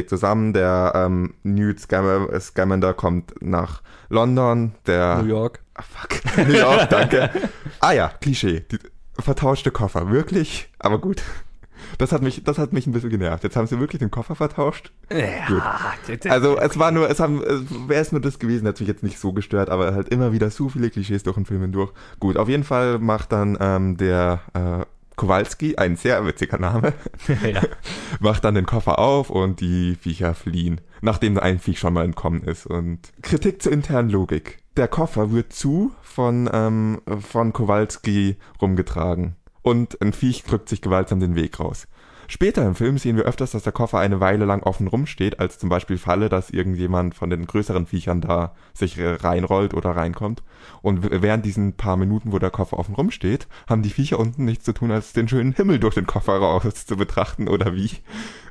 zusammen. 0.09 0.55
Der 0.55 0.93
ähm, 0.95 1.35
Newt 1.43 1.81
Scamander 1.81 2.95
kommt 2.95 3.35
nach 3.43 3.83
London, 4.09 4.73
der... 4.87 5.23
New 5.23 5.29
York. 5.29 5.61
Ah, 5.75 5.83
fuck. 5.83 6.49
New 6.49 6.55
York, 6.55 6.89
danke. 6.89 7.31
ah 7.81 7.93
ja, 7.93 8.09
Klischee. 8.21 8.65
Die, 8.71 8.79
vertauschte 9.19 9.71
Koffer, 9.71 10.11
wirklich? 10.11 10.71
Aber 10.79 10.99
gut. 10.99 11.23
Das 11.97 12.13
hat 12.13 12.23
mich, 12.23 12.43
das 12.45 12.59
hat 12.59 12.73
mich 12.73 12.87
ein 12.87 12.93
bisschen 12.93 13.11
genervt. 13.11 13.45
Jetzt 13.45 13.57
haben 13.57 13.67
sie 13.67 13.79
wirklich 13.79 14.01
den 14.01 14.11
Koffer 14.11 14.35
vertauscht. 14.35 14.93
Ja. 15.11 15.47
Gut. 15.47 16.27
Also 16.29 16.59
es 16.59 16.79
war 16.79 16.91
nur, 16.91 17.09
es 17.09 17.21
haben, 17.21 17.41
wäre 17.89 18.01
es 18.01 18.13
nur 18.13 18.21
das 18.21 18.39
gewesen, 18.39 18.67
hätte 18.67 18.83
mich 18.83 18.89
jetzt 18.89 19.03
nicht 19.03 19.19
so 19.19 19.33
gestört, 19.33 19.71
aber 19.71 19.95
halt 19.95 20.09
immer 20.09 20.33
wieder 20.33 20.51
so 20.51 20.69
viele 20.69 20.91
Klischees 20.91 21.23
durch 21.23 21.37
den 21.37 21.47
Film 21.47 21.63
hindurch. 21.63 21.93
Gut, 22.21 22.37
auf 22.37 22.49
jeden 22.49 22.65
Fall 22.65 22.99
macht 22.99 23.33
dann 23.33 23.57
ähm, 23.61 23.97
der 23.97 24.41
äh, 24.55 24.85
Kowalski, 25.19 25.77
ein 25.77 25.97
sehr 25.97 26.25
witziger 26.25 26.59
Name, 26.59 26.95
ja. 27.43 27.61
macht 28.21 28.45
dann 28.45 28.55
den 28.55 28.65
Koffer 28.65 28.99
auf 28.99 29.29
und 29.29 29.61
die 29.61 29.97
Viecher 29.97 30.35
fliehen, 30.35 30.81
nachdem 31.03 31.39
ein 31.39 31.59
Viech 31.59 31.79
schon 31.79 31.93
mal 31.93 32.05
entkommen 32.07 32.43
ist. 32.43 32.67
Und 32.67 33.13
Kritik 33.21 33.61
zur 33.61 33.73
internen 33.73 34.09
Logik. 34.09 34.61
Der 34.77 34.89
Koffer 34.89 35.33
wird 35.33 35.53
zu 35.53 35.93
von, 36.03 36.49
ähm, 36.53 37.03
von 37.21 37.53
Kowalski 37.53 38.37
rumgetragen 38.63 39.37
und 39.63 40.01
ein 40.01 40.13
Viech 40.15 40.45
drückt 40.45 40.69
sich 40.69 40.81
gewaltsam 40.81 41.21
den 41.21 41.35
Weg 41.35 41.61
raus. 41.61 41.89
Später 42.31 42.67
im 42.67 42.75
Film 42.75 42.99
sehen 42.99 43.17
wir 43.17 43.25
öfters, 43.25 43.53
dass 43.53 43.63
der 43.63 43.73
Koffer 43.73 43.99
eine 44.01 44.21
Weile 44.21 44.45
lang 44.45 44.63
offen 44.63 44.87
rumsteht, 44.87 45.41
als 45.41 45.59
zum 45.59 45.71
Beispiel 45.71 45.97
Falle, 45.97 46.29
dass 46.29 46.51
irgendjemand 46.51 47.15
von 47.15 47.31
den 47.31 47.47
größeren 47.47 47.87
Viechern 47.87 48.21
da 48.21 48.55
sich 48.75 48.99
reinrollt 49.01 49.73
oder 49.73 49.97
reinkommt. 49.97 50.43
Und 50.83 51.09
während 51.11 51.47
diesen 51.47 51.73
paar 51.73 51.97
Minuten, 51.97 52.31
wo 52.31 52.39
der 52.39 52.51
Koffer 52.51 52.79
offen 52.79 52.95
rumsteht, 52.95 53.49
haben 53.67 53.81
die 53.81 53.89
Viecher 53.89 54.19
unten 54.19 54.45
nichts 54.45 54.67
zu 54.67 54.75
tun, 54.75 54.91
als 54.91 55.15
den 55.15 55.27
schönen 55.27 55.55
Himmel 55.55 55.79
durch 55.79 55.95
den 55.95 56.07
Koffer 56.07 56.37
raus 56.37 56.85
zu 56.85 56.99
betrachten 56.99 57.49
oder 57.49 57.75
wie. 57.75 57.93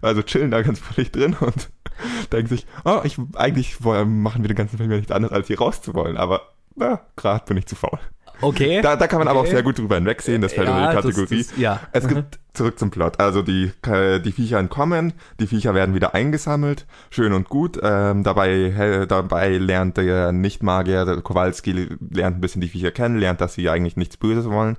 Also 0.01 0.23
chillen 0.23 0.49
da 0.49 0.63
ganz 0.63 0.79
völlig 0.79 1.11
drin 1.11 1.35
und 1.39 1.69
denken 2.31 2.47
sich, 2.47 2.65
oh, 2.83 3.01
ich, 3.03 3.19
eigentlich 3.35 3.79
machen 3.79 4.41
wir 4.41 4.47
den 4.47 4.57
ganzen 4.57 4.77
Film 4.79 4.89
ja 4.89 4.97
nicht 4.97 5.11
anders, 5.11 5.31
als 5.31 5.45
hier 5.45 5.59
rauszuwollen, 5.59 6.17
aber 6.17 6.41
na, 6.75 7.01
gerade 7.15 7.45
bin 7.45 7.57
ich 7.57 7.67
zu 7.67 7.75
faul. 7.75 7.99
Okay. 8.41 8.81
Da, 8.81 8.95
da 8.95 9.07
kann 9.07 9.19
man 9.19 9.27
aber 9.27 9.39
auch 9.39 9.43
Okay. 9.43 9.51
sehr 9.53 9.63
gut 9.63 9.77
drüber 9.79 9.95
hinwegsehen, 9.95 10.41
das 10.41 10.53
fällt 10.53 10.69
unter 10.69 10.89
die 10.89 10.95
das- 10.95 11.05
Kategorie. 11.05 11.37
das- 11.43 11.57
ja. 11.57 11.79
Es 11.91 12.07
gibt 12.07 12.39
zurück 12.53 12.77
zum 12.79 12.91
Plot. 12.91 13.19
Also 13.19 13.41
die, 13.41 13.71
äh, 13.87 14.19
die 14.19 14.31
Viecher 14.31 14.59
entkommen, 14.59 15.13
die 15.39 15.47
Viecher 15.47 15.73
werden 15.73 15.93
wieder 15.95 16.13
eingesammelt, 16.15 16.85
schön 17.09 17.33
und 17.33 17.49
gut. 17.49 17.79
Ähm, 17.81 18.23
dabei, 18.23 19.05
dabei 19.07 19.57
lernt 19.57 19.97
der 19.97 20.31
Nicht-Magier, 20.31 21.05
der 21.05 21.21
Kowalski, 21.21 21.71
lernt 22.11 22.37
ein 22.37 22.41
bisschen 22.41 22.61
die 22.61 22.67
Viecher 22.69 22.91
kennen, 22.91 23.17
lernt, 23.19 23.41
dass 23.41 23.53
sie 23.53 23.69
eigentlich 23.69 23.97
nichts 23.97 24.17
Böses 24.17 24.49
wollen. 24.49 24.77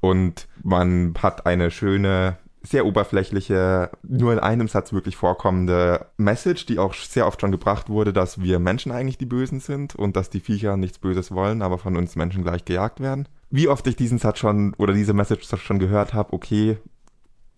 Und 0.00 0.48
man 0.64 1.14
hat 1.22 1.46
eine 1.46 1.70
schöne, 1.70 2.36
sehr 2.62 2.86
oberflächliche, 2.86 3.90
nur 4.02 4.32
in 4.32 4.38
einem 4.38 4.68
Satz 4.68 4.92
wirklich 4.92 5.16
vorkommende 5.16 6.06
Message, 6.16 6.66
die 6.66 6.78
auch 6.78 6.94
sehr 6.94 7.26
oft 7.26 7.40
schon 7.40 7.50
gebracht 7.52 7.88
wurde, 7.88 8.12
dass 8.12 8.40
wir 8.40 8.58
Menschen 8.58 8.92
eigentlich 8.92 9.18
die 9.18 9.26
Bösen 9.26 9.60
sind 9.60 9.94
und 9.96 10.16
dass 10.16 10.30
die 10.30 10.40
Viecher 10.40 10.76
nichts 10.76 10.98
Böses 10.98 11.32
wollen, 11.32 11.62
aber 11.62 11.78
von 11.78 11.96
uns 11.96 12.16
Menschen 12.16 12.44
gleich 12.44 12.64
gejagt 12.64 13.00
werden. 13.00 13.26
Wie 13.50 13.68
oft 13.68 13.86
ich 13.86 13.96
diesen 13.96 14.18
Satz 14.18 14.38
schon 14.38 14.74
oder 14.78 14.92
diese 14.92 15.12
Message 15.12 15.46
schon 15.62 15.78
gehört 15.78 16.14
habe, 16.14 16.32
okay, 16.32 16.78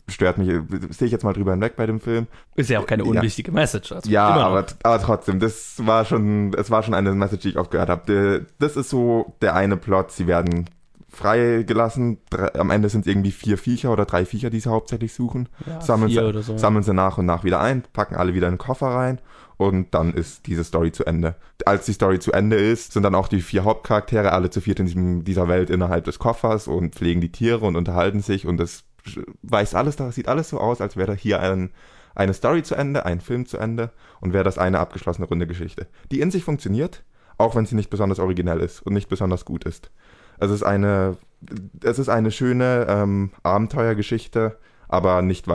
stört 0.08 0.38
mich, 0.38 0.48
sehe 0.90 1.06
ich 1.06 1.12
jetzt 1.12 1.24
mal 1.24 1.32
drüber 1.32 1.52
hinweg 1.52 1.76
bei 1.76 1.86
dem 1.86 2.00
Film. 2.00 2.26
Ist 2.56 2.68
ja 2.70 2.80
auch 2.80 2.86
keine 2.86 3.04
Ja. 3.04 3.10
unwichtige 3.10 3.52
Message. 3.52 3.92
Also 3.92 4.10
Ja, 4.10 4.26
aber, 4.28 4.66
aber 4.82 5.02
trotzdem, 5.02 5.40
das 5.40 5.76
war 5.86 6.04
schon, 6.04 6.52
es 6.54 6.70
war 6.70 6.82
schon 6.82 6.94
eine 6.94 7.12
Message, 7.12 7.42
die 7.42 7.48
ich 7.50 7.58
oft 7.58 7.70
gehört 7.70 7.88
habe. 7.88 8.46
Das 8.58 8.76
ist 8.76 8.90
so 8.90 9.34
der 9.40 9.54
eine 9.54 9.76
Plot, 9.76 10.12
sie 10.12 10.26
werden 10.26 10.68
freigelassen. 11.14 12.18
Am 12.54 12.70
Ende 12.70 12.88
sind 12.88 13.02
es 13.02 13.06
irgendwie 13.06 13.30
vier 13.30 13.58
Viecher 13.58 13.92
oder 13.92 14.04
drei 14.04 14.24
Viecher, 14.24 14.50
die 14.50 14.60
sie 14.60 14.70
hauptsächlich 14.70 15.14
suchen. 15.14 15.48
Ja, 15.66 15.80
sammeln, 15.80 16.10
sie, 16.10 16.42
so. 16.42 16.58
sammeln 16.58 16.82
sie 16.82 16.94
nach 16.94 17.18
und 17.18 17.26
nach 17.26 17.44
wieder 17.44 17.60
ein, 17.60 17.82
packen 17.92 18.16
alle 18.16 18.34
wieder 18.34 18.48
in 18.48 18.54
den 18.54 18.58
Koffer 18.58 18.88
rein 18.88 19.20
und 19.56 19.94
dann 19.94 20.12
ist 20.12 20.46
diese 20.46 20.64
Story 20.64 20.92
zu 20.92 21.04
Ende. 21.04 21.36
Als 21.64 21.86
die 21.86 21.92
Story 21.92 22.18
zu 22.18 22.32
Ende 22.32 22.56
ist, 22.56 22.92
sind 22.92 23.02
dann 23.02 23.14
auch 23.14 23.28
die 23.28 23.40
vier 23.40 23.64
Hauptcharaktere 23.64 24.32
alle 24.32 24.50
zu 24.50 24.60
viert 24.60 24.80
in 24.80 24.86
diesem, 24.86 25.24
dieser 25.24 25.48
Welt 25.48 25.70
innerhalb 25.70 26.04
des 26.04 26.18
Koffers 26.18 26.68
und 26.68 26.94
pflegen 26.94 27.20
die 27.20 27.32
Tiere 27.32 27.64
und 27.64 27.76
unterhalten 27.76 28.20
sich 28.20 28.46
und 28.46 28.60
es 28.60 28.84
weiß 29.42 29.74
alles, 29.74 29.96
das 29.96 30.14
sieht 30.14 30.28
alles 30.28 30.48
so 30.48 30.58
aus, 30.58 30.80
als 30.80 30.96
wäre 30.96 31.08
da 31.08 31.12
hier 31.12 31.40
ein, 31.40 31.70
eine 32.14 32.34
Story 32.34 32.62
zu 32.62 32.74
Ende, 32.74 33.04
ein 33.04 33.20
Film 33.20 33.46
zu 33.46 33.58
Ende 33.58 33.90
und 34.20 34.32
wäre 34.32 34.44
das 34.44 34.58
eine 34.58 34.78
abgeschlossene 34.78 35.26
runde 35.26 35.46
Geschichte, 35.46 35.86
die 36.10 36.20
in 36.20 36.30
sich 36.30 36.44
funktioniert, 36.44 37.04
auch 37.36 37.54
wenn 37.54 37.66
sie 37.66 37.74
nicht 37.74 37.90
besonders 37.90 38.18
originell 38.18 38.60
ist 38.60 38.80
und 38.80 38.94
nicht 38.94 39.08
besonders 39.08 39.44
gut 39.44 39.64
ist. 39.64 39.90
Es 40.44 40.50
ist 40.50 40.62
eine, 40.62 41.16
es 41.82 41.98
ist 41.98 42.08
eine 42.08 42.30
schöne 42.30 42.86
ähm, 42.88 43.30
Abenteuergeschichte, 43.42 44.58
aber 44.88 45.22
nicht 45.22 45.46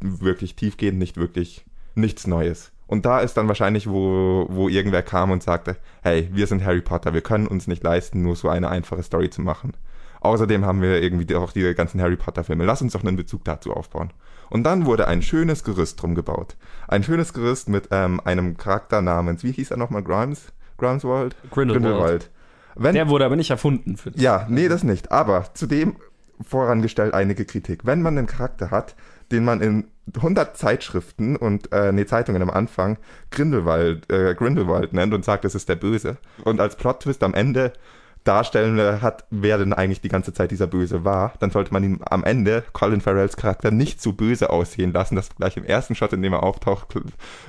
wirklich 0.00 0.56
tiefgehend, 0.56 0.98
nicht 0.98 1.16
wirklich 1.16 1.64
nichts 1.94 2.26
Neues. 2.26 2.72
Und 2.86 3.04
da 3.04 3.20
ist 3.20 3.36
dann 3.36 3.48
wahrscheinlich, 3.48 3.88
wo, 3.88 4.46
wo 4.48 4.68
irgendwer 4.68 5.02
kam 5.02 5.30
und 5.30 5.42
sagte, 5.42 5.76
hey, 6.02 6.28
wir 6.32 6.46
sind 6.46 6.64
Harry 6.64 6.80
Potter, 6.80 7.12
wir 7.12 7.20
können 7.20 7.46
uns 7.46 7.66
nicht 7.66 7.82
leisten, 7.82 8.22
nur 8.22 8.34
so 8.34 8.48
eine 8.48 8.70
einfache 8.70 9.02
Story 9.02 9.28
zu 9.28 9.42
machen. 9.42 9.74
Außerdem 10.20 10.64
haben 10.64 10.80
wir 10.82 11.00
irgendwie 11.02 11.32
auch 11.36 11.52
die 11.52 11.74
ganzen 11.74 12.00
Harry 12.00 12.16
Potter 12.16 12.44
Filme. 12.44 12.64
Lass 12.64 12.82
uns 12.82 12.94
doch 12.94 13.04
einen 13.04 13.16
Bezug 13.16 13.44
dazu 13.44 13.72
aufbauen. 13.72 14.10
Und 14.50 14.64
dann 14.64 14.86
wurde 14.86 15.06
ein 15.06 15.22
schönes 15.22 15.62
Gerüst 15.64 16.00
drum 16.00 16.14
gebaut. 16.14 16.56
Ein 16.88 17.04
schönes 17.04 17.34
Gerüst 17.34 17.68
mit 17.68 17.88
ähm, 17.90 18.20
einem 18.24 18.56
Charakter 18.56 19.02
namens, 19.02 19.44
wie 19.44 19.52
hieß 19.52 19.70
er 19.70 19.76
nochmal, 19.76 20.02
Grimes? 20.02 20.52
Grimeswald? 20.78 21.36
Grindelwald. 21.50 22.30
Wenn, 22.78 22.94
Der 22.94 23.08
wurde 23.08 23.24
aber 23.24 23.36
nicht 23.36 23.50
erfunden. 23.50 23.96
Für 23.96 24.10
das. 24.10 24.22
ja, 24.22 24.46
nee, 24.48 24.68
das 24.68 24.84
nicht. 24.84 25.10
Aber 25.12 25.46
zudem 25.54 25.96
vorangestellt 26.46 27.14
einige 27.14 27.44
Kritik. 27.44 27.84
Wenn 27.84 28.02
man 28.02 28.16
einen 28.16 28.26
Charakter 28.26 28.70
hat, 28.70 28.94
den 29.32 29.44
man 29.44 29.60
in 29.60 29.88
100 30.16 30.56
Zeitschriften 30.56 31.36
und 31.36 31.72
äh, 31.72 31.92
nee, 31.92 32.06
Zeitungen 32.06 32.40
am 32.40 32.50
Anfang 32.50 32.96
Grindelwald, 33.30 34.10
äh, 34.10 34.34
Grindelwald 34.34 34.92
nennt 34.92 35.12
und 35.12 35.24
sagt, 35.24 35.44
das 35.44 35.54
ist 35.54 35.68
der 35.68 35.76
Böse 35.76 36.16
und 36.44 36.60
als 36.60 36.76
Plot-Twist 36.76 37.22
am 37.22 37.34
Ende 37.34 37.72
darstellen 38.28 38.78
äh, 38.78 38.98
hat, 39.00 39.24
wer 39.30 39.58
denn 39.58 39.72
eigentlich 39.72 40.00
die 40.00 40.08
ganze 40.08 40.32
Zeit 40.32 40.50
dieser 40.50 40.66
Böse 40.66 41.04
war, 41.04 41.32
dann 41.40 41.50
sollte 41.50 41.72
man 41.72 41.82
ihn 41.82 42.00
am 42.08 42.22
Ende, 42.24 42.62
Colin 42.72 43.00
Farrells 43.00 43.36
Charakter, 43.36 43.70
nicht 43.70 44.00
so 44.02 44.12
böse 44.12 44.50
aussehen 44.50 44.92
lassen, 44.92 45.16
dass 45.16 45.34
gleich 45.34 45.56
im 45.56 45.64
ersten 45.64 45.94
Shot, 45.94 46.12
in 46.12 46.22
dem 46.22 46.32
er 46.34 46.42
auftaucht, 46.42 46.94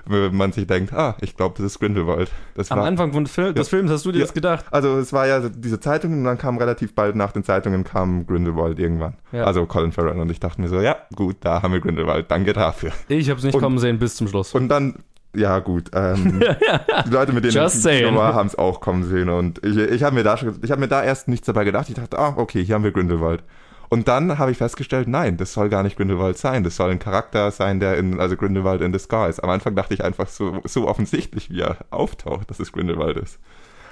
man 0.07 0.51
sich 0.51 0.65
denkt, 0.67 0.93
ah, 0.93 1.15
ich 1.21 1.35
glaube, 1.35 1.55
das 1.57 1.65
ist 1.65 1.79
Grindelwald. 1.79 2.31
Das 2.55 2.71
Am 2.71 2.79
war, 2.79 2.85
Anfang 2.85 3.11
von 3.13 3.27
Fil 3.27 3.53
des 3.53 3.69
Films 3.69 3.91
hast 3.91 4.05
du 4.05 4.11
dir 4.11 4.19
Ja. 4.19 4.25
das 4.25 4.33
gedacht? 4.33 4.65
also 4.71 4.97
es 4.97 5.13
war 5.13 5.27
ja 5.27 5.49
diese 5.49 5.79
Zeitung 5.79 6.13
und 6.13 6.23
dann 6.23 6.37
kam 6.37 6.57
relativ 6.57 6.95
bald 6.95 7.15
nach 7.15 7.31
den 7.31 7.43
Zeitungen 7.43 7.83
kam 7.83 8.25
Grindelwald 8.25 8.79
irgendwann. 8.79 9.15
Ja. 9.31 9.43
Also 9.43 9.65
Colin 9.65 9.91
Farrell 9.91 10.19
und 10.19 10.31
ich 10.31 10.39
dachte 10.39 10.61
mir 10.61 10.67
so, 10.69 10.79
ja 10.81 10.95
gut, 11.15 11.37
da 11.41 11.61
haben 11.61 11.73
wir 11.73 11.79
Grindelwald, 11.81 12.29
danke 12.31 12.53
dafür. 12.53 12.91
Ich 13.07 13.29
habe 13.29 13.37
es 13.39 13.43
nicht 13.43 13.55
Und- 13.55 13.61
kommen 13.61 13.77
sehen 13.79 13.99
bis 13.99 14.15
zum 14.15 14.27
Schluss. 14.27 14.53
Und 14.53 14.69
dann, 14.69 14.95
ja 15.35 15.59
gut, 15.59 15.91
ähm, 15.93 16.41
die 17.05 17.09
Leute, 17.09 17.33
mit 17.33 17.43
denen 17.43 17.53
Just 17.53 17.85
ich 17.85 18.15
war, 18.15 18.33
haben 18.33 18.47
es 18.47 18.57
auch 18.57 18.81
kommen 18.81 19.03
sehen 19.03 19.29
und 19.29 19.63
ich, 19.63 19.77
ich 19.77 20.03
habe 20.03 20.15
mir 20.15 20.23
da 20.23 20.37
schon, 20.37 20.59
ich 20.63 20.71
habe 20.71 20.81
mir 20.81 20.87
da 20.87 21.03
erst 21.03 21.27
nichts 21.27 21.45
dabei 21.45 21.65
gedacht. 21.65 21.89
Ich 21.89 21.95
dachte, 21.95 22.17
ah 22.17 22.33
okay, 22.37 22.63
hier 22.63 22.75
haben 22.75 22.83
wir 22.83 22.91
Grindelwald. 22.91 23.43
Und 23.89 24.07
dann 24.07 24.37
habe 24.37 24.51
ich 24.51 24.57
festgestellt, 24.57 25.07
nein, 25.07 25.37
das 25.37 25.53
soll 25.53 25.67
gar 25.67 25.81
nicht 25.81 25.97
Grindelwald 25.97 26.37
sein. 26.37 26.63
Das 26.63 26.75
soll 26.75 26.91
ein 26.91 26.99
Charakter 26.99 27.49
sein, 27.49 27.79
der 27.79 27.97
in, 27.97 28.19
also 28.19 28.37
Grindelwald 28.37 28.81
in 28.81 28.91
Disguise. 28.91 29.43
Am 29.43 29.49
Anfang 29.49 29.75
dachte 29.75 29.95
ich 29.95 30.03
einfach 30.03 30.27
so, 30.27 30.61
so 30.63 30.87
offensichtlich, 30.87 31.49
wie 31.49 31.61
er 31.61 31.77
auftaucht, 31.89 32.49
dass 32.51 32.59
es 32.59 32.71
Grindelwald 32.71 33.17
ist. 33.17 33.39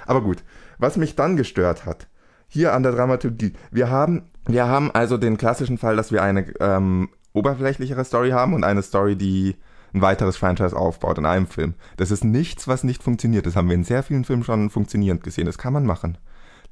Aber 0.06 0.22
gut, 0.22 0.44
was 0.78 0.96
mich 0.96 1.16
dann 1.16 1.36
gestört 1.36 1.84
hat, 1.84 2.06
hier 2.46 2.74
an 2.74 2.84
der 2.84 2.92
Dramaturgie, 2.92 3.52
wir 3.72 3.90
haben, 3.90 4.30
wir 4.46 4.68
haben 4.68 4.92
also 4.92 5.18
den 5.18 5.36
klassischen 5.36 5.78
Fall, 5.78 5.96
dass 5.96 6.12
wir 6.12 6.22
eine 6.22 6.46
ähm, 6.60 7.10
oberflächlichere 7.32 8.04
Story 8.04 8.30
haben 8.30 8.54
und 8.54 8.62
eine 8.64 8.82
Story, 8.82 9.16
die 9.16 9.56
ein 9.92 10.02
weiteres 10.02 10.36
Franchise 10.36 10.76
aufbaut 10.76 11.18
in 11.18 11.26
einem 11.26 11.46
Film. 11.46 11.74
Das 11.96 12.10
ist 12.10 12.24
nichts, 12.24 12.68
was 12.68 12.84
nicht 12.84 13.02
funktioniert. 13.02 13.46
Das 13.46 13.56
haben 13.56 13.68
wir 13.68 13.74
in 13.74 13.84
sehr 13.84 14.02
vielen 14.02 14.24
Filmen 14.24 14.44
schon 14.44 14.70
funktionierend 14.70 15.22
gesehen. 15.22 15.46
Das 15.46 15.58
kann 15.58 15.72
man 15.72 15.86
machen. 15.86 16.18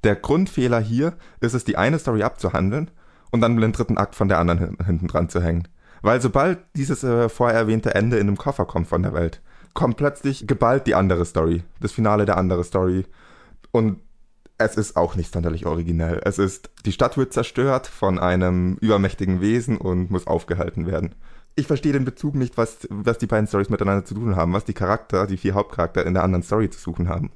Der 0.05 0.17
Grundfehler 0.17 0.81
hier 0.81 1.15
ist 1.41 1.55
es, 1.55 1.65
die 1.65 1.77
eine 1.77 1.99
Story 1.99 2.23
abzuhandeln 2.23 2.91
und 3.31 3.41
dann 3.41 3.57
den 3.57 3.73
dritten 3.73 3.99
Akt 3.99 4.15
von 4.15 4.29
der 4.29 4.39
anderen 4.39 4.59
hin- 4.61 4.77
hinten 4.85 5.09
dran 5.09 5.29
zu 5.29 5.43
hängen. 5.43 5.69
Weil 6.03 6.21
sobald 6.21 6.59
dieses 6.77 7.03
äh, 7.03 7.29
vorher 7.29 7.59
erwähnte 7.59 7.95
Ende 7.95 8.19
in 8.19 8.29
einem 8.29 8.37
Koffer 8.37 8.67
kommt 8.67 8.87
von 8.87 9.03
der 9.03 9.15
Welt, 9.15 9.41
kommt 9.73 9.97
plötzlich 9.97 10.47
geballt 10.47 10.87
die 10.87 10.95
andere 10.95 11.25
Story, 11.25 11.63
das 11.81 11.93
Finale 11.93 12.27
der 12.27 12.37
andere 12.37 12.65
Story. 12.65 13.07
Und 13.73 14.01
es 14.59 14.77
ist 14.77 14.97
auch 14.97 15.17
nicht 15.17 15.33
sonderlich 15.33 15.67
originell. 15.67 16.21
Es 16.25 16.39
ist, 16.39 16.71
die 16.85 16.93
Stadt 16.93 17.17
wird 17.17 17.33
zerstört 17.33 17.87
von 17.87 18.19
einem 18.19 18.77
übermächtigen 18.81 19.41
Wesen 19.41 19.77
und 19.77 20.11
muss 20.11 20.27
aufgehalten 20.27 20.87
werden. 20.87 21.15
Ich 21.59 21.67
verstehe 21.67 21.95
den 21.95 22.05
Bezug 22.05 22.35
nicht, 22.35 22.59
was, 22.59 22.87
was 22.91 23.17
die 23.17 23.27
beiden 23.27 23.47
Stories 23.47 23.71
miteinander 23.71 24.05
zu 24.05 24.15
tun 24.15 24.37
haben, 24.37 24.53
was 24.53 24.67
die 24.67 24.75
Charakter, 24.75 25.27
die 25.27 25.39
vier 25.39 25.55
Hauptcharakter 25.55 26.05
in 26.05 26.13
der 26.13 26.23
anderen 26.23 26.43
Story 26.43 26.69
zu 26.69 26.79
suchen 26.79 27.09
haben. 27.09 27.33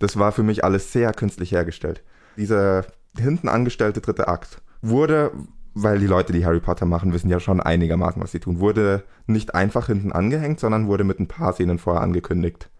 Das 0.00 0.18
war 0.18 0.32
für 0.32 0.42
mich 0.42 0.64
alles 0.64 0.92
sehr 0.92 1.12
künstlich 1.12 1.52
hergestellt. 1.52 2.02
Dieser 2.36 2.84
hinten 3.16 3.48
angestellte 3.48 4.00
dritte 4.00 4.26
Akt 4.26 4.60
wurde, 4.82 5.30
weil 5.72 6.00
die 6.00 6.08
Leute, 6.08 6.32
die 6.32 6.44
Harry 6.44 6.58
Potter 6.58 6.84
machen, 6.84 7.12
wissen 7.12 7.30
ja 7.30 7.38
schon 7.38 7.60
einigermaßen, 7.60 8.20
was 8.20 8.32
sie 8.32 8.40
tun, 8.40 8.58
wurde 8.58 9.04
nicht 9.26 9.54
einfach 9.54 9.86
hinten 9.86 10.10
angehängt, 10.10 10.58
sondern 10.58 10.88
wurde 10.88 11.04
mit 11.04 11.20
ein 11.20 11.28
paar 11.28 11.52
Szenen 11.52 11.78
vorher 11.78 12.02
angekündigt. 12.02 12.70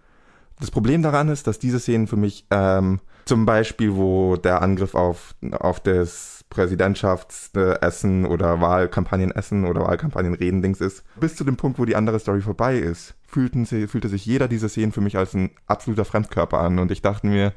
Das 0.58 0.72
Problem 0.72 1.02
daran 1.02 1.28
ist, 1.28 1.46
dass 1.46 1.60
diese 1.60 1.78
Szenen 1.78 2.08
für 2.08 2.16
mich 2.16 2.46
ähm, 2.50 2.98
zum 3.26 3.46
Beispiel, 3.46 3.94
wo 3.94 4.36
der 4.36 4.60
Angriff 4.60 4.94
auf, 4.94 5.34
auf 5.52 5.80
das 5.80 6.33
Präsidentschaftsessen 6.54 8.26
oder 8.26 8.60
Wahlkampagnenessen 8.60 9.64
oder 9.66 9.82
Wahlkampagnenreden-Dings 9.82 10.80
ist, 10.80 11.04
bis 11.18 11.36
zu 11.36 11.44
dem 11.44 11.56
Punkt, 11.56 11.78
wo 11.78 11.84
die 11.84 11.96
andere 11.96 12.18
Story 12.18 12.40
vorbei 12.40 12.76
ist, 12.78 13.14
fühlten 13.26 13.64
sie, 13.64 13.86
fühlte 13.86 14.08
sich 14.08 14.24
jeder 14.26 14.48
dieser 14.48 14.68
Szenen 14.68 14.92
für 14.92 15.00
mich 15.00 15.16
als 15.16 15.34
ein 15.34 15.50
absoluter 15.66 16.04
Fremdkörper 16.04 16.58
an 16.58 16.78
und 16.78 16.90
ich 16.90 17.02
dachte 17.02 17.26
mir, 17.26 17.52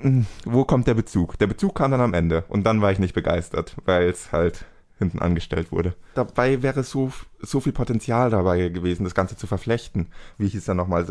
hm, 0.00 0.26
wo 0.44 0.64
kommt 0.64 0.86
der 0.86 0.94
Bezug? 0.94 1.38
Der 1.38 1.46
Bezug 1.46 1.74
kam 1.76 1.90
dann 1.90 2.00
am 2.00 2.14
Ende 2.14 2.44
und 2.48 2.64
dann 2.64 2.80
war 2.82 2.92
ich 2.92 2.98
nicht 2.98 3.14
begeistert, 3.14 3.76
weil 3.84 4.08
es 4.08 4.32
halt 4.32 4.64
hinten 4.98 5.18
angestellt 5.18 5.72
wurde. 5.72 5.94
Dabei 6.14 6.62
wäre 6.62 6.84
so, 6.84 7.12
so 7.40 7.58
viel 7.60 7.72
Potenzial 7.72 8.30
dabei 8.30 8.68
gewesen, 8.68 9.02
das 9.04 9.14
Ganze 9.14 9.36
zu 9.36 9.46
verflechten. 9.48 10.06
Wie 10.38 10.46
hieß 10.46 10.68
er 10.68 10.74
nochmal? 10.74 11.04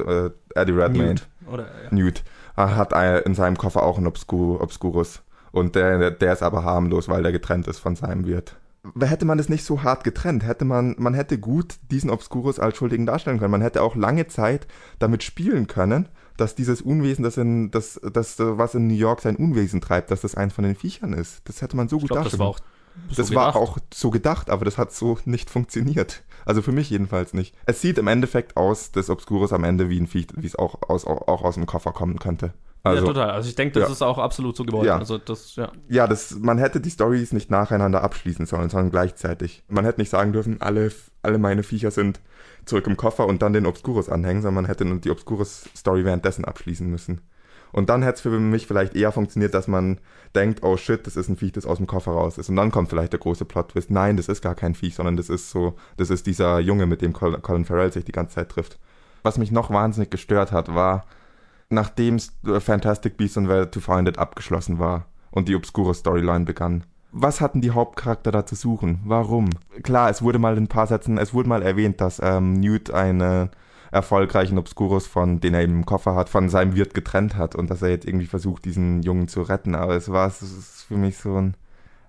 Äh, 0.55 0.59
Eddie 0.59 0.72
Redmayne. 0.72 1.09
Newt. 1.16 1.28
Oder, 1.51 1.64
ja. 1.64 1.89
Newt. 1.91 2.24
Er 2.55 2.76
hat 2.78 2.93
ein- 2.93 3.24
in 3.24 3.36
seinem 3.36 3.57
Koffer 3.57 3.84
auch 3.84 3.97
einen 3.97 4.07
Obscur, 4.07 4.61
Obscurus. 4.61 5.22
Und 5.54 5.76
der, 5.76 6.12
der 6.12 6.34
ist 6.34 6.43
aber 6.43 6.66
harmlos, 6.66 7.08
weil 7.08 7.24
der 7.24 7.32
getrennt 7.32 7.68
ist 7.68 7.80
von 7.80 7.95
seinem 7.95 8.26
Wirt. 8.26 8.58
Hätte 8.99 9.24
man 9.24 9.39
es 9.39 9.47
nicht 9.47 9.64
so 9.64 9.84
hart 9.84 10.04
getrennt, 10.04 10.45
hätte 10.45 10.66
man, 10.66 10.95
man 10.97 11.14
hätte 11.14 11.38
gut 11.39 11.76
diesen 11.89 12.10
Obscurus 12.10 12.60
als 12.60 12.76
Schuldigen 12.76 13.06
darstellen 13.06 13.39
können. 13.39 13.51
Man 13.51 13.62
hätte 13.62 13.82
auch 13.82 13.95
lange 13.95 14.28
Zeit 14.28 14.68
damit 14.99 15.24
spielen 15.24 15.68
können, 15.68 16.10
dass 16.36 16.56
dieses 16.56 16.82
Unwesen, 16.82 17.24
das 17.24 17.38
in, 17.38 17.72
das, 17.72 18.01
das, 18.12 18.36
was 18.39 18.76
in 18.76 18.88
New 18.88 18.95
York 18.95 19.22
sein 19.22 19.38
Unwesen 19.38 19.80
treibt, 19.80 20.12
dass 20.12 20.22
das 20.22 20.36
eins 20.36 20.54
von 20.54 20.66
den 20.66 20.76
Viechern 20.76 21.14
ist. 21.14 21.41
Das 21.45 21.62
hätte 21.62 21.78
man 21.78 21.88
so 21.88 21.97
Ich 21.97 22.01
gut 22.01 22.12
glaube, 22.12 22.24
das 22.24 22.38
darstellen 22.38 22.39
war 22.39 22.47
auch 22.47 22.60
so 23.10 23.16
das 23.16 23.34
war 23.34 23.54
gedacht. 23.54 23.56
auch 23.56 23.78
so 23.93 24.10
gedacht, 24.12 24.49
aber 24.49 24.66
das 24.66 24.78
hat 24.78 24.91
so 24.91 25.18
nicht 25.26 25.49
funktioniert. 25.49 26.24
Also 26.45 26.62
für 26.62 26.72
mich 26.72 26.89
jedenfalls 26.89 27.34
nicht. 27.34 27.56
Es 27.66 27.82
sieht 27.82 27.97
im 27.97 28.08
Endeffekt 28.08 28.58
aus, 28.58 28.91
des 28.91 29.10
Obscurus 29.10 29.54
am 29.54 29.64
Ende 29.64 29.89
wie 29.89 29.99
ein 29.99 30.08
Viech, 30.08 30.28
wie 30.36 30.45
es 30.45 30.56
auch 30.56 30.89
aus, 30.89 31.06
auch, 31.06 31.28
auch 31.28 31.43
aus 31.43 31.56
dem 31.56 31.66
Koffer 31.66 31.91
kommen 31.91 32.20
könnte. 32.20 32.54
Also, 32.86 33.01
ja, 33.01 33.13
total. 33.13 33.29
Also 33.31 33.47
ich 33.47 33.55
denke, 33.55 33.79
das 33.79 33.88
ja. 33.88 33.93
ist 33.93 34.01
auch 34.01 34.17
absolut 34.17 34.57
so 34.57 34.65
gewollt. 34.65 34.88
Ja. 34.88 34.97
Also 34.97 35.17
das, 35.17 35.55
ja. 35.55 35.71
ja, 35.88 36.05
das, 36.05 36.36
man 36.39 36.57
hätte 36.57 36.81
die 36.81 36.91
Stories 36.91 37.31
nicht 37.31 37.49
nacheinander 37.49 38.03
abschließen 38.03 38.45
sollen, 38.45 38.69
sondern 38.69 38.91
gleichzeitig. 38.91 39.63
Man 39.69 39.86
hätte 39.86 40.01
nicht 40.01 40.09
sagen 40.09 40.34
dürfen, 40.34 40.61
alle, 40.61 40.91
alle 41.21 41.38
meine 41.38 41.63
Viecher 41.63 41.91
sind 41.91 42.19
zurück 42.65 42.86
im 42.88 42.97
Koffer 42.97 43.25
und 43.25 43.41
dann 43.41 43.53
den 43.53 43.65
Obscurus 43.65 44.09
anhängen, 44.09 44.41
sondern 44.41 44.63
man 44.63 44.65
hätte 44.65 44.84
die 44.99 45.11
Obscurus-Story 45.11 46.03
währenddessen 46.03 46.43
abschließen 46.43 46.89
müssen. 46.89 47.21
Und 47.71 47.89
dann 47.89 48.03
hätte 48.03 48.15
es 48.15 48.21
für 48.21 48.29
mich 48.29 48.67
vielleicht 48.67 48.95
eher 48.95 49.11
funktioniert, 49.11 49.53
dass 49.53 49.67
man 49.67 49.99
denkt, 50.36 50.61
oh 50.61 50.77
shit, 50.77 51.07
das 51.07 51.15
ist 51.15 51.29
ein 51.29 51.38
Viech, 51.38 51.53
das 51.53 51.65
aus 51.65 51.77
dem 51.77 51.88
Koffer 51.88 52.11
raus 52.11 52.38
ist. 52.38 52.49
Und 52.49 52.57
dann 52.57 52.69
kommt 52.69 52.89
vielleicht 52.89 53.13
der 53.13 53.19
große 53.19 53.45
Plot-Twist. 53.45 53.89
Nein, 53.91 54.17
das 54.17 54.27
ist 54.27 54.41
gar 54.41 54.55
kein 54.55 54.75
Viech, 54.75 54.95
sondern 54.95 55.17
das 55.17 55.29
ist 55.29 55.49
so, 55.49 55.75
das 55.97 56.09
ist 56.09 56.27
dieser 56.27 56.59
Junge, 56.59 56.86
mit 56.86 57.01
dem 57.01 57.13
Colin 57.13 57.65
Farrell 57.65 57.91
sich 57.91 58.05
die 58.05 58.11
ganze 58.11 58.36
Zeit 58.36 58.49
trifft. 58.49 58.77
Was 59.23 59.38
mich 59.38 59.51
noch 59.51 59.71
wahnsinnig 59.71 60.11
gestört 60.11 60.51
hat, 60.51 60.75
war, 60.75 61.05
nachdem 61.74 62.19
Fantastic 62.19 63.17
Beasts 63.17 63.38
and 63.38 63.47
Where 63.47 63.69
to 63.69 63.80
Find 63.80 64.07
It 64.07 64.17
abgeschlossen 64.17 64.80
war 64.80 65.05
und 65.32 65.47
die 65.47 65.55
obskure 65.55 65.93
Storyline 65.93 66.45
begann. 66.45 66.84
Was 67.11 67.41
hatten 67.41 67.61
die 67.61 67.71
Hauptcharakter 67.71 68.32
da 68.32 68.45
zu 68.45 68.55
suchen? 68.55 68.99
Warum? 69.05 69.49
Klar, 69.84 70.09
es 70.09 70.21
wurde 70.21 70.39
mal 70.39 70.57
in 70.57 70.63
ein 70.63 70.67
paar 70.67 70.88
Sätzen, 70.88 71.17
es 71.17 71.34
wurde 71.34 71.49
mal 71.49 71.61
erwähnt, 71.61 72.01
dass 72.01 72.19
ähm, 72.24 72.59
Newt 72.59 72.91
einen 72.91 73.49
erfolgreichen 73.91 74.57
Obscurus 74.57 75.05
von, 75.05 75.39
den 75.39 75.53
er 75.53 75.61
im 75.61 75.86
Koffer 75.86 76.15
hat, 76.15 76.28
von 76.28 76.49
seinem 76.49 76.76
Wirt 76.76 76.95
getrennt 76.95 77.36
hat 77.36 77.53
und 77.53 77.69
dass 77.69 77.84
er 77.84 77.89
jetzt 77.89 78.07
irgendwie 78.07 78.26
versucht, 78.26 78.65
diesen 78.65 79.03
Jungen 79.03 79.28
zu 79.28 79.43
retten. 79.43 79.76
Aber 79.76 79.95
es 79.95 80.11
war 80.11 80.28
es 80.28 80.41
ist 80.41 80.86
für 80.88 80.97
mich 80.97 81.17
so 81.17 81.36
ein, 81.36 81.55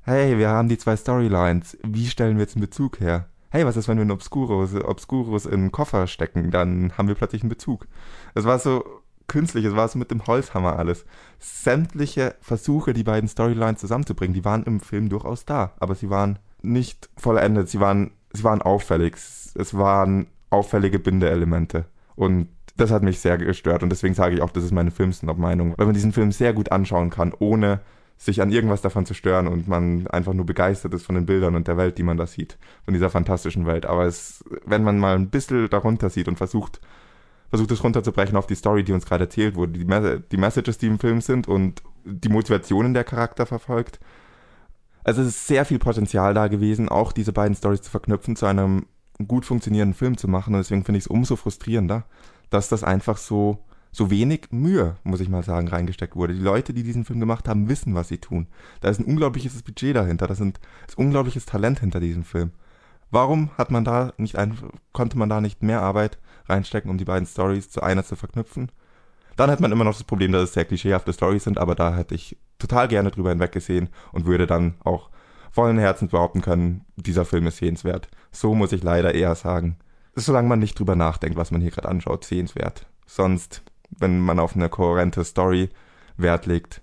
hey, 0.02 0.38
wir 0.38 0.48
haben 0.48 0.68
die 0.68 0.78
zwei 0.78 0.96
Storylines. 0.96 1.76
Wie 1.82 2.06
stellen 2.06 2.36
wir 2.36 2.44
jetzt 2.44 2.56
einen 2.56 2.64
Bezug 2.64 3.00
her? 3.00 3.26
Hey, 3.50 3.66
was 3.66 3.76
ist, 3.76 3.86
wenn 3.86 3.98
wir 3.98 4.02
einen 4.02 4.10
Obscurus, 4.10 4.74
Obscurus 4.74 5.44
in 5.44 5.60
den 5.60 5.72
Koffer 5.72 6.06
stecken? 6.06 6.50
Dann 6.50 6.92
haben 6.96 7.08
wir 7.08 7.14
plötzlich 7.14 7.42
einen 7.42 7.50
Bezug. 7.50 7.86
Es 8.34 8.44
war 8.44 8.58
so, 8.58 8.84
künstlich, 9.26 9.64
es 9.64 9.76
war 9.76 9.88
so 9.88 9.98
mit 9.98 10.10
dem 10.10 10.26
Holzhammer 10.26 10.78
alles. 10.78 11.04
Sämtliche 11.38 12.34
Versuche, 12.40 12.92
die 12.92 13.04
beiden 13.04 13.28
Storylines 13.28 13.80
zusammenzubringen, 13.80 14.34
die 14.34 14.44
waren 14.44 14.64
im 14.64 14.80
Film 14.80 15.08
durchaus 15.08 15.44
da, 15.44 15.72
aber 15.78 15.94
sie 15.94 16.10
waren 16.10 16.38
nicht 16.62 17.10
vollendet, 17.16 17.68
sie 17.68 17.80
waren, 17.80 18.12
sie 18.32 18.44
waren 18.44 18.62
auffällig, 18.62 19.14
es 19.16 19.74
waren 19.74 20.26
auffällige 20.50 20.98
Bindeelemente 20.98 21.86
und 22.16 22.48
das 22.76 22.90
hat 22.90 23.02
mich 23.02 23.20
sehr 23.20 23.38
gestört 23.38 23.82
und 23.82 23.90
deswegen 23.90 24.14
sage 24.14 24.34
ich 24.34 24.42
auch, 24.42 24.50
das 24.50 24.64
ist 24.64 24.72
meine 24.72 24.90
Filmsnob-Meinung, 24.90 25.74
weil 25.76 25.86
man 25.86 25.94
diesen 25.94 26.12
Film 26.12 26.32
sehr 26.32 26.52
gut 26.52 26.72
anschauen 26.72 27.10
kann, 27.10 27.32
ohne 27.38 27.80
sich 28.16 28.40
an 28.40 28.50
irgendwas 28.50 28.80
davon 28.80 29.06
zu 29.06 29.14
stören 29.14 29.48
und 29.48 29.68
man 29.68 30.06
einfach 30.08 30.32
nur 30.32 30.46
begeistert 30.46 30.94
ist 30.94 31.04
von 31.04 31.14
den 31.14 31.26
Bildern 31.26 31.56
und 31.56 31.68
der 31.68 31.76
Welt, 31.76 31.98
die 31.98 32.02
man 32.02 32.16
da 32.16 32.26
sieht, 32.26 32.58
von 32.84 32.94
dieser 32.94 33.10
fantastischen 33.10 33.66
Welt. 33.66 33.86
Aber 33.86 34.04
es, 34.04 34.44
wenn 34.64 34.84
man 34.84 34.98
mal 34.98 35.16
ein 35.16 35.30
bisschen 35.30 35.68
darunter 35.68 36.10
sieht 36.10 36.28
und 36.28 36.36
versucht, 36.36 36.80
versucht 37.54 37.70
es 37.70 37.84
runterzubrechen 37.84 38.36
auf 38.36 38.48
die 38.48 38.56
Story, 38.56 38.82
die 38.82 38.92
uns 38.92 39.06
gerade 39.06 39.24
erzählt 39.24 39.54
wurde, 39.54 39.74
die, 39.74 39.86
die 40.32 40.36
Messages, 40.36 40.76
die 40.76 40.88
im 40.88 40.98
Film 40.98 41.20
sind 41.20 41.46
und 41.46 41.84
die 42.04 42.28
Motivationen 42.28 42.94
der 42.94 43.04
Charakter 43.04 43.46
verfolgt. 43.46 44.00
Also 45.04 45.22
es 45.22 45.28
ist 45.28 45.46
sehr 45.46 45.64
viel 45.64 45.78
Potenzial 45.78 46.34
da 46.34 46.48
gewesen, 46.48 46.88
auch 46.88 47.12
diese 47.12 47.32
beiden 47.32 47.54
Stories 47.54 47.82
zu 47.82 47.92
verknüpfen, 47.92 48.34
zu 48.34 48.46
einem 48.46 48.86
gut 49.28 49.44
funktionierenden 49.44 49.94
Film 49.94 50.16
zu 50.16 50.26
machen. 50.26 50.52
Und 50.52 50.62
deswegen 50.62 50.84
finde 50.84 50.98
ich 50.98 51.04
es 51.04 51.08
umso 51.08 51.36
frustrierender, 51.36 52.02
dass 52.50 52.68
das 52.68 52.82
einfach 52.82 53.18
so, 53.18 53.58
so 53.92 54.10
wenig 54.10 54.48
Mühe, 54.50 54.96
muss 55.04 55.20
ich 55.20 55.28
mal 55.28 55.44
sagen, 55.44 55.68
reingesteckt 55.68 56.16
wurde. 56.16 56.34
Die 56.34 56.40
Leute, 56.40 56.74
die 56.74 56.82
diesen 56.82 57.04
Film 57.04 57.20
gemacht 57.20 57.46
haben, 57.46 57.68
wissen, 57.68 57.94
was 57.94 58.08
sie 58.08 58.18
tun. 58.18 58.48
Da 58.80 58.88
ist 58.88 58.98
ein 58.98 59.06
unglaubliches 59.06 59.62
Budget 59.62 59.94
dahinter, 59.94 60.26
da 60.26 60.34
sind, 60.34 60.58
ist 60.88 60.98
unglaubliches 60.98 61.46
Talent 61.46 61.78
hinter 61.78 62.00
diesem 62.00 62.24
Film. 62.24 62.50
Warum 63.12 63.50
hat 63.56 63.70
man 63.70 63.84
da 63.84 64.12
nicht 64.16 64.34
ein, 64.34 64.58
konnte 64.92 65.16
man 65.16 65.28
da 65.28 65.40
nicht 65.40 65.62
mehr 65.62 65.82
Arbeit 65.82 66.18
reinstecken, 66.48 66.90
um 66.90 66.98
die 66.98 67.04
beiden 67.04 67.26
Stories 67.26 67.70
zu 67.70 67.82
einer 67.82 68.04
zu 68.04 68.16
verknüpfen? 68.16 68.70
Dann 69.36 69.50
hat 69.50 69.60
man 69.60 69.72
immer 69.72 69.84
noch 69.84 69.94
das 69.94 70.04
Problem, 70.04 70.32
dass 70.32 70.44
es 70.44 70.52
sehr 70.54 70.64
klischeehafte 70.64 71.12
Stories 71.12 71.44
sind, 71.44 71.58
aber 71.58 71.74
da 71.74 71.94
hätte 71.96 72.14
ich 72.14 72.36
total 72.58 72.88
gerne 72.88 73.10
drüber 73.10 73.30
hinweggesehen 73.30 73.88
und 74.12 74.26
würde 74.26 74.46
dann 74.46 74.74
auch 74.84 75.10
vollen 75.50 75.78
Herzens 75.78 76.10
behaupten 76.10 76.40
können, 76.40 76.84
dieser 76.96 77.24
Film 77.24 77.46
ist 77.46 77.58
sehenswert. 77.58 78.08
So 78.32 78.54
muss 78.54 78.72
ich 78.72 78.82
leider 78.82 79.14
eher 79.14 79.34
sagen. 79.34 79.76
Solange 80.16 80.48
man 80.48 80.58
nicht 80.58 80.78
drüber 80.78 80.96
nachdenkt, 80.96 81.36
was 81.36 81.50
man 81.50 81.60
hier 81.60 81.70
gerade 81.70 81.88
anschaut, 81.88 82.24
sehenswert. 82.24 82.86
Sonst, 83.06 83.62
wenn 83.90 84.20
man 84.20 84.38
auf 84.38 84.54
eine 84.56 84.68
kohärente 84.68 85.24
Story 85.24 85.70
Wert 86.16 86.46
legt, 86.46 86.82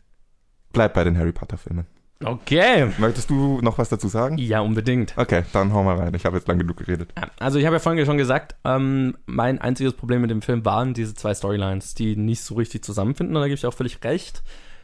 bleibt 0.74 0.93
bei 0.93 1.03
den 1.03 1.18
Harry 1.18 1.32
Potter 1.32 1.57
Filmen. 1.57 1.86
Okay. 2.24 2.91
Möchtest 2.97 3.30
du 3.30 3.59
noch 3.61 3.78
was 3.78 3.89
dazu 3.89 4.07
sagen? 4.07 4.38
Ja, 4.38 4.61
unbedingt. 4.61 5.13
Okay, 5.17 5.43
dann 5.53 5.74
hau 5.74 5.84
mal 5.84 5.97
rein. 5.97 6.13
Ich 6.13 6.26
habe 6.26 6.38
jetzt 6.38 6.47
lang 6.47 6.59
genug 6.59 6.78
geredet. 6.78 7.09
Also 7.39 7.59
ich 7.59 7.65
habe 7.65 7.76
ja 7.76 7.80
vorhin 7.80 8.05
schon 8.05 8.17
gesagt, 8.17 8.55
ähm, 8.63 9.17
mein 9.26 9.59
einziges 9.59 9.93
Problem 9.93 10.22
mit 10.22 10.32
dem 10.32 10.41
Film 10.41 10.65
waren 10.65 10.93
diese 10.93 11.13
zwei 11.13 11.34
Storylines, 11.34 11.93
die 11.93 12.15
nicht 12.15 12.41
so 12.41 12.55
richtig 12.55 12.84
zusammenfinden. 12.84 13.36
Und 13.36 13.41
da 13.41 13.47
gebe 13.47 13.57
ich 13.57 13.65
auch 13.65 13.74
völlig 13.74 14.03
recht. 14.03 14.43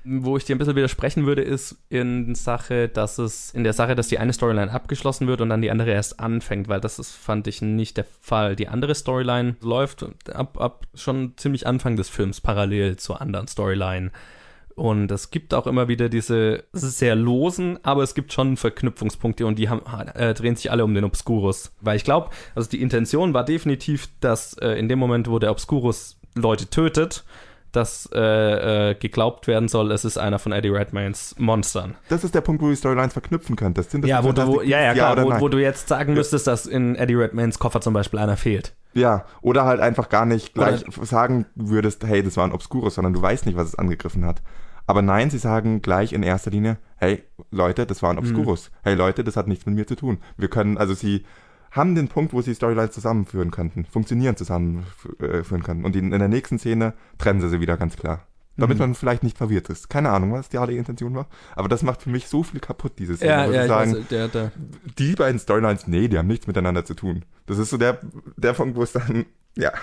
Wo 0.10 0.38
ich 0.38 0.46
dir 0.46 0.56
ein 0.56 0.58
bisschen 0.58 0.78
widersprechen 0.78 1.26
würde, 1.26 1.42
ist 1.42 1.76
in 1.90 2.34
Sache, 2.34 2.88
dass 2.88 3.18
es 3.18 3.52
in 3.52 3.66
der 3.66 3.74
Sache, 3.74 3.94
dass 3.94 4.08
die 4.08 4.20
eine 4.20 4.32
Storyline 4.32 4.72
abgeschlossen 4.72 5.28
wird 5.28 5.42
und 5.42 5.50
dann 5.50 5.62
die 5.62 5.70
andere 5.70 5.92
erst 5.92 6.22
anfängt, 6.22 6.70
weil 6.70 6.80
das 6.80 6.98
ist, 6.98 7.12
fand 7.12 7.46
ich 7.48 7.62
nicht 7.62 7.98
der 7.98 8.06
Fall. 8.22 8.56
Die 8.56 8.70
andere 8.70 8.96
Storyline 8.96 9.58
läuft 9.60 10.06
ab, 10.34 10.62
ab 10.62 10.88
schon 10.94 11.34
ziemlich 11.36 11.68
Anfang 11.68 11.98
des 11.98 12.08
Films 12.08 12.40
parallel 12.40 12.96
zur 12.96 13.20
anderen 13.20 13.48
Storyline. 13.48 14.12
Und 14.78 15.10
es 15.12 15.32
gibt 15.32 15.56
auch 15.56 15.66
immer 15.66 15.88
wieder 15.88 16.08
diese 16.08 16.66
sehr 16.72 17.16
losen, 17.16 17.80
aber 17.82 18.04
es 18.04 18.14
gibt 18.14 18.32
schon 18.32 18.58
Verknüpfungspunkte 18.58 19.48
und 19.48 19.58
die 19.58 19.70
haben, 19.70 19.82
äh, 20.14 20.36
drehen 20.36 20.56
sich 20.56 20.70
alle 20.70 20.86
um 20.86 20.94
den 20.94 21.04
Obscurus. 21.04 21.74
Weil 21.82 21.98
ich 21.98 22.04
glaube, 22.04 22.30
also 22.54 22.70
die 22.70 22.84
Intention 22.84 23.34
war 23.34 23.44
definitiv, 23.44 24.08
dass 24.20 24.54
äh, 24.60 24.74
in 24.74 24.88
dem 24.88 25.00
Moment, 25.00 25.32
wo 25.32 25.40
der 25.40 25.50
Obscurus 25.50 26.20
Leute 26.36 26.70
tötet, 26.70 27.26
dass 27.72 28.08
äh, 28.14 28.92
äh, 28.92 28.94
geglaubt 28.94 29.48
werden 29.48 29.68
soll, 29.68 29.92
es 29.92 30.06
ist 30.06 30.20
einer 30.20 30.38
von 30.38 30.52
Eddie 30.52 30.70
Redmaynes 30.70 31.34
Monstern. 31.40 31.96
Das 32.10 32.24
ist 32.24 32.36
der 32.36 32.42
Punkt, 32.42 32.62
wo 32.62 32.68
du 32.68 32.72
die 32.74 32.78
Storylines 32.78 33.14
verknüpfen 33.14 33.56
könntest. 33.56 33.90
Sind 33.90 34.04
das 34.04 34.10
ja, 34.10 34.24
wo 34.24 34.32
du, 34.32 34.62
ja, 34.62 34.80
ja, 34.80 34.94
klar, 34.94 35.18
ja 35.18 35.24
wo, 35.24 35.42
wo, 35.42 35.50
du 35.50 35.58
jetzt 35.58 35.88
sagen 35.88 36.14
müsstest, 36.14 36.46
dass 36.46 36.68
in 36.68 36.96
Eddie 36.96 37.16
Redmaynes 37.16 37.58
Koffer 37.58 37.82
zum 37.82 37.96
Beispiel 37.96 38.20
einer 38.20 38.38
fehlt. 38.38 38.76
Ja, 38.94 39.26
oder 39.42 39.66
halt 39.66 39.80
einfach 39.80 40.10
gar 40.10 40.28
nicht 40.28 40.54
gleich 40.54 40.88
oder 40.88 41.06
sagen 41.08 41.48
würdest, 41.56 42.04
hey, 42.04 42.22
das 42.22 42.38
war 42.38 42.46
ein 42.46 42.52
Obscurus, 42.52 42.94
sondern 42.94 43.14
du 43.14 43.22
weißt 43.24 43.48
nicht, 43.48 43.58
was 43.58 43.70
es 43.70 43.76
angegriffen 43.76 44.24
hat. 44.24 44.42
Aber 44.88 45.02
nein, 45.02 45.30
sie 45.30 45.38
sagen 45.38 45.82
gleich 45.82 46.14
in 46.14 46.24
erster 46.24 46.50
Linie, 46.50 46.78
hey 46.96 47.24
Leute, 47.52 47.86
das 47.86 48.02
war 48.02 48.10
ein 48.10 48.18
Obscurus. 48.18 48.72
Mhm. 48.72 48.76
Hey 48.84 48.96
Leute, 48.96 49.24
das 49.24 49.36
hat 49.36 49.48
nichts 49.48 49.66
mit 49.66 49.76
mir 49.76 49.86
zu 49.86 49.96
tun. 49.96 50.18
Wir 50.38 50.48
können, 50.48 50.78
also 50.78 50.94
sie 50.94 51.26
haben 51.72 51.94
den 51.94 52.08
Punkt, 52.08 52.34
wo 52.34 52.42
sie 52.42 52.56
Storylines 52.56 52.94
zusammenführen 52.94 53.52
könnten, 53.52 53.86
funktionieren 53.86 54.38
zusammenführen 54.38 55.62
könnten. 55.62 55.86
Und 55.86 55.96
in, 55.96 56.14
in 56.14 56.20
der 56.20 56.30
nächsten 56.30 56.58
Szene 56.58 56.94
trennen 57.18 57.42
sie 57.42 57.50
sie 57.50 57.60
wieder 57.60 57.78
ganz 57.78 57.98
klar. 57.98 58.26
Damit 58.56 58.78
mhm. 58.78 58.84
man 58.86 58.96
vielleicht 58.96 59.24
nicht 59.24 59.38
verwirrt 59.38 59.70
ist. 59.70 59.90
Keine 59.90 60.10
Ahnung, 60.10 60.32
was 60.32 60.50
die 60.50 60.58
alle 60.58 60.74
Intention 60.74 61.14
war. 61.14 61.28
Aber 61.56 61.68
das 61.68 61.84
macht 61.84 62.02
für 62.02 62.10
mich 62.10 62.28
so 62.28 62.42
viel 62.42 62.60
kaputt, 62.60 62.94
diese 62.98 63.18
Szene. 63.18 63.32
Ja, 63.32 63.46
ja, 63.46 63.68
sagen, 63.68 63.94
weiß, 63.94 64.08
der, 64.08 64.28
der. 64.30 64.52
Die 64.98 65.14
beiden 65.14 65.38
Storylines, 65.40 65.86
nee, 65.86 66.08
die 66.08 66.18
haben 66.18 66.28
nichts 66.28 66.48
miteinander 66.48 66.84
zu 66.86 66.96
tun. 66.96 67.24
Das 67.46 67.60
ist 67.60 67.70
so 67.70 67.78
der, 67.78 68.00
der 68.38 68.54
Punkt, 68.54 68.76
wo 68.76 68.82
es 68.82 68.94
dann, 68.94 69.26
ja, 69.56 69.70
äh, 69.70 69.74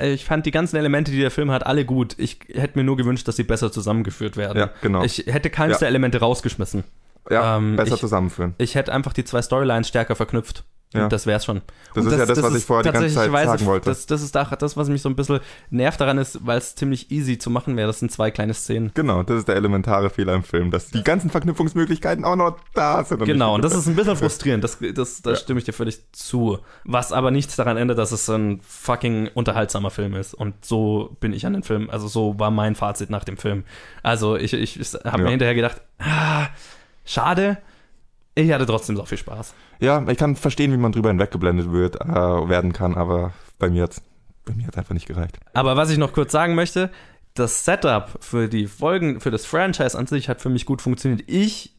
ich 0.00 0.24
fand 0.24 0.46
die 0.46 0.50
ganzen 0.50 0.76
Elemente, 0.76 1.10
die 1.10 1.20
der 1.20 1.30
Film 1.30 1.50
hat, 1.50 1.66
alle 1.66 1.84
gut. 1.84 2.14
Ich 2.18 2.38
hätte 2.52 2.78
mir 2.78 2.84
nur 2.84 2.96
gewünscht, 2.96 3.26
dass 3.26 3.36
sie 3.36 3.42
besser 3.42 3.72
zusammengeführt 3.72 4.36
werden. 4.36 4.58
Ja, 4.58 4.70
genau. 4.80 5.02
Ich 5.02 5.24
hätte 5.26 5.50
keines 5.50 5.76
ja. 5.76 5.80
der 5.80 5.88
Elemente 5.88 6.20
rausgeschmissen. 6.20 6.84
Ja, 7.30 7.56
ähm, 7.56 7.76
besser 7.76 7.94
ich, 7.94 8.00
zusammenführen. 8.00 8.54
Ich 8.58 8.74
hätte 8.74 8.92
einfach 8.92 9.12
die 9.12 9.24
zwei 9.24 9.42
Storylines 9.42 9.88
stärker 9.88 10.14
verknüpft. 10.14 10.64
Ja. 10.94 11.08
Das 11.08 11.26
wär's 11.26 11.44
schon. 11.44 11.60
Das 11.94 12.04
und 12.04 12.04
ist 12.04 12.12
das, 12.12 12.18
ja 12.18 12.26
das, 12.26 12.36
das 12.36 12.44
was 12.50 12.58
ich 12.58 12.64
vorher 12.64 12.82
die 12.82 12.98
ganze 12.98 13.14
Zeit 13.14 13.30
weiß, 13.30 13.46
sagen 13.46 13.66
wollte. 13.66 13.90
Das, 13.90 14.06
das 14.06 14.22
ist 14.22 14.34
das, 14.34 14.76
was 14.76 14.88
mich 14.88 15.02
so 15.02 15.10
ein 15.10 15.16
bisschen 15.16 15.40
nervt 15.68 16.00
daran 16.00 16.16
ist, 16.16 16.46
weil 16.46 16.56
es 16.56 16.76
ziemlich 16.76 17.10
easy 17.10 17.36
zu 17.36 17.50
machen 17.50 17.76
wäre. 17.76 17.88
Das 17.88 17.98
sind 17.98 18.10
zwei 18.10 18.30
kleine 18.30 18.54
Szenen. 18.54 18.90
Genau, 18.94 19.22
das 19.22 19.40
ist 19.40 19.48
der 19.48 19.56
elementare 19.56 20.08
Fehler 20.08 20.34
im 20.34 20.42
Film, 20.42 20.70
dass 20.70 20.88
die 20.90 21.04
ganzen 21.04 21.28
Verknüpfungsmöglichkeiten 21.28 22.24
auch 22.24 22.36
noch 22.36 22.56
da 22.72 23.04
sind. 23.04 23.22
Genau, 23.24 23.54
und 23.54 23.62
das 23.62 23.74
ist 23.74 23.86
ein 23.86 23.96
bisschen 23.96 24.16
frustrierend. 24.16 24.64
Das, 24.64 24.78
das, 24.94 25.20
da 25.20 25.30
ja. 25.30 25.36
stimme 25.36 25.58
ich 25.58 25.64
dir 25.64 25.74
völlig 25.74 26.00
zu. 26.12 26.58
Was 26.84 27.12
aber 27.12 27.30
nichts 27.30 27.54
daran 27.56 27.76
ändert, 27.76 27.98
dass 27.98 28.12
es 28.12 28.26
ein 28.30 28.60
fucking 28.62 29.28
unterhaltsamer 29.34 29.90
Film 29.90 30.14
ist. 30.14 30.32
Und 30.32 30.64
so 30.64 31.16
bin 31.20 31.34
ich 31.34 31.44
an 31.44 31.52
den 31.52 31.64
Film. 31.64 31.90
Also 31.90 32.08
so 32.08 32.38
war 32.38 32.50
mein 32.50 32.74
Fazit 32.74 33.10
nach 33.10 33.24
dem 33.24 33.36
Film. 33.36 33.64
Also 34.02 34.36
ich, 34.36 34.54
ich, 34.54 34.80
ich 34.80 34.94
habe 34.94 35.18
ja. 35.18 35.24
mir 35.24 35.30
hinterher 35.30 35.54
gedacht, 35.54 35.82
ah, 35.98 36.46
schade 37.04 37.58
ich 38.44 38.52
hatte 38.52 38.66
trotzdem 38.66 38.96
so 38.96 39.04
viel 39.04 39.18
Spaß. 39.18 39.54
Ja, 39.80 40.06
ich 40.08 40.18
kann 40.18 40.36
verstehen, 40.36 40.72
wie 40.72 40.76
man 40.76 40.92
drüber 40.92 41.08
hinweggeblendet 41.08 41.72
wird, 41.72 42.00
äh, 42.00 42.08
werden 42.08 42.72
kann, 42.72 42.94
aber 42.94 43.32
bei 43.58 43.68
mir 43.68 43.84
hat 43.84 44.00
bei 44.44 44.54
mir 44.54 44.66
hat's 44.66 44.78
einfach 44.78 44.94
nicht 44.94 45.06
gereicht. 45.06 45.38
Aber 45.52 45.76
was 45.76 45.90
ich 45.90 45.98
noch 45.98 46.14
kurz 46.14 46.32
sagen 46.32 46.54
möchte, 46.54 46.90
das 47.34 47.66
Setup 47.66 48.18
für 48.20 48.48
die 48.48 48.66
Folgen, 48.66 49.20
für 49.20 49.30
das 49.30 49.44
Franchise 49.44 49.96
an 49.96 50.06
sich 50.06 50.28
hat 50.28 50.40
für 50.40 50.48
mich 50.48 50.64
gut 50.64 50.80
funktioniert. 50.80 51.22
Ich 51.26 51.74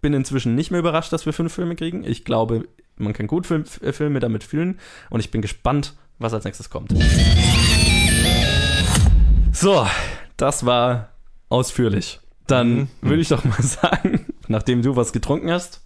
bin 0.00 0.14
inzwischen 0.14 0.54
nicht 0.54 0.70
mehr 0.70 0.80
überrascht, 0.80 1.12
dass 1.12 1.26
wir 1.26 1.34
fünf 1.34 1.52
Filme 1.52 1.76
kriegen. 1.76 2.02
Ich 2.02 2.24
glaube, 2.24 2.66
man 2.96 3.12
kann 3.12 3.26
gut 3.26 3.50
äh, 3.50 3.92
Filme 3.92 4.20
damit 4.20 4.42
fühlen 4.42 4.78
und 5.10 5.20
ich 5.20 5.30
bin 5.30 5.42
gespannt, 5.42 5.94
was 6.18 6.32
als 6.32 6.44
nächstes 6.44 6.70
kommt. 6.70 6.94
So, 9.52 9.86
das 10.36 10.64
war 10.64 11.10
ausführlich. 11.48 12.20
Dann 12.46 12.74
mhm. 12.74 12.88
würde 13.02 13.20
ich 13.20 13.28
doch 13.28 13.44
mal 13.44 13.62
sagen, 13.62 14.26
nachdem 14.48 14.82
du 14.82 14.96
was 14.96 15.12
getrunken 15.12 15.50
hast, 15.50 15.83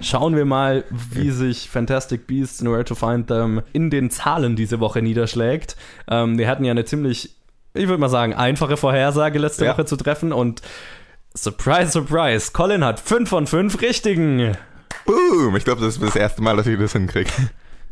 Schauen 0.00 0.36
wir 0.36 0.44
mal, 0.44 0.84
wie 0.90 1.30
sich 1.30 1.70
Fantastic 1.70 2.26
Beasts 2.26 2.60
and 2.60 2.70
Where 2.70 2.84
to 2.84 2.94
Find 2.94 3.28
Them 3.28 3.62
in 3.72 3.90
den 3.90 4.10
Zahlen 4.10 4.56
diese 4.56 4.80
Woche 4.80 5.02
niederschlägt. 5.02 5.76
Ähm, 6.08 6.38
wir 6.38 6.48
hatten 6.48 6.64
ja 6.64 6.72
eine 6.72 6.84
ziemlich, 6.84 7.36
ich 7.74 7.88
würde 7.88 7.98
mal 8.00 8.08
sagen, 8.08 8.34
einfache 8.34 8.76
Vorhersage 8.76 9.38
letzte 9.38 9.64
ja. 9.64 9.72
Woche 9.72 9.84
zu 9.84 9.96
treffen 9.96 10.32
und 10.32 10.62
Surprise, 11.36 11.90
surprise, 11.90 12.52
Colin 12.52 12.84
hat 12.84 13.00
5 13.00 13.28
von 13.28 13.46
5 13.48 13.80
richtigen. 13.82 14.56
Boom, 15.04 15.56
ich 15.56 15.64
glaube, 15.64 15.80
das 15.80 15.94
ist 15.94 16.02
das 16.02 16.14
erste 16.14 16.42
Mal, 16.42 16.56
dass 16.56 16.66
ich 16.66 16.78
das 16.78 16.92
hinkriege. 16.92 17.28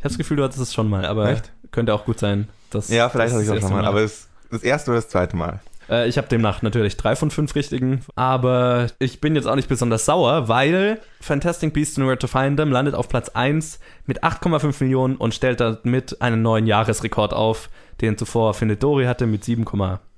Ich 0.03 0.05
habe 0.05 0.15
das 0.15 0.17
Gefühl, 0.17 0.37
du 0.37 0.43
hattest 0.43 0.61
es 0.61 0.73
schon 0.73 0.89
mal, 0.89 1.05
aber 1.05 1.29
Echt? 1.29 1.51
könnte 1.71 1.93
auch 1.93 2.05
gut 2.05 2.19
sein. 2.19 2.47
Dass, 2.69 2.89
ja, 2.89 3.09
vielleicht 3.09 3.33
hatte 3.33 3.43
ich 3.43 3.49
es 3.49 3.55
auch 3.55 3.59
schon 3.61 3.69
mal, 3.69 3.81
mal, 3.83 3.87
aber 3.87 4.01
es 4.01 4.13
ist 4.13 4.29
das 4.49 4.63
erste 4.63 4.91
oder 4.91 4.99
das 4.99 5.09
zweite 5.09 5.35
Mal. 5.35 5.59
Äh, 5.89 6.07
ich 6.07 6.17
habe 6.17 6.27
demnach 6.27 6.61
natürlich 6.61 6.97
drei 6.97 7.15
von 7.15 7.31
fünf 7.31 7.55
richtigen, 7.55 8.01
aber 8.15 8.87
ich 8.99 9.21
bin 9.21 9.35
jetzt 9.35 9.47
auch 9.47 9.55
nicht 9.55 9.69
besonders 9.69 10.05
sauer, 10.05 10.47
weil 10.47 10.99
Fantastic 11.21 11.73
Beasts 11.73 11.97
and 11.97 12.07
Where 12.07 12.17
to 12.17 12.27
Find 12.27 12.57
Them 12.57 12.71
landet 12.71 12.95
auf 12.95 13.09
Platz 13.09 13.29
1 13.29 13.79
mit 14.05 14.23
8,5 14.23 14.83
Millionen 14.83 15.15
und 15.15 15.33
stellt 15.33 15.59
damit 15.59 16.21
einen 16.21 16.41
neuen 16.41 16.67
Jahresrekord 16.67 17.33
auf, 17.33 17.69
den 18.01 18.17
zuvor 18.17 18.53
Findet 18.53 18.83
Dory 18.83 19.05
hatte 19.05 19.25
mit 19.25 19.43
7, 19.43 19.65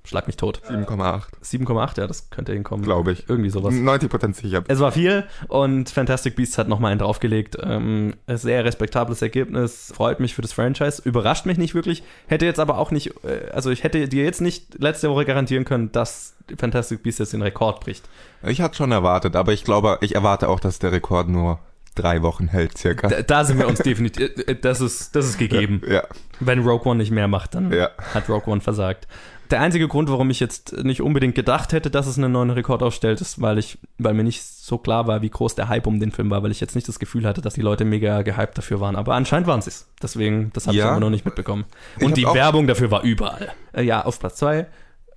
schlag 0.05 0.27
mich 0.27 0.37
tot. 0.37 0.61
7,8. 0.69 1.23
7,8, 1.43 1.97
ja, 1.99 2.07
das 2.07 2.29
könnte 2.29 2.53
hinkommen. 2.53 2.85
Glaube 2.85 3.11
ich. 3.11 3.27
Irgendwie 3.29 3.49
sowas. 3.49 3.73
90% 3.73 4.33
sicher. 4.33 4.63
Es 4.67 4.79
war 4.79 4.91
viel 4.91 5.25
und 5.47 5.89
Fantastic 5.89 6.35
Beasts 6.35 6.57
hat 6.57 6.67
nochmal 6.67 6.91
einen 6.91 6.99
draufgelegt. 6.99 7.57
Ähm, 7.61 8.13
sehr 8.27 8.63
respektables 8.65 9.21
Ergebnis. 9.21 9.91
Freut 9.95 10.19
mich 10.19 10.35
für 10.35 10.41
das 10.41 10.53
Franchise. 10.53 11.01
Überrascht 11.03 11.45
mich 11.45 11.57
nicht 11.57 11.75
wirklich. 11.75 12.03
Hätte 12.27 12.45
jetzt 12.45 12.59
aber 12.59 12.77
auch 12.77 12.91
nicht, 12.91 13.13
äh, 13.23 13.49
also 13.51 13.69
ich 13.71 13.83
hätte 13.83 14.07
dir 14.07 14.23
jetzt 14.23 14.41
nicht 14.41 14.79
letzte 14.79 15.09
Woche 15.09 15.25
garantieren 15.25 15.65
können, 15.65 15.91
dass 15.91 16.35
Fantastic 16.57 17.03
Beasts 17.03 17.19
jetzt 17.19 17.33
den 17.33 17.41
Rekord 17.41 17.79
bricht. 17.81 18.07
Ich 18.43 18.61
hatte 18.61 18.75
schon 18.75 18.91
erwartet, 18.91 19.35
aber 19.35 19.53
ich 19.53 19.63
glaube, 19.63 19.97
ich 20.01 20.15
erwarte 20.15 20.49
auch, 20.49 20.59
dass 20.59 20.79
der 20.79 20.91
Rekord 20.91 21.27
nur 21.27 21.59
drei 21.95 22.21
Wochen 22.21 22.47
hält, 22.49 22.77
circa. 22.77 23.07
Da, 23.07 23.21
da 23.21 23.45
sind 23.45 23.57
wir 23.57 23.67
uns 23.67 23.79
definitiv, 23.79 24.29
äh, 24.47 24.55
das 24.55 24.81
ist, 24.81 25.15
das 25.15 25.25
ist 25.25 25.37
gegeben. 25.37 25.81
Ja. 25.89 26.03
Wenn 26.41 26.59
Rogue 26.59 26.85
One 26.91 26.97
nicht 26.97 27.11
mehr 27.11 27.27
macht, 27.29 27.55
dann 27.55 27.71
Ja. 27.71 27.89
hat 28.13 28.27
Rogue 28.29 28.51
One 28.51 28.59
versagt. 28.61 29.07
Der 29.51 29.61
einzige 29.61 29.87
Grund, 29.87 30.09
warum 30.09 30.29
ich 30.29 30.39
jetzt 30.39 30.83
nicht 30.83 31.01
unbedingt 31.01 31.35
gedacht 31.35 31.71
hätte, 31.71 31.91
dass 31.91 32.07
es 32.07 32.17
einen 32.17 32.31
neuen 32.31 32.49
Rekord 32.49 32.81
aufstellt, 32.81 33.21
ist, 33.21 33.41
weil 33.41 33.57
ich, 33.59 33.77
weil 33.97 34.13
mir 34.13 34.23
nicht 34.23 34.43
so 34.43 34.77
klar 34.77 35.05
war, 35.07 35.21
wie 35.21 35.29
groß 35.29 35.55
der 35.55 35.69
Hype 35.69 35.85
um 35.87 35.99
den 35.99 36.11
Film 36.11 36.29
war, 36.31 36.41
weil 36.41 36.51
ich 36.51 36.59
jetzt 36.59 36.73
nicht 36.75 36.87
das 36.87 36.97
Gefühl 36.99 37.25
hatte, 37.27 37.41
dass 37.41 37.53
die 37.53 37.61
Leute 37.61 37.85
mega 37.85 38.23
gehypt 38.23 38.57
dafür 38.57 38.79
waren. 38.79 38.95
Aber 38.95 39.13
anscheinend 39.13 39.47
waren 39.47 39.61
sie 39.61 39.69
es. 39.69 39.87
Deswegen, 40.01 40.51
das 40.53 40.65
habe 40.67 40.75
ich 40.75 40.81
Ja. 40.81 40.91
aber 40.91 40.99
noch 40.99 41.09
nicht 41.11 41.25
mitbekommen. 41.25 41.65
Ich 41.97 42.05
Und 42.05 42.17
die 42.17 42.25
Werbung 42.25 42.65
dafür 42.67 42.89
war 42.91 43.03
überall. 43.03 43.51
Äh, 43.73 43.83
ja, 43.83 44.03
auf 44.05 44.19
Platz 44.19 44.37
zwei, 44.37 44.65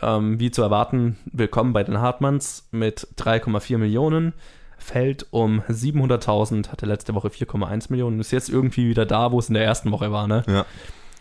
ähm, 0.03 0.39
wie 0.39 0.51
zu 0.51 0.63
erwarten, 0.63 1.17
willkommen 1.33 1.73
bei 1.73 1.83
den 1.83 1.99
Hartmanns 2.01 2.69
mit 2.71 3.09
3,4 3.17 3.79
Millionen. 3.79 4.35
Fällt 4.77 5.27
um 5.31 5.63
700.000, 5.69 6.69
hatte 6.71 6.87
letzte 6.87 7.15
Woche 7.15 7.29
4,1 7.31 7.87
Millionen. 7.91 8.21
Ist 8.21 8.31
jetzt 8.31 8.49
irgendwie 8.49 8.89
wieder 8.89 9.07
da, 9.07 9.33
wo 9.33 9.39
es 9.39 9.49
in 9.49 9.55
der 9.55 9.65
ersten 9.65 9.91
Woche 9.91 10.13
war, 10.13 10.29
ne? 10.29 10.45
Ja. 10.47 10.67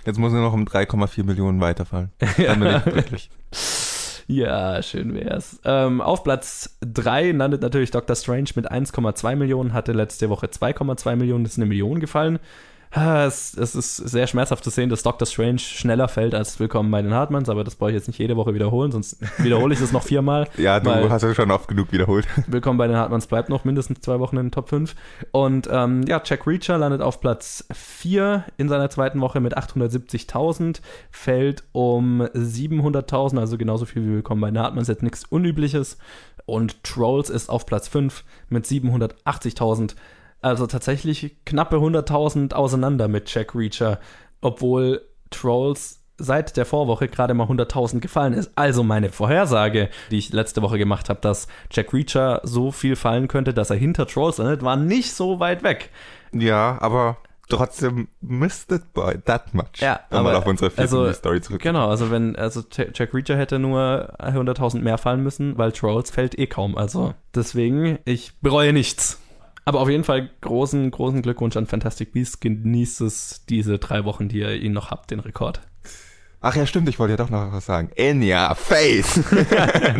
Jetzt 0.08 0.20
muss 0.20 0.32
er 0.32 0.40
noch 0.40 0.54
um 0.54 0.64
3,4 0.64 1.26
Millionen 1.26 1.60
weiterfallen. 1.60 2.12
Glücklich. 2.38 3.30
Ja, 4.26 4.82
schön 4.82 5.14
wär's. 5.14 5.60
Ähm, 5.66 6.00
auf 6.00 6.24
Platz 6.24 6.78
3 6.80 7.32
landet 7.32 7.62
natürlich 7.62 7.92
Doctor 7.92 8.16
Strange 8.16 8.52
mit 8.56 8.72
1,2 8.72 9.36
Millionen, 9.36 9.74
hatte 9.74 9.92
letzte 9.92 10.30
Woche 10.30 10.46
2,2 10.48 11.18
Millionen, 11.18 11.44
ist 11.44 11.58
eine 11.58 11.66
Million 11.66 12.00
gefallen. 12.00 12.40
Ah, 12.98 13.26
Es, 13.26 13.56
es 13.56 13.76
ist 13.76 13.98
sehr 13.98 14.26
schmerzhaft 14.26 14.64
zu 14.64 14.72
sehen, 14.72 14.90
dass 14.90 15.04
Doctor 15.04 15.28
Strange 15.28 15.60
schneller 15.60 16.08
fällt 16.08 16.34
als 16.34 16.60
Willkommen 16.60 16.90
bei 16.90 17.00
den 17.00 17.14
Hartmanns, 17.14 17.48
aber 17.48 17.64
das 17.64 17.76
brauche 17.76 17.92
ich 17.92 17.96
jetzt 17.96 18.08
nicht 18.08 18.18
jede 18.18 18.36
Woche 18.36 18.56
wiederholen, 18.56 18.92
sonst 18.92 19.18
wiederhole 19.38 19.76
ich 19.76 19.80
das 19.80 19.92
noch 19.92 20.02
viermal. 20.02 20.48
Ja, 20.58 20.80
du 20.80 21.10
hast 21.12 21.22
es 21.22 21.36
schon 21.36 21.52
oft 21.52 21.68
genug 21.68 21.92
wiederholt. 21.92 22.28
Willkommen 22.48 22.80
bei 22.80 22.88
den 22.88 22.96
Hartmanns 22.96 23.28
bleibt 23.28 23.50
noch 23.50 23.66
mindestens 23.66 24.02
zwei 24.02 24.20
Wochen 24.20 24.38
in 24.38 24.48
den 24.48 24.52
Top 24.52 24.70
5. 24.70 24.96
Und 25.32 25.70
ähm, 25.72 26.02
ja, 26.08 26.20
Jack 26.26 26.48
Reacher 26.48 26.80
landet 26.80 27.02
auf 27.02 27.22
Platz 27.22 27.66
4 27.72 28.46
in 28.58 28.68
seiner 28.68 28.90
zweiten 28.90 29.22
Woche 29.22 29.40
mit 29.42 29.56
870.000, 29.56 30.82
fällt 31.12 31.66
um 31.74 32.24
700.000, 32.24 33.40
also 33.40 33.60
genauso 33.60 33.86
viel 33.86 34.04
wie 34.04 34.14
Willkommen 34.16 34.42
bei 34.42 34.50
den 34.50 34.58
Hartmanns, 34.60 34.88
jetzt 34.88 35.04
nichts 35.04 35.24
Unübliches. 35.26 36.00
Und 36.48 36.84
Trolls 36.84 37.30
ist 37.30 37.50
auf 37.50 37.68
Platz 37.68 37.88
5 37.90 38.24
mit 38.50 38.66
780.000. 38.66 39.94
Also 40.42 40.68
tatsächlich 40.68 41.38
knappe 41.46 41.78
100.000 41.78 42.54
auseinander 42.54 43.08
mit 43.08 43.34
Jack 43.34 43.56
Reacher, 43.56 44.00
obwohl 44.42 45.02
Trolls 45.30 46.04
seit 46.18 46.58
der 46.58 46.66
Vorwoche 46.66 47.08
gerade 47.08 47.34
mal 47.34 47.48
100.000 47.48 48.00
gefallen 48.00 48.34
ist. 48.34 48.52
Also 48.56 48.84
meine 48.84 49.10
Vorhersage, 49.10 49.90
die 50.10 50.18
ich 50.18 50.34
letzte 50.34 50.62
Woche 50.62 50.78
gemacht 50.78 51.10
habe, 51.10 51.22
dass 51.22 51.48
Jack 51.72 51.94
Reacher 51.94 52.42
so 52.44 52.72
viel 52.72 52.96
fallen 52.96 53.28
könnte, 53.28 53.54
dass 53.54 53.70
er 53.70 53.76
hinter 53.76 54.08
Trolls 54.08 54.38
landet, 54.38 54.64
war 54.64 54.78
nicht 54.78 55.14
so 55.14 55.40
weit 55.40 55.64
weg. 55.64 55.92
Ja, 56.32 56.78
aber 56.82 57.18
trotzdem 57.50 58.08
missed 58.20 58.72
it 58.72 58.94
by 58.94 59.18
that 59.26 59.54
much. 59.54 59.80
Ja, 59.80 60.00
mal 60.10 60.20
aber- 60.20 60.38
auf 60.40 60.48
unsere 60.48 60.72
also, 60.76 61.12
Story 61.14 61.42
zurück. 61.42 61.62
Genau, 61.62 61.88
also 61.88 62.10
wenn, 62.12 62.36
also 62.36 62.64
Jack 62.72 62.98
Jack 62.98 63.14
Reacher 63.14 63.38
hätte 63.38 63.60
nur 63.60 64.14
100.000 64.20 64.82
mehr 64.82 64.98
fallen 64.98 65.24
müssen, 65.24 65.58
weil 65.58 65.72
Trolls 65.72 66.10
fällt 66.10 66.38
eh 66.38 66.48
kaum. 66.48 66.78
Also 66.78 67.14
deswegen, 67.36 68.00
ich 68.06 68.40
bereue 68.42 68.74
nichts. 68.74 69.22
Aber 69.68 69.82
auf 69.82 69.90
jeden 69.90 70.06
Fall 70.06 70.30
großen, 70.40 70.90
großen 70.92 71.22
Glückwunsch 71.22 71.58
an 71.58 71.66
Fantastic 71.68 72.14
Beasts. 72.14 72.40
Genießt 72.40 73.02
es 73.02 73.44
diese 73.50 73.80
drei 73.80 74.06
Wochen, 74.06 74.30
die 74.30 74.40
ihr 74.40 74.54
ihn 74.54 74.72
noch 74.72 74.92
habt, 74.92 75.12
den 75.12 75.20
Rekord. 75.20 75.60
Ach 76.40 76.56
ja, 76.56 76.66
stimmt, 76.66 76.88
ich 76.88 77.00
wollte 77.00 77.12
ja 77.14 77.18
doch 77.18 77.30
noch 77.30 77.52
was 77.52 77.66
sagen. 77.66 77.90
In 77.96 78.22
your 78.24 78.56
face! 78.56 79.20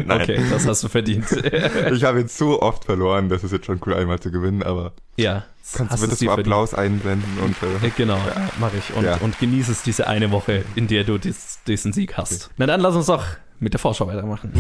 Okay, 0.10 0.40
das 0.50 0.66
hast 0.66 0.84
du 0.86 0.88
verdient. 0.88 1.26
Ich 1.92 2.04
habe 2.06 2.20
jetzt 2.20 2.38
so 2.38 2.62
oft 2.62 2.86
verloren, 2.86 3.28
das 3.28 3.44
ist 3.44 3.52
jetzt 3.52 3.66
schon 3.66 3.82
cool, 3.86 3.96
einmal 3.96 4.20
zu 4.20 4.32
gewinnen, 4.32 4.64
aber 4.64 4.94
ja, 5.18 5.44
kannst 5.74 5.98
du 5.98 6.02
bitte 6.02 6.16
so 6.16 6.26
verdient. 6.28 6.48
Applaus 6.48 6.74
einblenden 6.74 7.38
und 7.44 7.56
äh, 7.84 7.88
Äh, 7.88 7.92
Genau, 7.98 8.20
mache 8.62 8.78
ich. 8.78 8.96
Und, 8.96 9.04
Ja. 9.04 9.18
und 9.18 9.38
genieße 9.38 9.72
es 9.74 9.84
diese 9.84 10.08
eine 10.08 10.32
Woche, 10.32 10.64
in 10.76 10.88
der 10.88 11.04
du 11.04 11.18
dies, 11.18 11.60
diesen 11.68 11.92
Sieg 11.92 12.16
hast. 12.16 12.52
Na 12.56 12.68
dann 12.68 12.80
lass 12.80 12.96
uns 12.96 13.08
doch 13.08 13.26
mit 13.60 13.74
der 13.74 13.80
Vorschau 13.82 14.08
weitermachen. 14.08 14.54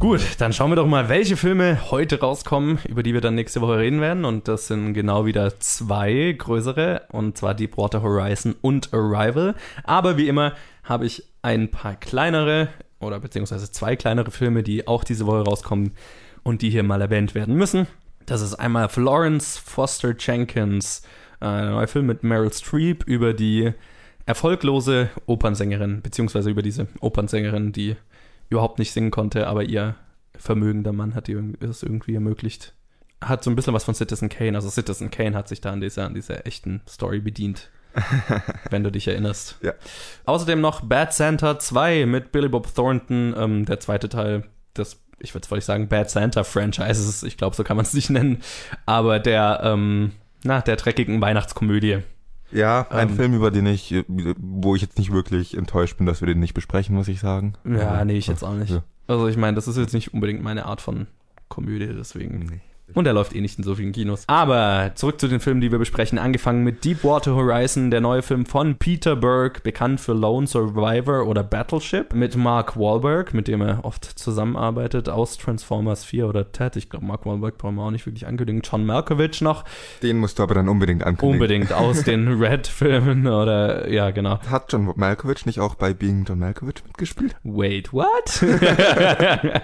Gut, 0.00 0.20
dann 0.38 0.52
schauen 0.52 0.70
wir 0.70 0.76
doch 0.76 0.86
mal, 0.86 1.08
welche 1.08 1.36
Filme 1.36 1.90
heute 1.90 2.20
rauskommen, 2.20 2.78
über 2.88 3.02
die 3.02 3.14
wir 3.14 3.20
dann 3.20 3.34
nächste 3.34 3.60
Woche 3.60 3.78
reden 3.78 4.00
werden. 4.00 4.24
Und 4.24 4.46
das 4.46 4.68
sind 4.68 4.94
genau 4.94 5.26
wieder 5.26 5.58
zwei 5.58 6.36
größere, 6.38 7.02
und 7.10 7.36
zwar 7.36 7.54
Deepwater 7.54 8.00
Horizon 8.00 8.54
und 8.60 8.94
Arrival. 8.94 9.56
Aber 9.82 10.16
wie 10.16 10.28
immer 10.28 10.52
habe 10.84 11.04
ich 11.04 11.24
ein 11.42 11.72
paar 11.72 11.96
kleinere 11.96 12.68
oder 13.00 13.18
beziehungsweise 13.18 13.72
zwei 13.72 13.96
kleinere 13.96 14.30
Filme, 14.30 14.62
die 14.62 14.86
auch 14.86 15.02
diese 15.02 15.26
Woche 15.26 15.42
rauskommen 15.42 15.90
und 16.44 16.62
die 16.62 16.70
hier 16.70 16.84
mal 16.84 17.00
erwähnt 17.00 17.34
werden 17.34 17.56
müssen. 17.56 17.88
Das 18.24 18.40
ist 18.40 18.54
einmal 18.54 18.88
Florence 18.88 19.58
Foster 19.58 20.14
Jenkins, 20.16 21.02
äh, 21.40 21.46
ein 21.46 21.70
neuer 21.70 21.88
Film 21.88 22.06
mit 22.06 22.22
Meryl 22.22 22.52
Streep 22.52 23.02
über 23.04 23.34
die 23.34 23.72
erfolglose 24.26 25.10
Opernsängerin, 25.26 26.02
beziehungsweise 26.02 26.50
über 26.50 26.62
diese 26.62 26.86
Opernsängerin, 27.00 27.72
die 27.72 27.96
überhaupt 28.48 28.78
nicht 28.78 28.92
singen 28.92 29.10
konnte, 29.10 29.46
aber 29.46 29.64
ihr 29.64 29.94
vermögender 30.36 30.92
Mann 30.92 31.14
hat 31.14 31.28
ihr 31.28 31.42
es 31.60 31.82
irgendwie 31.82 32.14
ermöglicht. 32.14 32.74
Hat 33.20 33.42
so 33.42 33.50
ein 33.50 33.56
bisschen 33.56 33.74
was 33.74 33.84
von 33.84 33.94
Citizen 33.94 34.28
Kane. 34.28 34.56
Also 34.56 34.70
Citizen 34.70 35.10
Kane 35.10 35.36
hat 35.36 35.48
sich 35.48 35.60
da 35.60 35.72
an 35.72 35.80
dieser, 35.80 36.06
an 36.06 36.14
dieser 36.14 36.46
echten 36.46 36.82
Story 36.88 37.20
bedient. 37.20 37.70
wenn 38.70 38.84
du 38.84 38.92
dich 38.92 39.08
erinnerst. 39.08 39.56
Ja. 39.62 39.72
Außerdem 40.24 40.60
noch 40.60 40.82
Bad 40.82 41.12
Santa 41.12 41.58
2 41.58 42.06
mit 42.06 42.32
Billy 42.32 42.48
Bob 42.48 42.72
Thornton, 42.72 43.34
ähm, 43.36 43.64
der 43.64 43.80
zweite 43.80 44.08
Teil 44.08 44.44
des, 44.76 45.02
ich 45.18 45.34
würde 45.34 45.50
wollte 45.50 45.60
ich 45.60 45.64
sagen, 45.64 45.88
Bad 45.88 46.10
Santa 46.10 46.44
Franchises. 46.44 47.22
Ich 47.22 47.36
glaube, 47.36 47.56
so 47.56 47.64
kann 47.64 47.76
man 47.76 47.86
es 47.86 47.94
nicht 47.94 48.10
nennen. 48.10 48.42
Aber 48.86 49.18
der, 49.18 49.60
ähm, 49.64 50.12
na, 50.44 50.60
der 50.60 50.76
dreckigen 50.76 51.20
Weihnachtskomödie. 51.20 52.02
Ja, 52.52 52.86
ein 52.90 53.08
Ähm. 53.10 53.16
Film, 53.16 53.34
über 53.34 53.50
den 53.50 53.66
ich, 53.66 53.94
wo 54.38 54.74
ich 54.74 54.82
jetzt 54.82 54.98
nicht 54.98 55.12
wirklich 55.12 55.56
enttäuscht 55.56 55.96
bin, 55.98 56.06
dass 56.06 56.20
wir 56.20 56.26
den 56.26 56.40
nicht 56.40 56.54
besprechen, 56.54 56.94
muss 56.94 57.08
ich 57.08 57.20
sagen. 57.20 57.54
Ja, 57.64 57.88
Aber- 57.90 58.04
nee, 58.04 58.16
ich 58.18 58.26
jetzt 58.26 58.42
auch 58.42 58.54
nicht. 58.54 58.70
Ja. 58.70 58.82
Also 59.06 59.26
ich 59.28 59.36
meine, 59.36 59.54
das 59.54 59.68
ist 59.68 59.76
jetzt 59.76 59.94
nicht 59.94 60.12
unbedingt 60.14 60.42
meine 60.42 60.66
Art 60.66 60.80
von 60.80 61.06
Komödie, 61.48 61.88
deswegen. 61.96 62.40
Nee. 62.40 62.60
Und 62.94 63.06
er 63.06 63.12
läuft 63.12 63.34
eh 63.34 63.40
nicht 63.40 63.58
in 63.58 63.64
so 63.64 63.74
vielen 63.74 63.92
Kinos. 63.92 64.24
Aber 64.26 64.92
zurück 64.94 65.20
zu 65.20 65.28
den 65.28 65.40
Filmen, 65.40 65.60
die 65.60 65.70
wir 65.70 65.78
besprechen. 65.78 66.18
Angefangen 66.18 66.64
mit 66.64 66.84
Deepwater 66.84 67.34
Horizon, 67.34 67.90
der 67.90 68.00
neue 68.00 68.22
Film 68.22 68.46
von 68.46 68.76
Peter 68.76 69.14
Berg, 69.14 69.62
bekannt 69.62 70.00
für 70.00 70.14
Lone 70.14 70.46
Survivor 70.46 71.26
oder 71.26 71.42
Battleship, 71.42 72.14
mit 72.14 72.34
Mark 72.36 72.78
Wahlberg, 72.78 73.34
mit 73.34 73.46
dem 73.46 73.60
er 73.60 73.84
oft 73.84 74.04
zusammenarbeitet, 74.04 75.08
aus 75.08 75.36
Transformers 75.36 76.04
4 76.04 76.28
oder 76.28 76.50
Ted. 76.50 76.76
Ich 76.76 76.88
glaube, 76.88 77.04
Mark 77.04 77.26
Wahlberg 77.26 77.58
brauchen 77.58 77.74
wir 77.74 77.82
auch 77.82 77.90
nicht 77.90 78.06
wirklich 78.06 78.26
ankündigen. 78.26 78.62
John 78.64 78.86
Malkovich 78.86 79.42
noch, 79.42 79.64
Den 80.02 80.16
musst 80.18 80.38
du 80.38 80.42
aber 80.42 80.54
dann 80.54 80.68
unbedingt 80.68 81.04
ankündigen. 81.04 81.40
unbedingt 81.42 81.72
aus 81.72 82.02
den 82.04 82.28
Red-Filmen 82.42 83.26
oder, 83.26 83.90
ja, 83.90 84.10
genau. 84.10 84.38
Hat 84.50 84.72
John 84.72 84.92
Malkovich 84.96 85.44
nicht 85.46 85.60
auch 85.60 85.74
bei 85.74 85.92
Being 85.92 86.24
John 86.26 86.38
Malkovich 86.38 86.82
mitgespielt? 86.86 87.36
Wait, 87.44 87.92
what? 87.92 88.42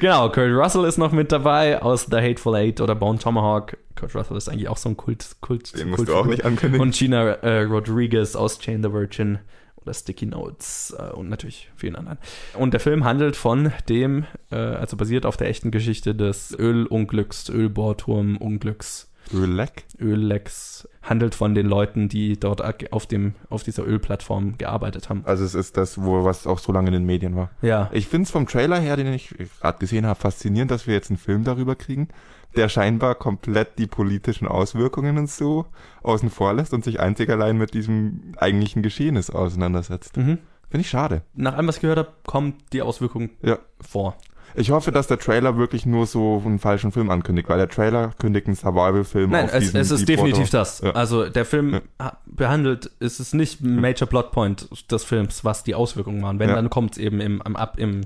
genau, 0.00 0.28
Kurt 0.30 0.52
Russell 0.52 0.84
ist 0.84 0.98
noch 0.98 1.12
mit 1.12 1.32
dabei 1.32 1.82
aus 1.82 2.06
The 2.10 2.18
Hateful 2.18 2.43
Eight 2.52 2.80
oder 2.80 2.94
Bone 2.94 3.18
Tomahawk. 3.18 3.76
Kurt 3.96 4.14
Russell 4.14 4.36
ist 4.36 4.48
eigentlich 4.48 4.68
auch 4.68 4.76
so 4.76 4.88
ein 4.88 4.96
Kult. 4.96 5.36
Kult 5.40 5.78
Den 5.78 5.90
musst 5.90 6.08
du 6.08 6.14
auch 6.14 6.26
nicht 6.26 6.44
ankündigen. 6.44 6.80
Und 6.80 6.94
Gina 6.94 7.22
äh, 7.22 7.62
Rodriguez 7.62 8.36
aus 8.36 8.58
Chain 8.58 8.82
the 8.82 8.92
Virgin 8.92 9.38
oder 9.84 9.94
Sticky 9.94 10.26
Notes 10.26 10.94
äh, 10.98 11.12
und 11.12 11.28
natürlich 11.28 11.70
vielen 11.76 11.96
anderen. 11.96 12.18
Und 12.54 12.72
der 12.72 12.80
Film 12.80 13.04
handelt 13.04 13.36
von 13.36 13.72
dem, 13.88 14.24
äh, 14.50 14.56
also 14.56 14.96
basiert 14.96 15.26
auf 15.26 15.36
der 15.36 15.48
echten 15.48 15.70
Geschichte 15.70 16.14
des 16.14 16.56
Ölunglücks, 16.58 17.48
Ölbohrturmunglücks. 17.48 19.10
Relax. 19.32 19.84
Öllecks 19.98 20.88
handelt 21.02 21.34
von 21.34 21.54
den 21.54 21.66
Leuten, 21.66 22.08
die 22.08 22.38
dort 22.38 22.62
auf, 22.92 23.06
dem, 23.06 23.34
auf 23.48 23.62
dieser 23.62 23.86
Ölplattform 23.86 24.58
gearbeitet 24.58 25.08
haben. 25.08 25.22
Also 25.24 25.44
es 25.44 25.54
ist 25.54 25.76
das, 25.76 26.02
wo 26.02 26.24
was 26.24 26.46
auch 26.46 26.58
so 26.58 26.72
lange 26.72 26.88
in 26.88 26.94
den 26.94 27.04
Medien 27.04 27.36
war. 27.36 27.50
Ja. 27.62 27.88
Ich 27.92 28.06
finde 28.06 28.24
es 28.24 28.30
vom 28.30 28.46
Trailer 28.46 28.78
her, 28.78 28.96
den 28.96 29.12
ich 29.12 29.34
gerade 29.60 29.78
gesehen 29.78 30.06
habe, 30.06 30.20
faszinierend, 30.20 30.70
dass 30.70 30.86
wir 30.86 30.94
jetzt 30.94 31.10
einen 31.10 31.18
Film 31.18 31.44
darüber 31.44 31.74
kriegen, 31.74 32.08
der 32.56 32.68
scheinbar 32.68 33.14
komplett 33.14 33.78
die 33.78 33.86
politischen 33.86 34.46
Auswirkungen 34.48 35.18
und 35.18 35.30
so 35.30 35.66
außen 36.02 36.30
vor 36.30 36.54
lässt 36.54 36.72
und 36.74 36.84
sich 36.84 37.00
einzig 37.00 37.30
allein 37.30 37.56
mit 37.58 37.74
diesem 37.74 38.32
eigentlichen 38.36 38.82
Geschehnis 38.82 39.30
auseinandersetzt. 39.30 40.16
Mhm. 40.16 40.38
Finde 40.70 40.80
ich 40.82 40.90
schade. 40.90 41.22
Nach 41.34 41.54
allem, 41.54 41.68
was 41.68 41.76
ich 41.76 41.82
gehört 41.82 41.98
habe, 41.98 42.12
kommt 42.26 42.56
die 42.72 42.82
Auswirkung 42.82 43.30
Ja. 43.42 43.58
vor. 43.80 44.16
Ich 44.56 44.70
hoffe, 44.70 44.92
dass 44.92 45.08
der 45.08 45.18
Trailer 45.18 45.56
wirklich 45.56 45.84
nur 45.84 46.06
so 46.06 46.40
einen 46.44 46.60
falschen 46.60 46.92
Film 46.92 47.10
ankündigt, 47.10 47.48
weil 47.48 47.58
der 47.58 47.68
Trailer 47.68 48.12
kündigt 48.20 48.46
einen 48.46 48.54
Survival-Film 48.54 49.30
Nein, 49.30 49.46
auf 49.46 49.54
es, 49.54 49.74
es 49.74 49.90
ist 49.90 50.08
Deepwater- 50.08 50.26
definitiv 50.28 50.50
das. 50.50 50.80
Ja. 50.80 50.90
Also 50.92 51.28
der 51.28 51.44
Film 51.44 51.72
Ja. 51.74 51.80
ha- 52.00 52.18
behandelt, 52.26 52.90
es 53.00 53.18
ist 53.18 53.34
nicht 53.34 53.60
ein 53.62 53.80
Major 53.80 54.08
Plotpoint 54.08 54.68
des 54.92 55.02
Films, 55.02 55.44
was 55.44 55.64
die 55.64 55.74
Auswirkungen 55.74 56.22
waren. 56.22 56.38
Wenn, 56.38 56.50
Ja. 56.50 56.54
dann 56.54 56.70
kommt 56.70 56.92
es 56.92 56.98
eben 56.98 57.20
im, 57.20 57.42
ab 57.42 57.78
im, 57.78 58.02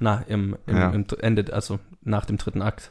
na, 0.00 0.24
im, 0.26 0.56
im, 0.66 0.76
im 0.76 1.06
Ende, 1.20 1.52
also 1.52 1.78
nach 2.02 2.24
dem 2.24 2.36
dritten 2.36 2.62
Akt. 2.62 2.90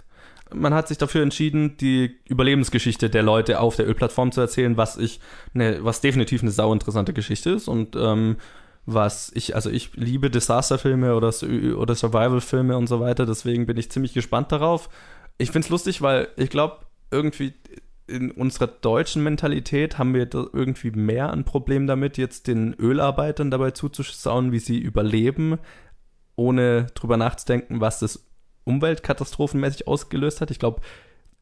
Man 0.54 0.74
hat 0.74 0.88
sich 0.88 0.98
dafür 0.98 1.24
entschieden, 1.24 1.78
die 1.78 2.20
Überlebensgeschichte 2.28 3.10
der 3.10 3.24
Leute 3.24 3.60
auf 3.60 3.76
der 3.76 3.88
Ölplattform 3.88 4.32
zu 4.32 4.42
erzählen, 4.42 4.78
was 4.78 4.98
ich, 4.98 5.20
ne, 5.54 5.80
was 5.82 6.02
definitiv 6.02 6.42
eine 6.42 6.52
sau 6.52 6.74
interessante 6.74 7.14
Geschichte 7.14 7.52
ist 7.52 7.68
und 7.68 7.96
ähm, 7.96 8.38
was 8.86 9.32
ich, 9.36 9.56
also 9.56 9.70
ich 9.70 9.92
liebe 9.96 10.30
Disasterfilme 10.30 11.16
oder, 11.16 11.34
oder 11.78 11.96
Survival-Filme 11.96 12.76
und 12.78 12.88
so 12.88 13.00
weiter, 13.00 13.26
deswegen 13.26 13.66
bin 13.66 13.78
ich 13.78 13.92
ziemlich 13.92 14.14
gespannt 14.14 14.52
darauf. 14.52 14.90
Ich 15.38 15.52
find's 15.52 15.70
lustig, 15.70 16.02
weil 16.02 16.28
ich 16.36 16.50
glaube, 16.50 16.78
irgendwie 17.12 17.54
in 18.08 18.32
unserer 18.32 18.68
deutschen 18.68 19.24
Mentalität 19.24 19.98
haben 19.98 20.14
wir 20.14 20.28
irgendwie 20.32 20.92
mehr 20.92 21.32
ein 21.32 21.46
Problem 21.46 21.88
damit, 21.88 22.18
jetzt 22.18 22.48
den 22.48 22.74
Ölarbeitern 22.74 23.52
dabei 23.52 23.72
zuzuschauen, 23.72 24.52
wie 24.52 24.60
sie 24.60 24.80
überleben, 24.80 25.60
ohne 26.36 26.88
drüber 26.94 27.18
nachzudenken, 27.18 27.80
was 27.80 28.00
das 28.00 28.26
umweltkatastrophenmäßig 28.64 29.88
ausgelöst 29.88 30.42
hat. 30.42 30.52
Ich 30.52 30.60
glaube, 30.60 30.82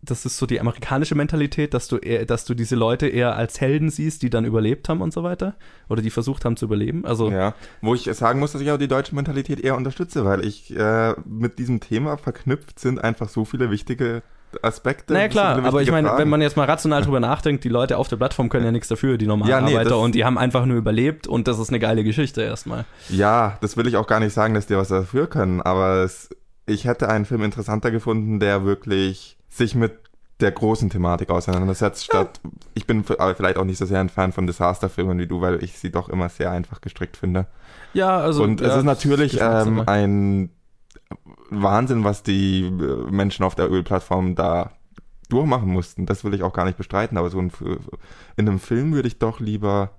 das 0.02 0.26
ist 0.26 0.38
so 0.38 0.46
die 0.46 0.62
amerikanische 0.62 1.16
Mentalität, 1.16 1.74
dass 1.74 1.88
du 1.90 1.98
eher, 1.98 2.26
dass 2.26 2.46
du 2.46 2.54
diese 2.54 2.76
Leute 2.76 3.08
eher 3.08 3.36
als 3.36 3.60
Helden 3.60 3.90
siehst, 3.90 4.22
die 4.22 4.30
dann 4.30 4.46
überlebt 4.46 4.88
haben 4.88 5.02
und 5.02 5.12
so 5.14 5.24
weiter. 5.24 5.56
Oder 5.90 6.02
die 6.02 6.10
versucht 6.10 6.46
haben 6.46 6.56
zu 6.56 6.66
überleben. 6.66 7.06
Also, 7.06 7.30
Ja, 7.30 7.54
wo 7.82 7.94
ich 7.96 8.04
sagen 8.04 8.40
muss, 8.40 8.54
dass 8.54 8.62
ich 8.62 8.72
auch 8.72 8.78
die 8.78 8.88
deutsche 8.88 9.14
Mentalität 9.14 9.60
eher 9.60 9.76
unterstütze, 9.76 10.24
weil 10.24 10.46
ich 10.46 10.76
äh, 10.76 11.16
mit 11.26 11.60
diesem 11.60 11.82
Thema 11.82 12.18
verknüpft 12.18 12.80
sind 12.80 13.04
einfach 13.04 13.28
so 13.28 13.44
viele 13.44 13.72
wichtige 13.72 14.24
Aspekte. 14.62 15.14
naja 15.14 15.28
klar, 15.28 15.64
aber 15.64 15.82
ich 15.82 15.92
meine, 15.92 16.08
Fragen. 16.08 16.22
wenn 16.22 16.30
man 16.30 16.42
jetzt 16.42 16.58
mal 16.58 16.66
rational 16.66 17.04
drüber 17.04 17.20
nachdenkt, 17.20 17.64
die 17.64 17.70
Leute 17.70 17.98
auf 17.98 18.08
der 18.08 18.16
Plattform 18.16 18.50
können 18.50 18.66
ja 18.66 18.72
nichts 18.72 18.88
dafür, 18.88 19.18
die 19.18 19.28
normalen 19.28 19.52
Ja, 19.52 19.62
nee, 19.62 19.76
Arbeiter, 19.76 20.00
und 20.00 20.16
die 20.16 20.26
haben 20.26 20.40
einfach 20.40 20.66
nur 20.66 20.78
überlebt 20.78 21.28
und 21.28 21.48
das 21.48 21.60
ist 21.60 21.70
eine 21.70 21.78
geile 21.78 22.04
Geschichte 22.04 22.42
erstmal. 22.42 22.86
Ja, 23.10 23.58
das 23.62 23.78
will 23.78 23.86
ich 23.88 23.96
auch 23.96 24.08
gar 24.08 24.20
nicht 24.20 24.34
sagen, 24.34 24.56
dass 24.56 24.66
die 24.66 24.76
was 24.76 24.88
dafür 24.88 25.28
können, 25.28 25.62
aber 25.62 26.04
es, 26.04 26.30
ich 26.70 26.86
hätte 26.86 27.10
einen 27.10 27.26
Film 27.26 27.44
interessanter 27.44 27.92
gefunden, 27.92 28.40
der 28.40 28.64
wirklich 28.64 29.38
sich 29.50 29.76
mit 29.76 29.94
der 30.40 30.52
großen 30.52 30.90
Thematik 30.90 31.32
auseinandersetzt, 31.32 32.06
statt, 32.06 32.40
ich 32.74 32.88
bin 32.88 33.04
aber 33.18 33.36
vielleicht 33.36 33.58
auch 33.58 33.66
nicht 33.66 33.78
so 33.78 33.86
sehr 33.86 34.00
ein 34.00 34.08
Fan 34.08 34.32
von 34.32 34.48
Disasterfilmen 34.48 35.20
wie 35.20 35.28
du, 35.28 35.42
weil 35.42 35.62
ich 35.62 35.78
sie 35.78 35.92
doch 35.92 36.08
immer 36.08 36.30
sehr 36.30 36.52
einfach 36.52 36.80
gestrickt 36.80 37.18
finde. 37.18 37.48
Ja, 37.94 38.18
also. 38.18 38.44
Und 38.44 38.62
ja, 38.62 38.68
es 38.68 38.78
ist 38.78 38.86
natürlich 38.86 39.38
ähm, 39.42 39.84
ein 39.86 40.50
Wahnsinn, 41.50 42.06
was 42.06 42.24
die 42.24 42.68
äh, 42.68 43.12
Menschen 43.12 43.44
auf 43.44 43.56
der 43.56 43.70
Ölplattform 43.70 44.36
da 44.36 44.72
durchmachen 45.28 45.70
mussten. 45.70 46.06
Das 46.06 46.24
will 46.24 46.34
ich 46.34 46.44
auch 46.44 46.54
gar 46.54 46.64
nicht 46.64 46.78
bestreiten, 46.78 47.18
aber 47.18 47.30
so 47.30 47.40
ein, 47.40 47.48
F- 47.48 47.62
in 48.38 48.48
einem 48.48 48.60
Film 48.60 48.94
würde 48.94 49.10
ich 49.10 49.20
doch 49.20 49.42
lieber 49.42 49.92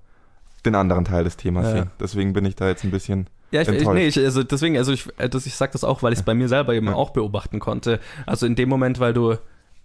den 0.65 0.73
anderen 0.73 1.05
Teil 1.05 1.23
des 1.23 1.37
Themas 1.37 1.67
ja. 1.67 1.71
sehen. 1.71 1.91
Deswegen 1.99 2.33
bin 2.33 2.45
ich 2.45 2.55
da 2.55 2.67
jetzt 2.67 2.83
ein 2.83 2.91
bisschen 2.91 3.27
Ja, 3.51 3.61
ich, 3.61 3.67
ich, 3.67 3.87
nee, 3.87 4.07
ich, 4.07 4.17
also 4.17 4.43
deswegen, 4.43 4.77
also 4.77 4.91
ich, 4.93 5.07
äh, 5.17 5.27
das, 5.29 5.45
ich 5.45 5.55
sag 5.55 5.71
das 5.73 5.83
auch, 5.83 6.03
weil 6.03 6.13
ich 6.13 6.19
es 6.19 6.25
bei 6.25 6.33
mir 6.33 6.47
selber 6.47 6.73
eben 6.73 6.87
Ja. 6.87 6.93
auch 6.95 7.09
beobachten 7.11 7.59
konnte. 7.59 7.99
Also 8.25 8.45
in 8.45 8.55
dem 8.55 8.69
Moment, 8.69 8.99
weil 8.99 9.13
du, 9.13 9.35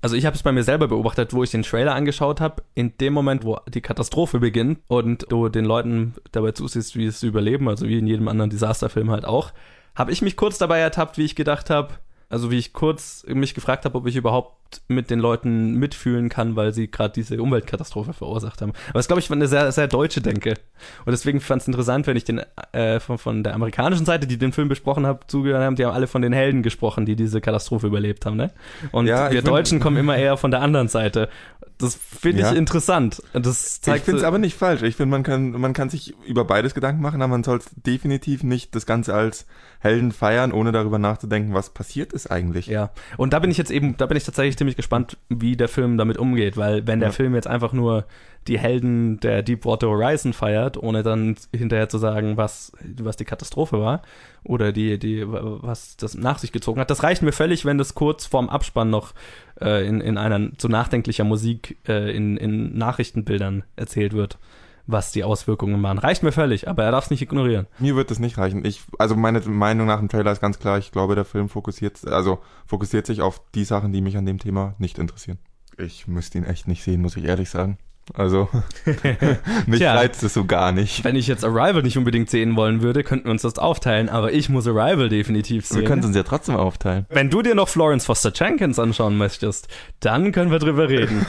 also 0.03 0.15
ich 0.15 0.25
habe 0.27 0.37
es 0.37 0.43
bei 0.43 0.53
mir 0.53 0.63
selber 0.63 0.89
beobachtet, 0.89 1.33
wo 1.35 1.43
ich 1.43 1.51
den 1.51 1.63
Trailer 1.63 1.95
angeschaut 1.95 2.41
habe, 2.41 2.63
in 2.75 2.97
dem 2.99 3.13
Moment, 3.13 3.45
wo 3.45 3.59
die 3.69 3.81
Katastrophe 3.81 4.39
beginnt 4.39 4.79
und 4.87 5.27
du 5.31 5.49
den 5.49 5.65
Leuten 5.65 6.15
dabei 6.33 6.53
zusiehst, 6.53 6.97
wie 6.97 7.07
es 7.07 7.23
überleben, 7.23 7.69
also 7.69 7.89
wie 7.89 7.99
in 7.99 8.07
jedem 8.07 8.29
anderen 8.29 8.51
Desasterfilm 8.51 9.11
halt 9.11 9.25
auch, 9.25 9.53
habe 9.97 10.13
ich 10.13 10.23
mich 10.23 10.37
kurz 10.37 10.59
dabei 10.59 10.79
ertappt, 10.79 11.19
wie 11.19 11.25
ich 11.25 11.35
gedacht 11.35 11.71
habe, 11.71 11.95
also 12.29 12.51
wie 12.51 12.59
ich 12.59 12.73
kurz 12.73 13.25
mich 13.29 13.55
gefragt 13.55 13.85
habe, 13.85 13.97
ob 13.97 14.07
ich 14.07 14.17
überhaupt 14.17 14.57
mit 14.89 15.11
den 15.11 15.21
Leuten 15.21 15.75
mitfühlen 15.75 16.29
kann, 16.29 16.57
weil 16.57 16.73
sie 16.73 16.91
gerade 16.91 17.13
diese 17.13 17.41
Umweltkatastrophe 17.41 18.13
verursacht 18.13 18.63
haben. 18.63 18.73
Aber 18.89 18.99
das 18.99 19.07
glaube 19.07 19.21
ich 19.21 19.31
war 19.31 19.37
eine 19.37 19.47
sehr, 19.47 19.71
sehr 19.71 19.87
deutsche 19.87 20.21
Denke. 20.21 20.55
Und 21.05 21.13
deswegen 21.13 21.41
fand 21.41 21.63
es 21.63 21.69
interessant, 21.69 22.07
wenn 22.09 22.17
ich 22.17 22.25
den 22.25 22.43
äh, 22.73 22.99
von, 22.99 23.19
von 23.19 23.45
der 23.45 23.55
amerikanischen 23.55 24.05
Seite, 24.05 24.27
die 24.27 24.39
den 24.39 24.53
Film 24.53 24.69
besprochen 24.69 25.07
habe, 25.07 25.21
zugehört 25.29 25.63
haben, 25.63 25.77
die 25.77 25.85
haben 25.85 25.95
alle 25.95 26.09
von 26.09 26.21
den 26.21 26.33
Helden 26.33 26.63
gesprochen, 26.63 27.07
die 27.07 27.15
diese 27.15 27.41
Katastrophe 27.41 27.87
überlebt 27.87 28.27
haben, 28.27 28.37
ne? 28.37 28.51
Und 28.91 29.07
Ja, 29.07 29.31
wir 29.31 29.43
Deutschen 29.43 29.79
kommen 29.79 29.97
immer 29.97 30.17
eher 30.17 30.37
von 30.37 30.51
der 30.51 30.63
anderen 30.63 30.89
Seite. 30.89 31.29
Das 31.79 31.95
finde 31.95 32.39
ich 32.41 32.47
Ja. 32.47 32.53
interessant. 32.53 33.23
Das 33.35 33.77
Ich 33.77 33.83
zeigt 33.83 34.05
finde 34.07 34.17
es 34.17 34.23
so- 34.23 34.27
aber 34.29 34.39
nicht 34.39 34.57
falsch. 34.57 34.83
Ich 34.83 34.97
finde, 34.97 35.11
man 35.11 35.23
kann, 35.23 35.51
man 35.51 35.73
kann 35.75 35.91
sich 35.91 36.15
über 36.27 36.45
beides 36.45 36.73
Gedanken 36.73 37.03
machen, 37.03 37.21
aber 37.21 37.31
man 37.33 37.45
soll 37.45 37.61
definitiv 37.75 38.43
nicht 38.43 38.75
das 38.75 38.87
Ganze 38.87 39.13
als 39.15 39.47
Helden 39.81 40.11
feiern, 40.13 40.53
ohne 40.53 40.73
darüber 40.73 40.99
nachzudenken, 40.99 41.53
was 41.53 41.71
passiert 41.71 42.13
ist 42.15 42.31
eigentlich. 42.31 42.67
Ja, 42.67 42.91
und 43.19 43.35
da 43.35 43.41
bin 43.41 43.51
ich 43.51 43.59
jetzt 43.59 43.71
eben, 43.71 43.97
da 43.99 44.07
bin 44.07 44.17
ich 44.17 44.25
tatsächlich 44.25 44.57
ziemlich 44.57 44.77
gespannt, 44.77 45.19
wie 45.29 45.57
der 45.57 45.69
Film 45.69 45.99
damit 45.99 46.17
umgeht, 46.17 46.57
weil 46.57 46.87
wenn 46.87 47.01
der 47.01 47.11
Ja. 47.11 47.13
Film 47.13 47.35
jetzt 47.35 47.47
einfach 47.47 47.73
nur 47.75 48.07
die 48.49 48.59
Helden 48.59 49.19
der 49.21 49.43
Deepwater 49.43 49.89
Horizon 49.89 50.33
feiert, 50.33 50.77
ohne 50.77 51.03
dann 51.03 51.37
hinterher 51.55 51.89
zu 51.89 51.99
sagen, 51.99 52.37
was, 52.37 52.73
was 53.01 53.17
die 53.17 53.25
Katastrophe 53.25 53.81
war 53.81 54.03
oder 54.45 54.71
die, 54.73 54.99
die, 55.01 55.25
was 55.27 55.97
das 55.97 56.15
nach 56.15 56.39
sich 56.39 56.53
gezogen 56.53 56.81
hat, 56.81 56.89
das 56.89 57.03
reicht 57.03 57.23
mir 57.23 57.33
völlig, 57.33 57.65
wenn 57.65 57.77
das 57.77 57.95
kurz 57.95 58.25
vorm 58.25 58.49
Abspann 58.49 58.89
noch 58.89 59.15
äh, 59.61 59.87
in, 59.87 60.01
in 60.01 60.19
einer 60.19 60.57
zu 60.59 60.69
nachdenklicher 60.69 61.25
Musik 61.25 61.79
äh, 61.89 62.15
in, 62.15 62.37
in 62.37 62.77
Nachrichtenbildern 62.77 63.65
erzählt 63.77 64.13
wird, 64.13 64.39
was 64.87 65.13
die 65.13 65.25
Auswirkungen 65.25 65.83
waren. 65.83 65.99
Reicht 65.99 66.23
mir 66.23 66.33
völlig, 66.33 66.69
aber 66.69 66.85
er 66.85 66.93
darf 66.93 67.05
es 67.05 67.11
nicht 67.11 67.23
ignorieren. 67.23 67.67
Mir 67.79 67.97
wird 67.97 68.11
das 68.11 68.19
nicht 68.19 68.39
reichen. 68.39 68.65
Ich, 68.65 68.83
also 68.99 69.17
meine 69.17 69.41
Meinung 69.41 69.87
nach 69.87 69.99
dem 69.99 70.09
Trailer 70.09 70.33
ist 70.33 70.41
ganz 70.41 70.59
klar, 70.59 70.79
ich 70.79 70.93
glaube, 70.93 71.15
der 71.15 71.25
Film 71.25 71.49
fokussiert, 71.49 72.07
also 72.07 72.39
fokussiert 72.67 73.07
sich 73.07 73.21
auf 73.21 73.43
die 73.55 73.65
Sachen, 73.65 73.93
die 73.93 74.01
mich 74.01 74.17
an 74.17 74.27
dem 74.27 74.39
Thema 74.39 74.75
nicht 74.79 74.99
interessieren. 74.99 75.39
Ich 75.79 76.07
müsste 76.07 76.39
ihn 76.39 76.45
echt 76.45 76.69
nicht 76.69 76.83
sehen, 76.83 77.03
muss 77.03 77.17
ich 77.17 77.25
ehrlich 77.25 77.51
sagen. 77.51 77.79
Also, 78.15 78.49
mich 79.67 79.81
Tja. 79.81 79.95
reizt 79.95 80.23
es 80.23 80.35
so 80.35 80.45
gar 80.45 80.73
nicht. 80.73 81.03
Wenn 81.03 81.17
ich 81.17 81.27
jetzt 81.27 81.45
Arrival 81.45 81.83
nicht 81.83 81.99
unbedingt 81.99 82.31
sehen 82.31 82.57
wollen 82.57 82.81
würde, 82.83 83.03
könnten 83.03 83.27
wir 83.27 83.33
uns 83.33 83.43
das 83.43 83.59
aufteilen, 83.59 84.09
aber 84.09 84.33
ich 84.33 84.49
muss 84.49 84.67
Arrival 84.67 85.09
definitiv 85.09 85.67
sehen. 85.67 85.81
Wir 85.81 85.89
können 85.89 86.01
es 86.01 86.07
uns 86.07 86.17
ja 86.17 86.23
trotzdem 86.23 86.57
aufteilen. 86.57 87.07
Wenn 87.09 87.31
du 87.31 87.43
dir 87.43 87.55
noch 87.55 87.69
Florence 87.69 88.07
Foster 88.07 88.33
Jenkins 88.35 88.79
anschauen 88.79 89.19
möchtest, 89.19 89.69
dann 90.01 90.31
können 90.33 90.51
wir 90.51 90.61
drüber 90.61 90.89
reden. 90.89 91.27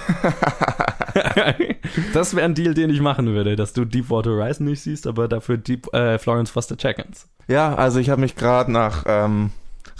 das 2.14 2.36
wäre 2.36 2.46
ein 2.46 2.54
Deal, 2.54 2.74
den 2.74 2.90
ich 2.90 3.02
machen 3.02 3.28
würde, 3.28 3.56
dass 3.56 3.74
du 3.74 3.86
Deepwater 3.86 4.32
Horizon 4.32 4.68
nicht 4.68 4.82
siehst, 4.82 5.08
aber 5.08 5.28
dafür 5.28 5.58
Deep, 5.58 5.92
äh, 5.94 6.20
Florence 6.20 6.52
Foster 6.52 6.76
Jenkins. 6.78 7.28
Ja, 7.48 7.74
also 7.74 8.00
ich 8.00 8.10
habe 8.10 8.22
mich 8.22 8.36
gerade 8.36 8.72
nach 8.72 9.04
ähm, 9.08 9.52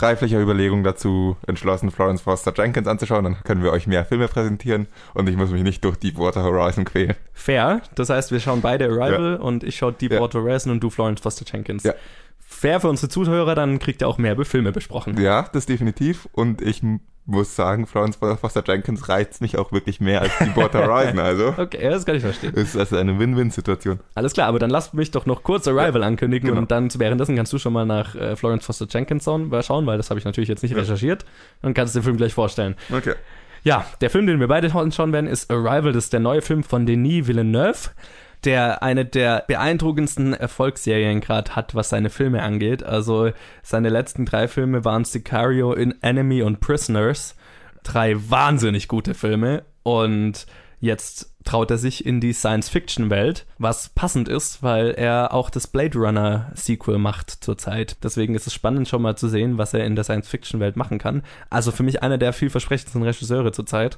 reiflicher 0.02 0.40
Überlegung 0.40 0.84
dazu 0.84 1.38
entschlossen, 1.48 1.92
Florence 1.92 2.22
Foster 2.22 2.54
Jenkins 2.56 2.88
anzuschauen. 2.88 3.24
Dann 3.24 3.38
können 3.44 3.64
wir 3.64 3.72
euch 3.72 3.88
mehr 3.88 4.06
Filme 4.06 4.28
präsentieren 4.28 4.88
und 5.14 5.28
ich 5.30 5.36
muss 5.36 5.52
mich 5.52 5.64
nicht 5.64 5.84
durch 5.84 5.98
Deepwater 5.98 6.44
Horizon 6.44 6.86
quälen. 6.86 7.16
Fair. 7.34 7.82
Das 7.96 8.10
heißt, 8.10 8.32
wir 8.32 8.40
schauen 8.40 8.62
beide 8.62 8.86
Arrival 8.86 9.38
und 9.38 9.64
ich 9.64 9.76
schaue 9.76 9.94
Deepwater 9.94 10.42
Horizon 10.42 10.72
und 10.72 10.82
du 10.82 10.90
Florence 10.90 11.22
Foster 11.22 11.46
Jenkins. 11.52 11.84
Ja. 11.84 11.94
Fair 12.50 12.80
für 12.80 12.88
unsere 12.90 13.10
Zuhörer, 13.10 13.56
dann 13.56 13.78
kriegt 13.78 14.02
ihr 14.02 14.08
auch 14.08 14.18
mehr 14.18 14.36
Filme 14.46 14.72
besprochen. 14.72 15.20
Ja, 15.22 15.44
das 15.52 15.66
definitiv. 15.66 16.28
Und 16.32 16.62
ich 16.62 16.82
muss 17.26 17.58
sagen, 17.58 17.86
Florence 17.86 18.16
Foster 18.16 18.64
Jenkins 18.66 19.10
reizt 19.10 19.42
mich 19.42 19.58
auch 19.58 19.74
wirklich 19.74 20.00
mehr 20.00 20.22
als 20.22 20.32
Deepwater 20.40 20.88
Horizon. 20.88 21.20
Also 21.20 21.54
Okay, 21.58 21.90
das 21.90 22.06
kann 22.06 22.16
ich 22.16 22.24
verstehen. 22.24 22.54
ist 22.54 22.74
das 22.74 22.94
eine 22.94 23.20
Win-Win-Situation. 23.20 24.00
Alles 24.16 24.32
klar, 24.32 24.48
aber 24.48 24.60
dann 24.60 24.70
lasst 24.70 24.94
mich 24.94 25.12
doch 25.12 25.26
noch 25.26 25.44
kurz 25.44 25.68
Arrival 25.68 26.04
ankündigen 26.04 26.48
genau. 26.48 26.62
und 26.62 26.72
dann 26.72 26.90
währenddessen 26.98 27.36
kannst 27.36 27.52
du 27.52 27.58
schon 27.60 27.74
mal 27.74 27.86
nach 27.86 28.16
äh, 28.16 28.38
Florence 28.38 28.66
Foster 28.66 28.88
Jenkins 28.90 29.26
schauen, 29.26 29.52
schauen, 29.62 29.86
weil 29.86 29.98
das 29.98 30.10
habe 30.10 30.20
ich 30.20 30.26
natürlich 30.26 30.48
jetzt 30.48 30.64
nicht 30.64 30.72
Ja. 30.72 30.78
recherchiert 30.80 31.26
und 31.62 31.74
kannst 31.74 31.96
den 31.96 32.04
Film 32.04 32.16
gleich 32.16 32.34
vorstellen. 32.34 32.76
Okay. 32.96 33.16
Ja, 33.64 33.86
der 34.00 34.10
Film, 34.10 34.26
den 34.26 34.40
wir 34.40 34.48
beide 34.48 34.70
schauen 34.70 35.12
werden, 35.12 35.28
ist 35.28 35.52
Arrival. 35.52 35.92
Das 35.92 36.06
ist 36.06 36.14
der 36.14 36.22
neue 36.22 36.42
Film 36.42 36.64
von 36.64 36.86
Denis 36.86 37.28
Villeneuve, 37.28 37.90
der 38.44 38.84
eine 38.84 39.06
der 39.06 39.44
beeindruckendsten 39.48 40.34
Erfolgsserien 40.34 41.22
gerade 41.22 41.56
hat, 41.56 41.76
was 41.76 41.90
seine 41.90 42.10
Filme 42.10 42.44
angeht. 42.44 42.84
Also 42.84 43.32
seine 43.64 43.90
letzten 43.90 44.26
drei 44.26 44.48
Filme 44.48 44.86
waren 44.86 45.06
Sicario, 45.06 45.74
In 45.74 45.96
Enemy 46.02 46.44
und 46.44 46.60
Prisoners. 46.60 47.36
Drei 47.84 48.16
wahnsinnig 48.30 48.88
gute 48.88 49.14
Filme 49.14 49.64
und 49.84 50.46
jetzt 50.80 51.34
traut 51.44 51.72
er 51.72 51.78
sich 51.78 52.06
in 52.06 52.20
die 52.20 52.34
Science-Fiction-Welt, 52.34 53.46
was 53.58 53.90
passend 53.90 54.28
ist, 54.28 54.62
weil 54.62 54.92
er 54.92 55.34
auch 55.34 55.50
das 55.50 55.66
Blade 55.66 55.98
Runner-Sequel 55.98 56.98
macht 56.98 57.32
zurzeit. 57.32 57.96
Deswegen 58.04 58.36
ist 58.36 58.48
es 58.48 58.54
spannend 58.54 58.88
schon 58.90 59.02
mal 59.02 59.16
zu 59.16 59.30
sehen, 59.30 59.58
was 59.58 59.74
er 59.74 59.86
in 59.86 59.96
der 59.96 60.04
Science-Fiction-Welt 60.04 60.76
machen 60.76 61.00
kann. 61.00 61.24
Also 61.50 61.72
für 61.72 61.84
mich 61.84 62.04
einer 62.04 62.18
der 62.18 62.34
vielversprechendsten 62.34 63.02
Regisseure 63.02 63.54
zurzeit. 63.54 63.98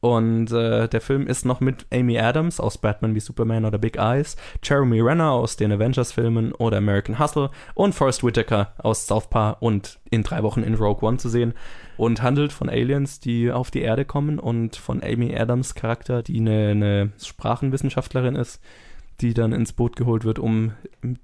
Und 0.00 0.52
äh, 0.52 0.88
der 0.88 1.00
Film 1.00 1.26
ist 1.26 1.46
noch 1.46 1.60
mit 1.60 1.86
Amy 1.92 2.18
Adams 2.18 2.60
aus 2.60 2.78
Batman 2.78 3.14
wie 3.14 3.20
Superman 3.20 3.64
oder 3.64 3.78
Big 3.78 3.96
Eyes, 3.96 4.36
Jeremy 4.62 5.00
Renner 5.00 5.32
aus 5.32 5.56
den 5.56 5.72
Avengers-Filmen 5.72 6.52
oder 6.52 6.76
American 6.76 7.18
Hustle 7.18 7.50
und 7.74 7.94
Forrest 7.94 8.22
Whitaker 8.22 8.74
aus 8.78 9.06
Southpaw 9.06 9.56
und 9.60 9.98
in 10.10 10.22
drei 10.22 10.42
Wochen 10.42 10.62
in 10.62 10.74
Rogue 10.74 11.06
One 11.06 11.16
zu 11.16 11.28
sehen. 11.28 11.54
Und 11.96 12.22
handelt 12.22 12.52
von 12.52 12.68
Aliens, 12.68 13.20
die 13.20 13.50
auf 13.50 13.70
die 13.70 13.80
Erde 13.80 14.04
kommen 14.04 14.38
und 14.38 14.76
von 14.76 15.02
Amy 15.02 15.34
Adams 15.34 15.74
Charakter, 15.74 16.22
die 16.22 16.40
eine, 16.40 16.68
eine 16.68 17.12
Sprachenwissenschaftlerin 17.18 18.36
ist, 18.36 18.60
die 19.20 19.34
dann 19.34 19.52
ins 19.52 19.72
Boot 19.72 19.96
geholt 19.96 20.24
wird, 20.24 20.38
um 20.38 20.72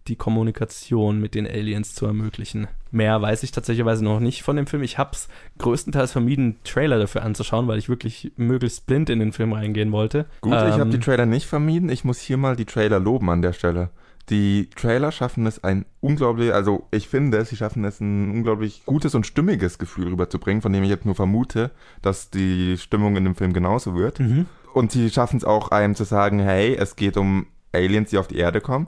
die 0.09 0.16
Kommunikation 0.16 1.20
mit 1.20 1.34
den 1.34 1.47
Aliens 1.47 1.95
zu 1.95 2.07
ermöglichen. 2.07 2.68
Mehr 2.90 3.20
weiß 3.20 3.43
ich 3.43 3.53
tatsächlich 3.53 3.84
noch 4.01 4.20
nicht 4.20 4.43
von 4.43 4.57
dem 4.57 4.66
Film. 4.66 4.82
Ich 4.82 4.99
habe 4.99 5.11
es 5.12 5.28
größtenteils 5.59 6.12
vermieden, 6.12 6.57
Trailer 6.64 6.99
dafür 6.99 7.22
anzuschauen, 7.22 7.68
weil 7.68 7.78
ich 7.78 7.88
wirklich 7.88 8.32
möglichst 8.36 8.86
blind 8.86 9.11
in 9.11 9.18
den 9.18 9.32
Film 9.32 9.53
reingehen 9.53 9.93
wollte. 9.93 10.26
Gut, 10.40 10.53
ich 10.53 10.59
habe 10.59 10.82
Ähm, 10.82 10.90
die 10.90 11.01
Trailer 11.01 11.26
nicht 11.26 11.47
vermieden. 11.47 11.88
Ich 11.88 12.05
muss 12.05 12.18
hier 12.18 12.36
mal 12.36 12.57
die 12.57 12.64
Trailer 12.64 13.01
loben 13.01 13.28
an 13.30 13.43
der 13.43 13.53
Stelle. 13.53 13.90
Die 14.30 14.70
Trailer 14.70 15.11
schaffen 15.11 15.47
es 15.47 15.64
ein 15.64 15.84
unglaublich, 16.01 16.55
also 16.55 16.86
ich 16.93 17.09
finde, 17.09 17.45
sie 17.45 17.57
schaffen 17.57 17.84
es 17.84 18.01
ein 18.01 18.30
unglaublich 18.30 18.82
gutes 18.86 19.14
und 19.14 19.26
stimmiges 19.26 19.78
Gefühl 19.78 20.09
rüberzubringen, 20.09 20.62
von 20.62 20.72
dem 20.72 20.84
ich 20.84 20.90
jetzt 20.90 21.05
nur 21.05 21.16
vermute, 21.16 21.72
dass 22.03 22.30
die 22.30 22.78
Stimmung 22.78 23.16
in 23.16 23.24
dem 23.24 23.34
Film 23.34 23.53
genauso 23.53 23.97
wird. 23.97 24.20
Mhm. 24.20 24.47
Und 24.74 24.93
sie 24.93 25.11
schaffen 25.11 25.38
es 25.38 25.45
auch 25.45 25.70
einem 25.70 25.95
zu 25.95 26.05
sagen, 26.05 26.38
hey, 26.38 26.74
es 26.76 26.97
geht 26.97 27.16
um 27.16 27.47
Aliens, 27.72 28.10
die 28.10 28.18
auf 28.18 28.28
die 28.28 28.38
Erde 28.38 28.60
kommen. 28.60 28.86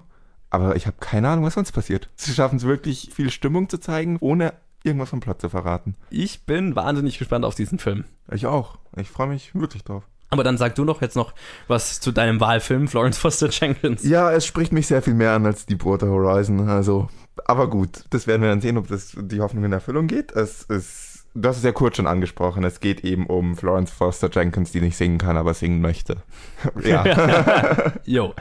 Aber 0.51 0.76
ich 0.76 0.87
habe 0.87 0.97
keine 1.01 1.28
Ahnung, 1.28 1.45
was 1.45 1.55
sonst 1.55 1.72
passiert. 1.72 2.09
Sie 2.14 2.32
schaffen 2.32 2.57
es 2.57 2.64
wirklich, 2.64 3.11
viel 3.12 3.30
Stimmung 3.30 3.68
zu 3.68 3.78
zeigen, 3.78 4.18
ohne 4.20 4.55
irgendwas 4.85 5.11
vom 5.11 5.20
Plot 5.20 5.41
zu 5.41 5.49
verraten. 5.49 5.97
Ich 6.11 6.45
bin 6.47 6.76
wahnsinnig 6.76 7.18
gespannt 7.18 7.45
auf 7.45 7.55
diesen 7.55 7.78
Film. 7.78 8.05
Ich 8.30 8.47
auch. 8.47 8.78
Ich 8.97 9.09
freue 9.09 9.28
mich 9.28 9.55
wirklich 9.55 9.82
drauf. 9.82 10.05
Aber 10.30 10.45
dann 10.45 10.59
sag 10.59 10.74
du 10.74 10.85
doch 10.85 11.01
jetzt 11.01 11.16
noch 11.16 11.32
was 11.68 12.01
zu 12.01 12.11
deinem 12.11 12.41
Wahlfilm, 12.41 12.89
Florence 12.89 13.18
Foster 13.18 13.51
Jenkins. 13.51 14.03
Ja, 14.03 14.32
es 14.32 14.45
spricht 14.45 14.72
mich 14.72 14.87
sehr 14.87 15.03
viel 15.03 15.14
mehr 15.14 15.32
an 15.32 15.47
als 15.47 15.66
Deepwater 15.66 16.09
Horizon. 16.09 16.68
Also, 16.68 17.09
aber 17.45 17.70
gut, 17.70 18.05
das 18.11 18.26
werden 18.26 18.43
wir 18.43 18.49
dann 18.49 18.61
sehen, 18.61 18.76
ob 18.76 18.89
das 18.89 19.16
die 19.16 19.41
Hoffnung 19.41 19.64
in 19.64 19.72
Erfüllung 19.72 20.07
geht. 20.07 20.32
Es 20.32 20.62
ist, 20.64 21.14
du 21.35 21.49
hast 21.49 21.59
es 21.59 21.64
ja 21.64 21.72
kurz 21.72 21.97
schon 21.97 22.07
angesprochen. 22.07 22.64
Es 22.64 22.80
geht 22.80 23.05
eben 23.05 23.26
um 23.26 23.57
Florence 23.57 23.91
Foster 23.91 24.30
Jenkins, 24.30 24.72
die 24.72 24.80
nicht 24.80 24.97
singen 24.97 25.18
kann, 25.18 25.37
aber 25.37 25.55
singen 25.55 25.80
möchte. 25.80 26.16
ja. 26.82 27.05
Jo. 28.05 28.35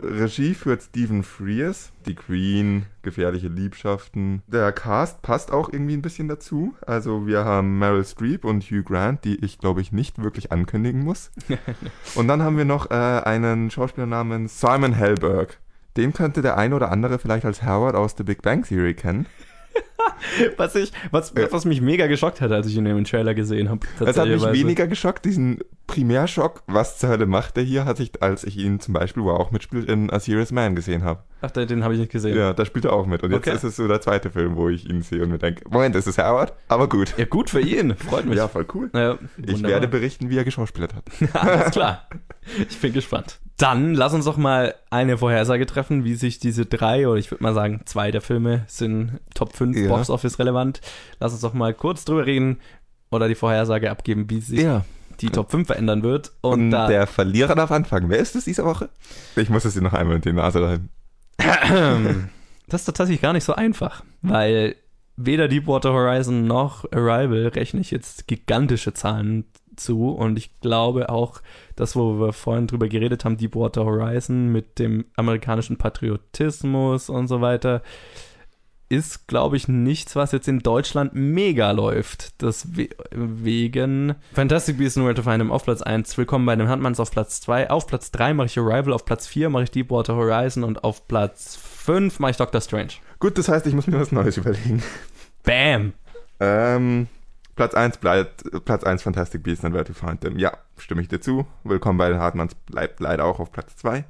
Regie 0.00 0.54
führt 0.54 0.82
Stephen 0.82 1.22
Frears, 1.22 1.92
die 2.06 2.14
Queen, 2.14 2.86
gefährliche 3.02 3.48
Liebschaften. 3.48 4.42
Der 4.46 4.72
Cast 4.72 5.22
passt 5.22 5.52
auch 5.52 5.72
irgendwie 5.72 5.94
ein 5.94 6.02
bisschen 6.02 6.28
dazu. 6.28 6.74
Also 6.86 7.26
wir 7.26 7.44
haben 7.44 7.78
Meryl 7.78 8.04
Streep 8.04 8.44
und 8.44 8.64
Hugh 8.64 8.82
Grant, 8.82 9.24
die 9.24 9.42
ich 9.44 9.58
glaube 9.58 9.80
ich 9.80 9.92
nicht 9.92 10.22
wirklich 10.22 10.52
ankündigen 10.52 11.02
muss. 11.02 11.30
und 12.14 12.28
dann 12.28 12.42
haben 12.42 12.56
wir 12.56 12.64
noch 12.64 12.90
äh, 12.90 12.94
einen 12.94 13.70
Schauspieler 13.70 14.06
namens 14.06 14.60
Simon 14.60 14.92
Helberg. 14.92 15.58
Den 15.96 16.12
könnte 16.12 16.42
der 16.42 16.56
ein 16.56 16.72
oder 16.72 16.92
andere 16.92 17.18
vielleicht 17.18 17.44
als 17.44 17.64
Howard 17.64 17.96
aus 17.96 18.14
The 18.16 18.22
Big 18.22 18.42
Bang 18.42 18.62
Theory 18.62 18.94
kennen. 18.94 19.26
Was 20.56 20.74
ich, 20.74 20.92
was, 21.10 21.34
was 21.34 21.64
mich 21.64 21.80
mega 21.80 22.06
geschockt 22.06 22.40
hat, 22.40 22.52
als 22.52 22.66
ich 22.66 22.76
ihn 22.76 22.86
im 22.86 23.04
Trailer 23.04 23.34
gesehen 23.34 23.68
habe. 23.68 23.86
Das 23.98 24.16
hat 24.16 24.28
mich 24.28 24.52
weniger 24.52 24.86
geschockt, 24.86 25.24
diesen 25.24 25.60
Primärschock, 25.88 26.62
was 26.68 26.98
zur 26.98 27.08
Hölle 27.08 27.26
macht 27.26 27.56
der 27.56 27.64
hier, 27.64 27.84
hatte 27.84 28.04
ich, 28.04 28.22
als 28.22 28.44
ich 28.44 28.56
ihn 28.58 28.78
zum 28.78 28.94
Beispiel, 28.94 29.24
wo 29.24 29.30
er 29.30 29.40
auch 29.40 29.50
mitspielt, 29.50 29.88
in 29.88 30.10
A 30.10 30.20
Serious 30.20 30.52
Man 30.52 30.76
gesehen 30.76 31.02
habe. 31.02 31.24
Ach, 31.40 31.50
den 31.50 31.82
habe 31.82 31.94
ich 31.94 32.00
nicht 32.00 32.12
gesehen. 32.12 32.36
Ja, 32.36 32.52
da 32.52 32.64
spielt 32.64 32.84
er 32.84 32.92
auch 32.92 33.06
mit. 33.06 33.22
Und 33.24 33.30
jetzt 33.32 33.46
Okay. 33.48 33.56
ist 33.56 33.64
es 33.64 33.76
so 33.76 33.88
der 33.88 34.00
zweite 34.00 34.30
Film, 34.30 34.54
wo 34.56 34.68
ich 34.68 34.88
ihn 34.88 35.02
sehe 35.02 35.22
und 35.22 35.30
mir 35.30 35.38
denke, 35.38 35.64
Moment, 35.68 35.96
ist 35.96 36.06
es 36.06 36.18
Howard? 36.18 36.52
Aber 36.68 36.88
gut. 36.88 37.14
Ja, 37.16 37.24
gut 37.24 37.50
für 37.50 37.60
ihn. 37.60 37.96
Freut 37.96 38.26
mich. 38.26 38.36
Ja, 38.36 38.46
voll 38.48 38.66
cool. 38.74 38.90
Ja, 38.94 39.18
Ich 39.44 39.62
werde 39.62 39.88
berichten, 39.88 40.30
wie 40.30 40.36
er 40.38 40.44
geschauspielert 40.44 40.94
hat. 40.94 41.04
Alles 41.34 41.70
klar. 41.72 42.06
Ich 42.68 42.78
bin 42.80 42.92
gespannt. 42.92 43.40
Dann 43.56 43.94
lass 43.94 44.14
uns 44.14 44.26
doch 44.26 44.36
mal 44.36 44.74
eine 44.90 45.18
Vorhersage 45.18 45.66
treffen, 45.66 46.04
wie 46.04 46.14
sich 46.14 46.38
diese 46.38 46.66
drei, 46.66 47.08
oder 47.08 47.18
ich 47.18 47.30
würde 47.30 47.42
mal 47.42 47.54
sagen, 47.54 47.80
zwei 47.86 48.10
der 48.12 48.20
Filme 48.20 48.64
sind 48.68 49.18
Top 49.34 49.52
5 49.56 49.76
Ja. 49.76 49.88
Box 49.88 50.10
Office 50.10 50.38
relevant. 50.38 50.80
Lass 51.18 51.32
uns 51.32 51.40
doch 51.40 51.54
mal 51.54 51.72
kurz 51.74 52.04
drüber 52.04 52.26
reden 52.26 52.60
oder 53.10 53.26
die 53.26 53.34
Vorhersage 53.34 53.90
abgeben, 53.90 54.28
wie 54.30 54.40
sich 54.40 54.60
die 55.20 55.30
Top 55.30 55.50
5 55.50 55.66
verändern 55.66 56.02
wird. 56.02 56.32
Und, 56.40 56.72
Und 56.74 56.88
der 56.88 57.06
Verlierer 57.06 57.54
darf 57.54 57.70
anfangen. 57.70 58.08
Wer 58.08 58.18
ist 58.18 58.36
es 58.36 58.44
diese 58.44 58.64
Woche? 58.64 58.88
Ich 59.36 59.50
muss 59.50 59.64
es 59.64 59.74
dir 59.74 59.82
noch 59.82 59.92
einmal 59.92 60.16
in 60.16 60.22
die 60.22 60.32
Nase 60.32 60.62
rein. 60.62 60.88
das 62.68 62.82
ist 62.82 62.84
tatsächlich 62.86 63.20
gar 63.20 63.32
nicht 63.32 63.44
so 63.44 63.54
einfach, 63.54 64.02
weil 64.22 64.76
weder 65.16 65.48
Deepwater 65.48 65.92
Horizon 65.92 66.46
noch 66.46 66.84
Arrival 66.92 67.48
rechne 67.48 67.80
ich 67.80 67.90
jetzt 67.90 68.26
gigantische 68.26 68.92
Zahlen 68.94 69.44
zu 69.76 70.10
und 70.10 70.38
ich 70.38 70.60
glaube 70.60 71.08
auch, 71.08 71.40
das, 71.76 71.96
wo 71.96 72.18
wir 72.18 72.32
vorhin 72.32 72.66
drüber 72.66 72.88
geredet 72.88 73.24
haben, 73.24 73.36
Deepwater 73.36 73.84
Horizon 73.84 74.48
mit 74.48 74.78
dem 74.78 75.06
amerikanischen 75.16 75.76
Patriotismus 75.76 77.08
und 77.08 77.28
so 77.28 77.40
weiter, 77.40 77.82
ist, 78.88 79.28
glaube 79.28 79.56
ich, 79.56 79.68
nichts, 79.68 80.16
was 80.16 80.32
jetzt 80.32 80.48
in 80.48 80.60
Deutschland 80.60 81.14
mega 81.14 81.70
läuft. 81.72 82.40
Deswegen 82.40 84.14
Fantastic 84.32 84.78
Beasts 84.78 84.96
and 84.96 85.06
Where 85.06 85.14
to 85.14 85.22
Find 85.22 85.38
Them 85.38 85.50
auf 85.50 85.64
Platz 85.64 85.82
1, 85.82 86.16
Willkommen 86.16 86.46
bei 86.46 86.56
den 86.56 86.68
Handmanns 86.68 86.98
auf 86.98 87.10
Platz 87.10 87.40
2, 87.42 87.70
auf 87.70 87.86
Platz 87.86 88.10
3 88.12 88.34
mache 88.34 88.46
ich 88.46 88.58
Arrival, 88.58 88.92
auf 88.92 89.04
Platz 89.04 89.26
4 89.26 89.50
mache 89.50 89.64
ich 89.64 89.70
Deepwater 89.70 90.16
Horizon 90.16 90.64
und 90.64 90.84
auf 90.84 91.06
Platz 91.06 91.56
5 91.56 92.18
mache 92.18 92.30
ich 92.30 92.36
Doctor 92.38 92.60
Strange. 92.60 92.92
Gut, 93.18 93.36
das 93.36 93.48
heißt, 93.48 93.66
ich 93.66 93.74
muss 93.74 93.86
mir 93.86 94.00
was 94.00 94.12
Neues 94.12 94.38
überlegen. 94.38 94.82
Bam! 95.42 95.92
Ähm, 96.40 97.08
Platz 97.56 97.74
1 97.74 97.98
bleibt, 97.98 98.44
Platz 98.64 98.84
1 98.84 99.02
Fantastic 99.02 99.42
Beasts 99.42 99.64
and 99.64 99.74
Where 99.74 99.84
to 99.84 99.92
Find 99.92 100.22
Them. 100.22 100.38
Ja, 100.38 100.56
stimme 100.78 101.02
ich 101.02 101.08
dir 101.08 101.20
zu. 101.20 101.46
Willkommen 101.64 101.98
bei 101.98 102.08
den 102.08 102.20
Hartmanns 102.20 102.54
bleibt 102.54 103.00
leider 103.00 103.24
auch 103.24 103.38
auf 103.38 103.52
Platz 103.52 103.76
2. 103.76 104.04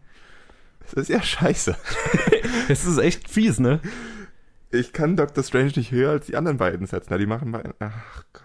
Das 0.82 0.92
ist 0.92 1.08
ja 1.08 1.20
scheiße. 1.20 1.76
Es 2.68 2.84
ist 2.84 2.98
echt 2.98 3.30
fies, 3.30 3.58
ne? 3.58 3.80
Ich 4.70 4.92
kann 4.92 5.16
Doctor 5.16 5.42
Strange 5.42 5.72
nicht 5.76 5.92
höher 5.92 6.10
als 6.10 6.26
die 6.26 6.36
anderen 6.36 6.58
beiden 6.58 6.86
setzen. 6.86 7.10
Ja, 7.10 7.18
die 7.18 7.26
machen 7.26 7.52
beide. 7.52 7.74
Ach 7.80 8.22
Gott. 8.34 8.42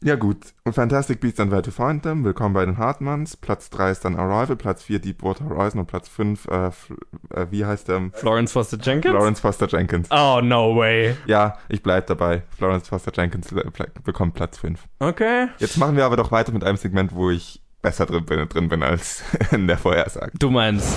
Ja, 0.00 0.14
gut. 0.14 0.54
Und 0.62 0.74
Fantastic 0.74 1.18
Beasts 1.18 1.40
and 1.40 1.50
Where 1.50 1.62
to 1.62 1.72
Find 1.72 2.04
Them. 2.04 2.22
Willkommen 2.22 2.54
bei 2.54 2.64
den 2.64 2.78
Hartmanns. 2.78 3.36
Platz 3.36 3.68
3 3.70 3.90
ist 3.90 4.04
dann 4.04 4.14
Arrival. 4.14 4.54
Platz 4.54 4.84
4 4.84 5.00
Deepwater 5.00 5.46
Horizon. 5.46 5.80
Und 5.80 5.86
Platz 5.86 6.08
5, 6.08 6.46
äh, 6.46 6.66
äh, 6.66 7.46
wie 7.50 7.64
heißt 7.64 7.88
der? 7.88 8.08
Florence 8.12 8.52
Foster 8.52 8.78
Jenkins? 8.80 9.12
Lawrence 9.12 9.40
Foster 9.40 9.66
Jenkins. 9.66 10.08
Oh, 10.12 10.40
no 10.40 10.76
way. 10.76 11.16
Ja, 11.26 11.58
ich 11.68 11.82
bleib 11.82 12.06
dabei. 12.06 12.44
Florence 12.56 12.88
Foster 12.88 13.10
Jenkins 13.12 13.50
äh, 13.50 13.64
bekommt 14.04 14.34
Platz 14.34 14.58
5. 14.58 14.80
Okay. 15.00 15.48
Jetzt 15.58 15.76
machen 15.76 15.96
wir 15.96 16.04
aber 16.04 16.16
doch 16.16 16.30
weiter 16.30 16.52
mit 16.52 16.62
einem 16.62 16.76
Segment, 16.76 17.12
wo 17.16 17.30
ich 17.30 17.60
besser 17.82 18.06
drin 18.06 18.24
bin, 18.24 18.48
drin 18.48 18.68
bin 18.68 18.84
als 18.84 19.24
in 19.50 19.66
der 19.66 19.78
Vorhersage. 19.78 20.30
Du 20.38 20.50
meinst. 20.50 20.96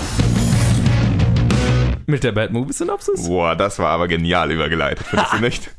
Mit 2.06 2.24
der 2.24 2.32
Bad 2.32 2.52
Movie 2.52 2.72
Synopsis? 2.72 3.26
Boah, 3.26 3.54
das 3.56 3.78
war 3.78 3.90
aber 3.90 4.08
genial 4.08 4.50
übergeleitet, 4.50 5.06
findest 5.06 5.32
du 5.32 5.38
nicht? 5.40 5.70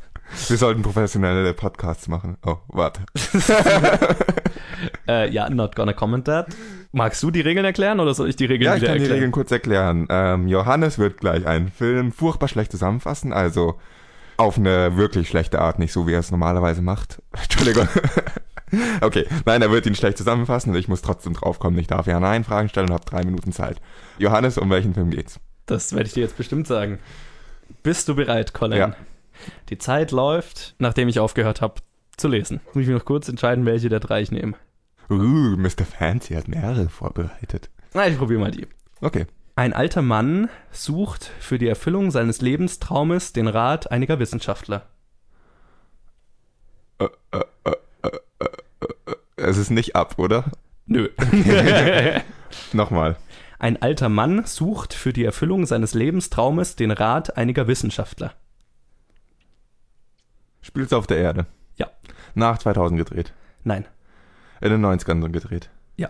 Wir 0.48 0.58
sollten 0.58 0.82
professionelle 0.82 1.54
Podcasts 1.54 2.08
machen. 2.08 2.38
Oh, 2.46 2.58
warte. 2.68 3.02
Äh, 5.08 5.30
ja, 5.32 5.50
not 5.50 5.76
gonna 5.76 5.94
comment 5.94 6.26
that. 6.26 6.48
Magst 6.92 7.24
du 7.24 7.32
die 7.32 7.42
Regeln 7.42 7.66
erklären 7.66 8.00
oder 8.02 8.14
soll 8.14 8.28
ich 8.30 8.36
die 8.36 8.46
Regeln 8.46 8.70
Ja, 8.70 8.76
ich 8.76 8.82
kann 8.84 8.94
die 8.94 9.00
erklären? 9.00 9.14
Regeln 9.14 9.32
kurz 9.32 9.52
erklären. 9.52 10.08
Ähm, 10.10 10.48
Johannes 10.48 10.98
wird 11.00 11.20
gleich 11.20 11.46
einen 11.46 11.70
Film 11.70 12.12
furchtbar 12.12 12.48
schlecht 12.50 12.72
zusammenfassen, 12.72 13.32
also 13.34 13.80
auf 14.38 14.58
eine 14.58 14.98
wirklich 14.98 15.30
schlechte 15.30 15.60
Art, 15.60 15.80
nicht 15.80 15.94
so 15.94 16.06
wie 16.08 16.14
er 16.14 16.20
es 16.20 16.32
normalerweise 16.32 16.82
macht. 16.82 17.22
Entschuldigung. 17.42 17.88
Okay, 19.02 19.26
nein, 19.46 19.62
er 19.62 19.72
wird 19.72 19.86
ihn 19.86 19.96
schlecht 19.96 20.18
zusammenfassen 20.18 20.72
und 20.72 20.78
ich 20.78 20.88
muss 20.88 21.02
trotzdem 21.02 21.34
draufkommen. 21.34 21.80
Ich 21.80 21.88
darf 21.88 22.08
ja 22.08 22.20
Nein 22.20 22.44
Fragen 22.44 22.68
stellen 22.70 22.88
und 22.88 22.94
habe 22.94 23.06
drei 23.06 23.24
Minuten 23.24 23.52
Zeit. 23.54 23.80
Johannes, 24.18 24.58
um 24.58 24.70
welchen 24.70 24.94
Film 24.94 25.12
geht's? 25.12 25.40
Das 25.66 25.94
werde 25.94 26.08
ich 26.08 26.14
dir 26.14 26.22
jetzt 26.22 26.38
bestimmt 26.38 26.68
sagen. 26.68 27.00
Bist 27.82 28.08
du 28.08 28.16
bereit, 28.16 28.54
Colin? 28.54 28.78
Ja. 28.78 28.96
Die 29.70 29.78
Zeit 29.78 30.12
läuft, 30.12 30.76
nachdem 30.80 31.08
ich 31.08 31.20
aufgehört 31.20 31.62
habe 31.62 31.82
zu 32.18 32.28
lesen. 32.28 32.62
Muss 32.68 32.84
ich 32.84 32.88
mich 32.88 32.98
noch 32.98 33.06
kurz 33.06 33.28
entscheiden, 33.30 33.66
welche 33.66 33.90
der 33.90 34.00
drei 34.00 34.22
ich 34.22 34.32
nehme. 34.32 34.54
Uh, 35.10 35.58
Mr. 35.58 35.86
Fancy 35.86 36.36
hat 36.36 36.48
mehrere 36.48 36.90
vorbereitet. 36.90 37.70
Na, 37.94 38.08
ich 38.08 38.18
probiere 38.18 38.40
mal 38.40 38.52
die. 38.52 38.68
Okay. 39.02 39.26
Ein 39.56 39.74
alter 39.74 40.02
Mann 40.02 40.50
sucht 40.72 41.30
für 41.40 41.60
die 41.60 41.68
Erfüllung 41.68 42.10
seines 42.10 42.42
Lebenstraumes 42.42 43.34
den 43.34 43.48
Rat 43.48 43.92
einiger 43.92 44.18
Wissenschaftler. 44.20 44.88
Es 49.36 49.58
ist 49.58 49.70
nicht 49.70 49.96
ab, 49.96 50.16
oder? 50.18 50.46
Nö. 50.86 51.10
Nochmal. 52.74 53.18
Ein 53.60 53.82
alter 53.82 54.10
Mann 54.10 54.46
sucht 54.46 54.94
für 54.94 55.14
die 55.14 55.24
Erfüllung 55.24 55.66
seines 55.66 55.94
Lebenstraumes 55.94 56.76
den 56.76 56.92
Rat 56.92 57.38
einiger 57.38 57.68
Wissenschaftler. 57.68 58.34
Spielt's 60.62 60.94
auf 60.94 61.08
der 61.08 61.18
Erde. 61.18 61.46
Ja. 61.76 61.90
Nach 62.36 62.58
2000 62.58 62.98
gedreht. 62.98 63.34
Nein. 63.64 63.86
In 64.62 64.70
den 64.70 64.86
90ern 64.86 65.30
gedreht. 65.30 65.70
Ja. 65.98 66.10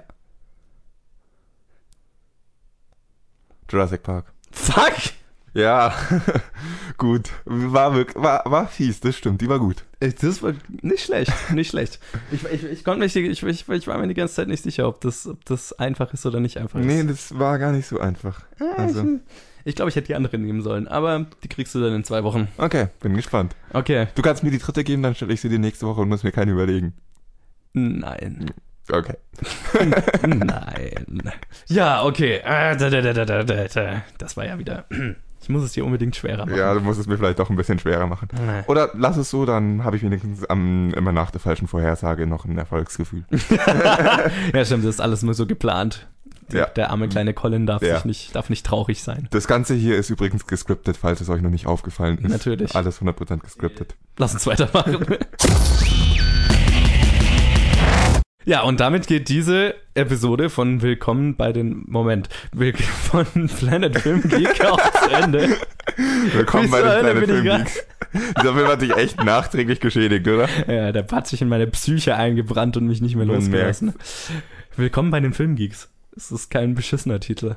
Jurassic 3.69 4.03
Park. 4.03 4.31
Fuck! 4.51 5.13
Ja, 5.55 5.93
gut. 6.97 7.29
War, 7.45 7.93
wirklich, 7.95 8.21
war, 8.21 8.43
war 8.45 8.67
fies, 8.67 8.99
das 8.99 9.15
stimmt, 9.15 9.41
die 9.41 9.49
war 9.49 9.59
gut. 9.59 9.83
Das 9.99 10.43
war 10.43 10.53
nicht 10.81 11.05
schlecht, 11.05 11.31
nicht 11.53 11.69
schlecht. 11.69 11.99
Ich, 12.31 12.43
ich, 12.45 12.63
ich, 12.63 12.83
konnte 12.83 12.99
mich, 12.99 13.15
ich, 13.15 13.43
ich, 13.43 13.69
ich 13.69 13.87
war 13.87 13.97
mir 13.97 14.07
die 14.07 14.13
ganze 14.13 14.35
Zeit 14.35 14.47
nicht 14.47 14.63
sicher, 14.63 14.87
ob 14.87 14.99
das, 15.01 15.27
ob 15.27 15.43
das 15.45 15.73
einfach 15.73 16.13
ist 16.13 16.25
oder 16.25 16.39
nicht 16.39 16.57
einfach 16.57 16.79
Nee, 16.79 17.01
ist. 17.01 17.09
das 17.09 17.39
war 17.39 17.57
gar 17.59 17.71
nicht 17.71 17.87
so 17.87 17.99
einfach. 17.99 18.41
Ah, 18.59 18.73
Also, 18.77 19.01
ich 19.03 19.19
ich 19.65 19.75
glaube, 19.75 19.89
ich 19.89 19.95
hätte 19.95 20.07
die 20.07 20.15
andere 20.15 20.37
nehmen 20.37 20.61
sollen, 20.61 20.89
aber 20.89 21.25
die 21.43 21.47
kriegst 21.47 21.73
du 21.73 21.79
dann 21.81 21.93
in 21.95 22.03
zwei 22.03 22.23
Wochen. 22.25 22.49
okay, 22.57 22.87
bin 22.99 23.15
gespannt. 23.15 23.55
Okay. 23.71 24.07
Du 24.15 24.21
kannst 24.21 24.43
mir 24.43 24.51
die 24.51 24.57
dritte 24.59 24.83
geben, 24.83 25.03
dann 25.03 25.15
stelle 25.15 25.33
ich 25.33 25.39
sie 25.39 25.47
dir 25.49 25.59
nächste 25.59 25.87
Woche 25.87 26.01
und 26.01 26.09
muss 26.09 26.23
mir 26.23 26.33
keine 26.33 26.51
überlegen. 26.51 26.93
Nein. 27.71 28.51
Okay. 28.91 29.15
Nein. 30.27 31.31
Ja, 31.67 32.03
okay. 32.03 32.41
Äh, 32.43 32.75
da. 32.75 34.01
Das 34.17 34.35
war 34.35 34.45
ja 34.45 34.59
wieder. 34.59 34.85
Ich 35.43 35.49
muss 35.49 35.63
es 35.63 35.73
dir 35.73 35.85
unbedingt 35.85 36.15
schwerer 36.15 36.45
machen. 36.45 36.57
Ja, 36.57 36.73
du 36.73 36.79
musst 36.79 36.99
es 36.99 37.05
mir 37.07 37.17
vielleicht 37.17 37.37
doch 37.39 37.49
ein 37.49 37.55
bisschen 37.55 37.77
schwerer 37.79 38.07
machen. 38.07 38.29
Nee. 38.33 38.63
Oder 38.67 38.89
lass 38.95 39.17
es 39.17 39.29
so, 39.29 39.45
dann 39.45 39.83
habe 39.83 39.97
ich 39.97 40.03
wenigstens 40.03 40.45
am, 40.45 40.91
immer 40.93 41.11
nach 41.11 41.31
der 41.31 41.39
falschen 41.41 41.67
Vorhersage 41.67 42.25
noch 42.27 42.45
ein 42.45 42.57
Erfolgsgefühl. 42.57 43.25
Ja, 44.53 44.65
stimmt, 44.65 44.85
das 44.85 44.95
ist 44.95 45.01
alles 45.01 45.21
nur 45.23 45.33
so 45.33 45.45
geplant. 45.45 46.07
Die- 46.51 46.57
Ja. 46.57 46.65
Der 46.67 46.89
arme 46.91 47.07
kleine 47.09 47.33
Colin 47.33 47.65
darf, 47.65 47.81
Ja. 47.81 47.95
sich 47.95 48.05
nicht, 48.05 48.35
darf 48.35 48.49
nicht 48.49 48.65
traurig 48.65 49.01
sein. 49.03 49.27
Das 49.31 49.47
Ganze 49.47 49.73
hier 49.75 49.97
ist 49.97 50.09
übrigens 50.09 50.45
gescriptet, 50.47 50.97
falls 50.97 51.21
es 51.21 51.29
euch 51.29 51.41
noch 51.41 51.49
nicht 51.49 51.67
aufgefallen 51.67 52.17
ist. 52.19 52.29
Natürlich. 52.29 52.75
Alles 52.75 53.01
100% 53.01 53.39
gescriptet. 53.39 53.95
Lass 54.17 54.33
uns 54.33 54.45
weitermachen. 54.47 55.05
Ja, 58.45 58.63
und 58.63 58.81
damit 58.81 59.07
geht 59.07 59.29
diese 59.29 59.73
Episode 59.93 60.49
von 60.49 60.81
Willkommen 60.81 61.37
bei 61.37 61.53
den 61.53 61.85
Moment 61.87 62.27
von 63.03 63.25
Planet 63.47 63.97
Film 63.97 64.21
Geek 64.21 64.65
auch 64.65 64.79
zu 64.91 65.09
Ende. 65.11 65.57
Willkommen 66.33 66.69
bei 66.69 66.81
den 66.81 67.19
bin 67.21 67.23
ich 67.23 67.29
Filmgeeks. 67.29 67.83
Dieser 68.13 68.53
Film 68.53 68.67
hat 68.67 68.81
sich 68.81 68.93
echt 68.97 69.23
nachträglich 69.23 69.79
geschädigt, 69.79 70.27
oder? 70.27 70.49
Ja, 70.67 70.91
der 70.91 71.07
hat 71.09 71.27
sich 71.27 71.41
in 71.41 71.47
meine 71.47 71.67
Psyche 71.67 72.15
eingebrannt 72.17 72.75
und 72.75 72.85
mich 72.85 72.99
nicht 72.99 73.15
mehr 73.15 73.25
losgelassen. 73.25 73.93
Willkommen 74.75 75.09
bei 75.09 75.21
den 75.21 75.33
Filmgeeks. 75.33 75.89
Es 76.17 76.29
ist 76.29 76.49
kein 76.49 76.75
beschissener 76.75 77.21
Titel. 77.21 77.55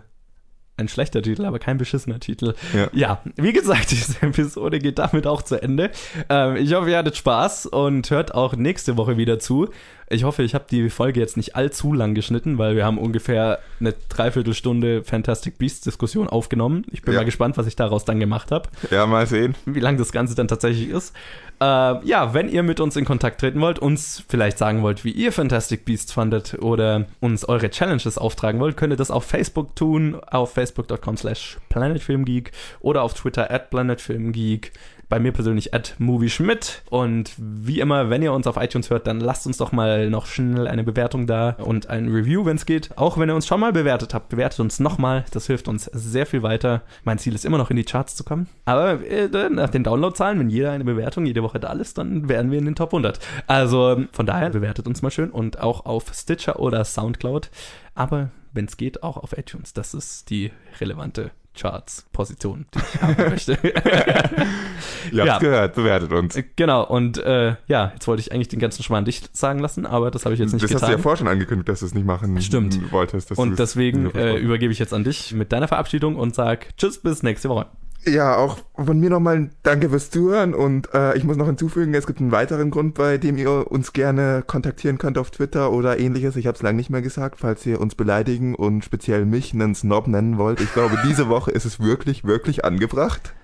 Ein 0.79 0.89
schlechter 0.89 1.23
Titel, 1.23 1.47
aber 1.47 1.59
kein 1.59 1.79
beschissener 1.79 2.21
Titel. 2.21 2.53
Ja. 2.75 2.89
Ja, 2.93 3.21
wie 3.37 3.53
gesagt, 3.55 3.91
diese 3.93 4.21
Episode 4.23 4.79
geht 4.79 4.99
damit 4.99 5.27
auch 5.27 5.41
zu 5.43 5.61
Ende. 5.63 5.91
Ähm, 6.29 6.57
ich 6.57 6.75
hoffe, 6.75 6.91
ihr 6.91 6.99
hattet 6.99 7.17
Spaß 7.17 7.67
und 7.67 8.11
hört 8.11 8.35
auch 8.35 8.55
nächste 8.57 8.97
Woche 8.99 9.17
wieder 9.17 9.39
zu. 9.39 9.69
Ich 10.09 10.23
hoffe, 10.23 10.45
ich 10.45 10.55
habe 10.55 10.67
die 10.71 10.89
Folge 10.89 11.19
jetzt 11.19 11.37
nicht 11.37 11.57
allzu 11.57 11.93
lang 11.93 12.15
geschnitten, 12.15 12.59
weil 12.59 12.77
wir 12.77 12.85
haben 12.85 12.97
ungefähr 12.99 13.59
eine 13.81 13.93
Dreiviertelstunde 14.09 15.03
Fantastic 15.03 15.59
Beasts 15.59 15.81
Diskussion 15.81 16.29
aufgenommen. 16.29 16.85
Ich 16.93 17.03
bin 17.03 17.15
Ja. 17.15 17.21
mal 17.21 17.25
gespannt, 17.25 17.57
was 17.57 17.67
ich 17.67 17.75
daraus 17.75 18.05
dann 18.05 18.21
gemacht 18.21 18.53
habe 18.53 18.69
Ja, 18.93 19.07
mal 19.07 19.27
sehen. 19.27 19.55
wie 19.65 19.81
lang 19.81 19.97
das 19.97 20.13
Ganze 20.13 20.37
dann 20.37 20.47
tatsächlich 20.47 20.91
ist. 20.91 21.13
Äh, 21.61 21.65
ja, 22.07 22.35
wenn 22.35 22.49
ihr 22.49 22.63
mit 22.63 22.79
uns 22.81 22.95
in 22.97 23.05
Kontakt 23.05 23.41
treten 23.41 23.61
wollt, 23.61 23.79
uns 23.81 24.23
vielleicht 24.29 24.59
sagen 24.59 24.83
wollt, 24.83 25.05
wie 25.05 25.11
ihr 25.11 25.33
Fantastic 25.33 25.85
Beasts 25.87 26.13
fandet 26.13 26.59
oder 26.61 27.07
uns 27.21 27.45
eure 27.45 27.71
Challenges 27.71 28.17
auftragen 28.19 28.61
wollt, 28.61 28.77
könnt 28.77 28.93
ihr 28.93 28.97
das 28.99 29.11
auf 29.11 29.25
Facebook 29.25 29.75
tun, 29.75 30.17
auf 30.27 30.53
facebook.com 30.67 31.17
slash 31.17 31.59
planetfilmgeek 31.69 32.53
oder 32.81 33.03
auf 33.03 33.15
Twitter 33.15 33.51
at 33.51 33.71
planetfilmgeek. 33.71 34.73
Bei 35.09 35.21
mir 35.21 35.31
persönlich 35.31 35.73
at 35.73 35.95
movieschmidt. 35.99 36.83
Und 36.91 37.31
wie 37.39 37.79
immer, 37.79 38.11
wenn 38.11 38.23
ihr 38.23 38.33
uns 38.33 38.49
auf 38.49 38.57
iTunes 38.57 38.91
hört, 38.91 39.07
dann 39.07 39.21
lasst 39.21 39.47
uns 39.47 39.57
doch 39.57 39.71
mal 39.71 40.11
noch 40.11 40.27
schnell 40.27 40.67
eine 40.67 40.83
Bewertung 40.83 41.29
da 41.29 41.51
und 41.51 41.89
ein 41.89 42.09
Review, 42.09 42.45
wenn 42.45 42.57
es 42.57 42.67
geht. 42.67 42.91
Auch 42.99 43.17
wenn 43.17 43.29
ihr 43.29 43.37
uns 43.37 43.47
schon 43.47 43.61
mal 43.61 43.73
bewertet 43.73 44.15
habt, 44.15 44.31
bewertet 44.31 44.59
uns 44.59 44.81
nochmal. 44.81 45.25
Das 45.31 45.47
hilft 45.47 45.69
uns 45.69 45.85
sehr 45.85 46.27
viel 46.27 46.43
weiter. 46.43 46.83
Mein 47.05 47.19
Ziel 47.19 47.37
ist 47.37 47.45
immer 47.45 47.59
noch 47.59 47.71
in 47.71 47.77
die 47.77 47.85
Charts 47.85 48.17
zu 48.17 48.25
kommen. 48.25 48.49
Aber 48.65 49.01
äh, 49.07 49.29
nach 49.49 49.71
den 49.71 49.85
Downloadzahlen, 49.85 50.41
wenn 50.41 50.51
jeder 50.51 50.73
eine 50.73 50.85
Bewertung 50.85 51.25
jede 51.25 51.45
Woche 51.45 51.61
da 51.61 51.73
ist, 51.75 51.99
dann 51.99 52.29
wären 52.29 52.51
wir 52.51 52.59
in 52.59 52.65
den 52.65 52.75
Top 52.75 52.89
100. 52.89 53.21
Also 53.47 54.03
von 54.11 54.27
daher 54.27 54.51
bewertet 54.51 54.89
uns 54.89 55.03
mal 55.03 55.13
schön 55.13 55.31
und 55.31 55.61
auch 55.61 55.87
auf 55.87 56.07
Stitcher 56.13 56.59
oder 56.59 56.85
Soundcloud. 56.85 57.49
Aber 57.95 58.31
wenn 58.57 58.65
es 58.65 58.77
geht, 58.77 59.03
auch 59.03 59.17
auf 59.17 59.37
iTunes. 59.39 59.73
Das 59.73 59.95
ist 59.95 60.31
die 60.31 60.51
relevante 60.81 61.31
Charts-Position, 61.59 62.67
die 62.75 62.79
ich 62.79 63.01
haben 63.03 63.17
möchte. 63.31 63.53
Ihr 63.63 63.75
habt's 63.75 65.13
Ja. 65.13 65.39
gehört, 65.39 65.75
bewertet 65.75 66.13
uns. 66.13 66.39
genau, 66.57 66.85
und 66.87 67.19
äh, 67.19 67.57
ja, 67.67 67.93
jetzt 67.95 68.07
wollte 68.07 68.21
ich 68.21 68.33
eigentlich 68.33 68.49
den 68.49 68.59
ganzen 68.59 68.83
Schmarrn 68.83 69.05
dich 69.05 69.23
sagen 69.33 69.59
lassen, 69.61 69.87
aber 69.87 70.11
das 70.11 70.25
habe 70.25 70.35
ich 70.35 70.41
jetzt 70.41 70.53
nicht 70.53 70.65
das 70.65 70.71
hast 70.75 70.83
du 70.83 70.87
ja 70.87 70.91
getan. 70.93 71.03
vorher 71.03 71.17
schon 71.17 71.29
angekündigt, 71.29 71.69
dass 71.69 71.81
du 71.81 71.87
es 71.87 71.95
nicht 71.95 72.07
machen 72.07 72.41
Stimmt. 72.43 72.93
wolltest. 72.93 73.33
und 73.39 73.53
es- 73.53 73.57
deswegen 73.57 74.11
äh, 74.15 74.37
übergebe 74.37 74.73
ich 74.73 74.79
jetzt 74.79 74.93
an 74.93 75.05
dich 75.05 75.33
mit 75.33 75.53
deiner 75.53 75.69
Verabschiedung 75.69 76.17
und 76.17 76.35
sag 76.35 76.77
Tschüss, 76.77 76.99
bis 76.99 77.23
nächste 77.23 77.49
Woche. 77.49 77.67
Ja, 78.07 78.37
auch 78.37 78.59
von 78.77 79.01
mir 79.01 79.11
nochmal 79.11 79.51
Danke 79.65 79.91
fürs 79.91 80.11
Zuhören 80.11 80.55
und 80.55 80.95
äh, 80.95 81.17
ich 81.17 81.25
muss 81.25 81.37
noch 81.37 81.47
hinzufügen, 81.47 81.93
es 81.95 82.07
gibt 82.07 82.21
einen 82.21 82.31
weiteren 82.31 82.71
Grund, 82.71 82.95
bei 82.95 83.19
dem 83.19 83.37
ihr 83.37 83.71
uns 83.71 83.93
gerne 83.93 84.45
kontaktieren 84.47 84.99
könnt 84.99 85.19
auf 85.19 85.33
Twitter 85.33 85.73
oder 85.73 85.99
ähnliches. 85.99 86.37
Ich 86.37 86.47
habe 86.47 86.55
es 86.55 86.63
lange 86.63 86.77
nicht 86.77 86.89
mehr 86.89 87.03
gesagt, 87.03 87.41
falls 87.41 87.67
ihr 87.67 87.81
uns 87.81 87.97
beleidigen 87.97 88.55
und 88.55 88.85
speziell 88.85 89.25
mich 89.27 89.53
einen 89.55 89.75
Snob 89.75 90.07
nennen 90.07 90.39
wollt. 90.39 90.61
Ich 90.61 90.73
glaube, 90.73 90.97
diese 91.05 91.29
Woche 91.29 91.51
ist 91.51 91.65
es 91.65 91.81
wirklich, 91.81 92.23
wirklich 92.23 92.65
angebracht. 92.65 93.35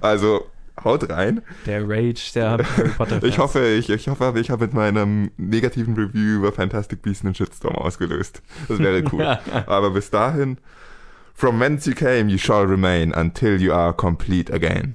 Also 0.00 0.46
haut 0.84 1.08
rein. 1.08 1.42
Der 1.66 1.88
Rage, 1.88 2.32
der 2.34 2.50
Harry 2.76 2.88
Potter. 2.96 3.22
Ich 3.22 3.38
hoffe, 3.38 3.64
ich, 3.64 3.90
ich 3.90 4.08
hoffe, 4.08 4.32
ich 4.36 4.50
habe 4.50 4.64
mit 4.64 4.74
meinem 4.74 5.30
negativen 5.36 5.94
Review 5.94 6.38
über 6.38 6.52
Fantastic 6.52 7.02
Beasts 7.02 7.24
einen 7.24 7.34
Shitstorm 7.34 7.76
ausgelöst. 7.76 8.42
Das 8.68 8.78
wäre 8.78 9.04
cool. 9.12 9.38
Aber 9.66 9.90
bis 9.90 10.10
dahin, 10.10 10.58
from 11.40 11.58
whence 11.58 11.86
you 11.86 11.94
came, 11.94 12.28
you 12.28 12.36
shall 12.36 12.66
remain 12.66 13.14
until 13.14 13.58
you 13.58 13.72
are 13.72 13.94
complete 13.94 14.50
again. 14.50 14.94